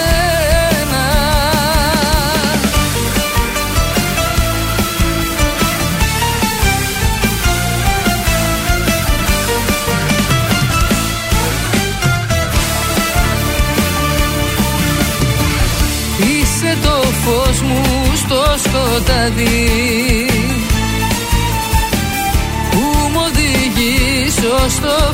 σκοτάδι. 19.01 20.27
Που 22.71 22.79
μου 23.11 23.21
οδηγείς 23.25 24.33
στο 24.33 25.13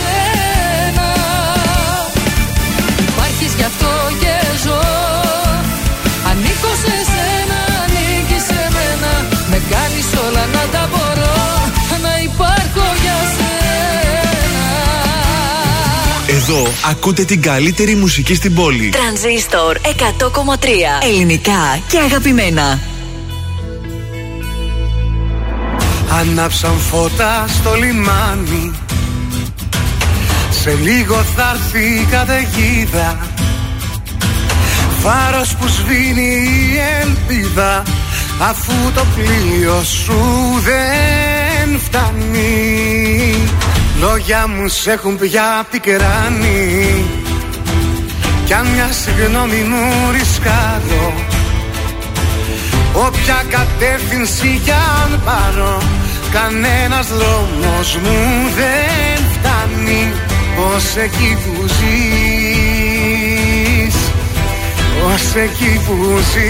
Εδώ 16.51 16.67
ακούτε 16.89 17.23
την 17.23 17.41
καλύτερη 17.41 17.95
μουσική 17.95 18.35
στην 18.35 18.53
πόλη. 18.53 18.89
Τρανζίστορ 18.89 19.77
100,3 19.83 19.87
ελληνικά 21.03 21.79
και 21.87 21.97
αγαπημένα. 21.97 22.79
Ανάψαν 26.19 26.77
φώτα 26.89 27.45
στο 27.47 27.73
λιμάνι 27.73 28.71
Σε 30.61 30.77
λίγο 30.81 31.15
θα 31.35 31.51
έρθει 31.53 31.85
η 31.85 32.07
καταιγίδα 32.11 33.17
Φάρος 35.01 35.55
που 35.55 35.67
σβήνει 35.67 36.21
η 36.21 36.79
ελπίδα 37.01 37.83
Αφού 38.39 38.73
το 38.95 39.05
πλοίο 39.15 39.83
σου 39.83 40.21
δεν 40.63 41.79
φτάνει 41.79 43.35
Λόγια 44.01 44.47
μου 44.47 44.67
σε 44.67 44.91
έχουν 44.91 45.17
πια 45.17 45.65
πικράνει 45.71 47.05
Κι 48.45 48.53
αν 48.53 48.67
μια 48.67 48.89
συγγνώμη 48.91 49.61
μου 49.69 50.11
ρισκάρω 50.11 51.13
Όποια 52.93 53.43
κατεύθυνση 53.49 54.61
κι 54.63 54.71
αν 54.71 55.21
πάρω 55.25 55.81
Κανένας 56.31 57.07
δρόμος 57.07 57.97
μου 58.03 58.19
δεν 58.55 59.23
φτάνει. 59.33 60.13
Ως 60.75 60.95
εκεί 60.95 61.37
που 61.43 61.67
ζεις 61.67 62.75
Ως 65.05 65.35
εκεί 65.35 65.81
που 65.85 65.95
ζεις. 66.33 66.49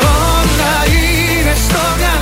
Όλα 0.00 0.74
είναι 0.86 1.54
στο 1.68 1.82
μυαλό 1.98 2.15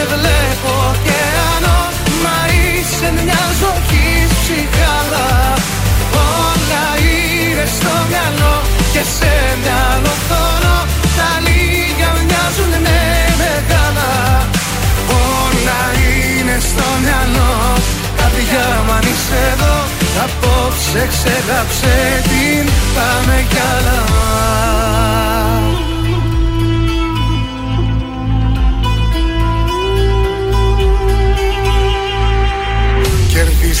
Σε 0.00 0.06
βλέπω 0.06 0.72
ωκεανό 0.90 1.78
Μα 2.24 2.38
είσαι 2.56 3.08
μια 3.16 3.42
ζωή 3.60 4.08
ψυχάλα. 4.40 5.28
Όλα 6.38 6.86
είναι 7.10 7.66
στο 7.76 7.92
μυαλό 8.08 8.54
Και 8.92 9.02
σε 9.16 9.34
μυαλό 9.62 10.14
θωρώ 10.28 10.78
Τα 11.18 11.30
λίγα 11.44 12.10
μοιάζουν 12.26 12.72
με 12.86 13.00
μεγάλα. 13.40 14.10
Όλα 15.24 15.80
είναι 16.04 16.56
στο 16.68 16.86
μυαλό. 17.02 17.52
Καρδιά 18.18 18.68
μου 18.84 18.92
αν 18.96 19.04
είσαι 19.10 19.38
εδώ 19.52 19.76
Απόψε 20.24 21.02
ξεγάψε 21.12 21.96
την 22.30 22.64
Πάμε 22.94 23.36
κι 23.50 23.60
άλλα 23.72 23.98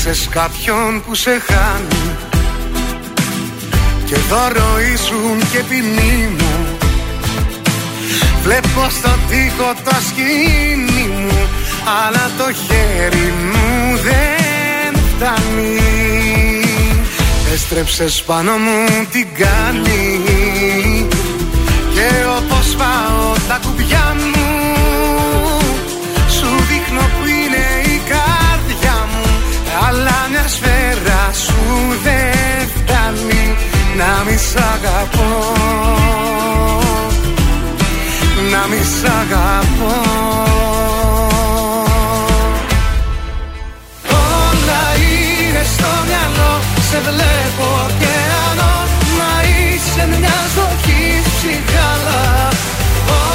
Κερδίσες 0.02 0.28
κάποιον 0.28 1.02
που 1.06 1.14
σε 1.14 1.30
χάνει 1.30 2.16
Και 4.04 4.16
δώρο 4.28 4.80
ήσουν 4.92 5.38
και 5.52 5.58
ποινή 5.68 6.28
μου. 6.38 6.78
Βλέπω 8.42 8.88
στο 8.90 9.10
τοίχο 9.28 9.74
το 9.84 9.96
σκηνή 10.08 11.08
μου 11.08 11.48
Αλλά 12.04 12.30
το 12.38 12.52
χέρι 12.52 13.32
μου 13.52 13.96
δεν 13.96 15.02
φτάνει. 15.14 15.80
Έστρεψες 17.52 18.22
πάνω 18.22 18.56
μου 18.56 19.06
την 19.12 19.26
κάνει 19.38 20.24
Και 21.94 22.10
όπως 22.38 22.76
πάω 22.76 23.32
τα 23.48 23.60
κουμπιά 23.64 24.16
μου 24.32 24.39
σφαίρα 30.52 31.22
σου 31.44 31.62
δεν 32.04 32.68
φτάνει 32.74 33.44
Να 33.98 34.24
μη 34.24 34.36
σ' 34.36 34.56
αγαπώ. 34.72 35.30
Να 38.52 38.62
μη 38.70 38.82
σ' 38.94 39.04
αγαπώ. 39.20 39.94
Όλα 44.48 44.82
είναι 45.10 45.62
στο 45.74 45.90
μυαλό 46.08 46.52
Σε 46.88 46.98
βλέπω 47.08 47.66
ωκεανό 47.86 48.74
Μα 49.18 49.32
είσαι 49.50 50.04
μια 50.20 50.38
ζωή 50.56 51.02
ψυχάλα 51.32 52.22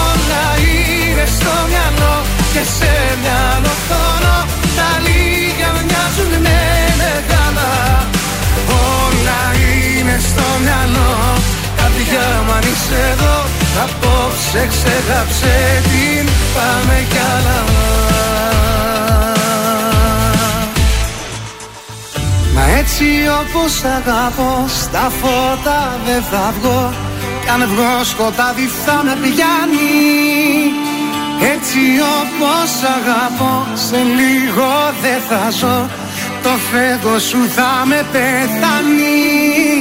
Όλα 0.09 0.45
είναι 0.69 1.25
στο 1.37 1.53
μυαλό 1.69 2.15
Και 2.53 2.63
σε 2.77 2.93
μυαλό 3.21 3.73
θωρώ 3.87 4.37
Τα 4.77 4.89
στο 10.29 10.47
μυαλό. 10.63 11.13
Καρδιά 11.77 12.27
μου 12.45 12.51
αν 12.57 12.65
είσαι 12.71 12.99
εδώ 13.11 13.37
Απόψε 13.83 14.61
ξεγάψε 14.71 15.55
την 15.91 16.25
Πάμε 16.55 16.97
κι 17.09 17.21
άλλα. 17.35 17.59
Μα 22.55 22.77
έτσι 22.79 23.05
όπως 23.41 23.73
αγαπώ 23.97 24.65
Στα 24.81 25.11
φώτα 25.19 25.99
δεν 26.05 26.21
θα 26.31 26.53
βγω. 26.59 26.93
Κι 27.43 27.49
αν 27.49 27.69
βγω 27.71 28.03
σκοτάδι 28.03 28.67
θα 28.85 28.97
με 29.03 29.13
πιάνει 29.21 29.93
Έτσι 31.53 31.81
όπως 32.19 32.69
αγαπώ 32.97 33.53
Σε 33.73 33.97
λίγο 34.17 34.69
δεν 35.01 35.19
θα 35.29 35.49
ζω. 35.59 35.89
Το 36.43 36.51
φεύγω 36.71 37.19
σου 37.19 37.49
θα 37.55 37.71
με 37.85 38.05
πεθάνει 38.11 39.74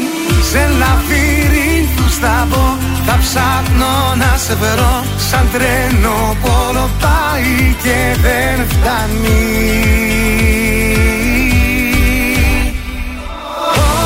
Σε 0.54 0.68
λαβύρινθους 0.80 2.14
θα 2.22 2.46
μπω 2.48 2.66
Θα 3.06 3.18
ψάχνω 3.22 4.14
να 4.16 4.36
σε 4.36 4.54
βρω. 4.54 5.04
Σαν 5.28 5.48
τρένο 5.52 6.36
πόλο 6.42 6.90
πάει 7.02 7.76
και 7.82 7.98
δεν 8.24 8.66
φτάνει. 8.68 9.42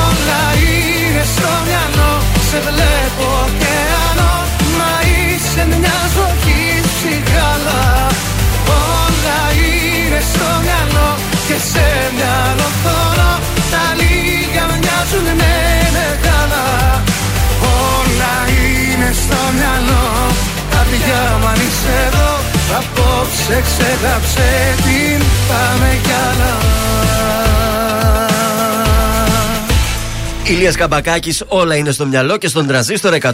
Όλα 0.04 0.42
είναι 0.64 1.24
στο 1.34 1.50
μυαλό 1.66 2.12
Σε 2.50 2.58
βλέπω 2.66 3.26
ωκεανό 3.44 4.34
Μα 4.78 4.92
είσαι 5.10 5.62
μια 5.80 5.98
ζωή 6.16 6.82
ψυχάλα 6.88 8.06
Όλα 8.92 9.40
είναι 9.62 10.20
στο 10.32 10.48
μυαλό 10.64 11.10
Και 11.46 11.56
σε 11.70 11.86
μυαλό 12.16 12.68
θωρώ 12.82 13.57
Τα 13.72 13.84
λίγα 13.98 14.64
μοιάζουν 14.80 15.28
με 15.40 15.54
μεγάλα. 15.96 16.66
Όλα 17.90 18.34
είναι 18.56 19.10
στο 19.22 19.40
μυαλό. 19.56 20.06
Καρδιά 20.72 21.22
μου 21.40 21.46
αν 21.52 21.60
είσαι 21.66 21.94
εδώ. 22.06 22.30
Απόψε 22.78 23.56
ξεγάψε 23.66 24.48
την 24.84 25.20
Πάμε 25.48 25.98
κι 26.02 26.14
άλλα 26.28 27.67
Ηλίας 30.48 30.76
Καμπακάκης, 30.76 31.42
όλα 31.48 31.74
είναι 31.74 31.90
στο 31.90 32.06
μυαλό 32.06 32.36
και 32.36 32.48
στον 32.48 32.66
τραζίστορ 32.66 33.14
100,3 33.14 33.32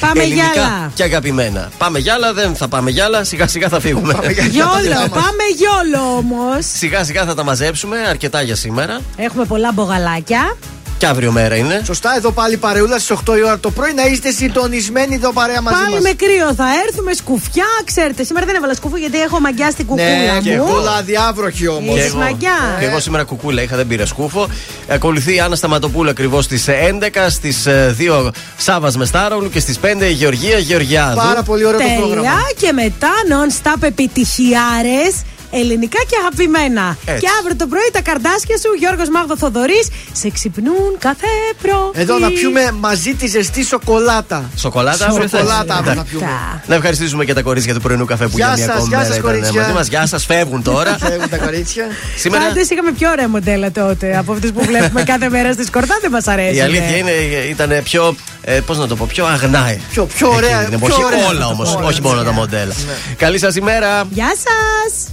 Πάμε 0.00 0.22
ελληνικά 0.22 0.52
γυάλα. 0.52 0.90
και 0.94 1.02
αγαπημένα. 1.02 1.68
Πάμε 1.78 1.98
γυάλα, 1.98 2.32
δεν 2.32 2.54
θα 2.54 2.68
πάμε 2.68 2.90
γυάλα, 2.90 3.24
σιγά 3.24 3.46
σιγά 3.46 3.68
θα 3.68 3.80
φύγουμε. 3.80 4.14
Γιόλο, 4.50 5.08
πάμε 5.10 5.44
γιόλο 5.56 6.16
όμως. 6.16 6.66
Σιγά 6.76 7.04
σιγά 7.04 7.24
θα 7.24 7.34
τα 7.34 7.44
μαζέψουμε, 7.44 7.96
αρκετά 8.08 8.42
για 8.42 8.56
σήμερα. 8.56 9.00
Έχουμε 9.16 9.44
πολλά 9.44 9.72
μπογαλάκια. 9.72 10.56
Και 11.00 11.06
αύριο 11.06 11.32
μέρα 11.32 11.56
είναι. 11.56 11.82
Σωστά, 11.84 12.14
εδώ 12.16 12.30
πάλι 12.30 12.56
παρεούλα 12.56 12.98
στις 12.98 13.16
8 13.30 13.36
η 13.38 13.44
ώρα 13.44 13.58
το 13.58 13.70
πρωί 13.70 13.92
να 13.92 14.06
είστε 14.06 14.30
συντονισμένοι 14.30 15.14
εδώ 15.14 15.32
παρέα 15.32 15.60
μαζί 15.60 15.76
Πάλι 15.82 15.94
μας. 15.94 16.02
με 16.02 16.10
κρύο 16.12 16.54
θα 16.54 16.64
έρθουμε, 16.86 17.12
σκουφιά, 17.12 17.64
ξέρετε. 17.84 18.24
Σήμερα 18.24 18.46
δεν 18.46 18.54
έβαλα 18.54 18.74
σκουφού 18.74 18.96
γιατί 18.96 19.20
έχω 19.20 19.40
μαγιά 19.40 19.70
στην 19.70 19.86
κουκούλα 19.86 20.08
Ναι, 20.34 20.40
και 20.42 20.56
μου. 20.56 20.66
εγώ 20.68 20.88
αδιάβροχη 20.98 21.68
όμως. 21.68 21.96
Είδες 21.98 22.12
μαγιά. 22.14 22.76
Και 22.78 22.84
εγώ 22.84 23.00
σήμερα 23.00 23.24
κουκούλα 23.24 23.62
είχα, 23.62 23.76
δεν 23.76 23.86
πήρα 23.86 24.06
σκούφο. 24.06 24.48
Ακολουθεί 24.88 25.34
η 25.34 25.40
Άννα 25.40 25.56
Σταματοπούλα 25.56 26.10
ακριβώς 26.10 26.44
στις 26.44 26.68
11, 26.68 27.30
στις 27.30 27.66
2 27.96 28.30
Σάβας 28.56 28.96
Μεστάρογλου 28.96 29.50
και 29.50 29.60
στις 29.60 29.78
5 29.78 30.08
η 30.08 30.12
Γεωργία 30.12 30.58
Γεωργιάδου. 30.58 31.16
Πάρα 31.16 31.42
πολύ 31.42 31.64
ωραίο 31.64 31.78
το 31.80 31.84
Τέλεια 31.86 32.00
πρόγραμμα. 32.00 32.30
και 32.56 32.72
μετά 32.72 33.10
non-stop 33.30 33.82
επιτυχιάρες. 33.82 35.14
Ελληνικά 35.50 35.98
και 36.10 36.16
αγαπημένα. 36.20 36.96
Έτσι. 37.04 37.20
Και 37.20 37.28
αύριο 37.38 37.56
το 37.56 37.66
πρωί 37.66 37.88
τα 37.92 38.00
καρδάσια 38.08 38.56
σου, 38.62 38.70
Γιώργος 38.78 39.08
Μάγδο 39.08 39.36
Θοδωρής, 39.36 39.86
σε 40.12 40.28
ξυπνούν 40.30 40.90
κάθε 40.98 41.26
πρωί. 41.62 42.02
Εδώ 42.02 42.18
να 42.18 42.28
πιούμε 42.30 42.72
μαζί 42.80 43.14
τη 43.14 43.26
ζεστή 43.26 43.64
σοκολάτα. 43.64 44.50
Σοκολάτα, 44.56 45.06
αύριο 45.06 45.28
θες; 45.28 45.40
Σοκολάτα 45.40 45.74
αύριο 45.74 45.84
να 45.84 45.90
Εντάξει. 46.00 46.10
πιούμε. 46.16 46.62
Να 46.66 46.74
ευχαριστήσουμε 46.74 47.24
και 47.24 47.32
τα 47.34 47.42
κορίτσια 47.42 47.74
του 47.74 47.80
πρωινού 47.80 48.04
καφέ 48.04 48.24
που 48.26 48.36
Γεια 48.36 48.46
για 48.46 48.56
μια 48.56 48.64
σας, 48.66 48.74
ακόμη 48.74 48.88
γεια 48.88 48.98
μέρα 48.98 49.08
σας, 49.10 49.16
ήταν 49.18 49.30
κορίτσια. 49.30 49.60
μαζί 49.60 49.72
μας. 49.72 49.86
Γεια 49.86 50.06
σας, 50.06 50.24
φεύγουν 50.24 50.62
τώρα. 50.62 50.96
Φεύγουν 51.06 51.28
τα 51.28 51.36
κορίτσια. 51.38 51.84
Σήμερα- 52.16 52.44
Πάντως 52.46 52.68
είχαμε 52.68 52.92
πιο 52.92 53.10
ωραία 53.10 53.28
μοντέλα 53.28 53.70
τότε 53.72 54.16
από 54.18 54.32
αυτές 54.32 54.50
που 54.52 54.64
βλέπουμε 54.64 55.02
κάθε 55.02 55.28
μέρα 55.28 55.52
στη 55.52 55.64
σκορτά. 55.64 55.94
Δεν 56.00 56.10
μας 56.10 56.26
αρέσει. 56.26 56.54
Η 56.56 56.60
αλήθεια 56.60 56.96
είναι, 56.96 57.10
ήταν 57.50 57.70
πιο. 57.82 58.14
Ε, 58.42 58.60
Πώς 58.60 58.78
να 58.78 58.86
το 58.86 58.96
πω, 58.96 59.06
πιο 59.08 59.26
αγνά. 59.26 59.76
Πιο, 59.90 60.04
πιο 60.04 60.28
ωραία. 60.32 60.60
Εκείνη 60.60 60.76
την 60.76 60.78
πιο 60.78 60.86
εποχή. 60.86 61.04
ωραία 61.04 61.26
Όλα 61.28 61.38
να 61.38 61.44
το 61.46 61.50
όμως, 61.52 61.74
πω. 61.76 61.86
όχι 61.86 62.00
μόνο 62.02 62.22
τα 62.22 62.32
μοντέλα. 62.32 62.74
Καλή 63.16 63.38
σας 63.38 63.54
ημέρα. 63.56 64.04
Γεια 64.10 64.32
σας! 64.36 65.10